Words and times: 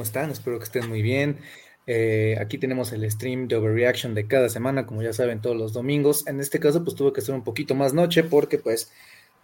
¿cómo 0.00 0.06
están? 0.06 0.30
Espero 0.30 0.58
que 0.58 0.64
estén 0.64 0.88
muy 0.88 1.02
bien. 1.02 1.40
Eh, 1.86 2.34
aquí 2.40 2.56
tenemos 2.56 2.90
el 2.92 3.10
stream 3.10 3.48
de 3.48 3.56
Overreaction 3.56 4.14
de 4.14 4.26
cada 4.26 4.48
semana, 4.48 4.86
como 4.86 5.02
ya 5.02 5.12
saben, 5.12 5.42
todos 5.42 5.58
los 5.58 5.74
domingos. 5.74 6.26
En 6.26 6.40
este 6.40 6.58
caso, 6.58 6.82
pues 6.82 6.96
tuve 6.96 7.12
que 7.12 7.20
ser 7.20 7.34
un 7.34 7.44
poquito 7.44 7.74
más 7.74 7.92
noche 7.92 8.24
porque, 8.24 8.56
pues, 8.56 8.90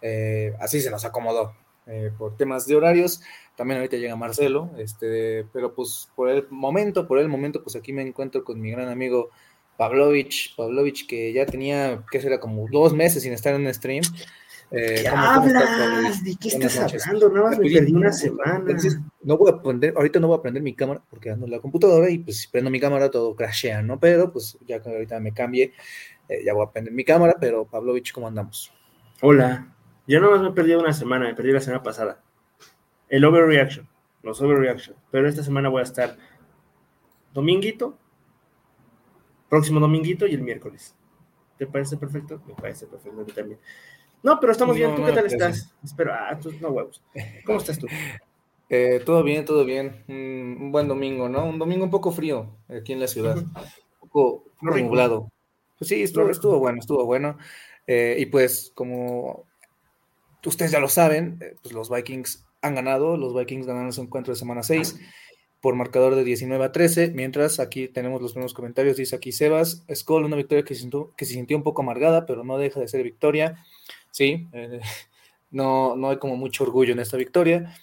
eh, 0.01 0.55
así 0.59 0.81
se 0.81 0.89
nos 0.89 1.05
acomodó 1.05 1.53
eh, 1.85 2.11
por 2.17 2.37
temas 2.37 2.65
de 2.65 2.75
horarios. 2.75 3.21
También 3.55 3.77
ahorita 3.77 3.97
llega 3.97 4.15
Marcelo, 4.15 4.71
este, 4.79 5.45
pero 5.53 5.75
pues 5.75 6.09
por 6.15 6.27
el 6.27 6.47
momento, 6.49 7.07
por 7.07 7.19
el 7.19 7.27
momento, 7.27 7.61
pues 7.61 7.75
aquí 7.75 7.93
me 7.93 8.01
encuentro 8.01 8.43
con 8.43 8.59
mi 8.59 8.71
gran 8.71 8.89
amigo 8.89 9.29
Pavlovich, 9.77 10.55
Pavlovich, 10.55 11.05
que 11.05 11.33
ya 11.33 11.45
tenía, 11.45 12.03
¿qué 12.09 12.19
será? 12.19 12.39
Como 12.39 12.67
dos 12.71 12.93
meses 12.93 13.21
sin 13.21 13.33
estar 13.33 13.53
en 13.53 13.61
un 13.61 13.71
stream. 13.71 14.01
Eh, 14.69 15.01
¿Qué 15.03 15.09
¿cómo- 15.09 15.23
cómo 15.33 15.47
estás, 15.47 15.69
hablas? 15.69 16.23
¿De 16.25 16.35
qué 16.35 16.49
Buenas 16.49 16.71
estás 16.73 16.83
noches. 16.83 17.07
hablando? 17.07 17.29
Nada 17.29 17.49
más 17.49 17.59
me 17.59 17.71
perdí 17.71 17.93
una 17.93 18.11
semana. 18.11 18.55
entonces, 18.57 18.99
no 19.23 19.37
voy 19.37 19.51
a 19.51 19.61
prender, 19.61 19.93
ahorita 19.95 20.19
no 20.19 20.27
voy 20.27 20.37
a 20.37 20.41
prender 20.41 20.61
mi 20.61 20.73
cámara 20.75 21.01
porque 21.09 21.29
ando 21.31 21.45
en 21.45 21.51
la 21.53 21.59
computadora 21.59 22.09
y 22.09 22.17
pues 22.19 22.39
si 22.41 22.47
prendo 22.49 22.69
mi 22.69 22.79
cámara 22.79 23.09
todo 23.09 23.33
crashea, 23.35 23.81
¿no? 23.81 23.97
Pero 23.99 24.31
pues 24.31 24.57
ya 24.67 24.81
que 24.81 24.89
ahorita 24.89 25.19
me 25.21 25.33
cambie, 25.33 25.71
eh, 26.27 26.43
ya 26.45 26.53
voy 26.53 26.65
a 26.67 26.71
prender 26.71 26.93
mi 26.93 27.05
cámara, 27.05 27.37
pero 27.39 27.63
Pavlovich, 27.65 28.11
¿cómo 28.11 28.27
andamos? 28.27 28.73
Hola. 29.21 29.73
Yo 30.05 30.19
nada 30.19 30.33
más 30.33 30.41
me 30.41 30.51
perdí 30.51 30.73
una 30.75 30.91
semana, 30.93 31.25
me 31.27 31.33
perdí 31.33 31.51
la 31.53 31.61
semana 31.61 31.81
pasada. 31.83 32.21
El 33.07 33.23
overreaction, 33.23 33.87
los 34.21 34.41
overreaction. 34.41 34.97
Pero 35.11 35.29
esta 35.29 35.43
semana 35.43 35.69
voy 35.69 35.79
a 35.79 35.83
estar 35.83 36.17
dominguito, 37.33 37.97
próximo 39.49 39.79
dominguito 39.79 40.27
y 40.27 40.33
el 40.33 40.41
miércoles. 40.41 40.93
¿Te 41.57 41.65
parece 41.67 41.97
perfecto? 41.97 42.41
Me 42.45 42.53
parece 42.53 42.85
perfecto 42.85 43.21
a 43.21 43.23
mí 43.23 43.31
también. 43.31 43.59
No, 44.23 44.39
pero 44.39 44.51
estamos 44.51 44.75
bien. 44.75 44.91
No, 44.91 44.97
¿Tú 44.97 45.05
qué 45.05 45.11
tal 45.13 45.25
estás? 45.25 45.73
Espero, 45.83 46.13
ah, 46.13 46.37
tú 46.41 46.51
no 46.59 46.69
huevos. 46.69 47.01
¿Cómo 47.45 47.59
estás 47.59 47.79
tú? 47.79 47.87
Eh, 48.69 49.01
todo 49.05 49.23
bien, 49.23 49.45
todo 49.45 49.63
bien. 49.63 50.03
Mm, 50.07 50.61
un 50.61 50.71
buen 50.73 50.89
domingo, 50.89 51.29
¿no? 51.29 51.45
Un 51.45 51.57
domingo 51.57 51.85
un 51.85 51.89
poco 51.89 52.11
frío 52.11 52.57
aquí 52.67 52.91
en 52.91 52.99
la 52.99 53.07
ciudad, 53.07 53.37
un 53.37 53.53
poco, 54.01 54.43
un 54.59 54.67
poco 54.67 54.73
rico. 54.73 54.87
nublado. 54.89 55.31
Pues 55.79 55.87
sí, 55.87 56.01
estuvo, 56.03 56.59
bueno, 56.59 56.79
estuvo 56.79 57.05
bueno. 57.05 57.37
Eh, 57.87 58.17
y 58.19 58.25
pues 58.25 58.73
como 58.75 59.45
ustedes 60.47 60.71
ya 60.71 60.79
lo 60.79 60.89
saben, 60.89 61.37
eh, 61.41 61.55
pues 61.61 61.73
los 61.73 61.89
Vikings 61.89 62.45
han 62.61 62.75
ganado, 62.75 63.17
los 63.17 63.35
Vikings 63.35 63.67
ganaron 63.67 63.93
su 63.93 64.01
encuentro 64.01 64.33
de 64.33 64.39
semana 64.39 64.63
6 64.63 64.99
por 65.61 65.75
marcador 65.75 66.15
de 66.15 66.23
19 66.23 66.63
a 66.63 66.71
13, 66.71 67.11
mientras 67.11 67.59
aquí 67.59 67.87
tenemos 67.87 68.21
los 68.21 68.33
primeros 68.33 68.53
comentarios, 68.53 68.97
dice 68.97 69.15
aquí 69.15 69.31
Sebas, 69.31 69.83
Skull, 69.93 70.23
una 70.23 70.35
victoria 70.35 70.63
que 70.63 70.75
se 70.75 70.81
sintió, 70.81 71.13
que 71.17 71.25
se 71.25 71.33
sintió 71.33 71.57
un 71.57 71.63
poco 71.63 71.81
amargada, 71.81 72.25
pero 72.25 72.43
no 72.43 72.57
deja 72.57 72.79
de 72.79 72.87
ser 72.87 73.03
victoria, 73.03 73.55
sí, 74.11 74.47
eh, 74.53 74.79
no, 75.51 75.95
no 75.95 76.09
hay 76.09 76.17
como 76.17 76.35
mucho 76.35 76.63
orgullo 76.63 76.93
en 76.93 76.99
esta 76.99 77.17
victoria, 77.17 77.73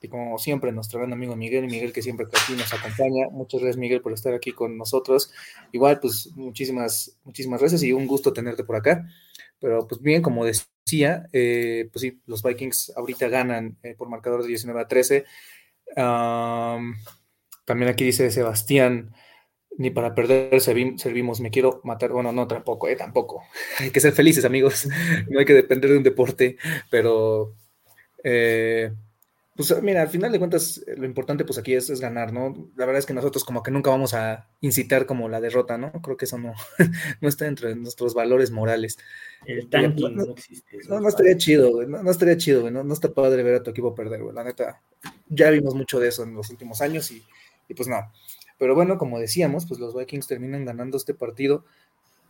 y 0.00 0.08
como 0.08 0.36
siempre, 0.38 0.72
nuestro 0.72 0.98
gran 0.98 1.12
amigo 1.12 1.36
Miguel, 1.36 1.66
Miguel 1.66 1.92
que 1.92 2.02
siempre 2.02 2.26
aquí 2.26 2.54
nos 2.54 2.72
acompaña, 2.72 3.28
muchas 3.30 3.60
gracias 3.60 3.76
Miguel 3.78 4.00
por 4.00 4.12
estar 4.12 4.34
aquí 4.34 4.52
con 4.52 4.76
nosotros, 4.76 5.32
igual 5.70 6.00
pues 6.00 6.30
muchísimas, 6.34 7.16
muchísimas 7.24 7.60
gracias 7.60 7.82
y 7.84 7.92
un 7.92 8.06
gusto 8.06 8.32
tenerte 8.32 8.64
por 8.64 8.76
acá, 8.76 9.06
pero 9.60 9.86
pues 9.86 10.00
bien, 10.02 10.20
como 10.22 10.44
decía, 10.44 11.28
eh, 11.32 11.88
pues 11.92 12.02
sí, 12.02 12.20
los 12.26 12.42
Vikings 12.42 12.92
ahorita 12.96 13.28
ganan 13.28 13.78
eh, 13.84 13.94
por 13.96 14.08
marcador 14.08 14.42
de 14.42 14.48
19 14.48 14.80
a 14.80 14.88
13, 14.88 15.24
Am, 15.96 16.96
también 17.64 17.90
aquí 17.90 18.04
dice 18.04 18.30
Sebastián, 18.30 19.14
ni 19.78 19.90
para 19.90 20.14
perder 20.14 20.52
servi- 20.60 20.98
servimos, 20.98 21.40
me 21.40 21.50
quiero 21.50 21.80
matar. 21.84 22.10
Bueno, 22.12 22.32
no, 22.32 22.46
tampoco, 22.46 22.88
eh, 22.88 22.96
tampoco. 22.96 23.42
Hay 23.78 23.90
que 23.90 24.00
ser 24.00 24.12
felices, 24.12 24.44
amigos. 24.44 24.86
No 25.28 25.38
hay 25.40 25.44
que 25.46 25.54
depender 25.54 25.90
de 25.90 25.96
un 25.98 26.02
deporte, 26.02 26.56
pero 26.90 27.54
eh, 28.24 28.92
pues 29.54 29.82
mira, 29.82 30.00
al 30.02 30.08
final 30.08 30.32
de 30.32 30.38
cuentas, 30.38 30.82
eh, 30.86 30.94
lo 30.96 31.04
importante 31.04 31.44
pues 31.44 31.58
aquí 31.58 31.74
es, 31.74 31.90
es 31.90 32.00
ganar, 32.00 32.32
¿no? 32.32 32.70
La 32.76 32.86
verdad 32.86 33.00
es 33.00 33.06
que 33.06 33.12
nosotros 33.12 33.44
como 33.44 33.62
que 33.62 33.70
nunca 33.70 33.90
vamos 33.90 34.14
a 34.14 34.48
incitar 34.62 35.04
como 35.06 35.28
la 35.28 35.40
derrota, 35.42 35.76
¿no? 35.76 35.92
Creo 36.02 36.16
que 36.16 36.24
eso 36.24 36.38
no, 36.38 36.54
no 37.20 37.28
está 37.28 37.46
entre 37.46 37.74
nuestros 37.74 38.14
valores 38.14 38.50
morales. 38.50 38.98
El 39.46 39.68
tanking 39.68 40.16
no- 40.16 40.24
no 40.26 40.32
existe. 40.32 40.78
No, 40.88 41.00
no 41.00 41.08
estaría 41.08 41.32
padre. 41.32 41.38
chido, 41.38 41.70
güey. 41.72 41.86
No, 41.86 42.02
no 42.02 42.10
estaría 42.10 42.36
chido, 42.36 42.62
güey. 42.62 42.72
No, 42.72 42.82
no 42.82 42.94
está 42.94 43.12
padre 43.12 43.42
ver 43.42 43.56
a 43.56 43.62
tu 43.62 43.70
equipo 43.70 43.94
perder, 43.94 44.22
güey. 44.22 44.34
La 44.34 44.44
neta, 44.44 44.80
ya 45.28 45.50
vimos 45.50 45.74
mucho 45.74 45.98
de 46.00 46.08
eso 46.08 46.22
en 46.22 46.34
los 46.34 46.48
últimos 46.50 46.80
años 46.80 47.10
y, 47.10 47.22
y 47.68 47.74
pues 47.74 47.88
no. 47.88 47.96
Pero 48.62 48.76
bueno, 48.76 48.96
como 48.96 49.18
decíamos, 49.18 49.66
pues 49.66 49.80
los 49.80 49.92
Vikings 49.92 50.28
terminan 50.28 50.64
ganando 50.64 50.96
este 50.96 51.14
partido 51.14 51.64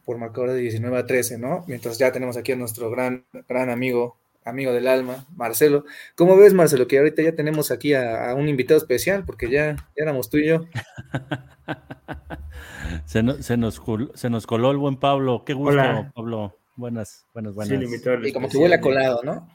por 0.06 0.16
marcador 0.16 0.52
de 0.52 0.60
19 0.60 0.96
a 0.96 1.04
13, 1.06 1.36
¿no? 1.36 1.62
Mientras 1.68 1.98
ya 1.98 2.10
tenemos 2.10 2.38
aquí 2.38 2.52
a 2.52 2.56
nuestro 2.56 2.90
gran, 2.90 3.26
gran 3.50 3.68
amigo, 3.68 4.16
amigo 4.46 4.72
del 4.72 4.88
alma, 4.88 5.26
Marcelo. 5.36 5.84
¿Cómo 6.16 6.34
ves, 6.38 6.54
Marcelo? 6.54 6.88
Que 6.88 6.96
ahorita 6.96 7.20
ya 7.20 7.34
tenemos 7.34 7.70
aquí 7.70 7.92
a, 7.92 8.30
a 8.30 8.34
un 8.34 8.48
invitado 8.48 8.78
especial, 8.78 9.26
porque 9.26 9.50
ya, 9.50 9.76
ya 9.76 9.84
éramos 9.94 10.30
tú 10.30 10.38
y 10.38 10.46
yo. 10.46 10.64
Se, 13.04 13.22
no- 13.22 13.42
se 13.42 13.58
nos, 13.58 13.82
se 14.14 14.30
nos 14.30 14.46
coló 14.46 14.70
el 14.70 14.78
buen 14.78 14.96
Pablo. 14.96 15.42
Qué 15.44 15.52
gusto, 15.52 15.72
Hola. 15.72 16.12
Pablo. 16.14 16.56
Buenas, 16.76 17.26
buenas, 17.34 17.52
Sí, 17.52 17.56
buenas. 17.56 17.82
invitado 17.84 18.26
Y 18.26 18.32
como 18.32 18.48
que 18.48 18.56
huele 18.56 18.76
a 18.76 18.80
colado, 18.80 19.20
¿no? 19.22 19.50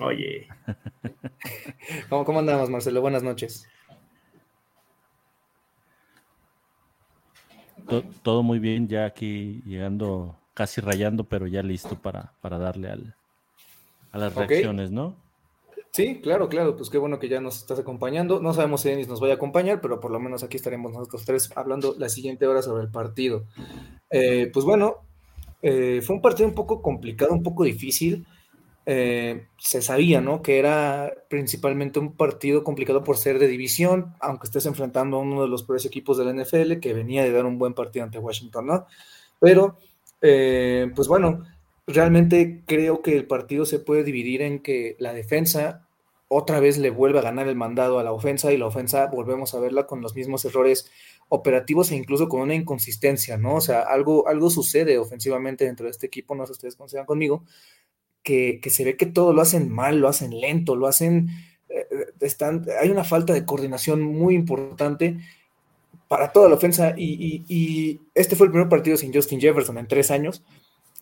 Oye, 0.00 0.48
¿Cómo, 2.08 2.24
cómo 2.24 2.40
andamos, 2.40 2.68
Marcelo? 2.68 3.00
Buenas 3.00 3.22
noches. 3.22 3.68
To- 7.88 8.02
todo 8.22 8.42
muy 8.42 8.58
bien, 8.58 8.88
ya 8.88 9.04
aquí 9.06 9.62
llegando, 9.64 10.36
casi 10.54 10.80
rayando, 10.80 11.24
pero 11.24 11.46
ya 11.46 11.62
listo 11.62 11.96
para, 12.00 12.32
para 12.40 12.58
darle 12.58 12.88
al, 12.90 13.14
a 14.12 14.18
las 14.18 14.34
reacciones, 14.34 14.90
¿no? 14.90 15.14
Sí, 15.92 16.20
claro, 16.20 16.48
claro, 16.48 16.76
pues 16.76 16.90
qué 16.90 16.98
bueno 16.98 17.18
que 17.18 17.28
ya 17.28 17.40
nos 17.40 17.56
estás 17.58 17.78
acompañando. 17.78 18.40
No 18.40 18.52
sabemos 18.52 18.82
si 18.82 18.90
Denis 18.90 19.08
nos 19.08 19.20
vaya 19.20 19.34
a 19.34 19.36
acompañar, 19.36 19.80
pero 19.80 19.98
por 19.98 20.10
lo 20.10 20.20
menos 20.20 20.42
aquí 20.42 20.56
estaremos 20.56 20.92
nosotros 20.92 21.24
tres 21.24 21.50
hablando 21.56 21.94
la 21.98 22.10
siguiente 22.10 22.46
hora 22.46 22.60
sobre 22.60 22.82
el 22.84 22.90
partido. 22.90 23.44
Eh, 24.10 24.50
pues 24.52 24.64
bueno, 24.66 24.96
eh, 25.62 26.02
fue 26.02 26.16
un 26.16 26.22
partido 26.22 26.48
un 26.48 26.54
poco 26.54 26.82
complicado, 26.82 27.32
un 27.32 27.42
poco 27.42 27.64
difícil. 27.64 28.26
Eh, 28.88 29.48
se 29.58 29.82
sabía, 29.82 30.20
¿no? 30.20 30.42
Que 30.42 30.60
era 30.60 31.12
principalmente 31.28 31.98
un 31.98 32.12
partido 32.16 32.62
complicado 32.62 33.02
por 33.02 33.16
ser 33.16 33.40
de 33.40 33.48
división, 33.48 34.14
aunque 34.20 34.46
estés 34.46 34.64
enfrentando 34.66 35.16
a 35.16 35.20
uno 35.20 35.42
de 35.42 35.48
los 35.48 35.64
peores 35.64 35.84
equipos 35.84 36.16
de 36.16 36.24
la 36.24 36.30
NFL, 36.30 36.78
que 36.78 36.94
venía 36.94 37.24
de 37.24 37.32
dar 37.32 37.46
un 37.46 37.58
buen 37.58 37.74
partido 37.74 38.04
ante 38.04 38.20
Washington, 38.20 38.66
¿no? 38.66 38.86
Pero, 39.40 39.76
eh, 40.22 40.90
pues 40.94 41.08
bueno, 41.08 41.44
realmente 41.88 42.62
creo 42.64 43.02
que 43.02 43.16
el 43.16 43.26
partido 43.26 43.66
se 43.66 43.80
puede 43.80 44.04
dividir 44.04 44.42
en 44.42 44.60
que 44.60 44.94
la 45.00 45.12
defensa 45.12 45.86
otra 46.28 46.60
vez 46.60 46.78
le 46.78 46.90
vuelve 46.90 47.18
a 47.18 47.22
ganar 47.22 47.48
el 47.48 47.56
mandado 47.56 47.98
a 47.98 48.04
la 48.04 48.12
ofensa 48.12 48.52
y 48.52 48.56
la 48.56 48.66
ofensa 48.66 49.06
volvemos 49.06 49.54
a 49.54 49.60
verla 49.60 49.86
con 49.86 50.00
los 50.00 50.14
mismos 50.14 50.44
errores 50.44 50.90
operativos 51.28 51.90
e 51.90 51.96
incluso 51.96 52.28
con 52.28 52.40
una 52.40 52.54
inconsistencia, 52.54 53.36
¿no? 53.36 53.56
O 53.56 53.60
sea, 53.60 53.82
algo, 53.82 54.28
algo 54.28 54.50
sucede 54.50 54.98
ofensivamente 54.98 55.64
dentro 55.64 55.84
de 55.86 55.90
este 55.90 56.06
equipo, 56.06 56.34
no 56.34 56.44
sé 56.44 56.54
si 56.54 56.58
ustedes 56.58 56.76
consideran 56.76 57.06
conmigo, 57.06 57.44
que, 58.26 58.60
se 58.70 58.84
ve 58.84 58.96
que 58.96 59.06
todo 59.06 59.32
lo 59.32 59.40
hacen 59.40 59.70
mal, 59.70 60.00
lo 60.00 60.08
hacen 60.08 60.38
lento, 60.40 60.74
lo 60.74 60.88
hacen, 60.88 61.28
eh, 61.68 61.86
están, 62.20 62.66
hay 62.80 62.90
una 62.90 63.04
falta 63.04 63.32
de 63.32 63.46
coordinación 63.46 64.02
muy 64.02 64.34
importante 64.34 65.18
para 66.08 66.32
toda 66.32 66.48
la 66.48 66.56
ofensa 66.56 66.94
y, 66.96 67.04
y, 67.14 67.44
y 67.48 68.00
este 68.14 68.34
fue 68.34 68.46
el 68.48 68.52
primer 68.52 68.68
partido 68.68 68.96
sin 68.96 69.14
Justin 69.14 69.40
Jefferson 69.40 69.78
en 69.78 69.86
tres 69.86 70.10
años, 70.10 70.42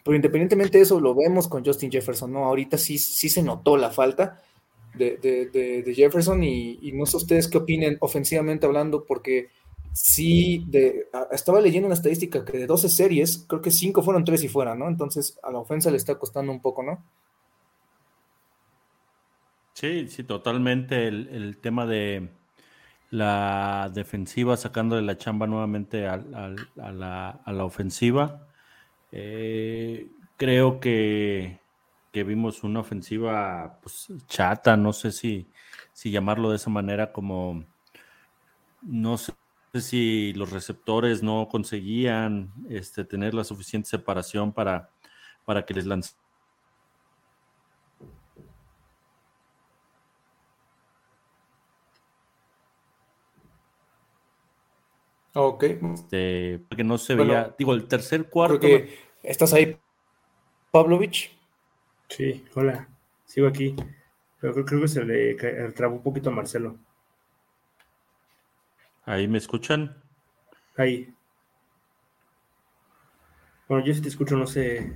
pero 0.05 0.17
independientemente 0.17 0.77
de 0.77 0.85
eso, 0.85 1.01
lo 1.01 1.15
vemos 1.15 1.49
con 1.49 1.65
Justin 1.65 1.91
Jefferson, 1.91 2.31
¿no? 2.31 2.45
Ahorita 2.45 2.77
sí, 2.77 2.99
sí 2.99 3.31
se 3.31 3.43
notó 3.43 3.79
la 3.79 3.91
falta 3.91 4.43
de, 4.95 5.93
Jefferson 5.97 6.45
y, 6.45 6.93
no 6.93 7.07
sé 7.07 7.17
ustedes 7.17 7.49
qué 7.49 7.57
opinen 7.57 7.97
ofensivamente 8.01 8.67
hablando, 8.67 9.05
porque 9.05 9.49
sí, 9.95 10.65
de, 10.69 11.09
estaba 11.31 11.61
leyendo 11.61 11.87
una 11.87 11.95
estadística 11.95 12.45
que 12.45 12.59
de 12.59 12.67
12 12.67 12.89
series, 12.89 13.47
creo 13.49 13.63
que 13.63 13.71
5 13.71 14.03
fueron 14.03 14.25
3 14.25 14.43
y 14.45 14.49
fuera, 14.49 14.75
¿no? 14.75 14.89
Entonces 14.89 15.39
a 15.43 15.51
la 15.53 15.59
ofensa 15.59 15.91
le 15.91 15.97
está 15.97 16.19
costando 16.19 16.51
un 16.51 16.61
poco, 16.61 16.83
¿no? 16.83 17.03
Sí, 19.73 20.09
sí, 20.09 20.25
totalmente. 20.25 21.09
El, 21.09 21.59
tema 21.61 21.87
de 21.87 22.29
la 23.11 23.91
defensiva 23.93 24.57
sacando 24.57 24.97
de 24.97 25.03
la 25.03 25.17
chamba 25.17 25.47
nuevamente 25.47 26.07
a, 26.09 26.17
la, 26.17 27.65
ofensiva. 27.65 28.47
Eh, 29.13 30.09
creo 30.37 30.81
que, 30.81 31.61
vimos 32.13 32.65
una 32.65 32.81
ofensiva 32.81 33.79
pues, 33.83 34.09
chata, 34.27 34.77
no 34.77 34.93
sé 34.93 35.13
si, 35.13 35.49
si 35.93 36.11
llamarlo 36.11 36.51
de 36.51 36.57
esa 36.57 36.71
manera, 36.71 37.13
como 37.13 37.65
no 38.83 39.19
sé 39.19 39.33
si 39.81 40.33
los 40.35 40.51
receptores 40.51 41.23
no 41.23 41.49
conseguían 41.51 42.53
este, 42.69 43.05
tener 43.05 43.35
la 43.35 43.45
suficiente 43.45 43.89
separación 43.89 44.53
para, 44.53 44.91
para 45.45 45.65
que 45.65 45.75
les 45.75 45.87
lancen 45.87 46.17
Ok. 55.35 55.65
Este, 55.65 56.61
porque 56.69 56.85
no 56.85 56.97
se 56.97 57.17
veía, 57.17 57.55
digo, 57.59 57.75
el 57.75 57.89
tercer 57.89 58.29
cuarto. 58.29 58.67
¿Estás 59.23 59.53
ahí, 59.53 59.77
Pavlovich? 60.71 61.37
Sí, 62.09 62.45
hola, 62.55 62.89
sigo 63.25 63.49
aquí. 63.49 63.75
Pero 64.41 64.65
creo, 64.65 64.83
que 64.83 64.89
se 64.89 65.05
le 65.05 65.35
trabó 65.73 65.97
un 65.97 66.03
poquito 66.03 66.31
a 66.31 66.33
Marcelo. 66.33 66.77
¿Ahí 69.07 69.29
me 69.29 69.39
escuchan? 69.39 69.97
Ahí. 70.77 71.13
Bueno, 73.69 73.85
yo 73.85 73.95
sí 73.95 74.01
te 74.01 74.09
escucho, 74.09 74.37
no 74.37 74.47
sé. 74.47 74.93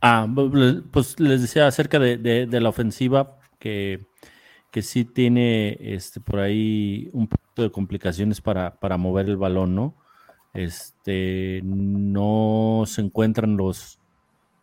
Ah, 0.00 0.26
pues 0.92 1.20
les 1.20 1.42
decía 1.42 1.66
acerca 1.66 1.98
de 1.98 2.60
la 2.60 2.68
ofensiva 2.68 3.38
que 3.58 4.06
que 4.70 4.82
sí 4.82 5.04
tiene 5.04 5.76
este, 5.80 6.20
por 6.20 6.40
ahí 6.40 7.10
un 7.12 7.28
poquito 7.28 7.62
de 7.62 7.72
complicaciones 7.72 8.40
para, 8.40 8.76
mover 8.98 9.28
el 9.28 9.36
balón, 9.36 9.74
¿no? 9.74 9.94
Este, 10.54 11.60
no 11.64 12.84
se 12.86 13.02
encuentran 13.02 13.56
los 13.56 13.98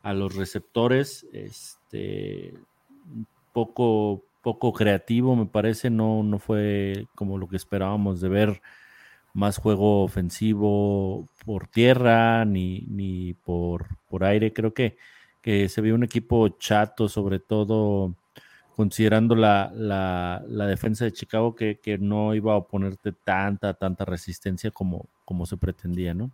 a 0.03 0.13
los 0.13 0.35
receptores, 0.35 1.27
este, 1.33 2.53
poco, 3.51 4.23
poco 4.47 4.71
creativo, 4.71 5.35
me 5.35 5.45
parece, 5.45 5.89
no, 5.89 6.23
no 6.23 6.39
fue 6.39 7.07
como 7.15 7.38
lo 7.38 7.49
que 7.49 7.57
esperábamos 7.57 8.21
de 8.21 8.29
ver 8.29 8.61
más 9.33 9.57
juego 9.57 10.05
ofensivo 10.05 11.27
por 11.45 11.67
tierra 11.67 12.45
ni, 12.45 12.85
ni 12.88 13.33
por, 13.33 13.97
por 14.07 14.23
aire. 14.23 14.53
Creo 14.53 14.73
que, 14.73 14.95
que 15.41 15.67
se 15.67 15.81
vio 15.81 15.95
un 15.95 16.05
equipo 16.05 16.47
chato, 16.47 17.09
sobre 17.09 17.39
todo 17.39 18.15
considerando 18.73 19.35
la, 19.35 19.69
la, 19.75 20.65
defensa 20.65 21.03
de 21.03 21.11
Chicago 21.11 21.53
que, 21.53 21.97
no 21.99 22.33
iba 22.33 22.53
a 22.53 22.57
oponerte 22.57 23.11
tanta, 23.11 23.73
tanta 23.73 24.05
resistencia 24.05 24.71
como, 24.71 25.09
como 25.25 25.45
se 25.45 25.57
pretendía, 25.57 26.13
¿no? 26.13 26.31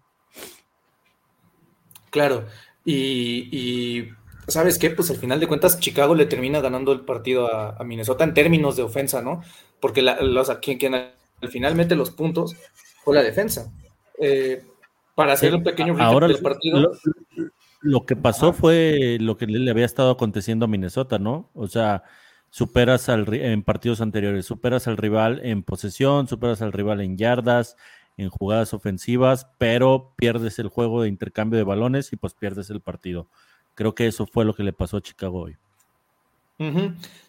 Claro, 2.12 2.46
y, 2.86 4.08
¿sabes 4.48 4.78
qué? 4.78 4.90
Pues 4.90 5.10
al 5.10 5.18
final 5.18 5.40
de 5.40 5.48
cuentas 5.48 5.80
Chicago 5.80 6.16
le 6.16 6.26
termina 6.26 6.62
ganando 6.62 6.92
el 6.92 7.02
partido 7.02 7.54
a, 7.54 7.84
Minnesota 7.84 8.24
en 8.24 8.34
términos 8.34 8.76
de 8.76 8.84
ofensa, 8.84 9.22
¿no? 9.22 9.42
Porque 9.80 10.02
la, 10.02 10.22
los, 10.22 10.50
quien, 10.62 10.78
quien, 10.78 10.96
al 10.96 11.50
final 11.50 11.76
mete 11.76 11.96
los 11.96 12.12
puntos 12.12 12.56
fue 13.04 13.16
la 13.16 13.24
defensa. 13.24 13.72
Eh, 14.20 14.64
para 15.16 15.34
hacer 15.34 15.54
un 15.54 15.64
pequeño 15.64 15.96
ahora 16.00 16.28
del 16.28 16.40
partido. 16.40 16.92
lo, 17.82 18.06
que 18.06 18.16
pasó 18.16 18.54
fue 18.54 19.18
lo 19.20 19.38
que 19.38 19.46
le 19.46 19.70
había 19.70 19.86
estado 19.86 20.12
aconteciendo 20.12 20.66
a 20.66 20.68
Minnesota, 20.68 21.20
¿no? 21.20 21.50
O 21.54 21.68
sea, 21.68 22.04
superas 22.50 23.10
al 23.10 23.32
en 23.34 23.64
partidos 23.64 24.02
anteriores, 24.02 24.46
superas 24.46 24.88
al 24.88 24.98
rival 24.98 25.42
en 25.44 25.64
posesión, 25.64 26.28
superas 26.28 26.62
al 26.62 26.72
rival 26.72 27.02
en 27.02 27.18
yardas, 27.18 27.78
en 28.18 28.30
jugadas 28.30 28.74
ofensivas, 28.74 29.48
pero 29.58 30.14
pierdes 30.16 30.60
el 30.60 30.68
juego 30.68 31.02
de 31.02 31.10
intercambio 31.10 31.58
de 31.58 31.64
balones 31.64 32.14
y 32.14 32.16
pues 32.16 32.34
pierdes 32.34 32.70
el 32.70 32.82
partido. 32.82 33.28
Creo 33.76 33.96
que 33.96 34.08
eso 34.08 34.26
fue 34.26 34.46
lo 34.46 34.54
que 34.54 34.64
le 34.64 34.74
pasó 34.74 34.98
a 34.98 35.02
Chicago 35.02 35.42
hoy. 35.42 35.58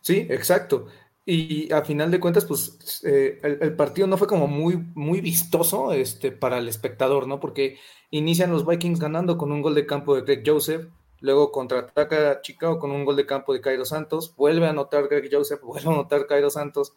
Sí, 0.01 0.27
exacto. 0.31 0.87
Y 1.27 1.73
a 1.73 1.83
final 1.83 2.11
de 2.11 2.21
cuentas, 2.21 2.45
pues 2.45 3.03
eh, 3.05 3.41
el, 3.43 3.75
partido 3.75 4.07
no 4.07 4.17
fue 4.17 4.29
como 4.29 4.47
muy, 4.47 4.77
muy 4.95 5.21
vistoso 5.21 5.93
este, 5.93 6.31
para 6.31 6.59
el 6.59 6.69
espectador, 6.69 7.27
¿no? 7.27 7.41
Porque 7.41 7.79
inician 8.11 8.51
los 8.51 8.67
Vikings 8.67 9.01
ganando 9.01 9.37
con 9.39 9.51
un 9.51 9.63
gol 9.63 9.75
de 9.75 9.87
campo 9.87 10.15
de 10.15 10.23
Greg 10.23 10.45
Joseph, 10.47 10.87
Luego 11.25 11.53
contraataca 11.53 12.43
Chicago 12.43 12.79
con 12.79 12.91
un 12.91 13.07
gol 13.07 13.17
de 13.17 13.25
campo 13.25 13.55
de 13.55 13.63
Cairo 13.63 13.87
Santos. 13.87 14.35
Vuelve 14.37 14.67
a 14.67 14.71
anotar 14.71 15.09
Greg 15.09 15.31
Joseph, 15.33 15.59
vuelve 15.63 15.89
a 15.89 15.93
anotar 15.95 16.27
Cairo 16.27 16.51
Santos. 16.51 16.95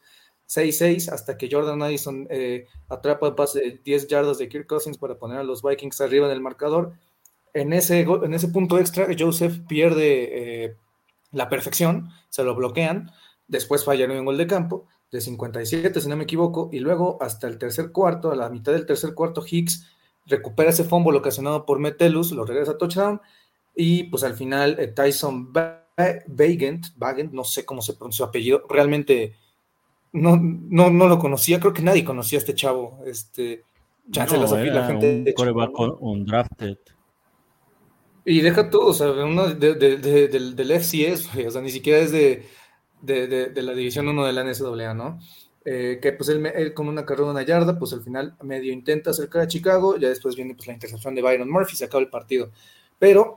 6-6 0.50 1.14
hasta 1.14 1.38
que 1.38 1.48
Jordan 1.50 1.82
Addison 1.82 2.28
eh, 2.30 2.68
atrapa 2.90 3.28
el 3.28 3.36
pase 3.36 3.62
de 3.62 3.82
10 3.86 4.08
yardas 4.08 4.38
de 4.38 4.50
Kirk 4.50 4.68
Cousins 4.68 4.98
para 4.98 5.16
poner 5.16 5.38
a 5.38 5.44
los 5.44 5.62
Vikings 5.64 6.02
arriba 6.02 6.26
en 6.26 6.34
el 6.34 6.42
marcador. 6.42 6.92
En 7.54 7.74
ese, 7.74 8.02
en 8.02 8.34
ese 8.34 8.50
punto 8.50 8.78
extra, 8.80 9.08
Joseph 9.18 9.60
pierde 9.68 10.66
eh, 10.66 10.78
la 11.32 11.50
perfección, 11.50 12.10
se 12.30 12.44
lo 12.44 12.56
bloquean. 12.56 13.12
Después 13.48 13.84
falla 13.84 14.06
un 14.06 14.26
gol 14.26 14.38
de 14.38 14.48
campo 14.48 14.88
de 15.12 15.22
57, 15.22 16.02
si 16.02 16.10
no 16.10 16.18
me 16.18 16.24
equivoco. 16.24 16.70
Y 16.72 16.80
luego, 16.80 17.18
hasta 17.22 17.48
el 17.48 17.58
tercer 17.58 17.92
cuarto, 17.92 18.32
a 18.32 18.36
la 18.36 18.50
mitad 18.50 18.74
del 18.74 18.86
tercer 18.86 19.14
cuarto, 19.14 19.44
Hicks 19.50 19.88
recupera 20.28 20.70
ese 20.70 20.84
fumble 20.84 21.18
ocasionado 21.18 21.66
por 21.66 21.80
Metellus, 21.80 22.32
lo 22.32 22.46
regresa 22.46 22.72
a 22.72 22.78
touchdown 22.78 23.22
y 23.76 24.04
pues 24.06 24.24
al 24.24 24.34
final 24.34 24.78
eh, 24.80 24.88
Tyson 24.88 25.54
Bagent, 25.54 26.88
Bagent, 26.96 27.32
no 27.32 27.44
sé 27.44 27.66
cómo 27.66 27.82
se 27.82 27.94
pronuncia 27.94 28.26
su 28.26 28.30
apellido, 28.30 28.64
realmente 28.68 29.36
no, 30.12 30.38
no, 30.38 30.90
no 30.90 31.08
lo 31.08 31.20
conocía, 31.20 31.60
creo 31.60 31.74
que 31.74 31.82
nadie 31.82 32.04
conocía 32.04 32.40
a 32.40 32.42
este 32.42 32.56
chavo. 32.56 33.00
Este, 33.06 33.64
chance 34.12 34.38
no, 34.38 34.46
la 34.46 34.88
gente 34.88 35.36
un 36.00 36.26
drafted. 36.26 36.78
Y 38.30 38.42
deja 38.42 38.70
todo, 38.70 38.88
o 38.88 38.94
sea, 38.94 39.10
uno 39.12 39.48
de, 39.48 39.76
del, 39.76 40.72
FCS, 40.72 41.30
o 41.48 41.52
sea, 41.52 41.62
ni 41.62 41.70
siquiera 41.70 42.00
es 42.00 42.12
de, 42.12 42.44
la 43.56 43.74
División 43.74 44.08
1 44.08 44.26
de 44.26 44.34
la 44.34 44.44
NCAA, 44.44 44.94
¿no? 44.94 45.20
Eh, 45.64 46.00
que 46.02 46.12
pues 46.14 46.30
él, 46.30 46.74
con 46.74 46.88
una 46.88 47.06
carrera 47.06 47.28
de 47.28 47.32
una 47.32 47.44
yarda, 47.44 47.80
pues 47.80 47.94
al 47.94 48.02
final 48.04 48.36
medio 48.42 48.74
intenta 48.74 49.12
acercar 49.12 49.44
a 49.44 49.48
Chicago, 49.48 49.98
ya 49.98 50.10
después 50.10 50.36
viene 50.36 50.56
pues 50.56 50.68
la 50.68 50.74
intercepción 50.74 51.16
de 51.16 51.22
Byron 51.22 51.50
Murphy, 51.50 51.76
se 51.76 51.86
acaba 51.86 52.02
el 52.02 52.10
partido 52.10 52.52
pero 53.00 53.36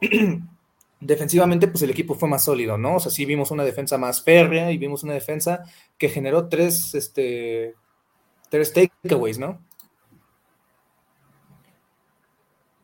defensivamente 1.01 1.69
pues 1.69 1.83
el 1.83 1.91
equipo 1.91 2.15
fue 2.15 2.29
más 2.29 2.45
sólido, 2.45 2.79
¿no? 2.79 2.97
O 2.97 3.01
sea, 3.01 3.11
sí 3.11 3.25
vimos 3.25 3.51
una 3.51 3.65
defensa 3.65 3.99
más 3.99 4.23
férrea 4.23 4.71
y 4.73 4.79
vimos 4.79 5.03
una 5.03 5.15
defensa 5.15 5.65
que 5.99 6.09
generó 6.09 6.49
tres, 6.49 6.95
este, 6.95 7.75
tres 8.49 8.73
takeaways, 8.73 9.39
¿no? 9.39 9.61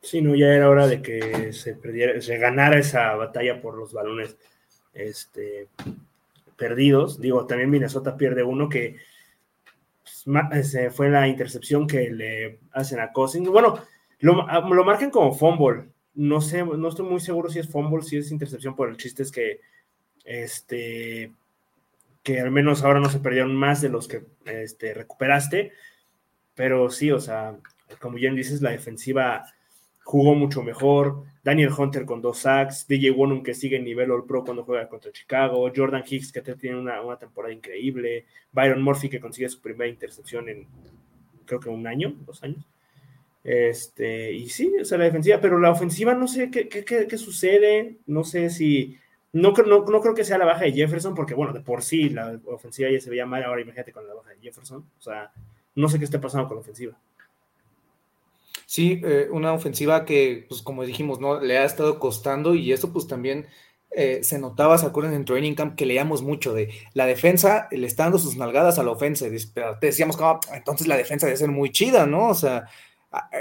Sí, 0.06 0.22
no, 0.22 0.36
ya 0.36 0.54
era 0.54 0.70
hora 0.70 0.86
de 0.86 1.02
que 1.02 1.52
se 1.52 1.74
perdiera, 1.74 2.20
se 2.20 2.38
ganara 2.38 2.78
esa 2.78 3.16
batalla 3.16 3.60
por 3.60 3.76
los 3.76 3.92
balones 3.92 4.36
este, 4.94 5.66
perdidos. 6.56 7.20
Digo, 7.20 7.44
también 7.46 7.70
Minnesota 7.70 8.16
pierde 8.16 8.44
uno 8.44 8.68
que 8.68 8.98
pues, 10.24 10.76
fue 10.94 11.10
la 11.10 11.26
intercepción 11.26 11.88
que 11.88 12.08
le 12.12 12.60
hacen 12.70 13.00
a 13.00 13.10
Cousins. 13.10 13.48
Bueno, 13.48 13.80
lo, 14.20 14.46
lo 14.46 14.84
marcan 14.84 15.10
como 15.10 15.34
fumble, 15.34 15.88
no 16.14 16.40
sé, 16.40 16.64
no 16.64 16.88
estoy 16.88 17.04
muy 17.04 17.18
seguro 17.18 17.50
si 17.50 17.58
es 17.58 17.68
fumble, 17.68 18.04
si 18.04 18.18
es 18.18 18.30
intercepción, 18.30 18.76
por 18.76 18.88
el 18.88 18.96
chiste 18.96 19.24
es 19.24 19.32
que 19.32 19.60
este 20.24 21.32
que 22.22 22.40
al 22.40 22.52
menos 22.52 22.84
ahora 22.84 23.00
no 23.00 23.10
se 23.10 23.18
perdieron 23.18 23.56
más 23.56 23.80
de 23.80 23.88
los 23.88 24.06
que 24.06 24.22
este, 24.44 24.94
recuperaste, 24.94 25.72
pero 26.54 26.90
sí, 26.90 27.10
o 27.10 27.18
sea, 27.18 27.56
como 28.00 28.16
bien 28.16 28.36
dices, 28.36 28.62
la 28.62 28.70
defensiva 28.70 29.44
jugó 30.06 30.36
mucho 30.36 30.62
mejor, 30.62 31.24
Daniel 31.42 31.72
Hunter 31.76 32.06
con 32.06 32.22
dos 32.22 32.38
sacks, 32.38 32.86
DJ 32.86 33.10
Wonum 33.10 33.42
que 33.42 33.54
sigue 33.54 33.76
en 33.76 33.84
nivel 33.84 34.12
All 34.12 34.24
Pro 34.24 34.44
cuando 34.44 34.62
juega 34.62 34.88
contra 34.88 35.10
Chicago, 35.10 35.68
Jordan 35.74 36.04
Hicks 36.08 36.30
que 36.30 36.42
tiene 36.42 36.78
una, 36.78 37.02
una 37.02 37.18
temporada 37.18 37.52
increíble, 37.52 38.24
Byron 38.52 38.82
Murphy 38.82 39.08
que 39.08 39.18
consigue 39.18 39.48
su 39.48 39.60
primera 39.60 39.90
intercepción 39.90 40.48
en 40.48 40.68
creo 41.44 41.58
que 41.58 41.68
un 41.68 41.88
año, 41.88 42.14
dos 42.24 42.40
años. 42.44 42.64
Este, 43.42 44.32
y 44.32 44.48
sí, 44.48 44.72
o 44.80 44.84
sea, 44.84 44.96
la 44.96 45.04
defensiva, 45.04 45.40
pero 45.40 45.58
la 45.58 45.72
ofensiva 45.72 46.14
no 46.14 46.28
sé 46.28 46.52
qué, 46.52 46.68
qué, 46.68 46.84
qué, 46.84 47.18
sucede, 47.18 47.96
no 48.06 48.22
sé 48.22 48.48
si, 48.50 48.98
no, 49.32 49.50
no, 49.50 49.84
no, 49.84 50.00
creo 50.00 50.14
que 50.14 50.24
sea 50.24 50.38
la 50.38 50.44
baja 50.44 50.66
de 50.66 50.72
Jefferson, 50.72 51.16
porque 51.16 51.34
bueno, 51.34 51.52
de 51.52 51.60
por 51.60 51.82
sí 51.82 52.10
la 52.10 52.40
ofensiva 52.46 52.90
ya 52.90 53.00
se 53.00 53.10
veía 53.10 53.26
mal, 53.26 53.42
ahora 53.42 53.60
imagínate 53.60 53.90
con 53.90 54.06
la 54.06 54.14
baja 54.14 54.30
de 54.30 54.40
Jefferson, 54.40 54.84
o 54.96 55.02
sea, 55.02 55.32
no 55.74 55.88
sé 55.88 55.98
qué 55.98 56.04
está 56.04 56.20
pasando 56.20 56.46
con 56.46 56.58
la 56.58 56.60
ofensiva. 56.60 56.96
Sí, 58.66 59.00
eh, 59.04 59.28
una 59.30 59.52
ofensiva 59.52 60.04
que, 60.04 60.44
pues 60.48 60.60
como 60.60 60.84
dijimos, 60.84 61.20
¿no? 61.20 61.40
Le 61.40 61.56
ha 61.56 61.64
estado 61.64 61.98
costando 61.98 62.54
y 62.54 62.72
eso 62.72 62.92
pues 62.92 63.06
también 63.06 63.46
eh, 63.90 64.24
se 64.24 64.38
notaba, 64.38 64.76
¿se 64.76 64.86
acuerdan 64.86 65.14
en 65.14 65.24
Training 65.24 65.54
Camp 65.54 65.76
que 65.76 65.86
leíamos 65.86 66.22
mucho 66.22 66.52
de 66.52 66.70
la 66.92 67.06
defensa 67.06 67.68
le 67.70 67.86
está 67.86 68.02
dando 68.02 68.18
sus 68.18 68.36
nalgadas 68.36 68.78
a 68.78 68.82
la 68.82 68.90
ofensa? 68.90 69.26
Decíamos, 69.80 70.16
como, 70.16 70.30
ah, 70.30 70.40
entonces 70.54 70.86
la 70.88 70.96
defensa 70.96 71.26
debe 71.26 71.38
ser 71.38 71.50
muy 71.50 71.70
chida, 71.70 72.06
¿no? 72.06 72.28
O 72.28 72.34
sea, 72.34 72.68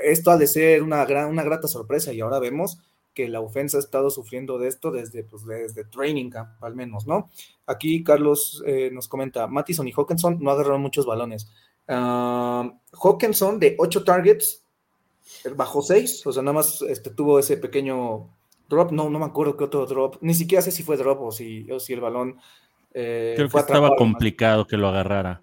esto 0.04 0.32
ha 0.32 0.38
de 0.38 0.48
ser 0.48 0.84
una, 0.84 1.04
gran, 1.06 1.30
una 1.30 1.44
grata 1.44 1.68
sorpresa 1.68 2.14
y 2.14 2.22
ahora 2.22 2.40
vemos 2.40 2.80
que 3.14 3.28
la 3.30 3.40
ofensa 3.40 3.78
ha 3.78 3.80
estado 3.80 4.10
sufriendo 4.12 4.60
de 4.60 4.68
esto 4.68 4.92
desde, 4.92 5.24
pues, 5.24 5.46
desde 5.46 5.86
Training 5.86 6.30
Camp, 6.30 6.64
al 6.64 6.76
menos, 6.76 7.08
¿no? 7.08 7.30
Aquí 7.66 8.04
Carlos 8.04 8.62
eh, 8.68 8.90
nos 8.92 9.08
comenta, 9.08 9.48
Mattison 9.48 9.88
y 9.88 9.94
Hawkinson 9.94 10.38
no 10.42 10.52
agarraron 10.52 10.82
muchos 10.82 11.06
balones. 11.06 11.50
Uh, 11.88 12.72
Hawkinson 12.92 13.60
de 13.60 13.76
8 13.80 14.04
targets, 14.04 14.65
bajó 15.56 15.82
6, 15.82 16.28
o 16.28 16.32
sea, 16.32 16.44
nada 16.44 16.54
más 16.54 16.82
este, 16.84 17.10
tuvo 17.10 17.40
ese 17.40 17.58
pequeño 17.58 18.30
drop, 18.70 18.92
no, 18.92 19.10
no 19.10 19.20
me 19.20 19.26
acuerdo 19.26 19.58
qué 19.58 19.64
otro 19.66 19.86
drop, 19.86 20.18
ni 20.22 20.34
siquiera 20.34 20.62
sé 20.62 20.72
si 20.72 20.84
fue 20.84 20.98
drop 20.98 21.22
o 21.22 21.32
si, 21.32 21.70
o 21.72 21.80
si 21.80 21.94
el 21.94 22.02
balón... 22.02 22.38
Eh, 22.94 23.34
Creo 23.36 23.50
que 23.50 23.58
estaba 23.58 23.96
complicado 23.98 24.66
que 24.66 24.78
lo 24.78 24.88
agarrara, 24.88 25.42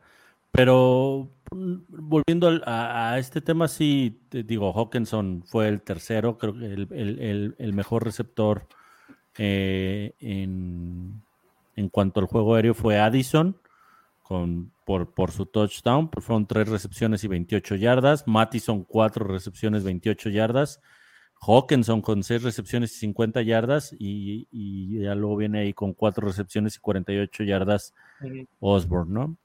pero 0.50 1.28
volviendo 1.52 2.60
a, 2.64 3.18
este 3.18 3.40
tema, 3.40 3.68
sí, 3.68 4.18
te 4.28 4.42
digo, 4.42 4.72
Hawkinson 4.72 5.44
fue 5.46 5.68
el 5.68 5.82
tercero, 5.82 6.38
creo 6.38 6.54
que 6.54 6.64
el, 6.64 7.72
mejor 7.74 8.04
receptor 8.04 8.66
eh, 9.36 10.14
en, 10.20 11.22
en, 11.76 11.88
cuanto 11.90 12.20
al 12.20 12.26
juego 12.26 12.54
aéreo 12.54 12.74
fue 12.74 12.98
Addison, 12.98 13.56
con, 14.32 14.72
por, 14.86 15.12
por 15.12 15.30
su 15.30 15.44
touchdown, 15.44 16.08
fueron 16.22 16.46
tres 16.46 16.66
recepciones 16.66 17.22
y 17.22 17.28
28 17.28 17.74
yardas, 17.74 18.26
Mattison 18.26 18.82
cuatro 18.82 19.26
recepciones, 19.26 19.84
28 19.84 20.30
yardas, 20.30 20.80
Hawkinson 21.46 22.00
con 22.00 22.22
seis 22.22 22.42
recepciones 22.42 22.96
y 22.96 23.00
50 23.00 23.42
yardas 23.42 23.94
y, 23.98 25.02
ya 25.02 25.14
luego 25.14 25.36
viene 25.36 25.60
ahí 25.60 25.74
con 25.74 25.92
cuatro 25.92 26.26
recepciones 26.26 26.76
y 26.76 26.78
48 26.78 27.44
yardas 27.44 27.92
Osborne, 28.58 29.12
¿no? 29.12 29.36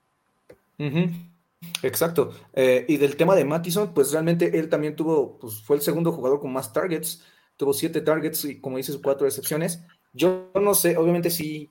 Exacto. 1.84 2.32
Eh, 2.53 2.86
y 2.88 2.96
del 2.96 3.17
tema 3.17 3.36
de 3.36 3.44
Mattison, 3.44 3.94
pues 3.94 4.13
realmente 4.13 4.58
él 4.58 4.70
también 4.70 4.96
tuvo, 4.96 5.38
pues 5.38 5.62
fue 5.62 5.75
el 5.75 5.82
segundo 5.82 6.13
jugador 6.13 6.39
con 6.39 6.53
más 6.53 6.72
targets, 6.72 7.25
tuvo 7.58 7.74
siete 7.74 8.00
targets 8.00 8.46
y 8.46 8.62
como 8.62 8.77
dices, 8.77 8.98
cuatro 9.03 9.25
recepciones. 9.25 9.84
Yo 10.13 10.50
no 10.56 10.74
sé, 10.74 10.96
obviamente 10.96 11.29
sí, 11.29 11.70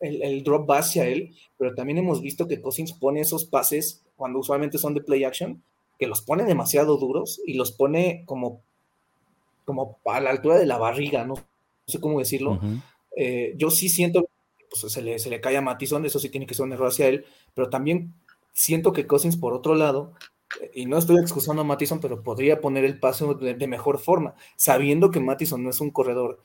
el, 0.00 0.42
drop 0.44 0.68
va 0.68 0.78
hacia 0.78 1.06
él, 1.06 1.34
pero 1.56 1.74
también 1.74 1.98
hemos 1.98 2.20
visto 2.20 2.46
que 2.46 2.60
Cousins 2.60 2.92
pone 2.92 3.20
esos 3.20 3.44
pases 3.44 4.02
cuando 4.16 4.38
usualmente 4.38 4.78
son 4.78 4.94
de 4.94 5.00
play 5.00 5.24
action, 5.24 5.62
que 5.98 6.06
los 6.06 6.22
pone 6.22 6.44
demasiado 6.44 6.96
duros 6.96 7.40
y 7.46 7.54
los 7.54 7.72
pone 7.72 8.22
como 8.26 8.62
como 9.64 9.98
a 10.06 10.18
la 10.20 10.30
altura 10.30 10.56
de 10.56 10.64
la 10.64 10.78
barriga, 10.78 11.26
no, 11.26 11.34
sé 11.86 12.00
cómo 12.00 12.18
decirlo. 12.18 12.58
Eh, 13.14 13.52
yo 13.58 13.70
sí 13.70 13.90
siento, 13.90 14.30
pues 14.70 14.90
se 14.90 15.02
le, 15.02 15.18
se 15.18 15.28
le 15.28 15.42
cae 15.42 15.58
a 15.58 15.60
Matison, 15.60 16.06
eso 16.06 16.18
sí 16.18 16.30
tiene 16.30 16.46
que 16.46 16.54
ser 16.54 16.64
un 16.64 16.72
error 16.72 16.88
hacia 16.88 17.08
él, 17.08 17.26
pero 17.52 17.68
también 17.68 18.14
siento 18.54 18.94
que 18.94 19.06
Cousins, 19.06 19.36
por 19.36 19.52
otro 19.52 19.74
lado, 19.74 20.14
y 20.72 20.86
no 20.86 20.96
estoy 20.96 21.18
excusando 21.20 21.62
a 21.62 21.66
Matison, 21.66 22.00
pero 22.00 22.22
podría 22.22 22.62
poner 22.62 22.84
el 22.84 22.98
paso 22.98 23.34
de, 23.34 23.66
mejor 23.66 23.98
forma, 23.98 24.34
sabiendo 24.56 25.10
que 25.10 25.20
Matison 25.20 25.62
no 25.62 25.68
es 25.68 25.80
un 25.80 25.90
corredor 25.90 26.40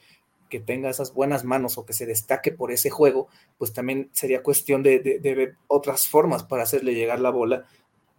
que 0.53 0.59
tenga 0.59 0.91
esas 0.91 1.13
buenas 1.13 1.43
manos 1.43 1.79
o 1.79 1.85
que 1.85 1.93
se 1.93 2.05
destaque 2.05 2.51
por 2.51 2.71
ese 2.71 2.91
juego, 2.91 3.27
pues 3.57 3.73
también 3.73 4.11
sería 4.13 4.43
cuestión 4.43 4.83
de, 4.83 5.19
ver 5.23 5.55
otras 5.65 6.07
formas 6.07 6.43
para 6.43 6.61
hacerle 6.61 6.93
llegar 6.93 7.19
la 7.19 7.31
bola 7.31 7.65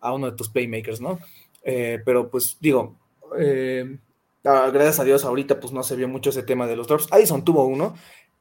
a 0.01 0.13
uno 0.13 0.31
de 0.31 0.37
tus 0.37 0.49
playmakers, 0.49 1.01
¿no? 1.01 1.21
Eh, 1.63 2.01
pero 2.05 2.29
pues 2.29 2.59
digo, 2.61 2.97
eh, 3.39 3.99
Ah, 4.47 4.71
gracias 4.71 5.01
a 5.01 5.05
Dios 5.05 5.25
ahorita 5.25 5.59
pues 5.59 5.73
no 5.73 5.83
se 5.83 5.97
vio 5.97 6.07
mucho 6.07 6.29
ese 6.29 6.43
tema 6.43 6.67
de 6.67 6.77
los 6.77 6.87
drops. 6.87 7.09
Addison 7.11 7.45
tuvo 7.45 7.65
uno, 7.65 7.95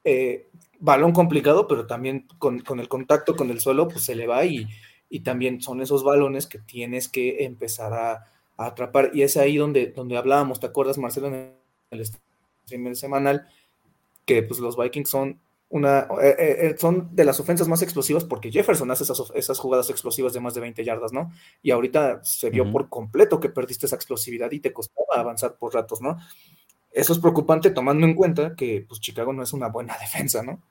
eh, 0.03 0.50
balón 0.79 1.13
complicado, 1.13 1.65
pero 1.65 1.88
también 1.88 2.27
con, 2.39 2.62
el 2.79 2.89
contacto 2.89 3.35
con 3.38 3.50
el 3.50 3.62
suelo 3.62 3.88
pues 3.88 4.03
se 4.03 4.15
le 4.15 4.27
va 4.27 4.45
y, 4.45 4.67
también 5.23 5.62
son 5.62 5.79
esos 5.79 6.03
balones 6.03 6.47
que 6.47 6.57
tienes 6.57 7.07
que 7.07 7.45
empezar 7.45 7.93
a, 7.93 8.25
atrapar. 8.57 9.12
Y 9.13 9.21
es 9.21 9.38
ahí 9.38 9.57
donde, 9.57 9.88
donde 9.88 10.17
hablábamos, 10.17 10.59
¿te 10.59 10.65
acuerdas 10.67 10.97
Marcelo 10.97 11.27
en 11.27 11.55
el 11.91 12.05
stream 12.05 12.95
semanal? 12.95 13.47
Que 14.25 14.44
pues 14.44 14.60
los 14.60 14.77
Vikings 14.77 15.10
son 15.10 15.39
una, 15.74 16.01
eh, 16.22 16.36
eh, 16.38 16.58
eh, 16.68 16.75
son 16.77 17.15
de 17.15 17.25
las 17.25 17.39
ofensas 17.39 17.68
más 17.68 17.82
explosivas 17.82 18.24
porque 18.24 18.51
Jefferson 18.51 18.92
hace 18.92 19.06
esas, 19.34 19.60
jugadas 19.60 19.89
explosivas 19.89 20.32
de 20.32 20.39
más 20.39 20.53
de 20.53 20.62
20 20.62 20.86
yardas, 20.86 21.12
¿no? 21.13 21.32
Y 21.63 21.72
ahorita 21.72 22.24
se 22.24 22.51
vio 22.51 22.72
por 22.72 22.89
completo 22.89 23.39
que 23.39 23.50
perdiste 23.50 23.88
esa 23.88 23.96
explosividad 23.96 24.51
y 24.51 24.60
te 24.60 24.72
costaba 24.72 25.15
avanzar 25.15 25.56
por 25.56 25.74
ratos, 25.74 26.00
¿no? 26.00 26.20
Eso 26.92 27.13
es 27.13 27.18
preocupante 27.18 27.72
tomando 27.72 28.06
en 28.06 28.13
cuenta 28.13 28.56
que 28.56 28.86
pues, 28.88 29.00
Chicago 29.00 29.34
no 29.34 29.42
es 29.42 29.51
una 29.51 29.68
buena 29.68 29.98
defensa, 30.00 30.44
¿no? 30.44 30.62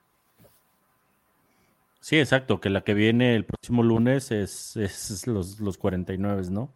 Sí, 2.01 2.21
exacto, 2.21 2.61
que 2.61 2.71
la 2.71 2.83
que 2.83 2.95
viene 2.95 3.35
el 3.35 3.45
próximo 3.45 3.83
lunes 3.83 4.31
es, 4.31 4.77
es 4.77 5.27
los, 5.27 5.59
los 5.59 5.79
49, 5.79 6.43
¿no? 6.51 6.71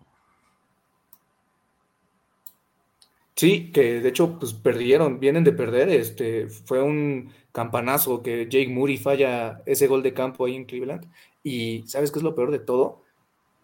Sí, 3.37 3.71
que 3.71 4.01
de 4.01 4.09
hecho, 4.09 4.39
pues 4.39 4.55
perdieron, 4.55 5.21
vienen 5.21 5.45
de 5.45 5.53
perder. 5.53 5.91
Este 5.91 6.49
fue 6.49 6.83
un 6.83 7.31
campanazo 7.53 8.23
que 8.23 8.49
Jake 8.49 8.69
Moody 8.69 8.97
falla 8.97 9.63
ese 9.67 9.87
gol 9.87 10.03
de 10.03 10.15
campo 10.15 10.47
ahí 10.47 10.57
en 10.57 10.65
Cleveland. 10.65 11.07
Y 11.43 11.85
¿sabes 11.87 12.11
qué 12.11 12.19
es 12.19 12.23
lo 12.23 12.35
peor 12.35 12.51
de 12.51 12.61
todo? 12.61 13.03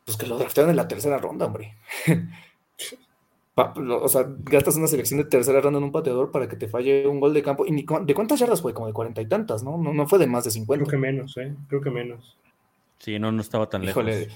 Pues 0.04 0.18
que 0.18 0.26
lo 0.26 0.36
draftearon 0.36 0.70
en 0.70 0.76
la 0.76 0.88
tercera 0.88 1.16
ronda, 1.16 1.46
hombre. 1.46 1.74
o 3.54 4.08
sea, 4.08 4.26
gastas 4.44 4.76
una 4.76 4.88
selección 4.88 5.20
de 5.20 5.24
tercera 5.24 5.62
ronda 5.62 5.78
en 5.78 5.84
un 5.84 5.92
pateador 5.92 6.30
para 6.30 6.48
que 6.48 6.56
te 6.56 6.68
falle 6.68 7.06
un 7.06 7.18
gol 7.18 7.32
de 7.32 7.42
campo. 7.42 7.64
¿Y 7.66 7.74
de 7.82 8.14
cuántas 8.14 8.38
yardas 8.38 8.60
fue? 8.60 8.74
Como 8.74 8.88
de 8.88 8.92
cuarenta 8.92 9.22
y 9.22 9.26
tantas, 9.26 9.62
¿no? 9.62 9.78
¿no? 9.78 9.94
No 9.94 10.06
fue 10.06 10.18
de 10.18 10.26
más 10.26 10.44
de 10.44 10.50
cincuenta. 10.50 10.84
Creo 10.84 11.00
que 11.00 11.06
menos, 11.06 11.34
¿eh? 11.38 11.54
Creo 11.68 11.80
que 11.80 11.90
menos. 11.90 12.36
Sí, 12.98 13.18
no, 13.18 13.32
no 13.32 13.40
estaba 13.40 13.70
tan 13.70 13.84
Híjole, 13.84 14.20
lejos. 14.20 14.34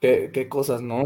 Qué, 0.00 0.30
qué 0.32 0.48
cosas, 0.48 0.82
¿no? 0.82 1.02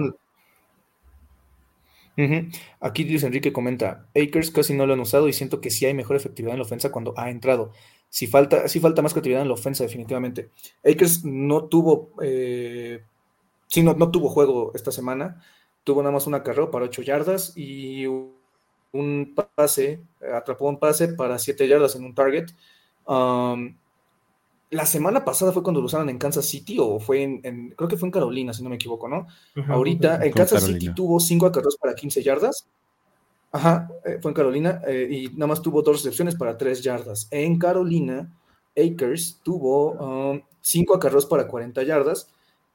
Aquí 2.80 3.04
Luis 3.04 3.23
Enrique 3.25 3.52
comenta, 3.52 4.06
Akers 4.14 4.50
casi 4.50 4.73
no 4.75 4.87
lo 4.87 4.94
han 4.94 5.00
usado 5.00 5.28
y 5.28 5.32
siento 5.32 5.61
que 5.61 5.70
sí 5.70 5.85
hay 5.85 5.94
mejor 5.94 6.16
efectividad 6.16 6.54
en 6.54 6.61
la 6.61 6.64
ofensa 6.64 6.90
cuando 6.90 7.12
ha 7.16 7.30
entrado. 7.30 7.73
Si 8.08 8.26
falta, 8.26 8.68
sí 8.68 8.80
falta 8.80 9.02
más 9.02 9.12
creatividad 9.12 9.42
en 9.42 9.49
la 9.49 9.54
ofensa, 9.54 9.85
definitivamente. 9.85 10.50
Akers 10.85 11.25
no 11.25 11.64
tuvo, 11.64 12.11
eh, 12.23 13.02
sí, 13.66 13.82
no, 13.82 13.94
no, 13.94 14.11
tuvo 14.11 14.28
juego 14.28 14.73
esta 14.75 14.90
semana. 14.92 15.42
Tuvo 15.85 16.02
nada 16.02 16.12
más 16.12 16.26
una 16.26 16.42
carrera 16.42 16.70
para 16.70 16.87
8 16.87 17.02
yardas 17.02 17.52
y 17.56 18.06
un 18.06 19.35
pase, 19.54 20.00
atrapó 20.35 20.68
un 20.68 20.78
pase 20.78 21.08
para 21.08 21.38
7 21.38 21.68
yardas 21.68 21.94
en 21.96 22.04
un 22.04 22.14
target. 22.14 22.46
Um, 23.06 23.76
la 24.70 24.87
semana 24.87 25.25
pasada 25.25 25.52
fue 25.52 25.62
cuando 25.62 25.80
lo 25.80 25.87
usaron 25.87 26.08
en 26.08 26.18
Kansas 26.18 26.46
City 26.46 26.78
o 26.80 26.99
fue 26.99 27.23
en, 27.23 27.70
creo 27.76 27.88
que 27.88 27.96
fue 27.96 28.08
en 28.08 28.12
Carolina, 28.12 28.52
si 28.52 28.62
no 28.62 28.68
me 28.68 28.76
equivoco, 28.76 29.08
¿no? 29.08 29.26
Ahorita 29.68 30.25
en 30.25 30.32
Kansas 30.32 30.64
City 30.64 30.92
tuvo 30.94 31.20
cinco 31.20 31.46
acarreos 31.46 31.76
para 31.76 31.94
15 31.94 32.23
yardas. 32.23 32.66
Ajá, 33.52 33.88
eh, 34.04 34.18
fue 34.20 34.32
en 34.32 34.35
Carolina 34.35 34.82
eh, 34.87 35.08
y 35.11 35.28
nada 35.35 35.46
más 35.46 35.62
tuvo 35.62 35.80
dos 35.82 35.96
recepciones 35.96 36.35
para 36.35 36.58
3 36.58 36.82
yardas. 36.82 37.28
En 37.30 37.58
Carolina, 37.58 38.30
Akers 38.76 39.40
tuvo 39.42 39.92
um, 39.92 40.42
cinco 40.61 40.94
acarreos 40.96 41.26
para 41.26 41.46
40 41.46 41.82
yardas 41.85 42.28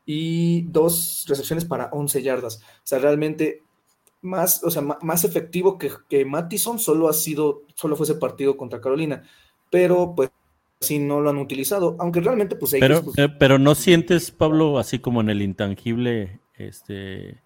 y 0.05 0.63
dos 0.63 1.25
recepciones 1.27 1.65
para 1.65 1.89
11 1.91 2.23
yardas. 2.23 2.57
O 2.57 2.85
sea, 2.85 2.99
realmente 2.99 3.63
más, 4.21 4.63
o 4.63 4.71
sea, 4.71 4.81
más 4.81 5.23
efectivo 5.23 5.77
que, 5.77 5.91
que 6.09 6.25
Mattison 6.25 6.79
solo 6.79 7.09
ha 7.09 7.13
sido, 7.13 7.63
solo 7.75 7.95
fue 7.95 8.05
ese 8.05 8.15
partido 8.15 8.55
contra 8.57 8.81
Carolina. 8.81 9.23
Pero 9.69 10.13
pues 10.15 10.31
si 10.81 10.97
no 10.97 11.21
lo 11.21 11.29
han 11.29 11.37
utilizado, 11.37 11.95
aunque 11.99 12.21
realmente 12.21 12.55
pues 12.55 12.75
pero, 12.79 13.03
pues, 13.03 13.17
eh, 13.19 13.29
pero 13.29 13.59
no 13.59 13.75
sientes, 13.75 14.31
Pablo, 14.31 14.79
así 14.79 14.97
como 14.97 15.21
en 15.21 15.29
el 15.29 15.43
intangible, 15.43 16.39
este, 16.55 17.39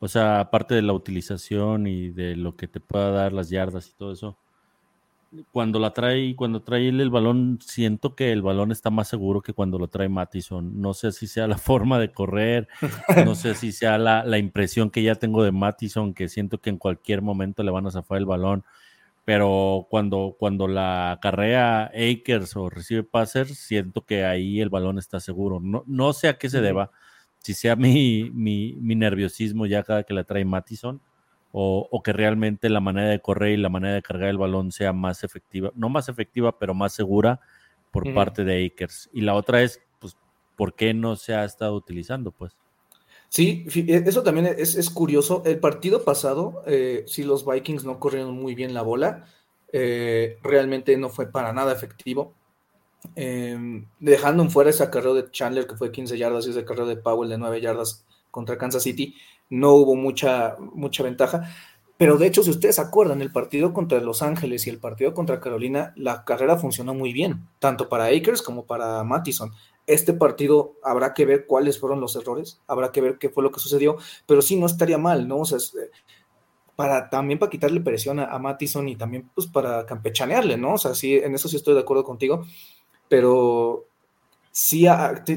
o 0.00 0.08
sea, 0.08 0.40
aparte 0.40 0.74
de 0.74 0.82
la 0.82 0.92
utilización 0.92 1.86
y 1.86 2.10
de 2.10 2.34
lo 2.34 2.56
que 2.56 2.66
te 2.66 2.80
pueda 2.80 3.10
dar 3.10 3.32
las 3.32 3.50
yardas 3.50 3.88
y 3.88 3.92
todo 3.92 4.12
eso, 4.12 4.36
cuando 5.52 5.78
la 5.78 5.92
trae, 5.92 6.34
cuando 6.34 6.62
trae 6.62 6.88
el 6.88 7.10
balón, 7.10 7.58
siento 7.64 8.16
que 8.16 8.32
el 8.32 8.42
balón 8.42 8.72
está 8.72 8.90
más 8.90 9.08
seguro 9.08 9.42
que 9.42 9.52
cuando 9.52 9.78
lo 9.78 9.88
trae 9.88 10.08
Mattison. 10.08 10.80
No 10.80 10.94
sé 10.94 11.12
si 11.12 11.26
sea 11.26 11.46
la 11.46 11.58
forma 11.58 12.00
de 12.00 12.10
correr, 12.10 12.68
no 13.24 13.34
sé 13.36 13.54
si 13.54 13.70
sea 13.70 13.96
la, 13.98 14.24
la 14.24 14.38
impresión 14.38 14.90
que 14.90 15.02
ya 15.02 15.14
tengo 15.14 15.44
de 15.44 15.52
Mattison, 15.52 16.14
que 16.14 16.28
siento 16.28 16.58
que 16.58 16.70
en 16.70 16.78
cualquier 16.78 17.22
momento 17.22 17.62
le 17.62 17.70
van 17.70 17.86
a 17.86 17.90
zafar 17.90 18.18
el 18.18 18.26
balón 18.26 18.64
pero 19.26 19.88
cuando, 19.90 20.36
cuando 20.38 20.68
la 20.68 21.18
carrea 21.20 21.86
Akers 21.86 22.54
o 22.54 22.70
recibe 22.70 23.02
passer, 23.02 23.48
siento 23.48 24.06
que 24.06 24.24
ahí 24.24 24.60
el 24.60 24.70
balón 24.70 25.00
está 25.00 25.18
seguro. 25.18 25.58
No, 25.58 25.82
no 25.88 26.12
sé 26.12 26.28
a 26.28 26.38
qué 26.38 26.48
se 26.48 26.60
deba, 26.60 26.92
si 27.38 27.52
sea 27.52 27.74
mi, 27.76 28.30
mi, 28.32 28.74
mi 28.80 28.94
nerviosismo 28.94 29.66
ya 29.66 29.82
cada 29.82 30.04
que 30.04 30.14
la 30.14 30.22
trae 30.22 30.44
Mattison, 30.44 31.02
o, 31.50 31.88
o, 31.90 32.02
que 32.04 32.12
realmente 32.12 32.68
la 32.68 32.78
manera 32.78 33.08
de 33.08 33.20
correr 33.20 33.50
y 33.50 33.56
la 33.56 33.68
manera 33.68 33.94
de 33.94 34.02
cargar 34.02 34.28
el 34.28 34.38
balón 34.38 34.70
sea 34.70 34.92
más 34.92 35.24
efectiva, 35.24 35.72
no 35.74 35.88
más 35.88 36.08
efectiva, 36.08 36.56
pero 36.60 36.72
más 36.72 36.92
segura 36.92 37.40
por 37.90 38.14
parte 38.14 38.44
de 38.44 38.64
Akers. 38.64 39.10
Y 39.12 39.22
la 39.22 39.34
otra 39.34 39.60
es, 39.60 39.82
pues, 39.98 40.16
¿por 40.54 40.76
qué 40.76 40.94
no 40.94 41.16
se 41.16 41.34
ha 41.34 41.44
estado 41.44 41.74
utilizando? 41.74 42.30
Pues. 42.30 42.56
Sí, 43.28 43.66
e, 43.74 44.04
eso 44.06 44.22
también 44.22 44.46
es, 44.58 44.90
curioso. 44.90 45.42
El 45.44 45.58
partido 45.58 46.04
pasado, 46.04 46.62
eh, 46.66 47.04
sí, 47.06 47.24
los 47.24 47.44
Vikings 47.44 47.84
no 47.84 47.98
corrieron 47.98 48.34
muy 48.34 48.54
bien 48.54 48.74
la 48.74 48.82
bola, 48.82 49.26
eh, 49.72 50.38
realmente 50.42 50.96
no 50.96 51.08
fue 51.08 51.30
para 51.30 51.52
nada 51.52 51.72
efectivo. 51.72 52.34
Em, 53.14 53.86
dejando 54.00 54.42
en 54.42 54.50
fuera 54.50 54.70
ese 54.70 54.82
acarreo 54.82 55.14
de 55.14 55.30
Chandler 55.30 55.66
que 55.66 55.76
fue 55.76 55.92
15 55.92 56.18
yardas 56.18 56.46
y 56.46 56.50
ese 56.50 56.60
acarreo 56.60 56.86
de 56.86 56.96
Powell 56.96 57.30
de 57.30 57.38
9 57.38 57.60
yardas 57.60 58.04
contra 58.30 58.58
Kansas 58.58 58.82
City, 58.82 59.14
no 59.48 59.74
hubo 59.74 59.94
mucha, 59.94 60.56
mucha 60.58 61.02
ventaja. 61.02 61.48
Pero 61.98 62.18
de 62.18 62.26
hecho, 62.26 62.42
si 62.42 62.50
ustedes 62.50 62.78
acuerdan, 62.78 63.22
el 63.22 63.32
partido 63.32 63.72
contra 63.72 64.00
Los 64.00 64.22
Ángeles 64.22 64.66
y 64.66 64.70
el 64.70 64.78
partido 64.78 65.14
contra 65.14 65.40
Carolina, 65.40 65.94
la 65.96 66.24
carrera 66.24 66.58
funcionó 66.58 66.92
muy 66.92 67.12
bien, 67.12 67.48
tanto 67.58 67.88
para 67.88 68.06
Akers 68.06 68.42
como 68.42 68.66
para 68.66 69.02
Mattison. 69.02 69.52
Este 69.86 70.12
partido 70.12 70.74
habrá 70.82 71.14
que 71.14 71.24
ver 71.24 71.46
cuáles 71.46 71.78
fueron 71.78 72.00
los 72.00 72.16
errores, 72.16 72.60
habrá 72.66 72.92
que 72.92 73.00
ver 73.00 73.18
qué 73.18 73.28
fue 73.28 73.42
lo 73.42 73.50
que 73.50 73.60
sucedió, 73.60 73.96
pero 74.26 74.42
sí 74.42 74.56
no 74.56 74.66
estaría 74.66 74.98
mal, 74.98 75.28
¿no? 75.28 75.38
O 75.38 75.44
sea, 75.44 75.58
eh, 75.58 75.90
para 76.74 77.08
también 77.08 77.38
para 77.38 77.50
quitarle 77.50 77.80
presión 77.80 78.18
a, 78.20 78.26
a 78.26 78.38
Mattison 78.38 78.88
y 78.88 78.96
también 78.96 79.30
pues 79.34 79.46
para 79.46 79.86
campechanearle, 79.86 80.56
¿no? 80.56 80.74
O 80.74 80.78
sea, 80.78 80.94
sí, 80.94 81.14
en 81.14 81.34
eso 81.34 81.48
sí 81.48 81.56
estoy 81.56 81.74
de 81.74 81.80
acuerdo 81.80 82.04
contigo, 82.04 82.44
pero 83.08 83.86
sí, 84.56 84.86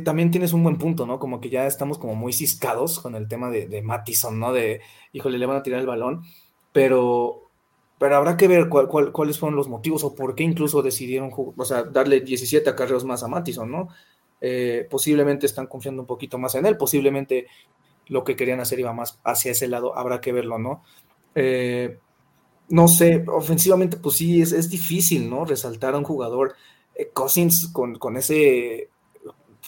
también 0.05 0.31
tienes 0.31 0.53
un 0.53 0.63
buen 0.63 0.77
punto, 0.77 1.05
¿no? 1.05 1.19
Como 1.19 1.41
que 1.41 1.49
ya 1.49 1.67
estamos 1.67 1.97
como 1.97 2.15
muy 2.15 2.31
ciscados 2.31 2.99
con 2.99 3.15
el 3.15 3.27
tema 3.27 3.49
de, 3.49 3.67
de 3.67 3.81
Mattison, 3.81 4.39
¿no? 4.39 4.53
De, 4.53 4.81
híjole, 5.11 5.37
le 5.37 5.45
van 5.45 5.57
a 5.57 5.63
tirar 5.63 5.81
el 5.81 5.87
balón, 5.87 6.23
pero, 6.71 7.49
pero 7.97 8.15
habrá 8.15 8.37
que 8.37 8.47
ver 8.47 8.69
cuáles 8.69 9.37
fueron 9.37 9.57
los 9.57 9.67
motivos 9.67 10.05
o 10.05 10.15
por 10.15 10.35
qué 10.35 10.43
incluso 10.43 10.81
decidieron, 10.81 11.31
o 11.35 11.65
sea, 11.65 11.83
darle 11.83 12.21
17 12.21 12.69
acarreos 12.69 13.03
más 13.03 13.21
a 13.23 13.27
Mattison, 13.27 13.69
¿no? 13.69 13.89
Eh, 14.41 14.87
posiblemente 14.89 15.45
están 15.45 15.67
confiando 15.67 16.01
un 16.01 16.07
poquito 16.07 16.37
más 16.37 16.55
en 16.55 16.65
él, 16.65 16.77
posiblemente 16.77 17.47
lo 18.07 18.23
que 18.23 18.35
querían 18.35 18.59
hacer 18.59 18.79
iba 18.79 18.93
más 18.93 19.19
hacia 19.23 19.51
ese 19.51 19.67
lado, 19.67 19.97
habrá 19.97 20.21
que 20.21 20.31
verlo, 20.31 20.57
¿no? 20.57 20.83
Eh, 21.35 21.97
no 22.69 22.87
sé, 22.87 23.23
ofensivamente, 23.27 23.97
pues 23.97 24.15
sí, 24.15 24.41
es, 24.41 24.51
es, 24.51 24.69
difícil, 24.69 25.29
¿no? 25.29 25.45
Resaltar 25.45 25.93
a 25.93 25.97
un 25.97 26.03
jugador, 26.03 26.55
eh, 26.95 27.09
Cousins 27.13 27.67
con, 27.71 27.95
con, 27.95 28.17
ese, 28.17 28.89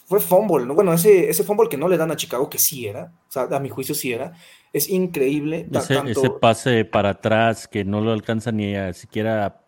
fue 0.06 0.20
fumble, 0.20 0.66
¿no? 0.66 0.74
Bueno, 0.74 0.94
ese, 0.94 1.30
ese 1.30 1.44
fumble 1.44 1.70
que 1.70 1.78
no 1.78 1.88
le 1.88 1.98
dan 1.98 2.12
a 2.12 2.16
Chicago, 2.16 2.50
que 2.50 2.58
sí 2.58 2.88
era, 2.88 3.14
o 3.28 3.32
sea, 3.32 3.44
a 3.44 3.60
mi 3.60 3.70
juicio 3.70 3.94
sí 3.94 4.14
era, 4.14 4.34
es 4.74 4.90
increíble. 4.90 5.68
Ese, 5.72 5.96
tanto... 5.96 6.22
ese 6.22 6.30
pase 6.30 6.86
para 6.86 7.10
atrás 7.10 7.68
que 7.68 7.84
no 7.84 8.02
lo 8.02 8.12
alcanza 8.12 8.52
ni 8.52 8.76
a, 8.76 8.94
siquiera 8.94 9.66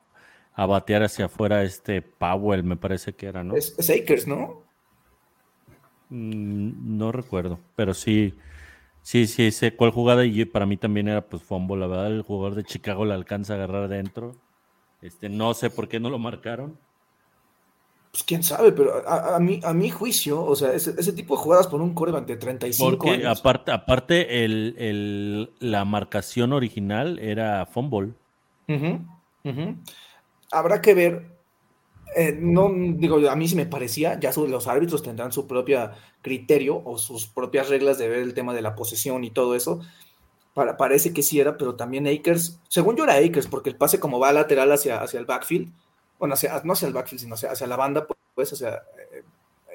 a 0.53 0.65
batear 0.65 1.03
hacia 1.03 1.25
afuera 1.25 1.63
este 1.63 2.01
Powell, 2.01 2.63
me 2.63 2.77
parece 2.77 3.13
que 3.13 3.25
era, 3.25 3.43
¿no? 3.43 3.55
Es, 3.55 3.75
es 3.77 3.89
Akers, 3.89 4.27
¿no? 4.27 4.62
Mm, 6.13 6.95
no 6.99 7.11
recuerdo, 7.11 7.59
pero 7.75 7.95
sí, 7.95 8.35
sí, 9.01 9.25
sí, 9.25 9.49
sé 9.51 9.75
cuál 9.75 9.89
jugada 9.89 10.23
y 10.25 10.45
para 10.45 10.67
mí 10.67 10.77
también 10.77 11.07
era 11.07 11.25
pues 11.25 11.41
fumble, 11.41 11.77
la 11.77 11.87
verdad 11.87 12.07
el 12.07 12.21
jugador 12.21 12.53
de 12.53 12.63
Chicago 12.63 13.03
le 13.03 13.15
alcanza 13.15 13.53
a 13.53 13.55
agarrar 13.55 13.89
dentro. 13.89 14.35
Este, 15.01 15.27
no 15.27 15.55
sé 15.55 15.71
por 15.71 15.87
qué 15.89 15.99
no 15.99 16.11
lo 16.11 16.19
marcaron. 16.19 16.77
Pues 18.11 18.23
quién 18.25 18.43
sabe, 18.43 18.71
pero 18.73 19.07
a, 19.07 19.37
a, 19.37 19.39
mi, 19.39 19.59
a 19.63 19.73
mi 19.73 19.89
juicio, 19.89 20.45
o 20.45 20.55
sea, 20.55 20.71
ese, 20.73 20.91
ese 20.99 21.13
tipo 21.13 21.35
de 21.35 21.41
jugadas 21.41 21.65
por 21.65 21.81
un 21.81 21.95
coreback 21.95 22.27
de 22.27 22.37
35 22.37 22.91
Porque 22.91 23.09
años. 23.09 23.39
aparte, 23.39 23.71
aparte 23.71 24.45
el, 24.45 24.75
el, 24.77 25.49
la 25.59 25.83
marcación 25.83 26.53
original 26.53 27.17
era 27.17 27.65
fumble. 27.65 28.13
Uh 28.67 28.73
-huh, 28.73 28.99
uh 29.45 29.49
-huh. 29.49 29.75
Habrá 30.51 30.79
que 30.79 30.93
ver 30.93 31.32
eh, 32.15 32.37
no 32.39 32.71
digo, 32.73 33.17
a 33.29 33.35
mí 33.35 33.47
sí 33.47 33.55
me 33.55 33.65
parecía, 33.65 34.19
ya 34.19 34.31
los 34.35 34.67
árbitros 34.67 35.03
tendrán 35.03 35.31
su 35.31 35.47
propio 35.47 35.91
criterio 36.21 36.81
o 36.85 36.97
sus 36.97 37.27
propias 37.27 37.69
reglas 37.69 37.97
de 37.97 38.09
ver 38.09 38.19
el 38.19 38.33
tema 38.33 38.53
de 38.53 38.61
la 38.61 38.75
posesión 38.75 39.23
y 39.23 39.31
todo 39.31 39.55
eso. 39.55 39.81
Para, 40.53 40.77
parece 40.77 41.13
que 41.13 41.23
sí 41.23 41.39
era, 41.39 41.57
pero 41.57 41.75
también 41.75 42.07
Akers, 42.07 42.59
según 42.69 42.95
yo 42.95 43.05
era 43.05 43.15
Akers, 43.15 43.47
porque 43.47 43.69
el 43.69 43.75
pase 43.75 43.99
como 43.99 44.19
va 44.19 44.31
lateral 44.33 44.71
hacia, 44.71 45.01
hacia 45.01 45.19
el 45.19 45.25
backfield, 45.25 45.71
bueno, 46.19 46.35
hacia, 46.35 46.61
no 46.63 46.73
hacia 46.73 46.87
el 46.87 46.93
backfield, 46.93 47.21
sino 47.21 47.35
hacia, 47.35 47.51
hacia 47.51 47.67
la 47.67 47.75
banda, 47.75 48.07
pues, 48.35 48.53
o 48.53 48.55
sea, 48.55 48.83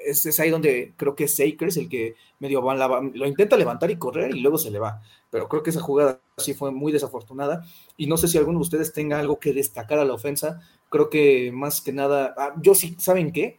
es, 0.05 0.25
es, 0.25 0.39
ahí 0.39 0.49
donde 0.49 0.93
creo 0.97 1.15
que 1.15 1.25
es 1.25 1.39
Akers 1.39 1.77
el 1.77 1.89
que 1.89 2.15
medio 2.39 2.61
va, 2.63 2.75
la, 2.75 2.87
lo 2.87 3.27
intenta 3.27 3.57
levantar 3.57 3.91
y 3.91 3.97
correr 3.97 4.35
y 4.35 4.39
luego 4.39 4.57
se 4.57 4.71
le 4.71 4.79
va. 4.79 5.01
Pero 5.29 5.47
creo 5.47 5.63
que 5.63 5.69
esa 5.69 5.81
jugada 5.81 6.21
sí 6.37 6.53
fue 6.53 6.71
muy 6.71 6.91
desafortunada 6.91 7.65
y 7.97 8.07
no 8.07 8.17
sé 8.17 8.27
si 8.27 8.37
alguno 8.37 8.59
de 8.59 8.63
ustedes 8.63 8.93
tenga 8.93 9.19
algo 9.19 9.39
que 9.39 9.53
destacar 9.53 9.99
a 9.99 10.05
la 10.05 10.13
ofensa. 10.13 10.61
Creo 10.89 11.09
que 11.09 11.51
más 11.51 11.81
que 11.81 11.93
nada, 11.93 12.33
ah, 12.37 12.53
yo 12.61 12.75
sí, 12.75 12.95
¿saben 12.99 13.31
qué? 13.31 13.57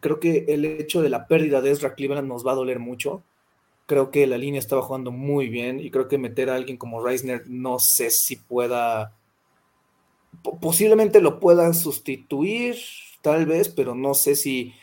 Creo 0.00 0.20
que 0.20 0.46
el 0.48 0.64
hecho 0.64 1.02
de 1.02 1.08
la 1.10 1.26
pérdida 1.26 1.60
de 1.60 1.70
Ezra 1.70 1.94
Cleveland 1.94 2.28
nos 2.28 2.46
va 2.46 2.52
a 2.52 2.56
doler 2.56 2.78
mucho. 2.78 3.22
Creo 3.86 4.10
que 4.10 4.26
la 4.26 4.38
línea 4.38 4.58
estaba 4.60 4.82
jugando 4.82 5.10
muy 5.10 5.48
bien 5.48 5.80
y 5.80 5.90
creo 5.90 6.08
que 6.08 6.18
meter 6.18 6.50
a 6.50 6.56
alguien 6.56 6.78
como 6.78 7.04
Reisner 7.04 7.44
no 7.46 7.78
sé 7.78 8.10
si 8.10 8.36
pueda, 8.36 9.14
posiblemente 10.60 11.20
lo 11.20 11.38
pueda 11.40 11.72
sustituir, 11.74 12.76
tal 13.20 13.46
vez, 13.46 13.68
pero 13.68 13.94
no 13.94 14.14
sé 14.14 14.36
si 14.36 14.74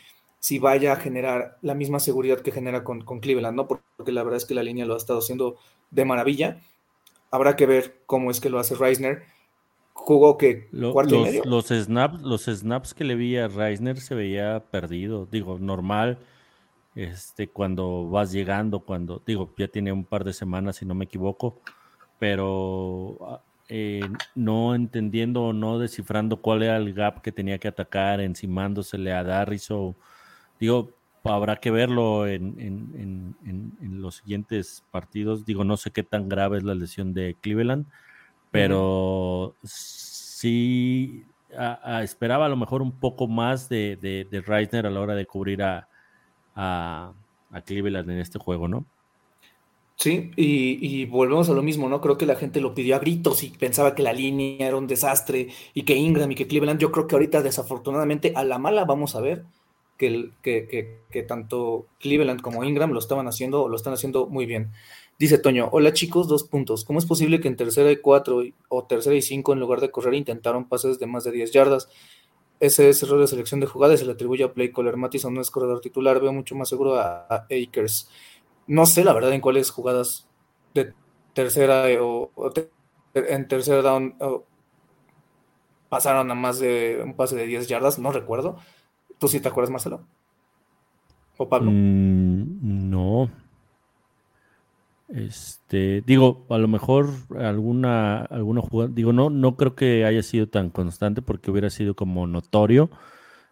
si 0.42 0.58
vaya 0.58 0.92
a 0.94 0.96
generar 0.96 1.56
la 1.62 1.72
misma 1.72 2.00
seguridad 2.00 2.40
que 2.40 2.50
genera 2.50 2.82
con, 2.82 3.02
con, 3.02 3.20
Cleveland, 3.20 3.56
¿no? 3.56 3.68
Porque 3.68 4.10
la 4.10 4.24
verdad 4.24 4.38
es 4.38 4.44
que 4.44 4.54
la 4.54 4.64
línea 4.64 4.84
lo 4.84 4.94
ha 4.94 4.96
estado 4.96 5.20
haciendo 5.20 5.56
de 5.92 6.04
maravilla. 6.04 6.60
Habrá 7.30 7.54
que 7.54 7.64
ver 7.64 8.02
cómo 8.06 8.28
es 8.28 8.40
que 8.40 8.50
lo 8.50 8.58
hace 8.58 8.74
Reisner. 8.74 9.22
Jugó 9.92 10.36
que 10.38 10.68
cuarto 10.92 11.16
los, 11.16 11.20
y 11.20 11.30
medio. 11.30 11.42
Los 11.44 11.68
snaps, 11.68 12.22
los 12.22 12.44
snaps 12.44 12.94
que 12.94 13.04
le 13.04 13.14
vi 13.14 13.36
a 13.36 13.48
Reisner 13.48 14.00
se 14.00 14.14
veía 14.14 14.64
perdido. 14.70 15.26
Digo, 15.30 15.58
normal. 15.58 16.18
Este, 16.94 17.48
cuando 17.48 18.08
vas 18.10 18.32
llegando, 18.32 18.80
cuando, 18.80 19.22
digo, 19.24 19.52
ya 19.56 19.68
tiene 19.68 19.92
un 19.92 20.04
par 20.04 20.24
de 20.24 20.34
semanas, 20.34 20.76
si 20.76 20.84
no 20.84 20.94
me 20.94 21.06
equivoco, 21.06 21.58
pero 22.18 23.40
eh, 23.68 24.02
no 24.34 24.74
entendiendo 24.74 25.42
o 25.42 25.52
no 25.54 25.78
descifrando 25.78 26.42
cuál 26.42 26.62
era 26.62 26.76
el 26.76 26.92
gap 26.92 27.22
que 27.22 27.32
tenía 27.32 27.56
que 27.56 27.68
atacar, 27.68 28.20
encimándosele 28.20 29.12
a 29.12 29.24
Darris 29.24 29.70
o 29.70 29.96
Digo, 30.62 30.92
habrá 31.24 31.56
que 31.56 31.72
verlo 31.72 32.28
en, 32.28 32.54
en, 32.60 33.34
en, 33.44 33.72
en, 33.80 34.00
los 34.00 34.18
siguientes 34.18 34.84
partidos. 34.92 35.44
Digo, 35.44 35.64
no 35.64 35.76
sé 35.76 35.90
qué 35.90 36.04
tan 36.04 36.28
grave 36.28 36.58
es 36.58 36.62
la 36.62 36.76
lesión 36.76 37.14
de 37.14 37.34
Cleveland, 37.40 37.86
pero 38.52 39.56
sí 39.64 41.24
a, 41.56 41.96
a 41.96 42.02
esperaba 42.04 42.46
a 42.46 42.48
lo 42.48 42.56
mejor 42.56 42.82
un 42.82 42.92
poco 42.92 43.26
más 43.26 43.68
de, 43.68 43.96
de, 43.96 44.26
de 44.30 44.40
Reisner 44.40 44.86
a 44.86 44.90
la 44.90 45.00
hora 45.00 45.14
de 45.14 45.26
cubrir 45.26 45.62
a, 45.62 45.88
a, 46.54 47.12
a 47.50 47.60
Cleveland 47.62 48.08
en 48.10 48.18
este 48.18 48.38
juego, 48.38 48.68
¿no? 48.68 48.84
Sí, 49.96 50.32
y, 50.36 50.78
y, 50.80 51.04
volvemos 51.04 51.48
a 51.48 51.52
lo 51.52 51.62
mismo, 51.62 51.88
¿no? 51.88 52.00
Creo 52.00 52.18
que 52.18 52.26
la 52.26 52.34
gente 52.34 52.60
lo 52.60 52.74
pidió 52.74 52.96
a 52.96 52.98
gritos 52.98 53.44
y 53.44 53.50
pensaba 53.50 53.94
que 53.94 54.02
la 54.02 54.12
línea 54.12 54.66
era 54.66 54.76
un 54.76 54.86
desastre 54.88 55.48
y 55.74 55.82
que 55.84 55.94
Ingram 55.94 56.30
y 56.32 56.34
que 56.34 56.48
Cleveland, 56.48 56.80
yo 56.80 56.90
creo 56.90 57.06
que 57.06 57.14
ahorita 57.14 57.42
desafortunadamente 57.42 58.32
a 58.34 58.42
la 58.42 58.58
mala 58.58 58.84
vamos 58.84 59.14
a 59.14 59.20
ver 59.20 59.44
que, 59.98 60.30
que, 60.42 60.66
que, 60.66 61.02
que, 61.08 61.22
tanto 61.22 61.86
Cleveland 62.00 62.40
como 62.40 62.64
Ingram 62.64 62.90
lo 62.90 62.98
estaban 62.98 63.28
haciendo, 63.28 63.68
lo 63.68 63.76
están 63.76 63.92
haciendo 63.92 64.26
muy 64.26 64.44
bien. 64.44 64.72
Dice 65.18 65.38
Toño, 65.38 65.68
hola 65.72 65.92
chicos, 65.92 66.28
dos 66.28 66.44
puntos. 66.44 66.84
¿Cómo 66.84 66.98
es 66.98 67.06
posible 67.06 67.40
que 67.40 67.48
en 67.48 67.56
tercera 67.56 67.90
y 67.90 67.96
cuatro 67.96 68.42
o 68.68 68.84
tercera 68.84 69.14
y 69.14 69.22
cinco 69.22 69.52
en 69.52 69.60
lugar 69.60 69.80
de 69.80 69.90
correr 69.90 70.14
intentaron 70.14 70.68
pases 70.68 70.98
de 70.98 71.06
más 71.06 71.24
de 71.24 71.32
10 71.32 71.52
yardas? 71.52 71.88
Ese 72.60 72.88
es 72.88 73.02
error 73.02 73.20
de 73.20 73.26
selección 73.26 73.60
de 73.60 73.66
jugadas, 73.66 74.00
se 74.00 74.06
le 74.06 74.12
atribuye 74.12 74.44
a 74.44 74.52
Play 74.52 74.72
Caller. 74.72 74.96
Mattison 74.96 75.34
no 75.34 75.40
es 75.40 75.50
corredor 75.50 75.80
titular, 75.80 76.20
veo 76.20 76.32
mucho 76.32 76.54
más 76.54 76.68
seguro 76.68 76.96
a, 76.96 77.46
Akers. 77.50 78.08
No 78.66 78.86
sé 78.86 79.04
la 79.04 79.12
verdad 79.12 79.32
en 79.32 79.40
cuáles 79.40 79.70
jugadas 79.70 80.28
de 80.74 80.92
tercera 81.34 81.86
o, 82.00 82.30
o 82.34 82.52
en 83.14 83.48
tercera 83.48 83.82
down 83.82 84.14
o, 84.20 84.44
pasaron 85.88 86.30
a 86.30 86.34
más 86.34 86.58
de 86.58 87.00
un 87.04 87.14
pase 87.14 87.36
de 87.36 87.46
10 87.46 87.68
yardas, 87.68 87.98
no 87.98 88.12
recuerdo 88.12 88.56
¿Tú 89.22 89.28
sí 89.28 89.38
te 89.38 89.46
acuerdas, 89.46 89.70
Marcelo? 89.70 90.04
¿O 91.36 91.48
Pablo? 91.48 91.70
Mm, 91.70 92.90
no. 92.90 93.30
Este, 95.12 96.02
digo, 96.06 96.46
a 96.48 96.56
lo 96.56 96.68
mejor 96.68 97.10
alguna, 97.38 98.22
alguna 98.22 98.62
jugada, 98.62 98.90
digo, 98.94 99.12
no, 99.12 99.28
no 99.28 99.56
creo 99.56 99.74
que 99.74 100.06
haya 100.06 100.22
sido 100.22 100.48
tan 100.48 100.70
constante 100.70 101.20
porque 101.20 101.50
hubiera 101.50 101.68
sido 101.68 101.94
como 101.94 102.26
notorio. 102.26 102.90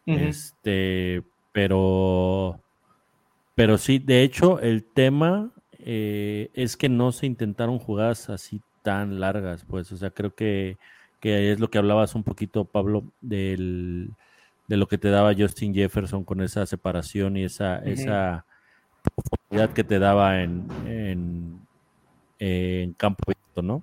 Uh 0.07 0.13
-huh. 0.13 0.29
Este, 0.29 1.23
pero, 1.53 2.61
pero 3.55 3.77
sí, 3.77 3.99
de 3.99 4.23
hecho, 4.23 4.59
el 4.61 4.85
tema 4.85 5.51
eh, 5.79 6.49
es 6.55 6.79
que 6.79 6.89
no 6.89 7.13
se 7.13 7.27
intentaron 7.27 7.79
jugadas 7.79 8.31
así 8.31 8.63
tan 8.83 9.21
largas, 9.21 9.65
pues, 9.69 9.93
o 9.93 9.99
sea, 9.99 10.11
creo 10.11 10.35
que, 10.35 10.79
que 11.21 11.53
es 11.53 11.61
lo 11.61 11.69
que 11.69 11.77
hablabas 11.77 12.15
un 12.15 12.23
poquito, 12.23 12.65
Pablo, 12.65 13.05
del, 13.21 14.13
de 14.67 14.77
lo 14.79 14.89
que 14.89 14.97
te 14.97 15.11
daba 15.11 15.35
Justin 15.35 15.75
Jefferson 15.75 16.25
con 16.25 16.41
esa 16.41 16.65
separación 16.65 17.37
y 17.37 17.45
esa, 17.45 17.81
uh 17.83 17.87
-huh. 17.87 17.93
esa 17.93 18.47
que 19.75 19.85
te 19.85 19.99
daba 19.99 20.43
en, 20.43 20.69
en, 22.39 22.95
campo 22.95 23.33
¿no? 23.57 23.83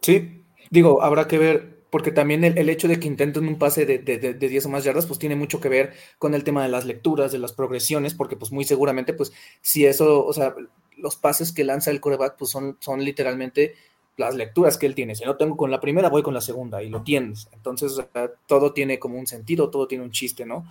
Sí, 0.00 0.42
digo, 0.70 1.02
habrá 1.02 1.28
que 1.28 1.38
ver, 1.38 1.80
porque 1.90 2.10
también 2.10 2.42
el, 2.42 2.58
el 2.58 2.68
hecho 2.68 2.88
de 2.88 2.98
que 2.98 3.06
intenten 3.06 3.46
un 3.46 3.58
pase 3.58 3.86
de, 3.86 3.98
de, 3.98 4.18
de, 4.18 4.48
10 4.48 4.66
o 4.66 4.68
más 4.70 4.84
yardas, 4.84 5.06
pues 5.06 5.18
tiene 5.18 5.36
mucho 5.36 5.60
que 5.60 5.68
ver 5.68 5.92
con 6.18 6.34
el 6.34 6.42
tema 6.42 6.62
de 6.62 6.68
las 6.68 6.84
lecturas, 6.86 7.32
de 7.32 7.38
las 7.38 7.52
progresiones, 7.52 8.14
porque 8.14 8.36
pues 8.36 8.50
muy 8.50 8.64
seguramente, 8.64 9.12
pues 9.12 9.32
si 9.60 9.84
eso, 9.84 10.24
o 10.24 10.32
sea, 10.32 10.54
los 10.96 11.16
pases 11.16 11.52
que 11.52 11.64
lanza 11.64 11.90
el 11.90 12.00
coreback, 12.00 12.36
pues 12.36 12.50
son, 12.50 12.76
son 12.80 13.04
literalmente 13.04 13.74
las 14.16 14.34
lecturas 14.34 14.78
que 14.78 14.86
él 14.86 14.94
tiene. 14.94 15.14
Si 15.14 15.24
no 15.24 15.36
tengo 15.36 15.56
con 15.56 15.70
la 15.70 15.80
primera, 15.80 16.08
voy 16.08 16.22
con 16.22 16.34
la 16.34 16.40
segunda 16.40 16.82
y 16.82 16.88
lo 16.88 17.02
tienes. 17.02 17.48
Entonces, 17.52 18.00
todo 18.46 18.72
tiene 18.72 18.98
como 18.98 19.18
un 19.18 19.26
sentido, 19.26 19.70
todo 19.70 19.86
tiene 19.86 20.04
un 20.04 20.10
chiste, 20.10 20.46
¿no? 20.46 20.64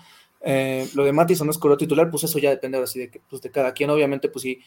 Eh, 0.48 0.88
lo 0.94 1.04
de 1.04 1.12
Mattison 1.12 1.48
no 1.48 1.52
es 1.52 1.58
correo 1.58 1.76
titular, 1.76 2.10
pues 2.12 2.24
eso 2.24 2.38
ya 2.38 2.52
depende 2.52 2.78
así 2.78 3.00
de, 3.00 3.22
pues 3.28 3.42
de 3.42 3.50
cada 3.50 3.74
quien. 3.74 3.90
Obviamente, 3.90 4.30
pues 4.30 4.44
sí, 4.44 4.60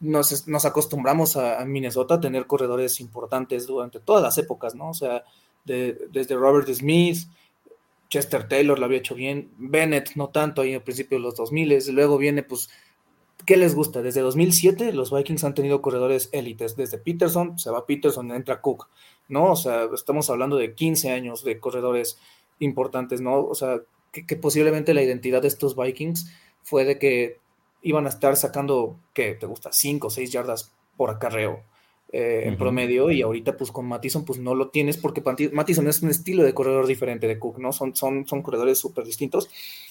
nos, 0.00 0.48
nos 0.48 0.64
acostumbramos 0.64 1.36
a, 1.36 1.62
Minnesota 1.66 2.14
a 2.14 2.20
tener 2.20 2.46
corredores 2.46 2.98
importantes 3.00 3.66
durante 3.66 4.00
todas 4.00 4.22
las 4.22 4.38
épocas, 4.38 4.74
¿no? 4.74 4.88
O 4.90 4.94
sea, 4.94 5.22
desde 5.64 6.34
Robert 6.34 6.68
Smith, 6.72 7.18
Chester 8.08 8.48
Taylor 8.48 8.78
lo 8.78 8.86
había 8.86 8.98
hecho 8.98 9.14
bien, 9.14 9.50
Bennett 9.58 10.14
no 10.14 10.28
tanto 10.28 10.62
ahí 10.62 10.74
al 10.74 10.82
principio 10.82 11.18
de 11.18 11.22
los 11.22 11.34
2000, 11.36 11.92
luego 11.92 12.18
viene 12.18 12.42
pues 12.42 12.68
¿Qué 13.46 13.58
les 13.58 13.74
gusta? 13.74 14.00
Desde 14.00 14.22
2007 14.22 14.92
los 14.94 15.12
Vikings 15.12 15.44
han 15.44 15.54
tenido 15.54 15.82
corredores 15.82 16.30
élites. 16.32 16.76
Desde 16.76 16.96
Peterson, 16.96 17.58
se 17.58 17.70
va 17.70 17.84
Peterson, 17.84 18.30
entra 18.32 18.62
Cook, 18.62 18.88
¿no? 19.28 19.52
O 19.52 19.56
sea, 19.56 19.88
estamos 19.92 20.30
hablando 20.30 20.56
de 20.56 20.74
15 20.74 21.10
años 21.10 21.44
de 21.44 21.60
corredores 21.60 22.18
importantes, 22.58 23.20
¿no? 23.20 23.44
O 23.44 23.54
sea, 23.54 23.80
que, 24.22 24.36
posiblemente 24.36 24.94
la 24.94 25.02
identidad 25.02 25.42
de 25.42 25.48
estos 25.48 25.76
Vikings 25.76 26.32
fue 26.62 26.84
de 26.84 26.98
que 26.98 27.38
iban 27.82 28.06
a 28.06 28.08
estar 28.08 28.36
sacando, 28.36 28.98
¿qué 29.12 29.34
te 29.34 29.46
gusta? 29.46 29.72
5 29.72 30.06
o 30.06 30.10
6 30.10 30.32
yardas 30.32 30.72
por 30.96 31.10
acarreo 31.10 31.62
eh, 32.12 32.44
en 32.46 32.56
promedio 32.56 33.10
y 33.10 33.22
ahorita 33.22 33.56
pues 33.56 33.72
con 33.72 33.86
Mattison 33.86 34.24
pues 34.24 34.38
no 34.38 34.54
lo 34.54 34.68
tienes 34.68 34.96
porque 34.96 35.22
Mattison 35.52 35.88
es 35.88 36.00
un 36.00 36.10
estilo 36.10 36.44
de 36.44 36.54
corredor 36.54 36.86
diferente 36.86 37.26
de 37.26 37.38
Cook, 37.38 37.58
¿no? 37.58 37.72
Son, 37.72 37.94
son, 37.96 38.26
son 38.26 38.42
corredores 38.42 38.78
súper 38.78 39.04
distintos, 39.04 39.50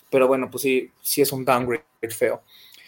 pero 0.10 0.28
bueno, 0.28 0.50
pues 0.50 0.64
sí, 0.64 0.90
sí 1.02 1.22
es 1.22 1.32
un 1.32 1.44
downgrade 1.44 1.84
feo. 2.10 2.42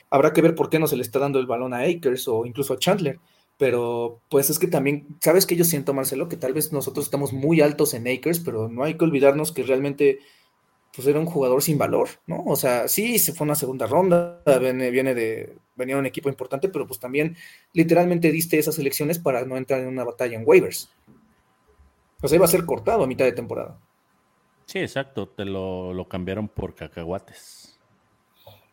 Habrá 0.10 0.32
que 0.32 0.41
ver 0.41 0.56
por 0.56 0.69
qué 0.69 0.80
no 0.80 0.88
se 0.88 0.95
le 0.95 1.02
está 1.02 1.19
dando 1.19 1.39
el 1.39 1.48
balón 1.48 1.74
a 1.74 1.82
Akers 1.82 2.28
o 2.28 2.45
incluso 2.45 2.74
a 2.74 2.80
Chandler. 2.80 3.19
Pero 3.58 4.19
pues 4.30 4.50
es 4.50 4.60
que 4.60 4.67
también, 4.67 5.08
¿sabes 5.21 5.45
qué 5.45 5.56
yo 5.56 5.63
siento, 5.63 5.93
Marcelo? 5.93 6.28
Que 6.28 6.36
tal 6.36 6.54
vez 6.54 6.74
nosotros 6.74 7.06
estamos 7.06 7.32
muy 7.32 7.62
altos 7.62 7.93
en 7.93 8.08
Akers, 8.08 8.39
pero 8.39 8.67
no 8.67 8.84
hay 8.84 8.95
que 8.95 9.06
olvidarnos 9.06 9.54
que 9.54 9.63
realmente 9.63 10.19
pues 10.95 11.08
era 11.08 11.19
un 11.19 11.25
jugador 11.25 11.62
sin 11.62 11.77
valor, 11.77 12.08
¿no? 12.25 12.43
O 12.45 12.55
sea, 12.55 12.88
sí, 12.88 13.19
se 13.19 13.34
fue 13.34 13.45
una 13.45 13.55
segunda 13.55 13.86
ronda, 13.86 14.41
viene, 14.60 14.89
viene 14.91 15.13
de, 15.13 15.55
venía 15.75 15.97
un 15.97 16.05
equipo 16.05 16.29
importante, 16.29 16.69
pero 16.69 16.88
pues 16.88 16.99
también 16.99 17.36
literalmente 17.73 18.31
diste 18.31 18.58
esas 18.58 18.79
elecciones 18.79 19.19
para 19.19 19.45
no 19.45 19.58
entrar 19.58 19.81
en 19.81 19.88
una 19.88 20.03
batalla 20.03 20.38
en 20.38 20.43
waivers. 20.45 20.89
O 22.21 22.27
sea, 22.27 22.38
iba 22.38 22.45
a 22.45 22.49
ser 22.49 22.65
cortado 22.65 23.03
a 23.03 23.08
mitad 23.08 23.25
de 23.25 23.34
temporada. 23.34 23.77
Sí, 24.65 24.79
exacto, 24.79 25.27
te 25.27 25.45
lo, 25.45 25.93
lo 25.93 26.08
cambiaron 26.08 26.47
por 26.47 26.73
cacahuates. 26.73 27.77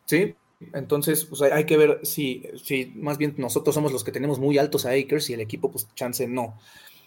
Sí, 0.05 0.35
entonces, 0.73 1.25
pues 1.25 1.41
hay 1.41 1.65
que 1.65 1.77
ver 1.77 1.99
si, 2.03 2.43
si 2.63 2.91
más 2.95 3.17
bien 3.17 3.35
nosotros 3.37 3.75
somos 3.75 3.91
los 3.91 4.03
que 4.03 4.11
tenemos 4.11 4.39
muy 4.39 4.57
altos 4.57 4.85
a 4.85 4.91
Akers 4.91 5.29
y 5.29 5.33
el 5.33 5.41
equipo, 5.41 5.69
pues 5.69 5.87
chance 5.95 6.27
no. 6.27 6.57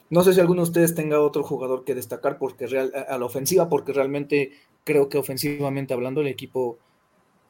No 0.08 0.22
sé 0.22 0.34
si 0.34 0.40
alguno 0.40 0.62
de 0.62 0.68
ustedes 0.68 0.94
tenga 0.94 1.20
otro 1.20 1.42
jugador 1.42 1.84
que 1.84 1.94
destacar 1.94 2.38
porque 2.38 2.66
real, 2.66 2.92
a 3.08 3.18
la 3.18 3.24
ofensiva, 3.24 3.68
porque 3.68 3.92
realmente 3.92 4.52
creo 4.86 5.08
que 5.08 5.18
ofensivamente 5.18 5.92
hablando 5.92 6.20
el 6.20 6.28
equipo 6.28 6.78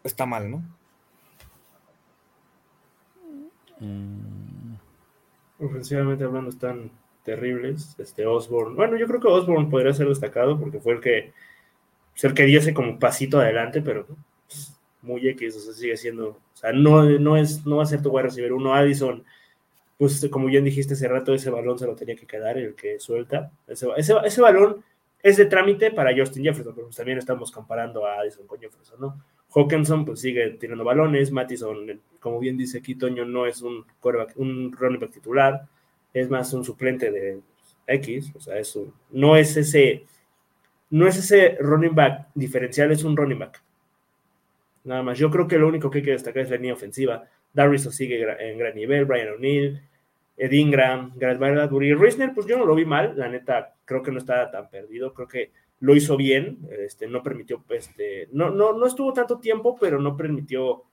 está 0.02 0.24
mal, 0.24 0.50
¿no? 0.50 0.62
Mm. 3.78 4.74
Ofensivamente 5.60 6.24
hablando 6.24 6.48
están 6.50 6.90
terribles. 7.24 7.94
Este 7.98 8.26
Osborne, 8.26 8.74
bueno, 8.74 8.96
yo 8.96 9.06
creo 9.06 9.20
que 9.20 9.28
Osborne 9.28 9.68
podría 9.70 9.92
ser 9.92 10.08
destacado 10.08 10.58
porque 10.58 10.80
fue 10.80 10.94
el 10.94 11.00
que, 11.00 11.32
el 12.22 12.34
que 12.34 12.44
dio 12.46 12.58
ese 12.58 12.72
como 12.72 12.98
pasito 12.98 13.38
adelante, 13.38 13.82
pero 13.82 14.06
muy 15.02 15.28
X, 15.28 15.56
o 15.56 15.60
sea, 15.60 15.74
sigue 15.74 15.96
siendo, 15.96 16.28
o 16.30 16.40
sea, 16.54 16.72
no, 16.72 17.04
no, 17.04 17.36
es, 17.36 17.66
no 17.66 17.76
va 17.76 17.82
a 17.82 17.86
ser 17.86 18.02
tu 18.02 18.10
wide 18.10 18.24
receiver 18.24 18.52
uno, 18.54 18.74
Addison, 18.74 19.24
pues 19.98 20.26
como 20.30 20.46
bien 20.46 20.64
dijiste 20.64 20.94
hace 20.94 21.06
rato, 21.06 21.34
ese 21.34 21.50
balón 21.50 21.78
se 21.78 21.86
lo 21.86 21.94
tenía 21.94 22.16
que 22.16 22.26
quedar, 22.26 22.58
el 22.58 22.74
que 22.74 22.98
suelta, 22.98 23.52
ese, 23.68 23.86
ese, 23.96 24.40
balón 24.40 24.82
es 25.22 25.36
de 25.36 25.46
trámite 25.46 25.90
para 25.90 26.16
Justin 26.16 26.44
Jefferson, 26.44 26.74
pero 26.74 26.86
pues 26.86 26.96
también 26.96 27.18
estamos 27.18 27.50
comparando 27.50 28.06
a 28.06 28.20
Addison 28.20 28.46
con 28.46 28.60
Jefferson, 28.60 29.00
¿no? 29.00 29.22
Hawkinson 29.54 30.04
pues 30.04 30.20
sigue 30.20 30.50
tirando 30.52 30.84
balones, 30.84 31.30
Mattison, 31.30 32.00
como 32.20 32.38
bien 32.38 32.56
dice 32.56 32.78
aquí 32.78 32.94
Toño, 32.94 33.24
no 33.24 33.46
es 33.46 33.62
un, 33.62 33.84
un 34.36 34.72
running 34.72 35.00
back 35.00 35.12
titular, 35.12 35.66
es 36.12 36.28
más 36.28 36.52
un 36.52 36.64
suplente 36.64 37.10
de 37.10 37.40
X, 37.86 38.32
o 38.34 38.40
sea, 38.40 38.58
eso 38.58 38.92
no 39.10 39.36
es 39.36 39.56
ese, 39.56 40.04
no 40.90 41.06
es 41.06 41.16
ese 41.16 41.56
running 41.60 41.94
back 41.94 42.28
diferencial, 42.34 42.92
es 42.92 43.04
un 43.04 43.16
running 43.16 43.38
back. 43.38 43.62
Nada 44.84 45.02
más. 45.02 45.18
Yo 45.18 45.30
creo 45.30 45.48
que 45.48 45.58
lo 45.58 45.66
único 45.66 45.90
que 45.90 45.98
hay 45.98 46.04
que 46.04 46.12
destacar 46.12 46.44
es 46.44 46.50
la 46.50 46.56
línea 46.56 46.72
ofensiva. 46.72 47.24
Darrison 47.52 47.92
sigue 47.92 48.24
en 48.38 48.56
gran 48.56 48.74
nivel, 48.74 49.04
Brian 49.04 49.34
O'Neill, 49.34 49.82
Ed 50.36 50.52
Ingram, 50.52 51.12
Gareth 51.16 51.38
Bradbury. 51.38 51.94
Reisner, 51.94 52.32
pues 52.34 52.46
yo 52.46 52.58
no 52.58 52.66
lo 52.66 52.74
vi 52.74 52.84
mal, 52.84 53.14
la 53.16 53.28
neta, 53.28 53.74
creo 53.84 54.02
que 54.02 54.12
no 54.12 54.18
estaba 54.18 54.50
tan 54.50 54.68
perdido, 54.68 55.14
creo 55.14 55.28
que 55.28 55.52
lo 55.80 55.94
hizo 55.94 56.16
bien, 56.16 56.58
este, 56.70 57.06
no 57.06 57.22
permitió, 57.22 57.64
este, 57.70 58.28
no, 58.32 58.50
no, 58.50 58.72
no 58.72 58.86
estuvo 58.86 59.12
tanto 59.12 59.38
tiempo, 59.38 59.76
pero 59.78 60.00
no 60.00 60.16
permitió 60.16 60.84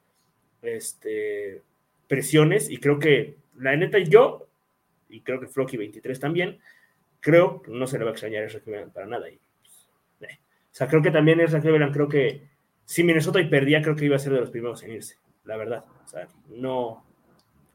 este, 0.62 1.62
presiones, 2.08 2.70
y 2.70 2.78
creo 2.78 3.00
que 3.00 3.38
la 3.58 3.76
neta 3.76 4.00
yo, 4.00 4.48
y 5.10 5.22
creo 5.22 5.40
que 5.40 5.48
Flocky 5.48 5.78
23 5.78 6.20
también, 6.20 6.60
creo 7.20 7.62
que 7.62 7.72
no 7.72 7.88
se 7.88 7.98
le 7.98 8.04
va 8.04 8.12
a 8.12 8.14
extrañar 8.14 8.44
a 8.44 8.48
Cleveland 8.48 8.92
para 8.92 9.08
nada. 9.08 9.28
Pues, 9.28 10.32
eh. 10.32 10.40
O 10.40 10.76
sea, 10.76 10.88
creo 10.88 11.02
que 11.02 11.12
también 11.12 11.40
Ezra 11.40 11.62
Cleveland, 11.62 11.94
creo 11.94 12.10
que 12.10 12.44
si 12.86 13.04
Minnesota 13.04 13.40
y 13.40 13.48
perdía, 13.48 13.82
creo 13.82 13.96
que 13.96 14.06
iba 14.06 14.16
a 14.16 14.20
ser 14.20 14.34
de 14.34 14.42
los 14.42 14.52
primeros 14.52 14.84
en 14.84 14.92
irse, 14.92 15.18
la 15.46 15.56
verdad. 15.56 15.86
O 16.04 16.08
sea, 16.08 16.28
no. 16.50 17.06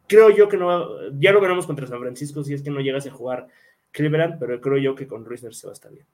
Creo 0.09 0.31
yo 0.31 0.49
que 0.49 0.57
no. 0.57 1.11
Ya 1.19 1.33
lo 1.33 1.41
veremos 1.41 1.67
contra 1.67 1.87
San 1.87 2.01
Francisco 2.01 2.43
si 2.43 2.55
es 2.55 2.63
que 2.63 2.71
no 2.71 2.81
llegase 2.81 3.11
a 3.11 3.13
jugar 3.13 3.49
Cleveland, 3.93 4.39
pero 4.41 4.61
creo 4.61 4.79
yo 4.79 4.95
que 4.95 5.07
con 5.07 5.25
Reisner 5.25 5.55
se 5.55 5.67
va 5.67 5.73
a 5.73 5.75
estar 5.75 5.93
bien. 5.93 6.07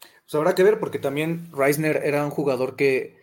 Pues 0.00 0.34
habrá 0.34 0.54
que 0.54 0.62
ver, 0.62 0.78
porque 0.78 0.98
también 0.98 1.50
Reisner 1.52 2.02
era 2.04 2.24
un 2.24 2.30
jugador 2.30 2.76
que 2.76 3.18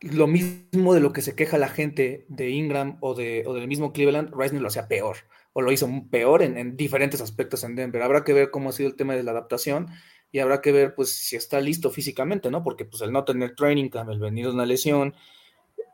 lo 0.00 0.26
mismo 0.26 0.92
de 0.92 1.00
lo 1.00 1.12
que 1.12 1.22
se 1.22 1.34
queja 1.34 1.56
la 1.56 1.68
gente 1.68 2.26
de 2.28 2.50
Ingram 2.50 2.98
o, 3.00 3.14
de, 3.14 3.44
o 3.46 3.54
del 3.54 3.68
mismo 3.68 3.92
Cleveland, 3.92 4.34
Reisner 4.34 4.60
lo 4.60 4.68
hacía 4.68 4.88
peor, 4.88 5.18
o 5.52 5.62
lo 5.62 5.72
hizo 5.72 5.88
peor 6.10 6.42
en, 6.42 6.58
en 6.58 6.76
diferentes 6.76 7.20
aspectos 7.20 7.64
en 7.64 7.76
Denver. 7.76 8.02
Habrá 8.02 8.24
que 8.24 8.32
ver 8.32 8.50
cómo 8.50 8.70
ha 8.70 8.72
sido 8.72 8.88
el 8.88 8.96
tema 8.96 9.14
de 9.14 9.22
la 9.22 9.30
adaptación 9.30 9.88
y 10.32 10.40
habrá 10.40 10.60
que 10.60 10.72
ver 10.72 10.94
pues 10.94 11.10
si 11.10 11.36
está 11.36 11.60
listo 11.60 11.90
físicamente, 11.90 12.50
¿no? 12.50 12.62
Porque 12.62 12.84
pues 12.84 13.02
el 13.02 13.12
no 13.12 13.24
tener 13.24 13.54
training 13.54 13.88
camp, 13.88 14.10
el 14.10 14.18
venir 14.18 14.46
de 14.46 14.52
una 14.52 14.66
lesión, 14.66 15.14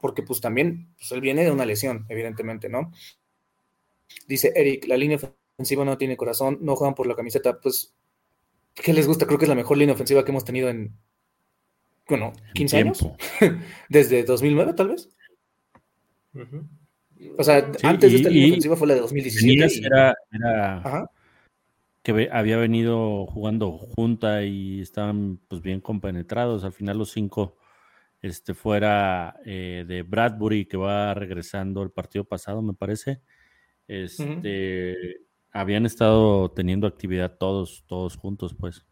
porque 0.03 0.25
pues 0.25 0.41
también 0.41 0.89
pues 0.99 1.13
él 1.13 1.21
viene 1.21 1.45
de 1.45 1.53
una 1.53 1.65
lesión, 1.65 2.05
evidentemente, 2.09 2.69
¿no? 2.69 2.93
Dice 4.27 4.53
Eric, 4.55 4.87
la 4.89 4.97
línea 4.97 5.17
ofensiva 5.57 5.85
no 5.85 5.97
tiene 5.97 6.17
corazón, 6.17 6.59
no 6.61 6.75
juegan 6.75 6.97
por 6.97 7.07
la 7.07 7.15
camiseta, 7.15 7.61
pues 7.61 7.95
¿qué 8.75 8.93
les 8.93 9.07
gusta? 9.07 9.27
Creo 9.27 9.39
que 9.39 9.45
es 9.45 9.49
la 9.49 9.55
mejor 9.55 9.79
línea 9.79 9.95
ofensiva 9.95 10.25
que 10.25 10.33
hemos 10.33 10.45
tenido 10.45 10.69
en 10.69 10.99
bueno, 12.09 12.33
15 12.55 12.77
años. 12.79 13.07
Desde 13.89 14.25
2009 14.25 14.73
tal 14.75 14.89
vez. 14.89 15.09
O 17.39 17.45
sea, 17.45 17.71
antes 17.85 18.11
de 18.11 18.17
esta 18.17 18.29
línea 18.29 18.49
ofensiva 18.49 18.77
fue 18.77 18.89
la 18.89 18.95
de 18.95 19.01
2017. 19.03 19.87
Era, 19.87 20.17
era 20.33 21.11
que 22.03 22.29
había 22.33 22.57
venido 22.57 23.27
jugando 23.27 23.79
junta 23.79 24.43
y 24.43 24.81
estaban 24.81 25.39
pues 25.47 25.63
bien 25.63 25.81
compenetrados. 25.81 26.65
Al 26.65 26.73
final 26.73 26.99
los 26.99 27.13
cinco 27.13 27.57
este, 28.23 28.55
fuera 28.55 29.37
eh, 29.45 29.85
de 29.87 30.03
Bradbury, 30.03 30.67
que 30.67 30.77
va 30.77 31.13
regresando 31.13 31.83
el 31.83 31.91
partido 31.91 32.25
pasado, 32.25 32.63
me 32.63 32.73
parece. 32.73 33.21
Este, 33.89 34.97
Habían 35.51 35.85
estado 35.85 36.51
teniendo 36.53 36.87
actividad 36.87 37.37
todos, 37.37 37.85
todos 37.87 38.17
juntos, 38.17 38.55
pues. 38.59 38.87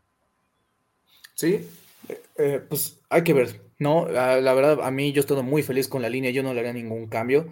Sí, 1.34 1.66
eh, 2.08 2.22
eh, 2.36 2.60
pues 2.68 3.00
hay 3.08 3.22
que 3.22 3.32
ver, 3.32 3.62
¿no? 3.78 4.06
Ah, 4.14 4.36
la, 4.42 4.52
verdad, 4.52 4.80
a 4.82 4.90
mí 4.90 5.12
yo 5.12 5.20
estoy 5.20 5.42
muy 5.42 5.62
feliz 5.62 5.88
con 5.88 6.02
la 6.02 6.10
línea, 6.10 6.32
yo 6.32 6.42
no 6.42 6.52
le 6.52 6.60
haría 6.60 6.72
ningún 6.74 7.06
cambio. 7.06 7.46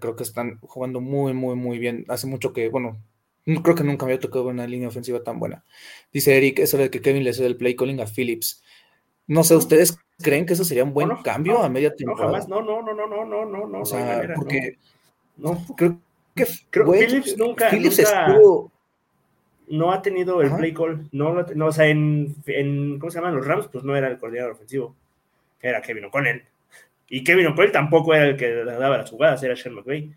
creo 0.00 0.16
que 0.16 0.24
están 0.24 0.58
jugando 0.60 1.00
muy, 1.00 1.32
muy, 1.32 1.54
muy 1.54 1.78
bien. 1.78 2.04
Hace 2.08 2.26
mucho 2.26 2.52
que, 2.52 2.68
bueno, 2.68 3.02
Creo 3.62 3.74
que 3.74 3.82
nunca 3.82 4.04
me 4.04 4.12
había 4.12 4.20
tocado 4.20 4.48
una 4.48 4.66
línea 4.66 4.88
ofensiva 4.88 5.22
tan 5.24 5.38
buena. 5.38 5.64
Dice 6.12 6.36
Eric, 6.36 6.58
eso 6.58 6.76
de 6.76 6.90
que 6.90 7.00
Kevin 7.00 7.24
le 7.24 7.32
cede 7.32 7.46
el 7.46 7.56
play 7.56 7.74
calling 7.74 7.98
a 7.98 8.06
Phillips. 8.06 8.62
No 9.26 9.42
sé, 9.42 9.56
¿ustedes 9.56 9.96
creen 10.20 10.46
que 10.46 10.52
eso 10.54 10.64
sería 10.64 10.84
un 10.84 10.92
buen 10.92 11.10
cambio 11.22 11.62
a 11.62 11.68
media 11.68 11.94
temporada? 11.94 12.46
No, 12.48 12.60
no, 12.62 12.82
no, 12.82 12.94
no, 12.94 13.06
no, 13.06 13.24
no, 13.24 13.44
no, 13.44 13.66
no. 13.66 13.80
O 13.80 13.84
sea, 13.84 14.22
porque 14.34 14.76
no. 15.36 15.64
creo 15.76 15.98
que 16.34 16.46
creo 16.70 16.92
Phillips 16.92 17.36
nunca, 17.36 17.70
Phillips 17.70 18.02
no 19.70 19.92
ha 19.92 20.00
tenido 20.00 20.40
el 20.40 20.50
play 20.50 20.72
call, 20.72 21.08
no, 21.12 21.42
no, 21.42 21.66
o 21.66 21.72
sea, 21.72 21.86
en, 21.88 22.34
en, 22.46 22.98
¿cómo 22.98 23.10
se 23.10 23.18
llaman 23.18 23.36
los 23.36 23.46
Rams? 23.46 23.68
Pues 23.68 23.84
no 23.84 23.94
era 23.94 24.08
el 24.08 24.18
coordinador 24.18 24.52
ofensivo, 24.52 24.94
era 25.60 25.82
Kevin 25.82 26.06
O'Connell. 26.06 26.42
Y 27.10 27.22
Kevin 27.22 27.48
O'Connell 27.48 27.72
tampoco 27.72 28.14
era 28.14 28.26
el 28.26 28.36
que 28.36 28.64
daba 28.64 28.98
las 28.98 29.10
jugadas, 29.10 29.42
era 29.42 29.56
Sean 29.56 29.74
McVay. 29.74 30.12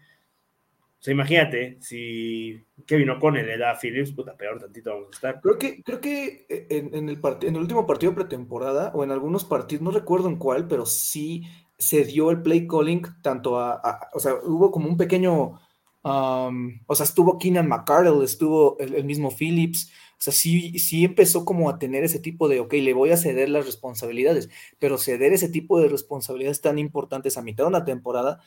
O 1.01 1.03
sea, 1.03 1.13
imagínate, 1.13 1.77
si 1.81 2.63
Kevin 2.85 3.09
O'Connell 3.09 3.47
le 3.47 3.57
da 3.57 3.71
a 3.71 3.75
Phillips, 3.75 4.11
puta, 4.11 4.37
peor 4.37 4.59
tantito 4.59 4.91
vamos 4.91 5.07
a 5.07 5.15
estar. 5.15 5.41
Creo 5.41 5.57
que, 5.57 5.81
creo 5.81 5.99
que 5.99 6.45
eh, 6.47 6.67
en, 6.69 7.09
el 7.09 7.19
en 7.41 7.55
el 7.55 7.61
último 7.61 7.87
partido 7.87 8.13
pretemporada, 8.13 8.91
o 8.93 9.03
en 9.03 9.09
algunos 9.09 9.43
partidos, 9.43 9.81
no 9.81 9.89
recuerdo 9.89 10.29
en 10.29 10.35
cuál, 10.35 10.67
pero 10.67 10.85
sí 10.85 11.43
se 11.75 12.05
dio 12.05 12.29
el 12.29 12.43
play 12.43 12.67
calling 12.67 13.01
tanto 13.23 13.59
a, 13.59 13.81
o 14.13 14.19
sea, 14.19 14.35
hubo 14.43 14.69
como 14.69 14.87
un 14.87 14.97
pequeño 14.97 15.59
o 16.03 16.95
sea, 16.95 17.03
estuvo 17.03 17.37
Keenan 17.37 17.67
McCardle, 17.67 18.23
estuvo 18.23 18.77
el, 18.79 18.95
el, 18.95 19.03
mismo 19.03 19.31
Phillips. 19.31 19.91
O 20.13 20.23
sea, 20.23 20.33
sí, 20.33 20.77
sí 20.79 21.03
empezó 21.03 21.45
como 21.45 21.69
a 21.69 21.79
tener 21.79 22.03
ese 22.03 22.19
tipo 22.19 22.47
de, 22.47 22.59
ok, 22.59 22.73
le 22.73 22.93
voy 22.93 23.11
a 23.11 23.17
ceder 23.17 23.49
las 23.49 23.65
responsabilidades, 23.65 24.49
pero 24.79 24.97
ceder 24.97 25.33
ese 25.33 25.49
tipo 25.49 25.79
de 25.79 25.89
responsabilidades 25.89 26.61
tan 26.61 26.77
importantes 26.79 27.37
a 27.37 27.41
mitad 27.41 27.63
de 27.63 27.69
una 27.69 27.85
temporada, 27.85 28.39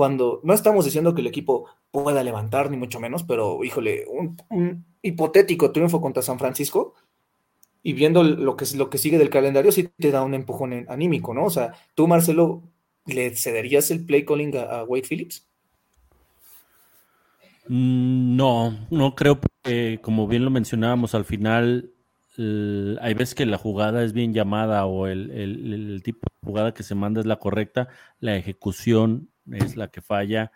cuando 0.00 0.40
no 0.44 0.54
estamos 0.54 0.86
diciendo 0.86 1.14
que 1.14 1.20
el 1.20 1.26
equipo 1.26 1.66
pueda 1.90 2.24
levantar, 2.24 2.70
ni 2.70 2.78
mucho 2.78 3.00
menos, 3.00 3.22
pero 3.22 3.62
híjole, 3.62 4.06
un, 4.48 4.86
hipotético 5.02 5.72
triunfo 5.72 6.00
contra 6.00 6.22
San 6.22 6.38
Francisco, 6.38 6.94
y 7.82 7.92
viendo 7.92 8.22
lo 8.22 8.56
que, 8.56 8.64
lo 8.78 8.88
que 8.88 8.96
sigue 8.96 9.18
del 9.18 9.28
calendario, 9.28 9.70
sí 9.70 9.90
te 9.98 10.10
da 10.10 10.22
un 10.22 10.32
empujón 10.32 10.86
anímico, 10.88 11.34
¿no? 11.34 11.44
O 11.44 11.50
sea, 11.50 11.74
tú, 11.94 12.08
Marcelo, 12.08 12.62
¿le 13.04 13.36
cederías 13.36 13.90
el 13.90 14.06
play 14.06 14.24
calling 14.24 14.56
a, 14.56 14.84
Wade 14.84 15.04
Phillips? 15.06 15.46
Mm, 17.68 18.36
no, 18.36 18.86
no 18.88 19.14
creo 19.14 19.38
que, 19.62 19.98
como 20.00 20.26
bien 20.28 20.46
lo 20.46 20.50
mencionábamos 20.50 21.14
al 21.14 21.26
final, 21.26 21.92
hay 22.38 23.12
veces 23.12 23.34
que 23.34 23.44
la 23.44 23.58
jugada 23.58 24.02
es 24.02 24.14
bien 24.14 24.32
llamada 24.32 24.86
o 24.86 25.06
el, 25.06 25.30
el, 25.30 25.74
el, 25.74 26.02
tipo 26.02 26.20
de 26.20 26.46
jugada 26.46 26.72
que 26.72 26.84
se 26.84 26.94
manda 26.94 27.20
es 27.20 27.26
la 27.26 27.36
correcta, 27.36 27.88
la 28.18 28.34
ejecución 28.34 29.28
es 29.52 29.76
la 29.76 29.88
que 29.88 30.00
falla, 30.00 30.52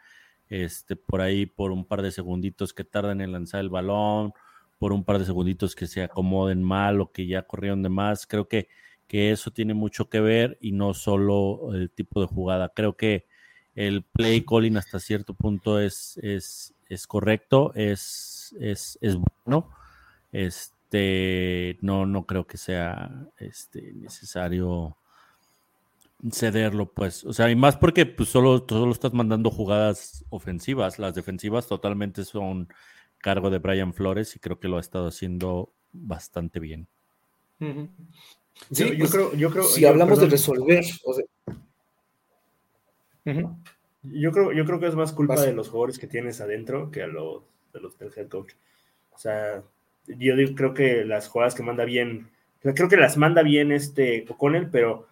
este, 0.49 0.97
por 0.97 1.21
ahí 1.21 1.47
por 1.47 1.73
un 1.73 1.85
par 1.85 2.03
de 2.03 2.11
segunditos 2.11 2.73
que 2.73 2.85
tardan 2.85 3.21
en 3.21 3.33
lanzar 3.33 3.61
el 3.61 3.71
balón, 3.71 4.33
por 4.79 4.93
un 4.93 5.05
par 5.05 5.19
de 5.19 5.25
segunditos 5.25 5.75
que 5.75 5.87
se 5.87 6.03
acomoden 6.03 6.63
mal 6.63 7.01
o 7.01 7.11
que 7.11 7.27
ya 7.27 7.43
corrieron 7.43 7.83
de 7.83 7.89
más. 7.89 8.27
Creo 8.27 8.49
que, 8.49 8.69
que 9.09 9.31
eso 9.31 9.51
tiene 9.51 9.75
mucho 9.75 10.09
que 10.09 10.21
ver 10.21 10.59
y 10.61 10.73
no 10.73 10.95
solo 10.95 11.75
el 11.75 11.91
tipo 11.91 12.21
de 12.21 12.27
jugada. 12.27 12.71
Creo 12.75 12.97
que 12.97 13.27
el 13.75 14.05
play 14.05 14.45
calling 14.45 14.77
hasta 14.77 15.01
cierto 15.01 15.35
punto 15.35 15.81
es, 15.81 16.19
es, 16.23 16.75
es 16.89 17.07
correcto, 17.07 17.73
es, 17.75 18.55
es, 18.61 18.99
es, 19.01 19.17
bueno. 19.45 19.71
Este, 20.33 21.79
no, 21.81 22.07
no 22.07 22.27
creo 22.27 22.47
que 22.47 22.57
sea 22.57 23.29
este, 23.39 23.93
necesario 23.95 24.97
cederlo, 26.31 26.93
pues. 26.93 27.25
O 27.25 27.33
sea, 27.33 27.51
y 27.51 27.57
más 27.57 27.77
porque 27.77 28.07
pues, 28.07 28.29
solo, 28.29 28.65
solo 28.69 28.93
estás 28.93 29.13
mandando 29.13 29.51
jugadas 29.51 30.25
ofensivas. 30.31 30.99
Las 30.99 31.15
defensivas 31.15 31.67
totalmente 31.67 32.25
son 32.25 32.69
cargo 33.19 33.51
de 33.51 33.59
Brian 33.59 33.95
Flores 33.95 34.37
y 34.37 34.39
creo 34.39 34.59
que 34.59 34.69
lo 34.69 34.77
ha 34.77 34.81
estado 34.81 35.09
haciendo 35.09 35.73
bastante 35.93 36.61
bien. 36.61 36.87
Uh 37.61 37.65
-huh. 37.65 37.89
Sí, 38.71 38.85
yo, 38.85 38.93
yo 38.93 38.99
pues, 38.99 39.11
creo, 39.11 39.35
yo 39.35 39.51
creo. 39.51 39.65
Si 39.65 39.81
yo, 39.81 39.89
hablamos 39.89 40.19
perdón. 40.19 40.31
de 40.31 40.37
resolver, 40.37 40.85
o 41.05 41.15
sea, 41.15 41.25
uh 43.25 43.31
-huh. 43.31 43.57
yo 44.03 44.33
creo, 44.33 44.53
yo 44.53 44.65
creo 44.65 44.81
que 44.81 44.87
es 44.87 44.95
más 44.95 45.13
culpa 45.13 45.35
Vas. 45.35 45.47
de 45.47 45.53
los 45.53 45.69
jugadores 45.69 45.99
que 45.99 46.07
tienes 46.07 46.41
adentro 46.41 46.91
que 46.91 47.03
a 47.03 47.07
los 47.07 47.43
de 47.73 47.81
los 47.81 47.99
del 47.99 48.13
head 48.17 48.29
coach. 48.29 48.53
O 49.11 49.19
sea, 49.19 49.63
yo 50.07 50.37
digo, 50.37 50.55
creo 50.55 50.75
que 50.75 51.05
las 51.05 51.29
jugadas 51.29 51.55
que 51.55 51.63
manda 51.63 51.85
bien, 51.85 52.31
creo 52.61 52.89
que 52.89 52.97
las 52.97 53.17
manda 53.17 53.43
bien 53.43 53.73
este 53.73 54.25
O'Connell, 54.29 54.71
pero 54.71 55.09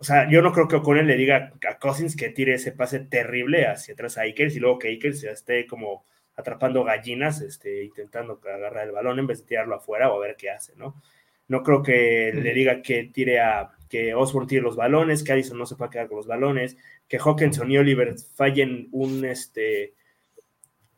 o 0.00 0.04
sea, 0.04 0.26
yo 0.30 0.40
no 0.40 0.52
creo 0.52 0.66
que 0.66 0.76
O'Connell 0.76 1.06
le 1.06 1.16
diga 1.16 1.52
a 1.68 1.78
Cousins 1.78 2.16
que 2.16 2.30
tire 2.30 2.54
ese 2.54 2.72
pase 2.72 3.00
terrible 3.00 3.66
hacia 3.66 3.92
atrás 3.92 4.16
a 4.16 4.22
Akers 4.22 4.56
y 4.56 4.58
luego 4.58 4.78
que 4.78 4.94
Akers 4.94 5.22
esté 5.24 5.66
como 5.66 6.06
atrapando 6.36 6.82
gallinas, 6.84 7.42
este, 7.42 7.84
intentando 7.84 8.40
agarrar 8.42 8.86
el 8.86 8.92
balón 8.92 9.18
en 9.18 9.26
vez 9.26 9.40
de 9.40 9.46
tirarlo 9.46 9.74
afuera 9.76 10.10
o 10.10 10.16
a 10.16 10.26
ver 10.26 10.36
qué 10.36 10.48
hace, 10.48 10.74
¿no? 10.76 11.02
No 11.48 11.62
creo 11.62 11.82
que 11.82 12.32
le 12.32 12.54
diga 12.54 12.80
que 12.80 13.10
tire 13.12 13.40
a, 13.40 13.72
que 13.90 14.14
Osborne 14.14 14.48
tire 14.48 14.62
los 14.62 14.76
balones, 14.76 15.22
que 15.22 15.32
Addison 15.32 15.58
no 15.58 15.66
se 15.66 15.76
pueda 15.76 15.90
quedar 15.90 16.08
con 16.08 16.16
los 16.16 16.26
balones, 16.26 16.78
que 17.06 17.18
Hawkinson 17.18 17.70
y 17.70 17.76
Oliver 17.76 18.14
fallen 18.36 18.88
un, 18.92 19.26
este, 19.26 19.92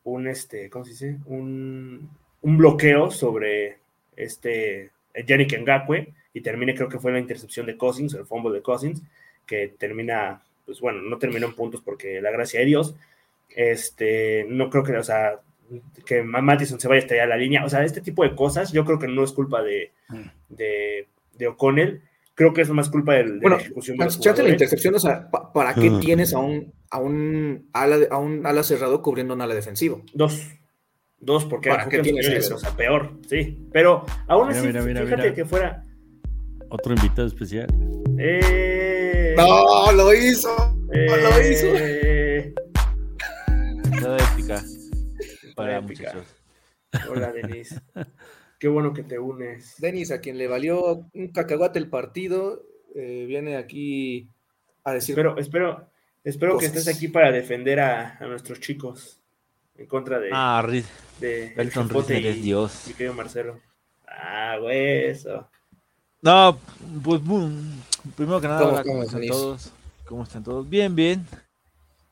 un, 0.05 0.29
este, 0.29 0.71
¿cómo 0.71 0.85
se 0.85 0.91
dice? 0.93 1.19
Un, 1.27 2.09
un 2.43 2.57
bloqueo 2.57 3.11
sobre 3.11 3.79
este 4.15 4.93
Yannick 5.27 5.59
Ngakwe 5.59 6.15
y 6.35 6.41
termine, 6.41 6.75
creo 6.75 6.89
que 6.89 6.99
fue 6.99 7.13
la 7.13 7.19
intercepción 7.19 7.67
de 7.67 7.77
Cousins, 7.77 8.15
el 8.15 8.25
fumble 8.27 8.55
de 8.55 8.63
Cousins, 8.63 9.03
que 9.47 9.75
termina, 9.79 10.43
pues 10.65 10.81
bueno, 10.81 11.03
no 11.03 11.19
terminó 11.19 11.47
en 11.47 11.55
puntos 11.55 11.81
porque 11.81 12.21
la 12.21 12.31
gracia 12.31 12.61
de 12.61 12.67
Dios, 12.67 12.95
este, 13.49 14.47
no 14.49 14.71
creo 14.71 14.83
que, 14.83 14.97
o 14.97 15.03
sea, 15.03 15.41
que 16.05 16.23
Mattison 16.23 16.79
se 16.81 16.89
vaya 16.89 17.01
a 17.01 17.03
estallar 17.03 17.29
la 17.29 17.37
línea. 17.37 17.65
O 17.65 17.69
sea, 17.69 17.85
este 17.85 18.01
tipo 18.01 18.23
de 18.23 18.35
cosas, 18.35 18.73
yo 18.73 18.85
creo 18.85 18.99
que 18.99 19.09
no 19.09 19.25
es 19.25 19.33
culpa 19.33 19.63
de, 19.63 19.93
de, 20.49 21.09
de 21.39 21.47
O'Connell. 21.47 22.03
Creo 22.35 22.55
que 22.55 22.63
es 22.63 22.71
más 22.71 22.89
culpa 22.89 23.15
de, 23.15 23.25
de 23.25 23.39
bueno, 23.41 23.57
la 23.57 23.63
ejecución 23.63 23.97
de 23.99 24.43
la 24.43 24.49
intercepción, 24.49 24.95
o 24.95 24.99
sea, 24.99 25.31
¿pa 25.31 25.53
¿para 25.53 25.75
qué 25.75 25.91
uh 25.91 25.99
-huh. 25.99 26.01
tienes 26.01 26.33
a 26.33 26.39
un, 26.39 26.73
a 26.91 26.99
un 26.99 27.69
ala, 27.75 28.07
a 28.11 28.19
un 28.19 28.47
ala 28.47 28.63
cerrado 28.63 29.03
cubriendo 29.03 29.35
un 29.35 29.43
ala 29.43 29.55
defensivo? 29.55 30.03
Dos. 30.15 30.49
Dos, 31.21 31.45
porque 31.45 31.69
¿Para 31.69 31.89
qué 31.89 31.99
tienes 32.01 32.27
eso? 32.29 32.57
O 32.57 32.59
sea, 32.59 32.71
peor, 32.71 33.13
sí. 33.29 33.69
Pero 33.71 34.05
aún 34.27 34.49
mira, 34.49 34.59
así, 34.59 34.67
mira, 34.67 34.83
mira, 34.83 35.03
fíjate 35.05 35.35
que 35.35 35.45
fuera. 35.45 35.85
Otro 36.75 36.95
invitado 36.95 37.29
especial. 37.29 37.67
Eh... 38.19 39.35
No, 39.37 39.93
lo 39.93 40.15
hizo. 40.15 40.49
Eh... 40.91 41.07
Lo 41.07 41.41
hizo. 41.47 41.67
Toda 44.01 44.17
épica. 44.17 44.65
Para 45.55 45.83
muchachos. 45.83 46.35
Hola, 47.11 47.31
Denis. 47.31 47.79
Qué 48.59 48.69
bueno 48.69 48.95
que 48.95 49.03
te 49.03 49.19
unes. 49.19 49.75
Denis, 49.81 50.13
a 50.13 50.23
quien 50.23 50.39
le 50.39 50.49
valió 50.49 51.11
un 51.13 51.29
cacahuate 51.29 51.79
el 51.79 51.91
partido, 51.91 52.65
eh, 52.95 53.27
viene 53.29 53.59
aquí 53.59 54.31
a 54.83 54.95
decir. 54.95 55.13
Espero, 55.13 55.37
espero, 55.37 55.91
espero 56.25 56.57
que 56.57 56.65
estés 56.65 56.89
aquí 56.89 57.09
para 57.09 57.31
defender 57.31 57.81
a, 57.81 58.17
a, 58.17 58.27
nuestros 58.27 58.61
chicos 58.61 59.21
en 59.77 59.85
contra 59.85 60.19
de. 60.19 60.31
Ah, 60.33 60.65
Riz. 60.67 60.87
De 61.21 61.53
Belton 61.55 61.91
Riz 61.91 62.09
eres 62.09 62.43
Dios. 62.43 62.85
Mi 62.87 62.95
querido 62.95 63.13
Marcelo. 63.13 63.61
Ah, 64.07 64.57
güey, 64.59 65.05
eso. 65.11 65.51
No, 66.23 66.57
pues 67.03 67.21
primero 68.17 68.41
que 68.41 68.47
nada, 68.47 68.61
¿Cómo, 68.61 68.83
¿cómo 68.85 69.03
están 69.03 69.27
todos? 69.27 69.73
¿Cómo 70.07 70.23
están 70.23 70.45
todos? 70.45 70.69
Bien, 70.69 70.95
bien. 70.95 71.27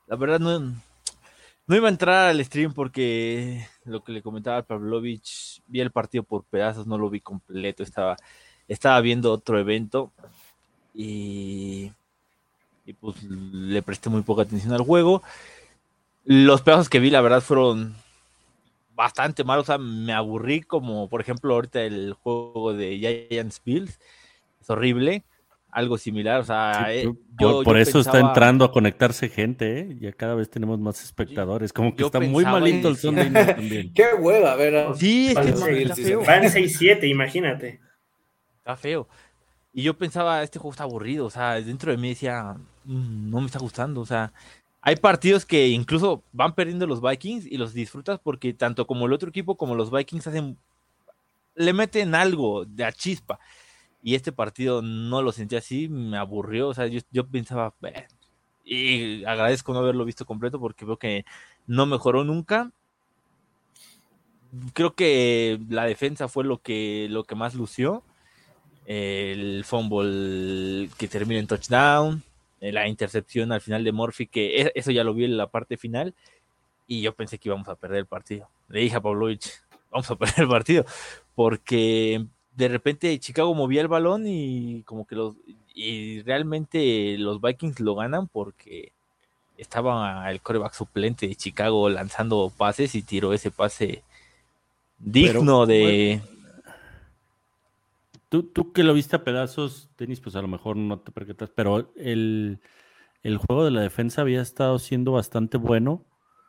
La 0.08 0.16
verdad 0.16 0.40
no, 0.40 0.58
no 0.58 1.76
iba 1.76 1.86
a 1.86 1.92
entrar 1.92 2.28
al 2.28 2.44
stream 2.44 2.74
porque 2.74 3.64
lo 3.84 4.02
que 4.02 4.10
le 4.10 4.20
comentaba 4.20 4.58
a 4.58 4.62
Pavlovich, 4.62 5.62
vi 5.68 5.80
el 5.80 5.92
partido 5.92 6.24
por 6.24 6.42
pedazos, 6.42 6.88
no 6.88 6.98
lo 6.98 7.08
vi 7.08 7.20
completo, 7.20 7.84
estaba, 7.84 8.16
estaba 8.66 9.00
viendo 9.00 9.32
otro 9.32 9.60
evento 9.60 10.10
y, 10.92 11.92
y 12.84 12.92
pues 12.94 13.22
le 13.22 13.80
presté 13.82 14.10
muy 14.10 14.22
poca 14.22 14.42
atención 14.42 14.72
al 14.72 14.82
juego. 14.82 15.22
Los 16.24 16.62
pedazos 16.62 16.88
que 16.88 16.98
vi, 16.98 17.10
la 17.10 17.20
verdad, 17.20 17.42
fueron 17.42 17.94
bastante 19.00 19.44
malos, 19.44 19.62
o 19.62 19.66
sea, 19.66 19.78
me 19.78 20.12
aburrí 20.12 20.60
como, 20.60 21.08
por 21.08 21.22
ejemplo, 21.22 21.54
ahorita 21.54 21.80
el 21.82 22.12
juego 22.12 22.74
de 22.74 22.98
Giants 23.30 23.62
Bills, 23.64 23.98
es 24.60 24.68
horrible 24.68 25.24
algo 25.72 25.96
similar. 25.96 26.40
O 26.40 26.44
sea, 26.44 26.86
sí, 26.86 26.92
eh, 26.92 27.12
yo, 27.40 27.62
por, 27.62 27.78
eso 27.78 27.92
pensaba... 27.92 28.18
está 28.18 28.28
entrando 28.28 28.64
a 28.64 28.72
conectarse 28.72 29.30
gente, 29.30 29.80
¿eh? 29.80 29.96
Ya 29.98 30.12
cada 30.12 30.34
vez 30.34 30.50
tenemos 30.50 30.78
más 30.78 31.02
espectadores. 31.02 31.72
Como 31.72 31.94
que 31.94 32.00
yo 32.00 32.06
está 32.06 32.20
muy 32.20 32.44
malito 32.44 32.88
el 32.88 32.96
Sunday 32.98 33.30
Night 33.30 33.46
también. 33.56 33.92
Qué 33.94 34.08
hueva, 34.18 34.52
a 34.52 34.56
ver. 34.56 34.94
Sí. 34.96 35.32
Van 35.34 35.44
6-7, 35.46 37.08
imagínate. 37.08 37.80
Está 38.58 38.76
feo. 38.76 39.08
Y 39.72 39.82
yo 39.82 39.96
pensaba, 39.96 40.42
este 40.42 40.58
juego 40.58 40.72
está 40.72 40.84
aburrido. 40.84 41.24
O 41.24 41.30
sea, 41.30 41.54
dentro 41.54 41.90
de 41.90 41.96
mí 41.96 42.10
decía, 42.10 42.56
mmm, 42.84 43.30
no 43.30 43.40
me 43.40 43.46
está 43.46 43.60
gustando. 43.60 44.00
O 44.00 44.06
sea, 44.06 44.32
hay 44.82 44.96
partidos 44.96 45.44
que 45.44 45.68
incluso 45.68 46.24
van 46.32 46.54
perdiendo 46.54 46.86
los 46.86 47.02
Vikings 47.02 47.46
y 47.46 47.58
los 47.58 47.74
disfrutas 47.74 48.18
porque 48.18 48.54
tanto 48.54 48.86
como 48.86 49.06
el 49.06 49.12
otro 49.12 49.28
equipo 49.28 49.56
como 49.56 49.74
los 49.74 49.90
Vikings 49.90 50.26
hacen. 50.26 50.56
Le 51.54 51.72
meten 51.72 52.14
algo 52.14 52.64
de 52.64 52.84
a 52.84 52.92
chispa 52.92 53.38
y 54.02 54.14
este 54.14 54.32
partido 54.32 54.80
no 54.80 55.20
lo 55.20 55.32
sentí 55.32 55.56
así, 55.56 55.88
me 55.88 56.16
aburrió, 56.16 56.68
o 56.68 56.74
sea, 56.74 56.86
yo, 56.86 57.26
pensaba, 57.26 57.74
y 58.64 59.24
agradezco 59.24 59.72
no 59.72 59.80
haberlo 59.80 60.04
visto 60.04 60.24
completo 60.24 60.58
porque 60.58 60.84
veo 60.84 60.96
que 60.96 61.24
no 61.66 61.86
mejoró 61.86 62.24
nunca. 62.24 62.70
Creo 64.72 64.94
que 64.94 65.60
la 65.68 65.84
defensa 65.84 66.28
fue 66.28 66.44
lo 66.44 66.62
que, 66.62 67.08
lo 67.10 67.24
que 67.24 67.34
más 67.34 67.54
lució. 67.54 68.02
El 68.86 69.64
fumble 69.64 70.88
que 70.98 71.08
termina 71.08 71.40
en 71.40 71.46
touchdown, 71.46 72.24
la 72.60 72.88
intercepción 72.88 73.52
al 73.52 73.60
final 73.60 73.84
de 73.84 73.92
Murphy, 73.92 74.26
que 74.26 74.62
e, 74.62 74.72
eso 74.74 74.90
ya 74.90 75.04
lo 75.04 75.14
vi 75.14 75.24
en 75.24 75.36
la 75.36 75.48
parte 75.48 75.76
final, 75.76 76.14
y 76.86 77.02
yo 77.02 77.14
pensé 77.14 77.38
que 77.38 77.48
íbamos 77.48 77.68
a 77.68 77.76
perder 77.76 77.98
el 78.00 78.06
partido. 78.06 78.48
Le 78.68 78.80
dije 78.80 78.96
a 78.96 79.00
Pavlovich, 79.00 79.50
vamos 79.90 80.10
a 80.10 80.16
perder 80.18 80.40
el 80.40 80.48
partido, 80.48 80.84
porque 81.34 82.26
de 82.54 82.68
repente 82.68 83.18
Chicago 83.18 83.54
movía 83.54 83.80
el 83.80 83.88
balón 83.88 84.24
y 84.26 84.82
como 84.82 85.06
que 85.06 85.14
los 85.16 85.36
y 85.74 86.20
realmente 86.22 87.16
los 87.16 87.40
Vikings 87.40 87.80
lo 87.80 87.94
ganan 87.94 88.28
porque 88.28 88.92
estaba 89.56 90.30
el 90.30 90.40
coreback 90.40 90.74
suplente 90.74 91.28
de 91.28 91.36
Chicago 91.36 91.88
lanzando 91.88 92.52
pases 92.54 92.94
y 92.94 93.02
tiró 93.02 93.32
ese 93.32 93.50
pase 93.50 94.02
digno 94.98 95.64
Pero, 95.64 95.66
de 95.66 96.20
bueno, 96.22 96.39
tú, 98.30 98.44
tú 98.44 98.72
que 98.72 98.84
lo 98.84 98.94
viste 98.94 99.16
a 99.16 99.24
pedazos, 99.24 99.90
Denis, 99.98 100.20
pues 100.20 100.34
a 100.36 100.40
lo 100.40 100.48
mejor 100.48 100.76
no 100.76 101.00
te 101.00 101.12
percatas, 101.12 101.50
pero 101.54 101.92
el, 101.96 102.60
el 103.22 103.36
juego 103.36 103.66
de 103.66 103.70
la 103.70 103.82
defensa 103.82 104.22
había 104.22 104.40
estado 104.40 104.78
siendo 104.78 105.12
bastante 105.12 105.58
bueno 105.58 106.06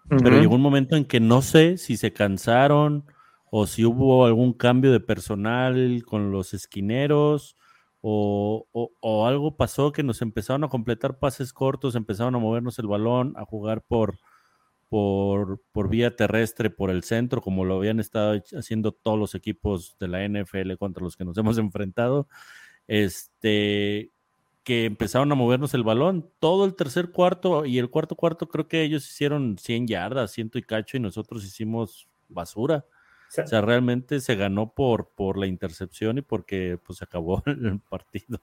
pero 0.09 0.39
llegó 0.39 0.55
un 0.55 0.61
momento 0.61 0.95
en 0.95 1.05
que 1.05 1.19
no 1.19 1.41
sé 1.41 1.77
si 1.77 1.97
se 1.97 2.11
cansaron 2.13 3.05
o 3.49 3.67
si 3.67 3.85
hubo 3.85 4.25
algún 4.25 4.53
cambio 4.53 4.91
de 4.91 4.99
personal 4.99 6.03
con 6.05 6.31
los 6.31 6.53
esquineros 6.53 7.57
o, 8.01 8.67
o, 8.73 9.27
algo 9.27 9.57
pasó 9.57 9.91
que 9.91 10.01
nos 10.01 10.23
empezaron 10.23 10.63
a 10.63 10.69
completar 10.69 11.19
pases 11.19 11.53
cortos, 11.53 11.93
empezaron 11.93 12.33
a 12.33 12.39
movernos 12.39 12.79
el 12.79 12.87
balón, 12.87 13.35
a 13.37 13.45
jugar 13.45 13.83
por, 13.83 14.17
por, 14.91 15.61
por, 15.71 15.87
vía 15.87 16.17
terrestre, 16.17 16.69
por 16.69 16.89
el 16.89 17.03
centro, 17.03 17.41
como 17.41 17.63
lo 17.63 17.77
habían 17.77 18.01
estado 18.01 18.43
haciendo 18.57 18.91
todos 18.91 19.17
los 19.17 19.35
equipos 19.35 19.95
de 20.01 20.09
la 20.09 20.27
NFL 20.27 20.73
contra 20.77 21.01
los 21.01 21.15
que 21.15 21.23
nos 21.23 21.37
hemos 21.37 21.57
enfrentado. 21.57 22.27
Este, 22.89 24.11
que 24.65 24.83
empezaron 24.83 25.31
a 25.31 25.35
movernos 25.35 25.73
el 25.75 25.83
balón. 25.83 26.29
Todo 26.39 26.65
el 26.65 26.75
tercer 26.75 27.11
cuarto 27.11 27.65
y 27.65 27.77
el 27.77 27.89
cuarto 27.89 28.17
cuarto 28.17 28.49
creo 28.49 28.67
que 28.67 28.83
ellos 28.83 29.09
hicieron 29.09 29.57
100 29.57 29.87
yardas, 29.87 30.33
ciento 30.33 30.57
y 30.57 30.63
cacho, 30.63 30.97
y 30.97 30.99
nosotros 30.99 31.45
hicimos 31.45 32.09
basura. 32.27 32.83
O 33.41 33.47
sea, 33.47 33.61
realmente 33.61 34.19
se 34.19 34.35
ganó 34.35 34.73
por, 34.73 35.11
por 35.15 35.37
la 35.37 35.47
intercepción 35.47 36.17
y 36.17 36.21
porque 36.21 36.77
pues 36.85 36.97
se 36.97 37.05
acabó 37.05 37.41
el 37.45 37.79
partido. 37.79 38.41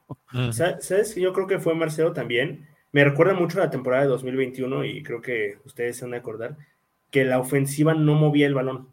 ¿Sabes? 0.51 1.15
Yo 1.15 1.35
creo 1.35 1.47
que 1.47 1.59
fue 1.59 1.75
Marcelo 1.75 2.15
también. 2.15 2.67
Me 2.93 3.05
recuerda 3.05 3.35
mucho 3.35 3.59
la 3.59 3.71
temporada 3.71 4.05
de 4.05 4.09
2021 4.09 4.85
y 4.85 5.03
creo 5.03 5.21
que 5.21 5.59
ustedes 5.65 5.97
se 5.97 6.05
van 6.05 6.15
a 6.15 6.19
acordar 6.19 6.57
que 7.11 7.25
la 7.25 7.39
ofensiva 7.39 7.95
no 7.95 8.15
movía 8.15 8.47
el 8.47 8.55
balón. 8.55 8.89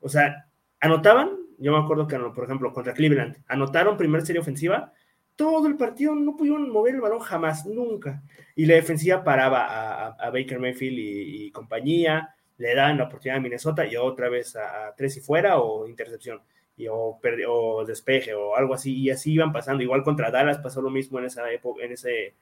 O 0.00 0.08
sea, 0.08 0.46
anotaban, 0.80 1.30
yo 1.58 1.72
me 1.72 1.78
acuerdo 1.78 2.06
que, 2.06 2.18
por 2.18 2.44
ejemplo, 2.44 2.72
contra 2.72 2.94
Cleveland, 2.94 3.36
anotaron 3.48 3.96
primera 3.96 4.24
serie 4.24 4.40
ofensiva, 4.40 4.92
todo 5.36 5.68
el 5.68 5.76
partido 5.76 6.14
no 6.14 6.36
pudieron 6.36 6.70
mover 6.70 6.94
el 6.94 7.00
balón 7.00 7.20
jamás, 7.20 7.64
nunca. 7.64 8.22
Y 8.54 8.66
la 8.66 8.74
defensiva 8.74 9.24
paraba 9.24 10.08
a, 10.08 10.30
Baker 10.30 10.58
Mayfield 10.58 10.98
y, 10.98 11.50
compañía, 11.50 12.34
le 12.58 12.74
dan 12.74 12.98
la 12.98 13.04
oportunidad 13.04 13.38
a 13.38 13.40
Minnesota 13.40 13.86
y 13.86 13.96
otra 13.96 14.28
vez 14.28 14.54
a, 14.56 14.94
tres 14.96 15.16
y 15.16 15.20
fuera 15.20 15.58
o 15.58 15.86
intercepción. 15.88 16.42
Y, 16.76 16.88
o, 16.88 17.18
o, 17.48 17.84
despeje 17.86 18.34
o 18.34 18.56
algo 18.56 18.74
así, 18.74 18.94
y 18.94 19.10
así 19.10 19.32
iban 19.32 19.52
pasando. 19.52 19.82
Igual 19.82 20.02
contra 20.02 20.30
Dallas 20.30 20.58
pasó 20.58 20.82
lo 20.82 20.90
mismo 20.90 21.18
en 21.18 21.26
esa 21.26 21.50
época, 21.50 21.84
en 21.84 21.92
ese, 21.92 22.34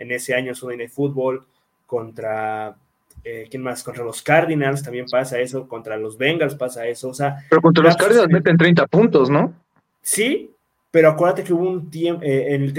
en 0.00 0.10
ese 0.10 0.34
año 0.34 0.54
Sunday 0.54 0.78
Night 0.78 0.90
Football, 0.90 1.46
contra 1.86 2.74
eh, 3.22 3.46
¿quién 3.50 3.62
más? 3.62 3.82
Contra 3.82 4.02
los 4.02 4.22
Cardinals 4.22 4.82
también 4.82 5.06
pasa 5.06 5.38
eso, 5.38 5.68
contra 5.68 5.96
los 5.96 6.16
Bengals 6.16 6.54
pasa 6.54 6.86
eso, 6.86 7.10
o 7.10 7.14
sea... 7.14 7.44
Pero 7.50 7.60
contra 7.60 7.84
los 7.84 7.96
Cardinals 7.96 8.30
meten 8.30 8.56
30 8.56 8.86
puntos, 8.86 9.28
¿no? 9.28 9.52
Sí, 10.00 10.50
pero 10.90 11.10
acuérdate 11.10 11.44
que 11.44 11.52
hubo 11.52 11.68
un 11.68 11.90
tiempo, 11.90 12.22
eh, 12.24 12.54
en, 12.54 12.62
el, 12.62 12.72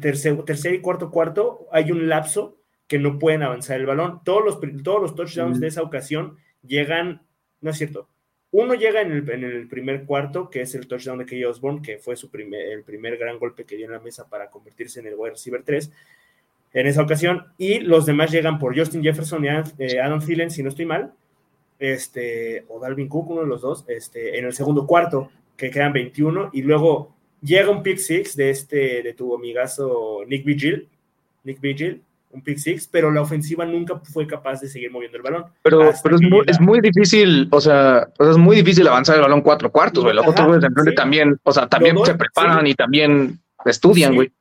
tercer, 0.00 0.44
tercer, 0.44 0.74
y 0.74 0.80
cuarto 0.80 1.10
cuarto 1.10 1.66
hay 1.72 1.90
un 1.90 2.08
lapso 2.08 2.56
que 2.86 2.98
no 2.98 3.18
pueden 3.18 3.42
avanzar 3.42 3.80
el 3.80 3.86
balón. 3.86 4.20
Todos 4.22 4.44
los, 4.44 4.82
todos 4.82 5.00
los 5.00 5.14
touchdowns 5.14 5.60
de 5.60 5.68
esa 5.68 5.82
ocasión 5.82 6.36
llegan, 6.62 7.22
no 7.62 7.70
es 7.70 7.78
cierto, 7.78 8.08
uno 8.52 8.74
llega 8.74 9.00
en 9.00 9.12
el, 9.12 9.30
en 9.30 9.44
el, 9.44 9.66
primer 9.66 10.04
cuarto, 10.04 10.50
que 10.50 10.60
es 10.60 10.74
el 10.74 10.86
touchdown 10.86 11.18
de 11.18 11.26
Key 11.26 11.44
Osborne, 11.44 11.80
que 11.82 11.98
fue 11.98 12.16
su 12.16 12.30
primer, 12.30 12.68
el 12.68 12.84
primer 12.84 13.16
gran 13.16 13.38
golpe 13.38 13.64
que 13.64 13.76
dio 13.76 13.86
en 13.86 13.92
la 13.92 14.00
mesa 14.00 14.28
para 14.28 14.50
convertirse 14.50 15.00
en 15.00 15.06
el 15.06 15.14
wide 15.14 15.32
receiver 15.32 15.62
3 15.64 15.90
en 16.76 16.86
esa 16.86 17.00
ocasión, 17.00 17.46
y 17.56 17.80
los 17.80 18.04
demás 18.04 18.30
llegan 18.30 18.58
por 18.58 18.78
Justin 18.78 19.02
Jefferson 19.02 19.42
y 19.46 19.48
eh, 19.48 19.98
Adam 19.98 20.20
Thielen, 20.20 20.50
si 20.50 20.62
no 20.62 20.68
estoy 20.68 20.84
mal, 20.84 21.10
este, 21.78 22.66
o 22.68 22.78
Dalvin 22.78 23.08
Cook, 23.08 23.30
uno 23.30 23.40
de 23.40 23.46
los 23.46 23.62
dos, 23.62 23.86
este, 23.88 24.38
en 24.38 24.44
el 24.44 24.52
segundo 24.52 24.86
cuarto, 24.86 25.30
que 25.56 25.70
quedan 25.70 25.94
21, 25.94 26.50
y 26.52 26.60
luego 26.60 27.14
llega 27.40 27.70
un 27.70 27.82
pick 27.82 27.96
six 27.96 28.36
de 28.36 28.50
este, 28.50 29.02
de 29.02 29.14
tu 29.14 29.34
amigazo 29.34 30.20
Nick 30.26 30.44
Vigil, 30.44 30.86
Nick 31.44 31.62
Vigil, 31.62 32.02
un 32.30 32.42
pick 32.42 32.58
six, 32.58 32.86
pero 32.86 33.10
la 33.10 33.22
ofensiva 33.22 33.64
nunca 33.64 33.98
fue 34.12 34.26
capaz 34.26 34.60
de 34.60 34.68
seguir 34.68 34.90
moviendo 34.90 35.16
el 35.16 35.22
balón. 35.22 35.46
Pero, 35.62 35.92
pero 36.02 36.16
es, 36.16 36.22
muy, 36.22 36.44
es, 36.46 36.60
muy, 36.60 36.82
difícil, 36.82 37.48
o 37.52 37.60
sea, 37.62 38.06
es 38.18 38.36
muy 38.36 38.54
difícil 38.54 38.86
avanzar 38.86 39.16
el 39.16 39.22
balón 39.22 39.40
cuatro 39.40 39.72
cuartos, 39.72 40.04
güey. 40.04 40.14
Los 40.14 40.26
otros 40.26 40.46
güeyes 40.46 40.94
también, 40.94 41.40
o 41.42 41.52
sea, 41.52 41.68
también 41.68 41.96
se 42.04 42.14
preparan 42.16 42.66
y 42.66 42.74
también 42.74 43.40
estudian, 43.64 44.14
güey. 44.14 44.28
Sí, 44.28 44.34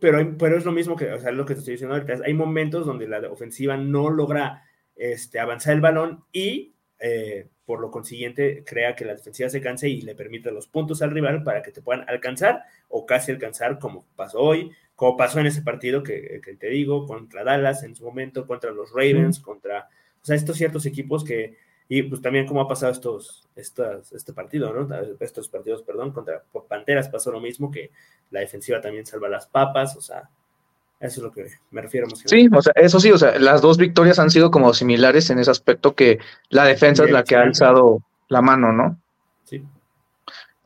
pero, 0.00 0.36
pero 0.38 0.56
es 0.56 0.64
lo 0.64 0.72
mismo 0.72 0.96
que, 0.96 1.12
o 1.12 1.20
sea, 1.20 1.32
lo 1.32 1.44
que 1.44 1.54
te 1.54 1.60
estoy 1.60 1.72
diciendo 1.72 1.94
ahorita. 1.94 2.24
Hay 2.24 2.34
momentos 2.34 2.86
donde 2.86 3.08
la 3.08 3.18
ofensiva 3.30 3.76
no 3.76 4.10
logra 4.10 4.64
este, 4.96 5.38
avanzar 5.38 5.74
el 5.74 5.80
balón 5.80 6.24
y 6.32 6.74
eh, 6.98 7.48
por 7.64 7.80
lo 7.80 7.90
consiguiente 7.90 8.64
crea 8.66 8.96
que 8.96 9.04
la 9.04 9.14
defensiva 9.14 9.48
se 9.48 9.60
canse 9.60 9.88
y 9.88 10.02
le 10.02 10.14
permite 10.14 10.50
los 10.50 10.66
puntos 10.66 11.02
al 11.02 11.12
rival 11.12 11.42
para 11.42 11.62
que 11.62 11.72
te 11.72 11.82
puedan 11.82 12.04
alcanzar 12.08 12.64
o 12.88 13.06
casi 13.06 13.32
alcanzar 13.32 13.78
como 13.78 14.06
pasó 14.16 14.40
hoy, 14.40 14.72
como 14.96 15.16
pasó 15.16 15.40
en 15.40 15.46
ese 15.46 15.62
partido 15.62 16.02
que, 16.02 16.40
te 16.58 16.68
digo, 16.68 17.06
contra 17.06 17.44
Dallas 17.44 17.84
en 17.84 17.94
su 17.94 18.04
momento, 18.04 18.46
contra 18.46 18.72
los 18.72 18.92
Ravens, 18.92 19.40
contra, 19.40 19.88
o 20.20 20.24
sea, 20.24 20.36
estos 20.36 20.56
ciertos 20.56 20.84
equipos 20.84 21.24
que, 21.24 21.56
y 21.92 22.04
pues 22.04 22.22
también 22.22 22.46
como 22.46 22.60
ha 22.60 22.68
pasado 22.68 22.92
estos, 22.92 23.48
estas, 23.56 24.12
este 24.12 24.32
partido, 24.32 24.72
¿no? 24.72 24.88
Estos 25.18 25.48
partidos, 25.48 25.82
perdón, 25.82 26.12
contra 26.12 26.44
Panteras 26.68 27.08
pasó 27.08 27.32
lo 27.32 27.40
mismo, 27.40 27.68
que 27.68 27.90
la 28.30 28.38
defensiva 28.38 28.80
también 28.80 29.04
salva 29.04 29.28
las 29.28 29.48
papas, 29.48 29.96
o 29.96 30.00
sea, 30.00 30.30
eso 31.00 31.20
es 31.20 31.24
lo 31.24 31.32
que 31.32 31.46
me 31.72 31.82
refiero. 31.82 32.06
Sí, 32.26 32.48
o 32.54 32.62
sea, 32.62 32.72
eso 32.76 33.00
sí, 33.00 33.10
o 33.10 33.18
sea, 33.18 33.36
las 33.40 33.60
dos 33.60 33.76
victorias 33.76 34.20
han 34.20 34.30
sido 34.30 34.52
como 34.52 34.72
similares 34.72 35.30
en 35.30 35.40
ese 35.40 35.50
aspecto 35.50 35.96
que 35.96 36.20
la 36.48 36.64
defensa 36.64 37.02
es 37.02 37.10
la 37.10 37.24
que 37.24 37.34
ha 37.34 37.42
alzado 37.42 38.04
la 38.28 38.40
mano, 38.40 38.70
¿no? 38.70 38.96
Sí. 39.42 39.60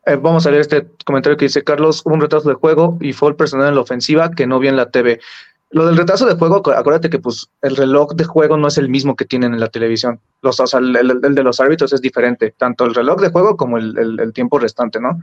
Eh, 0.05 0.17
vamos 0.17 0.47
a 0.47 0.51
leer 0.51 0.61
este 0.61 0.87
comentario 1.07 1.39
que 1.39 1.47
dice 1.47 1.65
Carlos, 1.65 2.03
hubo 2.05 2.17
un 2.17 2.21
retraso 2.21 2.51
de 2.51 2.57
juego 2.57 2.99
y 3.01 3.15
fue 3.15 3.31
el 3.31 3.37
personal 3.37 3.69
en 3.69 3.77
la 3.77 3.81
ofensiva 3.81 4.31
que 4.31 4.47
no 4.47 4.59
vi 4.59 4.69
en 4.69 4.77
la 4.77 4.91
TV. 4.91 5.21
Lo 5.70 5.87
del 5.87 5.96
retraso 5.96 6.27
de 6.27 6.37
juego, 6.37 6.57
acuérdate 6.72 7.11
que 7.11 7.18
pues 7.18 7.48
el 7.62 7.77
reloj 7.77 8.14
de 8.14 8.24
juego 8.24 8.57
no 8.57 8.68
es 8.68 8.79
el 8.79 8.88
mismo 8.88 9.16
que 9.16 9.24
tienen 9.24 9.55
en 9.55 9.61
la 9.61 9.68
televisión. 9.68 10.20
Los, 10.40 10.61
o 10.61 10.66
sea, 10.66 10.79
el, 10.79 11.20
de 11.20 11.42
los 11.42 11.59
árbitros 11.59 11.92
es 11.92 12.00
diferente, 12.00 12.55
tanto 12.57 12.85
el 12.85 12.94
reloj 12.94 13.20
de 13.20 13.31
juego 13.31 13.57
como 13.57 13.79
el 13.79 14.33
tiempo 14.33 14.59
restante, 14.59 15.00
¿no? 15.00 15.18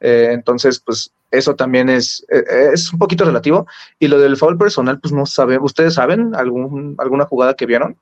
Eh, 0.00 0.28
entonces, 0.30 0.78
pues 0.80 1.12
eso 1.30 1.54
también 1.56 1.88
es, 1.88 2.24
eh, 2.30 2.70
es 2.72 2.92
un 2.92 2.98
poquito 2.98 3.24
relativo. 3.24 3.66
Y 3.98 4.08
lo 4.08 4.18
del 4.18 4.36
foul 4.36 4.58
personal, 4.58 5.00
pues 5.00 5.12
no 5.12 5.26
sabe. 5.26 5.58
¿Ustedes 5.58 5.94
saben 5.94 6.34
algún, 6.34 6.94
alguna 6.98 7.24
jugada 7.24 7.54
que 7.54 7.66
vieron? 7.66 7.96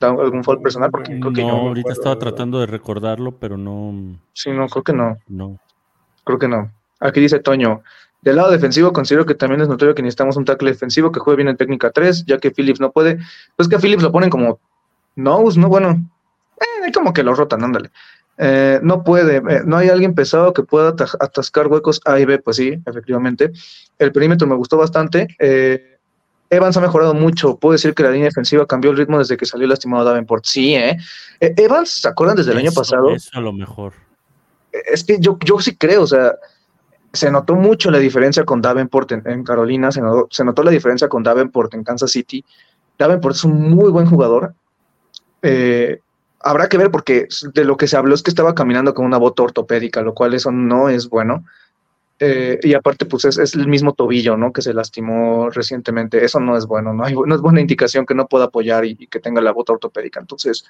¿Algún 0.00 0.44
foul 0.44 0.62
personal? 0.62 0.90
Porque 0.90 1.18
creo 1.20 1.32
que 1.32 1.42
no, 1.42 1.50
ahorita 1.50 1.92
estaba 1.92 2.18
tratando 2.18 2.60
de 2.60 2.66
recordarlo, 2.66 3.32
pero 3.32 3.56
no. 3.56 4.16
Sí, 4.32 4.50
no, 4.50 4.66
creo 4.68 4.82
que 4.82 4.92
no. 4.92 5.18
No. 5.28 5.58
Creo 6.24 6.38
que 6.38 6.48
no. 6.48 6.70
Aquí 7.00 7.20
dice 7.20 7.40
Toño. 7.40 7.82
Del 8.22 8.36
lado 8.36 8.50
defensivo, 8.50 8.92
considero 8.92 9.24
que 9.24 9.34
también 9.34 9.62
es 9.62 9.68
notorio 9.68 9.94
que 9.94 10.02
necesitamos 10.02 10.36
un 10.36 10.44
tackle 10.44 10.70
defensivo 10.70 11.10
que 11.10 11.20
juegue 11.20 11.38
bien 11.38 11.48
en 11.48 11.56
técnica 11.56 11.90
3, 11.90 12.26
ya 12.26 12.38
que 12.38 12.50
Phillips 12.50 12.80
no 12.80 12.92
puede. 12.92 13.18
Pues 13.56 13.68
que 13.68 13.76
a 13.76 13.78
Phillips 13.78 14.02
lo 14.02 14.12
ponen 14.12 14.28
como 14.28 14.60
nose, 15.16 15.58
¿no? 15.58 15.68
Bueno, 15.68 16.04
eh, 16.60 16.92
como 16.92 17.12
que 17.14 17.22
lo 17.22 17.34
rotan, 17.34 17.64
ándale. 17.64 17.90
Eh, 18.36 18.78
no 18.82 19.04
puede, 19.04 19.36
eh, 19.36 19.62
no 19.64 19.76
hay 19.76 19.88
alguien 19.88 20.14
pesado 20.14 20.52
que 20.52 20.62
pueda 20.62 20.94
atascar 21.20 21.66
huecos 21.68 22.00
A 22.04 22.18
y 22.20 22.26
B, 22.26 22.38
pues 22.38 22.56
sí, 22.56 22.78
efectivamente. 22.84 23.52
El 23.98 24.12
perímetro 24.12 24.46
me 24.46 24.54
gustó 24.54 24.76
bastante. 24.76 25.28
Evans 26.50 26.76
ha 26.76 26.80
mejorado 26.80 27.14
mucho. 27.14 27.56
Puedo 27.56 27.72
decir 27.72 27.94
que 27.94 28.02
la 28.02 28.10
línea 28.10 28.26
defensiva 28.26 28.66
cambió 28.66 28.90
el 28.90 28.98
ritmo 28.98 29.18
desde 29.18 29.36
que 29.36 29.46
salió 29.46 29.66
lastimado 29.66 30.04
Davenport. 30.04 30.44
Sí, 30.44 30.74
¿eh? 30.74 30.98
Evans, 31.40 31.90
¿se 31.90 32.08
acuerdan 32.08 32.36
desde 32.36 32.52
el 32.52 32.58
año 32.58 32.72
pasado? 32.72 33.10
Eso 33.10 33.30
a 33.32 33.40
lo 33.40 33.52
mejor. 33.52 33.92
Es 34.72 35.04
que 35.04 35.18
yo, 35.20 35.38
yo 35.44 35.58
sí 35.58 35.76
creo, 35.76 36.02
o 36.02 36.06
sea, 36.06 36.34
se 37.12 37.30
notó 37.30 37.54
mucho 37.54 37.90
la 37.90 37.98
diferencia 37.98 38.44
con 38.44 38.60
Davenport 38.60 39.12
en, 39.12 39.44
Carolina, 39.44 39.90
se 39.90 40.00
notó, 40.00 40.62
la 40.62 40.70
diferencia 40.70 41.08
con 41.08 41.22
Davenport 41.22 41.74
en 41.74 41.84
Kansas 41.84 42.12
City. 42.12 42.44
Davenport 42.98 43.34
es 43.34 43.44
un 43.44 43.70
muy 43.70 43.90
buen 43.90 44.06
jugador. 44.06 44.54
Eh, 45.42 46.00
habrá 46.40 46.68
que 46.68 46.78
ver 46.78 46.90
porque 46.90 47.26
de 47.54 47.64
lo 47.64 47.76
que 47.76 47.88
se 47.88 47.96
habló 47.96 48.14
es 48.14 48.22
que 48.22 48.30
estaba 48.30 48.54
caminando 48.54 48.94
con 48.94 49.06
una 49.06 49.18
bota 49.18 49.42
ortopédica, 49.42 50.02
lo 50.02 50.14
cual 50.14 50.34
eso 50.34 50.52
no 50.52 50.88
es 50.88 51.08
bueno. 51.08 51.44
Eh, 52.22 52.60
y 52.62 52.74
aparte, 52.74 53.06
pues 53.06 53.24
es, 53.24 53.54
el 53.54 53.66
mismo 53.66 53.94
tobillo, 53.94 54.36
¿no? 54.36 54.52
Que 54.52 54.60
se 54.60 54.74
lastimó 54.74 55.48
recientemente. 55.48 56.22
Eso 56.22 56.38
no 56.38 56.54
es 56.54 56.66
bueno, 56.66 56.92
no, 56.92 57.04
hay, 57.04 57.14
no 57.14 57.34
es 57.34 57.40
buena 57.40 57.62
indicación 57.62 58.04
que 58.04 58.14
no 58.14 58.28
pueda 58.28 58.44
apoyar 58.44 58.84
y, 58.84 58.94
que 59.06 59.20
tenga 59.20 59.40
la 59.40 59.52
bota 59.52 59.72
ortopédica. 59.72 60.20
Entonces, 60.20 60.64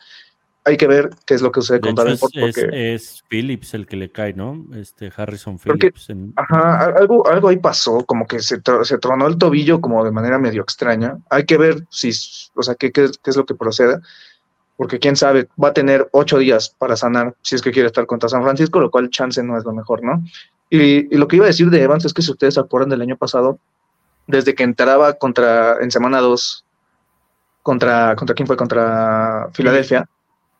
hay 0.64 0.76
que 0.76 0.86
ver 0.86 1.11
qué 1.26 1.34
es 1.34 1.42
lo 1.42 1.51
que 1.51 1.61
sucede 1.61 1.80
con 1.80 1.96
Davenport. 1.96 2.32
Porque... 2.38 2.94
Es, 2.94 3.24
Phillips 3.28 3.74
el 3.74 3.86
que 3.88 3.96
le 3.96 4.12
cae, 4.12 4.32
¿no? 4.32 4.64
Este 4.76 5.11
Harrison 5.14 5.59
Phillips. 5.59 6.09
Ajá, 6.36 6.84
algo, 6.84 7.26
algo 7.26 7.48
ahí 7.48 7.57
pasó, 7.57 8.05
como 8.07 8.28
que 8.28 8.38
se, 8.38 8.61
se, 8.84 8.98
tronó 8.98 9.26
el 9.26 9.36
tobillo 9.36 9.80
como 9.80 10.05
de 10.05 10.12
manera 10.12 10.38
medio 10.38 10.62
extraña. 10.62 11.18
Hay 11.30 11.46
que 11.46 11.59
ver 11.59 11.84
si, 11.90 12.11
o 12.55 12.62
sea, 12.62 12.76
qué, 12.76 12.92
qué, 12.92 13.11
qué 13.22 13.30
es 13.30 13.36
lo 13.36 13.44
que 13.44 13.57
procede 13.57 13.98
porque 14.80 14.98
quién 14.98 15.14
sabe, 15.14 15.46
va 15.62 15.68
a 15.68 15.72
tener 15.74 16.09
ocho 16.12 16.38
días 16.38 16.70
para 16.70 16.96
sanar 16.96 17.34
si 17.42 17.55
es 17.55 17.61
que 17.61 17.70
quiere 17.70 17.88
estar 17.88 18.07
contra 18.07 18.30
San 18.30 18.42
Francisco, 18.42 18.80
lo 18.80 18.90
cual 18.90 19.11
chance 19.11 19.42
no 19.42 19.59
es 19.59 19.64
lo 19.64 19.74
mejor, 19.74 20.03
¿no? 20.03 20.24
Y, 20.71 21.14
lo 21.16 21.27
que 21.27 21.37
iba 21.37 21.45
a 21.45 21.49
decir 21.49 21.68
de 21.68 21.83
Evans 21.83 22.05
es 22.05 22.14
que 22.14 22.23
si 22.23 22.31
ustedes 22.31 22.55
se 22.55 22.61
acuerdan 22.61 22.91
del 22.91 23.03
año 23.03 23.16
pasado, 23.16 23.59
desde 24.27 24.55
que 24.55 24.62
entraba 24.62 25.14
contra, 25.14 25.83
en 25.83 25.91
semana 25.91 26.21
dos, 26.21 26.64
contra, 27.62 28.14
¿contra 28.14 28.35
quién 28.35 28.47
fue? 28.47 28.57
Contra 28.57 29.49
Filadelfia, 29.53 30.09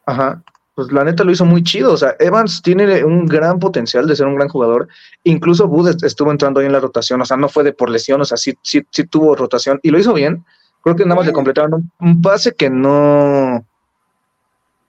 ajá, 0.05 0.43
pues 0.75 0.91
la 0.93 1.05
neta 1.05 1.23
lo 1.23 1.31
hizo 1.31 1.45
muy 1.45 1.63
chido, 1.63 1.93
o 1.93 1.97
sea, 1.97 2.17
Evans 2.19 2.61
tiene 2.63 3.05
un 3.05 3.27
gran 3.27 3.61
potencial 3.61 4.07
de 4.07 4.17
ser 4.17 4.27
un 4.27 4.35
gran 4.35 4.49
jugador, 4.49 4.89
incluso 5.23 5.69
Booth 5.69 6.03
estuvo 6.03 6.31
entrando 6.31 6.59
ahí 6.61 6.67
en 6.67 6.73
la 6.73 6.81
rotación, 6.81 7.21
o 7.21 7.25
sea, 7.25 7.37
no 7.37 7.49
fue 7.49 7.63
de 7.63 7.73
por 7.73 7.89
lesión, 7.89 8.21
o 8.21 8.25
sea, 8.25 8.37
sí, 8.37 8.55
sí, 8.63 8.83
sí 8.91 9.05
tuvo 9.05 9.37
rotación 9.37 9.79
y 9.83 9.91
lo 9.91 9.99
hizo 9.99 10.13
bien, 10.13 10.45
creo 10.83 10.97
que 10.97 11.05
nada 11.05 11.17
más 11.17 11.27
le 11.27 11.33
completaron 11.33 11.91
un 12.01 12.23
pase 12.23 12.55
que 12.55 12.71
no 12.71 13.65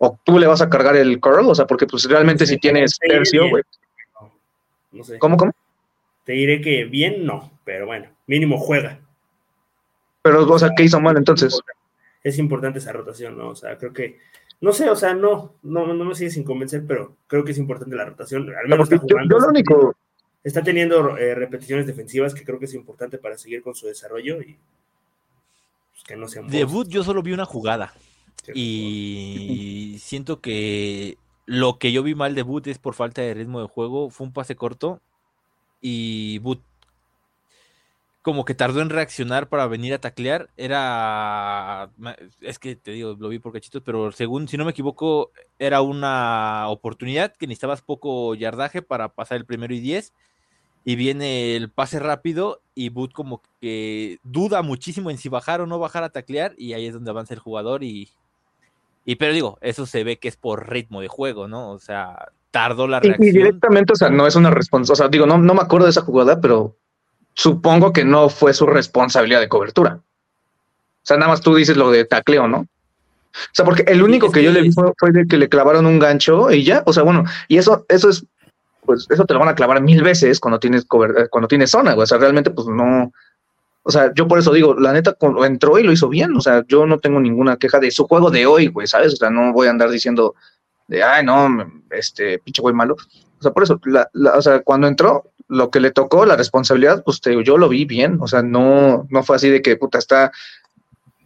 o 0.04 0.20
tú 0.24 0.40
le 0.40 0.48
vas 0.48 0.62
a 0.62 0.70
cargar 0.70 0.96
el 0.96 1.20
curl, 1.20 1.48
o 1.48 1.54
sea, 1.54 1.68
porque 1.68 1.86
pues 1.86 2.06
realmente 2.06 2.48
si 2.48 2.58
tienes 2.58 2.98
tercio, 2.98 3.50
güey. 3.50 3.64
No 4.92 5.04
sé. 5.04 5.20
¿Cómo, 5.20 5.38
cómo? 5.38 5.52
Te 6.24 6.34
diré 6.34 6.62
que 6.62 6.86
bien 6.86 7.26
no, 7.26 7.60
pero 7.64 7.86
bueno, 7.86 8.10
mínimo 8.28 8.58
juega. 8.58 9.00
Pero, 10.22 10.48
o 10.48 10.60
sea, 10.60 10.70
¿qué 10.76 10.84
hizo 10.84 11.00
mal 11.00 11.18
entonces? 11.18 11.60
Es 12.24 12.38
importante 12.38 12.80
esa 12.80 12.92
rotación, 12.92 13.38
¿no? 13.38 13.50
O 13.50 13.56
sea, 13.56 13.78
creo 13.78 13.92
que, 13.92 14.20
no 14.60 14.72
sé, 14.72 14.90
o 14.90 14.96
sea, 14.96 15.14
no, 15.16 15.56
no, 15.64 15.94
no 15.94 16.06
me 16.06 16.14
sigue 16.14 16.30
sin 16.30 16.44
convencer, 16.44 16.84
pero 16.88 17.16
creo 17.28 17.44
que 17.44 17.52
es 17.52 17.58
importante 17.58 17.96
la 17.96 18.06
rotación. 18.06 18.48
Al 18.56 18.68
menos 18.68 18.92
está 18.92 18.98
Yo, 18.98 19.16
jugando. 19.16 19.36
yo 19.36 19.40
lo 19.40 19.50
único, 19.50 19.96
Está 20.44 20.64
teniendo 20.64 21.18
eh, 21.18 21.36
repeticiones 21.36 21.86
defensivas 21.86 22.34
que 22.34 22.44
creo 22.44 22.58
que 22.58 22.66
es 22.66 22.74
importante 22.74 23.20
para 23.20 23.38
seguir 23.38 23.62
con 23.62 23.76
su 23.76 23.86
desarrollo 23.86 24.42
y 24.42 24.58
pues, 25.92 26.04
que 26.08 26.16
no 26.16 26.28
sean 26.28 26.48
Debut 26.48 26.88
yo 26.88 27.04
solo 27.04 27.22
vi 27.22 27.32
una 27.32 27.46
jugada 27.46 27.94
y 28.56 29.98
siento 30.02 30.42
que 30.42 31.18
lo 31.52 31.80
que 31.80 31.92
yo 31.92 32.02
vi 32.02 32.16
mal 32.16 32.34
de 32.34 32.44
Boot 32.44 32.68
es 32.68 32.80
por 32.80 32.94
falta 32.94 33.22
de 33.22 33.34
ritmo 33.34 33.60
de 33.60 33.68
juego, 33.68 34.10
fue 34.10 34.26
un 34.26 34.32
pase 34.32 34.56
corto 34.56 35.02
y 35.82 36.40
Boot 36.40 36.62
como 38.22 38.46
que 38.46 38.56
tardó 38.56 38.82
en 38.82 38.90
reaccionar 38.90 39.50
para 39.50 39.68
venir 39.68 39.94
a 39.94 40.00
taclear, 40.00 40.50
era, 40.56 41.92
es 42.40 42.58
que 42.58 42.78
te 42.78 42.92
digo, 42.92 43.18
lo 43.20 43.28
vi 43.28 43.40
por 43.40 43.52
cachitos, 43.52 43.82
pero 43.84 44.14
según, 44.14 44.48
si 44.48 44.56
no 44.56 44.64
me 44.64 44.72
equivoco, 44.72 45.32
era 45.60 45.82
una 45.82 46.70
oportunidad 46.70 47.36
que 47.36 47.48
necesitabas 47.48 47.82
poco 47.82 48.34
yardaje 48.34 48.82
para 48.82 49.10
pasar 49.10 49.36
el 49.36 49.46
primero 49.46 49.74
y 49.74 49.82
diez, 49.82 50.14
y 50.86 50.96
viene 50.96 51.58
el 51.58 51.70
pase 51.70 52.00
rápido 52.00 52.62
y 52.76 52.90
Boot 52.90 53.12
como 53.12 53.42
que 53.60 54.20
duda 54.24 54.62
muchísimo 54.62 55.12
en 55.12 55.18
si 55.18 55.28
bajar 55.28 55.60
o 55.60 55.68
no 55.68 55.80
bajar 55.80 56.04
a 56.06 56.12
taclear, 56.12 56.54
y 56.58 56.72
ahí 56.72 56.86
es 56.86 56.94
donde 56.94 57.12
avanza 57.12 57.34
el 57.34 57.42
jugador 57.42 57.84
y... 57.84 58.10
Y 59.06 59.16
pero 59.16 59.34
digo, 59.34 59.58
eso 59.62 59.86
se 59.86 60.04
ve 60.04 60.20
que 60.20 60.28
es 60.28 60.38
por 60.38 60.70
ritmo 60.70 61.02
de 61.02 61.08
juego, 61.08 61.48
¿no? 61.48 61.72
O 61.72 61.80
sea, 61.80 62.28
tardó 62.52 62.88
la 62.88 62.98
y, 62.98 63.08
y 63.08 63.10
reacción. 63.10 63.34
directamente, 63.34 63.94
o 63.94 63.96
sea, 63.96 64.10
no 64.10 64.28
es 64.28 64.36
una 64.36 64.52
responsabilidad, 64.52 64.94
o 64.94 64.96
sea, 64.96 65.10
digo, 65.10 65.26
no, 65.26 65.38
no 65.38 65.54
me 65.54 65.62
acuerdo 65.62 65.86
de 65.86 65.92
esa 65.92 66.02
jugada, 66.02 66.40
pero 66.40 66.78
supongo 67.34 67.94
que 67.94 68.06
no 68.06 68.30
fue 68.30 68.54
su 68.54 68.66
responsabilidad 68.68 69.40
de 69.40 69.50
cobertura. 69.50 70.00
O 70.04 71.06
sea, 71.06 71.18
nada 71.18 71.32
más 71.32 71.42
tú 71.42 71.56
dices 71.56 71.78
lo 71.78 71.90
de 71.90 72.06
tacleo, 72.06 72.48
¿no? 72.48 72.60
O 72.60 73.54
sea, 73.54 73.66
porque 73.66 73.84
el 73.88 74.04
único 74.04 74.28
es 74.28 74.34
que, 74.34 74.44
yo 74.44 74.52
le 74.52 74.62
vi 74.62 74.72
fue, 74.72 74.92
fue 74.98 75.12
de 75.12 75.26
que 75.26 75.38
le 75.38 75.50
clavaron 75.50 75.86
un 75.86 76.00
gancho 76.00 76.52
y 76.52 76.64
ya, 76.64 76.84
o 76.86 76.94
sea, 76.94 77.04
bueno, 77.04 77.24
y 77.48 77.58
eso, 77.58 77.86
eso 77.88 78.10
es, 78.10 78.26
pues, 78.86 79.08
eso 79.10 79.26
te 79.26 79.34
lo 79.34 79.40
van 79.40 79.50
a 79.50 79.56
clavar 79.56 79.82
mil 79.82 80.04
veces 80.04 80.40
cuando 80.40 80.60
tienes 80.60 80.84
eh, 80.84 81.28
cuando 81.30 81.48
tienes 81.48 81.72
zona, 81.72 81.94
güey. 81.94 82.04
O 82.04 82.08
sea, 82.08 82.18
realmente, 82.18 82.52
pues 82.52 82.68
no. 82.68 83.12
O 83.84 83.92
sea, 83.92 84.12
yo 84.14 84.28
por 84.28 84.38
eso 84.40 84.54
digo, 84.54 84.76
la 84.76 84.94
neta 84.94 85.18
entró 85.44 85.80
y 85.80 85.84
lo 85.84 85.92
hizo 85.92 86.08
bien. 86.08 86.36
O 86.36 86.42
sea, 86.42 86.64
yo 86.68 86.86
no 86.86 87.00
tengo 87.00 87.20
ninguna 87.20 87.58
queja 87.58 87.80
de 87.80 87.92
su 87.92 88.08
juego 88.08 88.30
de 88.30 88.46
hoy, 88.46 88.68
güey, 88.68 88.88
¿sabes? 88.88 89.14
O 89.14 89.16
sea, 89.16 89.30
no 89.30 89.54
voy 89.54 89.68
a 89.68 89.72
andar 89.72 89.90
diciendo 89.90 90.36
de, 90.88 91.04
ay, 91.04 91.26
no, 91.26 91.50
este, 91.90 92.40
pinche 92.40 92.62
güey 92.62 92.76
malo. 92.76 92.96
O 93.40 93.42
sea, 93.42 93.52
por 93.52 93.64
eso, 93.64 93.80
la, 93.86 94.08
la- 94.14 94.38
o 94.38 94.42
sea, 94.42 94.60
cuando 94.60 94.88
entró, 94.88 95.32
lo 95.48 95.70
que 95.70 95.80
le 95.82 95.92
tocó, 95.92 96.26
la 96.26 96.38
responsabilidad, 96.38 97.04
pues 97.04 97.20
te 97.20 97.44
yo 97.44 97.58
lo 97.58 97.68
vi 97.68 97.86
bien. 97.86 98.20
O 98.22 98.28
sea, 98.28 98.42
no, 98.42 99.06
no 99.10 99.24
fue 99.24 99.36
así 99.36 99.50
de 99.50 99.62
que, 99.62 99.76
puta, 99.76 99.98
está 99.98 100.32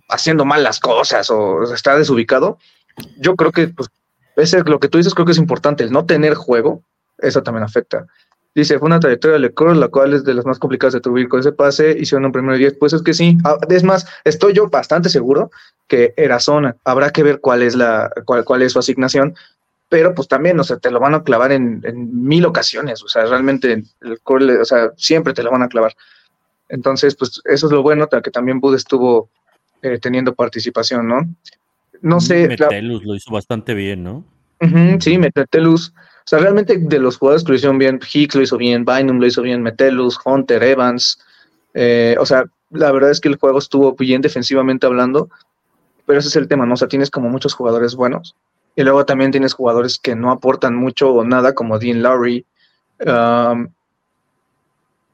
haciendo 0.10 0.46
mal 0.46 0.64
las 0.64 0.80
cosas 0.80 1.30
o, 1.30 1.64
está 1.74 1.98
desubicado. 1.98 2.58
Yo 3.20 3.36
creo 3.36 3.52
que, 3.52 3.68
pues, 3.68 3.90
ese, 4.36 4.64
lo 4.64 4.80
que 4.80 4.88
tú 4.88 4.98
dices 4.98 5.14
creo 5.14 5.26
que 5.26 5.34
es 5.34 5.38
importante, 5.38 5.84
el 5.84 5.92
no 5.92 6.06
tener 6.06 6.36
juego, 6.36 6.82
eso 7.18 7.44
también 7.44 7.64
afecta. 7.64 8.08
Dice, 8.56 8.80
fue 8.80 8.86
una 8.86 9.02
trayectoria 9.02 9.34
de 9.34 9.40
Lecor, 9.40 9.76
la 9.76 9.90
cual 9.90 10.14
es 10.14 10.24
de 10.24 10.34
las 10.34 10.46
más 10.46 10.60
complicadas 10.60 10.94
de 10.94 11.00
atribuir 11.00 11.28
con 11.28 11.42
ese 11.42 11.52
pase, 11.52 11.98
hicieron 12.00 12.26
un 12.26 12.32
primero 12.32 12.56
y 12.56 12.60
diez, 12.60 12.78
pues 12.80 12.94
es 12.94 13.04
que 13.04 13.14
sí. 13.14 13.38
Es 13.70 13.84
más, 13.84 14.08
estoy 14.24 14.54
yo 14.54 14.70
bastante 14.70 15.10
seguro 15.10 15.52
que 15.88 16.14
era 16.16 16.40
zona. 16.40 16.78
Habrá 16.86 17.12
que 17.12 17.22
ver 17.22 17.42
cuál 17.42 17.62
es 17.62 17.76
la, 17.76 18.10
cuál, 18.24 18.46
cuál 18.46 18.62
es 18.62 18.72
su 18.72 18.80
asignación, 18.80 19.36
pero 19.90 20.16
pues 20.16 20.30
también, 20.30 20.58
o 20.58 20.64
sea, 20.64 20.78
te 20.78 20.90
lo 20.90 21.02
van 21.02 21.16
a 21.16 21.24
clavar 21.24 21.52
en, 21.52 21.82
en 21.84 22.24
mil 22.24 22.46
ocasiones. 22.46 23.04
O 23.04 23.10
sea, 23.10 23.26
realmente 23.26 23.84
el 24.02 24.22
core, 24.22 24.62
o 24.62 24.66
sea, 24.66 24.92
siempre 24.96 25.34
te 25.34 25.44
lo 25.44 25.52
van 25.52 25.64
a 25.64 25.68
clavar. 25.68 25.94
Entonces, 26.70 27.16
pues 27.16 27.42
eso 27.44 27.66
es 27.68 27.72
lo 27.74 27.84
bueno, 27.84 28.08
que 28.08 28.32
también 28.32 28.62
Bud 28.62 28.76
estuvo 28.76 29.30
eh, 29.82 30.00
teniendo 30.00 30.34
participación, 30.34 31.08
¿no? 31.08 31.28
No 32.02 32.22
sé, 32.22 32.48
Metelus 32.48 33.04
lo 33.04 33.16
hizo 33.16 33.32
bastante 33.32 33.74
bien, 33.74 34.04
¿no? 34.04 34.24
Sí, 35.00 35.18
Metelus. 35.18 35.94
O 35.98 36.28
sea, 36.28 36.40
realmente 36.40 36.78
de 36.78 37.00
los 37.00 37.18
jugadores 37.18 37.44
que 37.44 37.52
lo 37.52 37.56
hicieron 37.56 37.78
bien, 37.78 38.00
Hicks 38.02 38.36
lo 38.36 38.42
hizo 38.42 38.58
bien, 38.58 38.84
Bynum 38.84 39.20
lo 39.20 39.28
hizo 39.28 39.42
bien, 39.42 39.62
Metelus, 39.62 40.20
Hunter, 40.26 40.64
Evans. 40.64 41.20
eh, 41.74 42.16
o 42.20 42.26
sea, 42.26 42.46
la 42.72 42.92
verdad 42.92 43.12
es 43.12 43.22
que 43.22 43.30
el 43.30 43.36
juego 43.36 43.60
estuvo 43.60 43.94
bien 43.94 44.22
defensivamente 44.22 44.88
hablando, 44.88 45.30
pero 46.06 46.20
ese 46.20 46.30
es 46.30 46.36
el 46.36 46.48
tema, 46.48 46.66
¿no? 46.66 46.74
O 46.74 46.78
sea, 46.78 46.88
tienes 46.88 47.12
como 47.12 47.30
muchos 47.30 47.54
jugadores 47.54 47.96
buenos. 47.96 48.36
Y 48.76 48.84
luego 48.84 49.06
también 49.06 49.32
tienes 49.32 49.54
jugadores 49.54 50.00
que 50.00 50.16
no 50.16 50.32
aportan 50.32 50.76
mucho 50.76 51.14
o 51.14 51.24
nada, 51.24 51.54
como 51.54 51.80
Dean 51.80 52.02
Lowry. 52.02 52.46
um, 53.06 53.68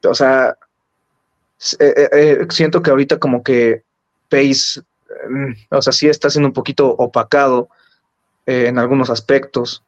o 0.04 0.14
sea, 0.14 0.56
eh, 1.78 2.08
eh, 2.12 2.46
siento 2.50 2.82
que 2.82 2.90
ahorita 2.90 3.18
como 3.18 3.42
que 3.42 3.82
Pace, 4.28 4.80
mm, 5.28 5.52
o 5.70 5.82
sea, 5.82 5.92
sí 5.92 6.08
está 6.08 6.28
siendo 6.30 6.48
un 6.48 6.54
poquito 6.54 6.88
opacado 6.88 7.68
eh, 8.46 8.66
en 8.68 8.78
algunos 8.78 9.10
aspectos. 9.10 9.82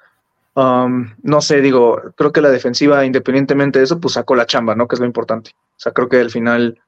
Um, 0.54 1.12
no 1.22 1.40
sé, 1.40 1.60
digo, 1.60 2.00
creo 2.16 2.32
que 2.32 2.40
la 2.40 2.50
defensiva, 2.50 3.04
independientemente 3.04 3.78
de 3.80 3.84
eso, 3.86 3.98
pues 4.00 4.14
sacó 4.14 4.36
la 4.36 4.46
chamba, 4.46 4.74
¿no? 4.76 4.86
Que 4.86 4.94
es 4.94 5.00
lo 5.00 5.06
importante. 5.06 5.50
O 5.50 5.80
sea, 5.80 5.92
creo 5.92 6.08
que 6.08 6.18
al 6.20 6.30
final, 6.30 6.80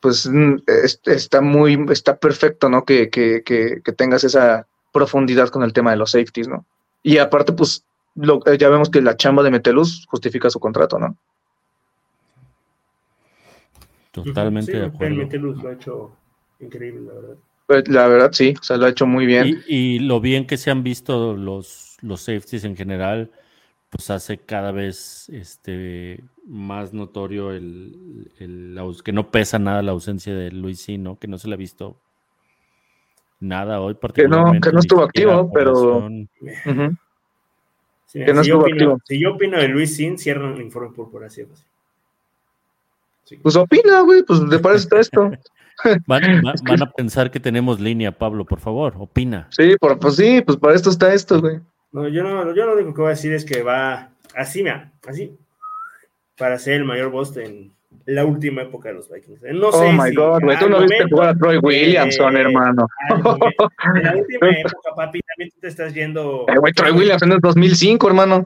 pues 0.00 0.26
mm, 0.28 0.56
es- 0.66 1.00
está 1.04 1.40
muy, 1.40 1.86
está 1.90 2.16
perfecto, 2.16 2.68
¿no? 2.68 2.84
Que, 2.84 3.10
que, 3.10 3.42
que, 3.44 3.80
que 3.84 3.92
tengas 3.92 4.24
esa 4.24 4.66
profundidad 4.92 5.48
con 5.50 5.62
el 5.62 5.72
tema 5.72 5.92
de 5.92 5.96
los 5.98 6.10
safeties, 6.10 6.48
¿no? 6.48 6.64
Y 7.02 7.18
aparte, 7.18 7.52
pues, 7.52 7.84
lo, 8.16 8.40
eh, 8.46 8.58
ya 8.58 8.68
vemos 8.68 8.90
que 8.90 9.00
la 9.02 9.16
chamba 9.16 9.42
de 9.42 9.50
Metelus 9.52 10.06
justifica 10.08 10.50
su 10.50 10.58
contrato, 10.60 10.98
¿no? 10.98 11.16
Totalmente 14.12 14.72
Sí, 14.72 14.78
de 14.78 14.84
acuerdo. 14.84 15.00
realmente 15.06 15.38
Luz 15.38 15.62
lo 15.62 15.68
ha 15.68 15.72
hecho 15.72 16.12
increíble, 16.60 17.00
la 17.02 17.12
verdad. 17.20 17.36
Pues, 17.66 17.88
La 17.88 18.06
verdad, 18.08 18.30
sí, 18.32 18.54
o 18.60 18.62
sea, 18.62 18.76
lo 18.76 18.86
ha 18.86 18.90
hecho 18.90 19.06
muy 19.06 19.26
bien. 19.26 19.62
Y, 19.66 19.94
y 19.94 19.98
lo 20.00 20.20
bien 20.20 20.46
que 20.46 20.56
se 20.56 20.70
han 20.70 20.82
visto 20.82 21.34
los, 21.34 21.96
los 22.02 22.20
safeties 22.20 22.64
en 22.64 22.76
general, 22.76 23.30
pues 23.90 24.10
hace 24.10 24.38
cada 24.38 24.70
vez 24.72 25.28
este, 25.30 26.22
más 26.46 26.92
notorio 26.92 27.52
el, 27.52 28.30
el 28.38 28.76
aus- 28.78 29.02
que 29.02 29.12
no 29.12 29.30
pesa 29.30 29.58
nada 29.58 29.82
la 29.82 29.92
ausencia 29.92 30.34
de 30.34 30.50
Luisín, 30.50 31.04
¿no? 31.04 31.18
Que 31.18 31.26
no 31.28 31.38
se 31.38 31.48
le 31.48 31.54
ha 31.54 31.58
visto 31.58 31.96
nada 33.40 33.80
hoy 33.80 33.94
Que 33.94 33.98
no, 33.98 34.00
particularmente. 34.00 34.68
que 34.68 34.72
no 34.74 34.80
estuvo 34.80 35.02
activo, 35.02 35.50
pero. 35.52 36.08
Sí, 38.06 38.20
Que 38.24 38.32
no 38.32 38.44
si, 38.44 38.50
yo 38.50 38.56
estuvo 38.56 38.62
opino, 38.62 38.76
activo. 38.92 39.00
si 39.06 39.20
yo 39.20 39.32
opino 39.34 39.58
de 39.58 39.68
Luis 39.68 39.96
Sin, 39.96 40.18
cierran 40.18 40.54
el 40.54 40.62
informe 40.62 40.90
por 40.94 41.24
así. 41.24 41.44
pues. 41.44 41.64
Sí. 43.24 43.36
pues 43.38 43.56
opina, 43.56 44.00
güey, 44.02 44.22
pues 44.22 44.38
para 44.60 44.74
eso 44.76 44.84
está 44.84 45.00
esto. 45.00 45.30
Van, 46.06 46.22
van- 46.42 46.54
van 46.64 46.82
a 46.82 46.90
pensar 46.90 47.30
que 47.30 47.40
tenemos 47.40 47.80
línea, 47.80 48.12
Pablo, 48.12 48.44
por 48.44 48.60
favor, 48.60 48.94
opina. 48.98 49.48
Sí, 49.50 49.76
por, 49.80 49.98
pues 49.98 50.16
sí, 50.16 50.40
pues 50.44 50.56
para 50.58 50.74
esto 50.74 50.90
está 50.90 51.12
esto, 51.14 51.40
güey. 51.40 51.60
No, 51.92 52.08
yo 52.08 52.22
no, 52.22 52.54
yo 52.54 52.66
lo 52.66 52.74
único 52.74 52.92
que 52.94 53.00
voy 53.02 53.08
a 53.08 53.10
decir 53.10 53.32
es 53.32 53.44
que 53.44 53.62
va 53.62 54.10
así, 54.34 54.62
mira, 54.62 54.92
así, 55.06 55.36
para 56.36 56.58
ser 56.58 56.74
el 56.74 56.84
mayor 56.84 57.10
boss 57.10 57.36
en 57.36 57.72
la 58.06 58.24
última 58.24 58.62
época 58.62 58.88
de 58.88 58.96
los 58.96 59.08
Vikings. 59.08 59.42
Eh, 59.44 59.52
No 59.52 59.70
sé 59.70 59.78
Oh 59.86 59.92
my 59.92 60.10
si 60.10 60.16
god, 60.16 60.40
güey, 60.42 60.58
tú 60.58 60.68
no 60.68 60.80
viste 60.80 61.04
jugar 61.08 61.28
a 61.28 61.34
Troy 61.36 61.58
Williamson, 61.58 62.36
eh, 62.36 62.40
hermano. 62.40 62.86
momento- 63.22 63.70
En 63.94 64.02
la 64.02 64.16
última 64.16 64.48
época, 64.50 64.90
papi, 64.96 65.20
también 65.22 65.50
tú 65.50 65.60
te 65.60 65.68
estás 65.68 65.94
yendo. 65.94 66.44
Eh, 66.48 66.58
güey, 66.58 66.72
Troy 66.72 66.90
Williamson 66.90 67.32
es 67.32 67.38
2005, 67.40 68.08
hermano. 68.08 68.44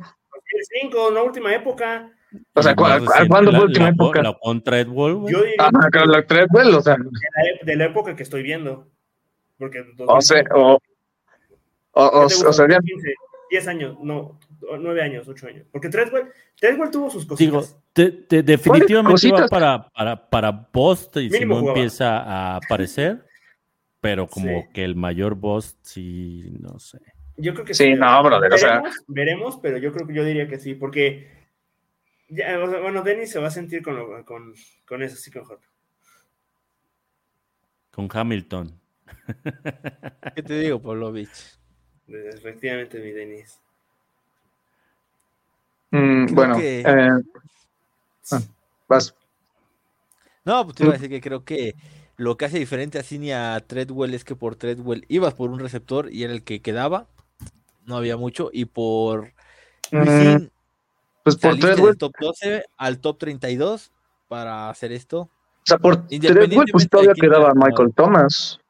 2005, 0.81 1.11
la 1.12 1.22
última 1.22 1.55
época. 1.55 2.11
O 2.55 2.62
sea, 2.62 2.72
Y 2.72 2.74
¿cu- 2.74 2.83
más 2.83 2.99
cu- 3.01 3.07
reciente, 3.07 3.29
¿cuándo 3.29 3.51
fue 3.51 3.53
la 3.53 3.59
la- 3.59 3.64
última 3.64 3.85
la- 3.87 3.91
época? 3.93 4.22
La 4.22 4.39
Wolf, 4.89 5.18
güey. 5.20 5.33
Yo 5.35 5.41
diría 5.43 5.55
Ah, 5.61 5.89
claro, 5.91 6.07
la 6.12 6.22
güey, 6.51 6.74
o 6.74 6.83
sea, 6.83 6.97
de, 6.97 7.76
la, 7.76 7.76
la 7.76 7.85
época 7.87 8.14
que 8.16 8.22
estoy 8.22 8.43
viendo. 8.43 8.87
Porque 9.59 9.85
o 10.07 10.20
sea, 10.20 10.43
o, 10.55 10.79
o, 11.93 12.05
o, 12.05 12.29
¿Qué 12.29 12.35
te 12.35 12.47
o 12.47 12.53
ya- 12.68 12.79
15, 12.79 13.14
10 13.51 13.66
años, 13.68 13.97
no, 14.03 14.39
9 14.79 15.03
años, 15.03 15.26
8 15.26 15.47
años. 15.49 15.66
Porque 15.72 15.89
Treadwell, 15.89 16.26
Treadwell 16.61 16.91
tuvo 16.91 17.11
sus 17.11 17.26
Digo, 17.37 17.59
cositas. 17.61 17.81
te- 17.93 18.11
te- 18.12 18.43
definitivamente 18.43 19.05
va 19.05 19.11
cositas? 19.41 19.51
para, 19.51 19.89
para, 19.89 20.29
para 20.31 20.68
Bost 20.72 21.16
y 21.16 21.31
si 21.31 21.45
no 21.45 21.61
empieza 21.68 22.18
a 22.18 22.57
aparecer, 22.57 23.24
pero 24.01 24.26
como 24.31 24.62
Sí. 24.62 24.68
que 24.74 24.85
el 24.85 24.95
mayor 24.95 25.35
Bost, 25.35 25.79
sí, 25.83 26.53
no 26.61 26.79
sé. 26.79 26.99
Yo 27.37 27.55
creo 27.55 27.64
que 27.64 27.74
Sí, 27.74 27.95
no, 27.95 28.22
brother, 28.22 28.53
o 28.53 28.59
sea- 28.59 28.74
Veremos, 28.79 29.05
veremos, 29.09 29.59
pero 29.62 29.79
yo 29.79 29.93
creo 29.93 30.07
que 30.07 30.14
yo 30.14 30.24
diría 30.24 30.47
que 30.49 30.59
sí, 30.59 30.74
porque 30.74 31.38
ya, 32.29 32.59
bueno, 32.59 33.03
Dennis 33.03 33.31
se 33.33 33.41
va 33.41 33.49
a 33.49 33.51
sentir 33.51 33.83
con, 33.83 33.97
lo- 33.97 34.24
con, 34.24 34.55
con 34.87 35.03
eso, 35.03 35.16
sí, 35.16 35.31
con 35.31 35.45
J. 35.45 35.61
Con 37.91 38.09
Hamilton. 38.12 38.79
¿Qué 40.35 40.43
te 40.43 40.59
digo, 40.61 40.81
Pavlovich? 40.81 41.59
Efectivamente, 42.09 42.99
mi 43.01 43.11
Dennis. 43.11 43.59
mm, 45.91 46.24
Creo 46.26 46.37
bueno, 46.37 46.57
que- 46.57 46.81
eh, 46.81 47.09
ah, 48.33 48.41
vas. 48.89 49.14
No, 50.45 50.64
pues 50.64 50.76
te 50.76 50.85
iba 50.85 50.93
a 50.93 50.97
decir 50.97 51.11
que 51.11 51.20
creo 51.20 51.45
que 51.45 51.74
lo 52.16 52.37
que 52.37 52.47
hace 52.47 52.59
diferente 52.59 52.99
a 52.99 53.03
Cine 53.03 53.35
a 53.35 53.61
Treadwell 53.61 54.14
es 54.14 54.24
que 54.24 54.35
por 54.37 54.57
Treadwell 54.57 55.05
ibas 55.09 55.35
por 55.35 55.51
un 55.51 55.59
receptor 55.61 56.11
y 56.12 56.24
era 56.24 56.33
el 56.33 56.43
que 56.43 56.62
quedaba. 56.62 57.07
no 57.85 57.97
había 57.97 58.16
mucho. 58.16 58.51
Y 58.53 58.66
por 58.66 59.33
Mm, 59.91 60.49
pues 61.35 61.43
por 61.43 61.51
saliste 61.51 61.66
Treadwell, 61.66 61.91
del 61.93 61.99
top 61.99 62.12
12 62.20 62.64
al 62.76 62.99
top 63.01 63.18
32 63.18 63.93
para 64.29 64.70
hacer 64.70 64.93
esto. 64.93 65.20
o 65.20 65.31
sea, 65.64 65.79
por 65.79 65.95
Treadwell, 65.97 66.14
independientemente 66.14 66.72
pues 66.72 66.89
todavía 66.89 67.14
quedaba. 67.14 67.53
Michael 67.55 67.93
Thomas. 67.95 68.61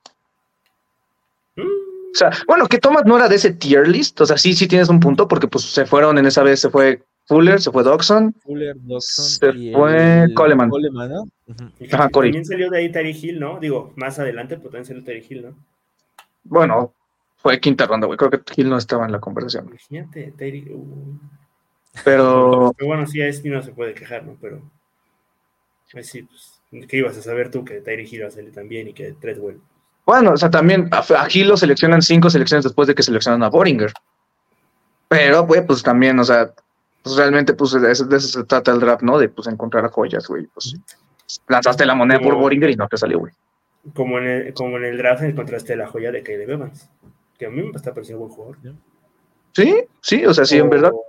Mm, 1.57 1.61
O 1.63 2.15
sea, 2.15 2.31
bueno, 2.47 2.67
que 2.67 2.79
Thomas 2.79 3.05
no 3.07 3.17
era 3.17 3.29
de 3.29 3.37
ese 3.37 3.53
tier 3.53 3.87
list, 3.89 4.21
o 4.21 4.27
sea, 4.27 4.37
sí, 4.39 4.55
sí 4.55 4.67
tienes 4.67 4.89
un 4.89 5.01
punto, 5.01 5.29
porque 5.29 5.49
pues 5.49 5.65
se 5.65 5.85
fueron 5.87 6.19
en 6.19 6.27
esa 6.27 6.43
vez, 6.43 6.61
se 6.61 6.71
fue 6.71 7.03
Fuller, 7.27 7.61
se 7.61 7.71
fue 7.71 7.83
Doxon, 7.83 8.35
Fuller, 8.43 8.75
Se 9.01 9.51
y 9.51 9.73
fue 9.73 10.23
el 10.23 10.35
Coleman. 10.35 10.71
¿no? 10.71 11.25
Ajá, 11.93 12.09
Corey. 12.09 12.31
también 12.31 12.45
salió 12.47 12.71
de 12.71 12.79
ahí 12.79 12.91
Terry 12.91 13.11
Hill, 13.11 13.39
¿no? 13.39 13.59
Digo, 13.61 13.93
más 13.97 14.19
adelante, 14.19 14.57
pero 14.57 14.71
también 14.71 14.87
salió 14.87 15.05
Terry 15.05 15.27
Hill, 15.29 15.43
¿no? 15.43 15.57
bueno, 16.45 16.95
fue 17.37 17.61
quinta 17.61 17.87
ronda, 17.87 18.07
güey, 18.07 18.17
creo 18.17 18.31
que 18.31 18.41
Hill 18.57 18.71
no 18.71 18.79
estaba 18.79 19.05
en 19.05 19.13
la 19.13 19.21
conversación, 19.21 19.67
Imagínate, 19.69 20.33
Terry. 20.39 20.73
uh. 20.73 21.19
Pero 22.05 22.73
Pero 22.77 22.89
bueno, 22.89 23.07
sí, 23.07 23.21
a 23.21 23.29
este 23.29 23.49
no 23.49 23.63
se 23.63 23.73
puede 23.73 23.95
quejar, 23.95 24.25
¿no? 24.25 24.37
Pero. 24.41 24.63
Pues 25.93 26.09
sí, 26.09 26.23
pues. 26.23 26.55
¿Qué 26.87 26.99
ibas 26.99 27.17
a 27.17 27.23
saber 27.23 27.51
tú 27.51 27.65
que 27.65 27.81
Terry 27.81 28.07
Hill 28.11 28.25
va 28.25 28.29
a 28.29 28.31
salir 28.31 28.53
también 28.53 28.89
y 28.89 28.93
que 28.93 29.13
Treadwell? 29.13 29.59
bueno, 30.09 30.33
o 30.33 30.37
sea, 30.39 30.49
también 30.49 30.89
a, 30.91 31.05
Hill 31.31 31.49
lo 31.49 31.57
seleccionan 31.59 32.01
cinco 32.01 32.31
selecciones 32.31 32.65
después 32.65 32.89
de 32.89 32.95
que 32.95 33.03
seleccionan 33.03 33.43
a 33.43 33.51
Boringer, 33.51 33.93
pero, 35.07 35.47
güey, 35.47 35.67
pues 35.67 35.83
también, 35.83 36.19
o 36.19 36.25
sea, 36.25 36.51
pues 37.03 37.17
realmente, 37.17 37.53
pues 37.53 37.73
de 37.73 37.93
eso, 37.93 38.07
de 38.07 38.17
eso 38.17 38.29
se 38.29 38.45
trata 38.45 38.73
el 38.73 38.81
draft, 38.81 39.03
¿no? 39.03 39.19
De, 39.19 39.29
pues, 39.29 39.49
encontrar 39.49 39.91
joyas, 39.91 40.27
güey, 40.27 40.47
pues 40.47 40.77
lanzaste 41.47 41.85
la 41.85 41.95
moneda 41.95 42.21
por 42.21 42.37
Boringer 42.37 42.71
y 42.71 42.77
no 42.77 42.89
te 42.89 42.97
salió, 42.97 43.19
güey. 43.19 43.35
Como 43.95 44.19
en 44.19 44.27
el, 44.27 44.55
como 44.55 44.79
en 44.79 44.85
el 44.85 44.97
draft 44.97 45.25
encontraste 45.25 45.77
la 45.77 45.87
joya 45.87 46.11
de 46.11 46.23
Caleb 46.23 46.51
Evans. 46.51 46.91
Que 47.39 47.47
a 47.47 47.51
mí 47.51 47.63
me 47.63 47.77
está 47.77 47.93
pareciendo 47.93 48.25
buen 48.25 48.33
jugador. 48.33 48.59
Sí, 49.53 49.85
sí, 50.01 50.25
o 50.25 50.33
sea, 50.33 50.47
sí, 50.47 50.57
en 50.57 50.71
verdad. 50.71 50.93
O 50.93 51.08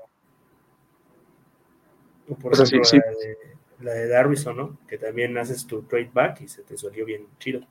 O 2.43 2.55
sea, 2.55 2.65
sí, 2.65 2.75
ejemplo. 2.77 3.11
La, 3.11 3.17
de, 3.17 3.38
la 3.82 3.93
de 3.93 4.07
Darrison, 4.07 4.57
¿no? 4.57 4.77
Que 4.88 4.97
también 4.97 5.38
haces 5.38 5.65
tu 5.65 5.82
trade 5.84 6.11
back 6.13 6.41
y 6.41 6.47
se 6.47 6.63
te 6.63 6.77
salió 6.77 7.05
bien 7.05 7.25
chido. 7.39 7.61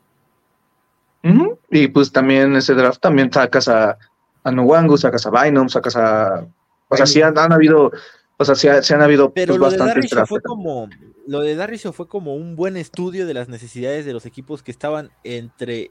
Y 1.70 1.88
pues 1.88 2.10
también 2.10 2.56
ese 2.56 2.74
draft 2.74 3.00
también 3.00 3.30
sacas 3.32 3.68
a, 3.68 3.98
a 4.44 4.50
Nwangu, 4.50 4.96
sacas 4.96 5.26
a 5.26 5.30
Bynum, 5.30 5.68
sacas 5.68 5.96
a. 5.96 6.46
O 6.88 6.96
sea, 6.96 7.06
sí 7.06 7.20
han, 7.20 7.36
han 7.36 7.52
habido. 7.52 7.92
O 8.38 8.44
sea, 8.44 8.54
sí, 8.54 8.68
ha- 8.68 8.82
sí 8.82 8.94
han 8.94 9.02
habido 9.02 9.32
Pero 9.32 9.58
pues, 9.58 9.60
lo 9.60 9.70
de 9.70 9.76
bastantes 9.78 10.10
drafts. 10.10 10.28
fue 10.28 10.40
como 10.40 10.88
lo 11.26 11.40
de 11.40 11.56
Darrish 11.56 11.90
fue 11.92 12.08
como 12.08 12.34
un 12.34 12.56
buen 12.56 12.78
estudio 12.78 13.26
de 13.26 13.34
las 13.34 13.48
necesidades 13.50 14.06
de 14.06 14.14
los 14.14 14.24
equipos 14.24 14.62
que 14.62 14.70
estaban 14.70 15.10
entre 15.24 15.90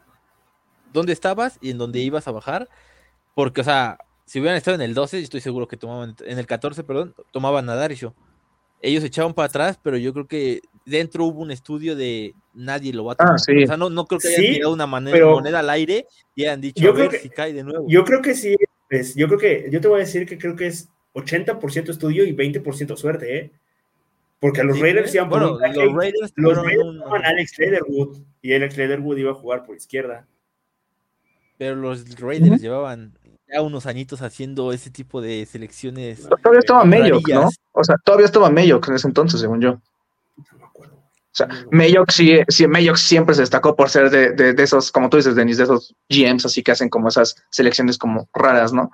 dónde 0.94 1.14
estabas 1.14 1.60
y 1.62 1.70
en 1.70 1.78
dónde 1.78 2.00
ibas 2.00 2.28
a 2.28 2.32
bajar, 2.32 2.70
porque 3.36 3.62
o 3.62 3.64
sea, 3.64 4.00
si 4.26 4.40
hubieran 4.40 4.58
estado 4.58 4.74
en 4.76 4.82
el 4.82 4.96
12, 4.96 5.20
yo 5.20 5.24
estoy 5.24 5.42
seguro 5.42 5.68
que 5.68 5.78
tomaban 5.78 6.16
en 6.26 6.40
el 6.40 6.48
14, 6.48 6.84
perdón, 6.84 7.14
tomaban 7.32 7.70
a 7.70 7.76
Darrish. 7.76 8.10
Ellos 8.82 9.04
echaban 9.04 9.34
para 9.34 9.48
atrás, 9.48 9.80
pero 9.82 9.98
yo 9.98 10.14
creo 10.14 10.28
que 10.28 10.62
dentro 10.86 11.26
hubo 11.26 11.42
un 11.42 11.52
estudio 11.52 11.96
de 11.96 12.34
nadie 12.54 12.94
lo 12.94 13.06
va 13.06 13.14
a 13.14 13.16
tomar. 13.16 13.34
Ah, 13.34 13.38
sí. 13.40 13.64
O 13.64 13.68
sea, 13.68 13.78
no, 13.78 13.90
no 13.90 14.06
creo 14.06 14.20
que 14.20 14.28
hayan 14.30 14.42
Sí, 14.42 14.54
tirado 14.56 14.74
una 14.74 14.88
mane- 14.88 15.12
pero- 15.12 15.32
moneda 15.32 15.60
al 15.60 15.70
aire 15.70 16.06
y 16.36 16.44
hayan 16.46 16.62
dicho 16.62 16.82
Yo 16.82 16.92
a 16.92 16.94
creo 16.94 17.10
ver 17.10 17.12
que- 17.20 17.24
si 17.24 17.30
cae 17.30 17.54
de 17.54 17.64
nuevo. 17.64 17.86
Yo 17.90 18.04
creo 18.06 18.22
que 18.22 18.36
sí. 18.36 18.56
es- 18.90 19.16
yo 19.16 19.28
creo 19.28 19.40
que. 19.40 19.70
Yo 19.72 19.82
te 19.82 19.88
voy 19.88 19.98
a 19.98 20.06
decir 20.06 20.26
que 20.28 20.38
creo 20.38 20.56
que 20.56 20.68
es 20.68 20.90
80% 21.14 21.92
estudio 21.92 22.24
y 22.24 22.32
20% 22.32 22.96
suerte, 22.96 23.38
¿eh? 23.38 23.52
Porque 24.40 24.62
a 24.62 24.64
los 24.64 24.76
Sí, 24.78 24.84
Raiders 24.84 25.12
¿eh? 25.14 25.18
iban 25.18 25.30
por 25.30 25.40
bueno, 25.40 25.56
un 25.56 25.60
tackle, 25.62 25.86
los 25.86 25.96
Raiders 25.96 26.34
Los 26.36 26.58
Raiders 26.58 26.86
un- 26.86 27.02
Alex 27.26 27.58
Leatherwood 27.58 28.18
y 28.44 28.54
Alex 28.54 28.78
Leatherwood 28.78 29.18
iba 29.18 29.32
a 29.32 29.36
jugar 29.36 29.66
por 29.66 29.76
izquierda. 29.76 30.28
Pero 31.58 31.76
los 31.76 32.20
Raiders 32.20 32.62
llevaban 32.62 33.18
ya 33.52 33.62
unos 33.62 33.86
añitos 33.86 34.22
haciendo 34.22 34.72
ese 34.74 34.90
tipo 34.90 35.22
de 35.22 35.46
selecciones. 35.46 36.28
Todavía 36.28 36.60
estaba 36.60 36.84
Mayock, 36.84 37.28
¿no? 37.30 37.50
O 37.72 37.84
sea, 37.84 37.96
todavía 38.04 38.26
estaba 38.26 38.50
Mayock 38.50 38.88
en 38.90 38.96
ese 38.96 39.08
entonces, 39.08 39.40
según 39.40 39.62
yo. 39.62 39.80
No 40.52 40.58
me 40.60 40.66
acuerdo. 40.66 40.96
O 40.96 41.32
sea, 41.32 41.48
Mayock 41.72 42.12
sí, 42.12 42.40
sí 42.48 42.68
Mayock 42.68 42.98
siempre 42.98 43.36
se 43.36 43.42
destacó 43.42 43.76
por 43.76 43.90
ser 43.90 44.10
de, 44.10 44.32
de, 44.32 44.54
de 44.54 44.64
esos, 44.64 44.92
como 44.92 45.10
tú 45.10 45.18
dices, 45.18 45.36
Denis, 45.36 45.58
de 45.58 45.64
esos 45.64 45.96
GMs 46.10 46.46
así 46.46 46.64
que 46.64 46.72
hacen 46.72 46.90
como 46.90 47.08
esas 47.08 47.36
selecciones 47.50 47.98
como 47.98 48.28
raras, 48.34 48.74
¿no? 48.74 48.92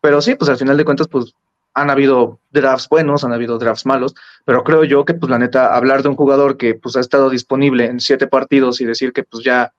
Pero 0.00 0.22
sí, 0.22 0.34
pues 0.34 0.48
al 0.48 0.56
final 0.56 0.76
de 0.76 0.84
cuentas, 0.84 1.08
pues 1.08 1.34
han 1.74 1.90
habido 1.90 2.40
drafts 2.50 2.88
buenos, 2.88 3.24
han 3.24 3.32
habido 3.32 3.58
drafts 3.58 3.86
malos, 3.86 4.14
pero 4.44 4.64
creo 4.64 4.84
yo 4.84 5.04
que, 5.04 5.14
pues 5.14 5.30
la 5.30 5.38
neta, 5.38 5.74
hablar 5.74 6.02
de 6.02 6.08
un 6.08 6.16
jugador 6.16 6.56
que 6.56 6.74
pues 6.74 6.96
ha 6.96 7.00
estado 7.00 7.30
disponible 7.30 7.86
en 7.86 8.00
siete 8.00 8.26
partidos 8.26 8.80
y 8.80 8.84
decir 8.84 9.12
que 9.12 9.22
pues 9.22 9.44
ya 9.44 9.72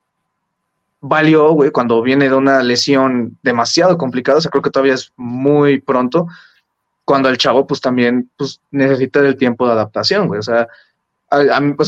valió, 1.02 1.52
güey, 1.52 1.72
cuando 1.72 2.02
viene 2.02 2.30
de 2.30 2.36
una 2.36 2.62
lesión 2.64 3.38
demasiado 3.41 3.97
complicada, 3.97 4.38
o 4.38 4.41
sea, 4.41 4.52
creo 4.52 4.62
que 4.62 4.70
todavía 4.70 4.93
es 4.93 5.12
muy 5.18 5.82
pronto, 5.82 6.28
cuando 7.04 7.28
el 7.28 7.38
chavo 7.38 7.66
pues 7.68 7.82
también 7.82 8.30
pues 8.38 8.62
necesita 8.70 9.22
del 9.22 9.36
tiempo 9.36 9.66
de 9.66 9.74
adaptación, 9.74 10.28
güey, 10.28 10.39
o 10.39 10.43
sea, 10.43 10.68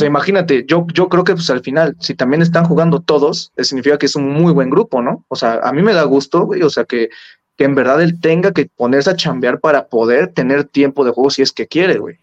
imagínate, 0.06 0.66
yo, 0.68 0.88
yo 0.94 1.10
creo 1.10 1.24
que 1.24 1.34
pues 1.34 1.50
al 1.50 1.62
final, 1.62 1.96
si 2.00 2.16
también 2.16 2.42
están 2.42 2.66
jugando 2.66 3.02
todos, 3.02 3.52
eh, 3.56 3.64
significa 3.64 3.98
que 3.98 4.08
es 4.08 4.16
un 4.16 4.30
muy 4.30 4.52
buen 4.52 4.70
grupo, 4.70 5.02
¿no? 5.02 5.24
O 5.28 5.36
sea, 5.36 5.60
a 5.64 5.72
mí 5.72 5.84
me 5.84 5.94
da 5.94 6.04
gusto, 6.04 6.46
güey, 6.46 6.64
o 6.64 6.70
sea, 6.70 6.86
que, 6.86 7.10
que 7.56 7.66
en 7.66 7.76
verdad 7.76 8.02
él 8.02 8.20
tenga 8.20 8.52
que 8.52 8.70
ponerse 8.76 9.12
a 9.12 9.16
chambear 9.16 9.60
para 9.60 9.88
poder 9.88 10.34
tener 10.34 10.64
tiempo 10.64 11.06
de 11.06 11.12
juego 11.12 11.30
si 11.30 11.42
es 11.42 11.52
que 11.52 11.68
quiere, 11.68 11.98
güey. 11.98 12.23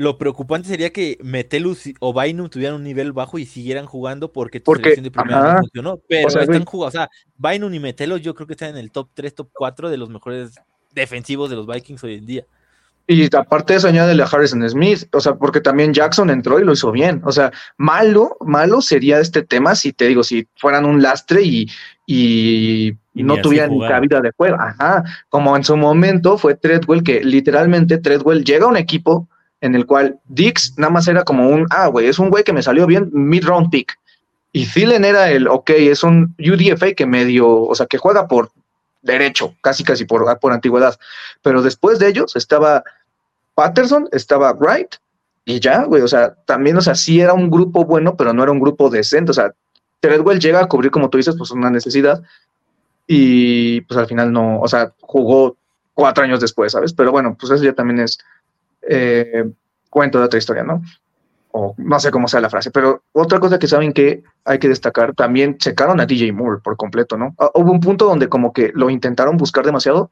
Lo 0.00 0.16
preocupante 0.16 0.66
sería 0.66 0.94
que 0.94 1.18
Metelus 1.22 1.90
o 1.98 2.14
Bainum 2.14 2.48
tuvieran 2.48 2.76
un 2.76 2.84
nivel 2.84 3.12
bajo 3.12 3.38
y 3.38 3.44
siguieran 3.44 3.84
jugando 3.84 4.32
porque 4.32 4.58
tu 4.58 4.64
Porque, 4.64 4.94
selección 4.94 5.04
de 5.04 5.10
primera 5.10 5.38
ajá. 5.40 5.52
no 5.52 5.58
funcionó. 5.58 6.00
Pero 6.08 6.30
sea, 6.30 6.40
están 6.40 6.64
jugando, 6.64 6.88
o 6.88 6.90
sea, 6.90 7.10
Bainum 7.36 7.74
y 7.74 7.80
Metelus 7.80 8.22
yo 8.22 8.34
creo 8.34 8.46
que 8.46 8.54
están 8.54 8.70
en 8.70 8.78
el 8.78 8.90
top 8.90 9.10
3, 9.12 9.34
top 9.34 9.50
4 9.52 9.90
de 9.90 9.98
los 9.98 10.08
mejores 10.08 10.54
defensivos 10.94 11.50
de 11.50 11.56
los 11.56 11.66
Vikings 11.66 12.02
hoy 12.02 12.14
en 12.14 12.24
día. 12.24 12.46
Y 13.08 13.28
aparte 13.36 13.74
de 13.74 13.78
eso, 13.78 13.88
añádele 13.88 14.22
a 14.22 14.26
Harrison 14.26 14.66
Smith, 14.70 15.06
o 15.12 15.20
sea, 15.20 15.34
porque 15.34 15.60
también 15.60 15.92
Jackson 15.92 16.30
entró 16.30 16.58
y 16.58 16.64
lo 16.64 16.72
hizo 16.72 16.90
bien. 16.92 17.20
O 17.26 17.32
sea, 17.32 17.52
malo, 17.76 18.38
malo 18.40 18.80
sería 18.80 19.20
este 19.20 19.42
tema 19.42 19.74
si 19.74 19.92
te 19.92 20.06
digo, 20.06 20.22
si 20.22 20.48
fueran 20.56 20.86
un 20.86 21.02
lastre 21.02 21.42
y, 21.42 21.68
y, 22.06 22.94
Y 23.12 23.22
no 23.22 23.36
tuvieran 23.42 23.72
ni 23.72 23.86
cabida 23.86 24.22
de 24.22 24.32
juego. 24.34 24.56
Ajá, 24.58 25.04
como 25.28 25.54
en 25.58 25.64
su 25.64 25.76
momento 25.76 26.38
fue 26.38 26.54
Treadwell, 26.54 27.02
que 27.02 27.22
literalmente 27.22 27.98
Treadwell 27.98 28.44
llega 28.44 28.64
a 28.64 28.68
un 28.68 28.78
equipo 28.78 29.28
en 29.60 29.74
el 29.74 29.86
cual 29.86 30.18
Dix 30.28 30.74
nada 30.76 30.92
más 30.92 31.08
era 31.08 31.24
como 31.24 31.48
un, 31.48 31.66
ah, 31.70 31.88
güey, 31.88 32.06
es 32.06 32.18
un 32.18 32.30
güey 32.30 32.44
que 32.44 32.52
me 32.52 32.62
salió 32.62 32.86
bien, 32.86 33.10
mid-round 33.12 33.70
pick. 33.70 33.98
Y 34.52 34.66
Thielen 34.66 35.04
era 35.04 35.30
el, 35.30 35.46
ok, 35.46 35.70
es 35.70 36.02
un 36.02 36.34
UDFA 36.38 36.92
que 36.92 37.06
medio, 37.06 37.48
o 37.48 37.74
sea, 37.74 37.86
que 37.86 37.98
juega 37.98 38.26
por 38.26 38.50
derecho, 39.02 39.54
casi 39.60 39.84
casi 39.84 40.04
por, 40.04 40.38
por 40.40 40.52
antigüedad. 40.52 40.98
Pero 41.42 41.62
después 41.62 41.98
de 41.98 42.08
ellos 42.08 42.36
estaba 42.36 42.82
Patterson, 43.54 44.08
estaba 44.12 44.52
Wright 44.52 44.96
y 45.44 45.60
ya, 45.60 45.84
güey, 45.84 46.02
o 46.02 46.08
sea, 46.08 46.34
también, 46.46 46.76
o 46.76 46.80
sea, 46.80 46.94
sí 46.94 47.20
era 47.20 47.34
un 47.34 47.50
grupo 47.50 47.84
bueno, 47.84 48.16
pero 48.16 48.32
no 48.32 48.42
era 48.42 48.52
un 48.52 48.60
grupo 48.60 48.90
decente, 48.90 49.30
o 49.30 49.34
sea, 49.34 49.52
Treadwell 50.00 50.40
llega 50.40 50.60
a 50.60 50.66
cubrir, 50.66 50.90
como 50.90 51.10
tú 51.10 51.18
dices, 51.18 51.34
pues 51.36 51.50
una 51.50 51.70
necesidad 51.70 52.22
y 53.06 53.82
pues 53.82 53.98
al 53.98 54.06
final 54.06 54.32
no, 54.32 54.60
o 54.60 54.68
sea, 54.68 54.92
jugó 55.00 55.56
cuatro 55.94 56.24
años 56.24 56.40
después, 56.40 56.72
¿sabes? 56.72 56.92
Pero 56.92 57.12
bueno, 57.12 57.36
pues 57.38 57.52
eso 57.52 57.64
ya 57.64 57.72
también 57.72 58.00
es 58.00 58.18
eh, 58.88 59.44
cuento 59.88 60.18
de 60.18 60.24
otra 60.24 60.38
historia, 60.38 60.62
¿no? 60.62 60.82
O 61.52 61.74
no 61.78 61.98
sé 61.98 62.10
cómo 62.12 62.28
sea 62.28 62.40
la 62.40 62.48
frase, 62.50 62.70
pero 62.70 63.02
otra 63.12 63.40
cosa 63.40 63.58
que 63.58 63.66
saben 63.66 63.92
que 63.92 64.22
hay 64.44 64.58
que 64.60 64.68
destacar, 64.68 65.14
también 65.14 65.56
secaron 65.58 66.00
a 66.00 66.06
DJ 66.06 66.32
Moore 66.32 66.60
por 66.62 66.76
completo, 66.76 67.16
¿no? 67.16 67.34
Ah, 67.38 67.50
Hubo 67.54 67.72
un 67.72 67.80
punto 67.80 68.04
donde 68.06 68.28
como 68.28 68.52
que 68.52 68.70
lo 68.74 68.88
intentaron 68.88 69.36
buscar 69.36 69.64
demasiado 69.66 70.10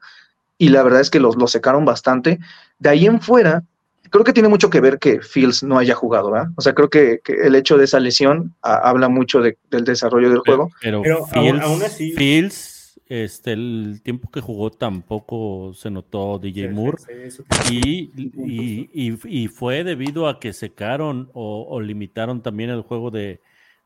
y 0.57 0.67
la 0.69 0.83
verdad 0.83 0.99
es 0.99 1.09
que 1.09 1.21
los, 1.21 1.37
lo 1.37 1.47
secaron 1.47 1.85
bastante. 1.85 2.39
De 2.79 2.89
ahí 2.89 3.05
en 3.05 3.21
fuera, 3.21 3.63
creo 4.09 4.25
que 4.25 4.33
tiene 4.33 4.49
mucho 4.49 4.69
que 4.69 4.81
ver 4.81 4.99
que 4.99 5.21
Fields 5.21 5.63
no 5.63 5.77
haya 5.77 5.95
jugado, 5.95 6.29
¿verdad? 6.31 6.49
O 6.57 6.61
sea, 6.61 6.73
creo 6.73 6.89
que, 6.89 7.21
que 7.23 7.31
el 7.33 7.55
hecho 7.55 7.77
de 7.77 7.85
esa 7.85 8.01
lesión 8.01 8.53
ah, 8.61 8.81
habla 8.83 9.07
mucho 9.07 9.39
de- 9.39 9.57
del 9.71 9.85
desarrollo 9.85 10.29
del 10.29 10.39
juego. 10.39 10.71
Pero, 10.81 11.01
Pero 11.01 11.19
aún- 11.19 11.29
Fields, 11.29 11.63
aún 11.63 11.83
así- 11.83 12.11
Fields, 12.11 12.68
este, 13.09 13.53
el 13.53 14.01
tiempo 14.03 14.29
que 14.31 14.41
jugó 14.41 14.71
tampoco 14.71 15.73
se 15.73 15.89
notó 15.91 16.39
DJ 16.39 16.67
Moore. 16.69 16.97
Y, 17.71 18.11
y, 18.45 18.89
y- 18.93 19.43
y 19.43 19.47
fue 19.47 19.83
debido 19.83 20.27
a 20.27 20.39
que 20.39 20.53
secaron 20.53 21.29
o, 21.33 21.65
o 21.69 21.81
limitaron 21.81 22.41
también 22.41 22.69
el 22.69 22.81
juego 22.81 23.11
de, 23.11 23.41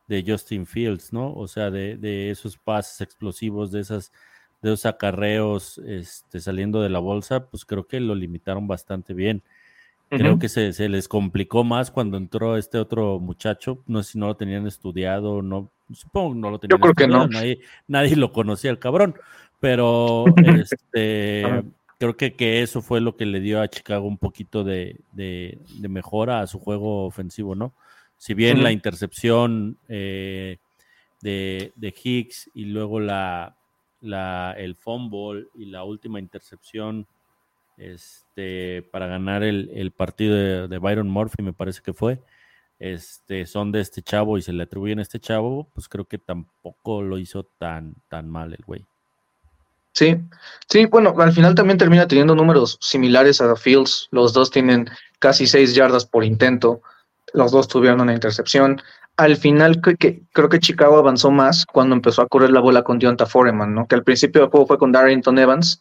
de 0.08 0.24
Justin 0.28 0.66
Fields, 0.68 1.14
¿no? 1.14 1.34
O 1.34 1.48
sea, 1.48 1.72
de, 1.72 1.98
de 1.98 2.30
esos 2.32 2.58
pases 2.58 3.02
explosivos, 3.02 3.72
de 3.72 3.82
esas 3.82 4.12
de 4.62 4.70
esos 4.74 4.86
acarreos 4.86 5.78
este, 5.80 6.40
saliendo 6.40 6.82
de 6.82 6.90
la 6.90 7.00
bolsa, 7.00 7.48
pues 7.50 7.66
creo 7.66 7.86
que 7.88 8.00
lo 8.00 8.16
limitaron 8.16 8.66
bastante 8.68 9.14
bien. 9.14 9.44
Creo 10.10 10.38
que 10.40 10.48
se, 10.50 10.74
se 10.74 10.90
les 10.90 11.08
complicó 11.08 11.64
más 11.64 11.90
cuando 11.92 12.18
entró 12.18 12.56
este 12.58 12.78
otro 12.78 13.20
muchacho. 13.20 13.84
No 13.88 14.04
sé 14.04 14.14
si 14.14 14.20
no 14.20 14.28
lo 14.28 14.36
tenían 14.38 14.68
estudiado, 14.68 15.42
no, 15.42 15.72
supongo 15.94 16.34
que 16.34 16.40
no 16.40 16.52
lo 16.52 16.60
tenían 16.60 16.80
creo 16.80 16.94
que 16.94 17.08
no. 17.08 17.28
Nadie, 17.28 17.60
nadie 17.88 18.16
lo 18.16 18.32
conocía 18.32 18.72
el 18.72 18.80
cabrón. 18.80 19.16
Pero 19.60 20.26
este, 20.38 21.64
creo 21.98 22.18
que, 22.18 22.36
que 22.36 22.62
eso 22.62 22.82
fue 22.82 23.02
lo 23.02 23.16
que 23.16 23.26
le 23.26 23.40
dio 23.40 23.62
a 23.62 23.68
Chicago 23.68 24.08
un 24.08 24.18
poquito 24.18 24.64
de, 24.64 25.00
de- 25.14 25.60
de 25.80 25.88
mejora 25.90 26.42
a 26.42 26.48
su 26.48 26.60
juego 26.60 27.06
ofensivo, 27.06 27.56
¿no? 27.56 27.74
Si 28.18 28.34
bien 28.34 28.64
la 28.64 28.72
intercepción 28.72 29.78
eh, 29.90 30.58
de, 31.22 31.74
de 31.76 31.94
Hicks 32.04 32.52
y 32.54 32.66
luego 32.66 33.00
la, 33.00 33.58
la, 34.00 34.54
el 34.58 34.76
fumble 34.76 35.48
y 35.56 35.66
la 35.66 35.84
última 35.84 36.20
intercepción 36.20 37.08
este, 37.78 38.84
para 38.92 39.08
ganar 39.08 39.44
el, 39.44 39.92
partido 39.92 40.68
de, 40.68 40.78
Byron 40.78 41.10
Murphy, 41.10 41.44
me 41.44 41.54
parece 41.54 41.82
que 41.82 41.94
fue, 41.94 42.22
este, 42.84 43.46
son 43.46 43.72
de 43.72 43.80
este 43.80 44.02
chavo 44.02 44.38
y 44.38 44.42
se 44.42 44.52
le 44.52 44.64
atribuyen 44.64 45.00
a 45.00 45.04
este 45.04 45.18
chavo, 45.18 45.70
pues 45.74 45.88
creo 45.88 46.04
que 46.04 46.18
tampoco 46.18 47.02
lo 47.02 47.18
hizo 47.18 47.44
tan, 47.58 47.96
tan 48.10 48.30
mal 48.30 48.52
el 48.52 48.64
güey. 48.66 48.86
Sí, 49.94 50.18
sí, 50.68 50.86
bueno, 50.88 51.16
al 51.18 51.32
final 51.32 51.56
también 51.56 51.78
termina 51.78 52.10
teniendo 52.10 52.36
números 52.36 52.78
similares 52.82 53.40
a 53.40 53.56
Fields. 53.56 54.10
Los 54.12 54.34
dos 54.34 54.52
tienen 54.52 54.90
casi 55.20 55.48
seis 55.48 55.74
yardas 55.74 56.06
por 56.06 56.26
intento. 56.26 56.82
Los 57.32 57.54
dos 57.54 57.70
tuvieron 57.70 58.02
una 58.02 58.14
intercepción. 58.14 58.82
Al 59.16 59.38
final 59.38 59.80
creo 59.80 60.50
que, 60.50 60.60
Chicago 60.60 60.98
avanzó 60.98 61.32
más 61.32 61.66
cuando 61.66 61.96
empezó 61.96 62.22
a 62.22 62.28
correr 62.28 62.50
la 62.50 62.60
bola 62.60 62.84
con 62.84 63.00
Deonta 63.00 63.26
Foreman, 63.26 63.74
¿no? 63.74 63.88
Que 63.88 63.96
al 63.96 64.04
principio 64.04 64.42
del 64.42 64.50
juego 64.50 64.68
fue 64.68 64.78
con 64.78 64.92
Darrington 64.92 65.40
Evans 65.40 65.80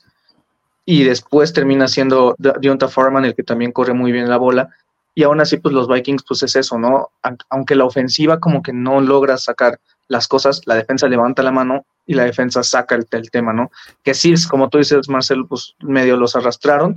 y 0.85 1.03
después 1.03 1.53
termina 1.53 1.89
siendo 1.89 2.37
Deonta 2.39 2.87
Foreman 2.87 3.25
el 3.25 3.35
que 3.35 3.43
también 3.43 3.73
corre 3.73 3.93
muy 3.93 4.13
bien 4.13 4.29
la 4.29 4.37
bola. 4.37 4.71
Y 5.15 5.25
aún 5.25 5.41
así, 5.41 5.59
pues 5.59 5.75
los 5.75 5.89
Vikings, 5.89 6.25
pues 6.27 6.43
es 6.43 6.57
eso, 6.57 6.79
¿no? 6.79 7.11
Aunque 7.51 7.75
la 7.75 7.85
ofensiva 7.85 8.41
como 8.41 8.63
que 8.63 8.73
no 8.73 9.01
logra 9.01 9.37
sacar 9.37 9.79
las 10.09 10.27
cosas, 10.27 10.63
la 10.67 10.75
defensa 10.75 11.09
levanta 11.09 11.43
la 11.43 11.53
mano 11.53 11.85
y 12.07 12.15
la 12.15 12.25
defensa 12.25 12.63
saca 12.63 12.95
el, 12.95 13.31
tema, 13.31 13.53
¿no? 13.53 13.71
Que 14.03 14.15
sí, 14.15 14.35
como 14.49 14.69
tú 14.69 14.79
dices, 14.79 15.09
Marcelo, 15.09 15.47
pues 15.47 15.75
medio 15.81 16.17
los 16.17 16.35
arrastraron, 16.35 16.97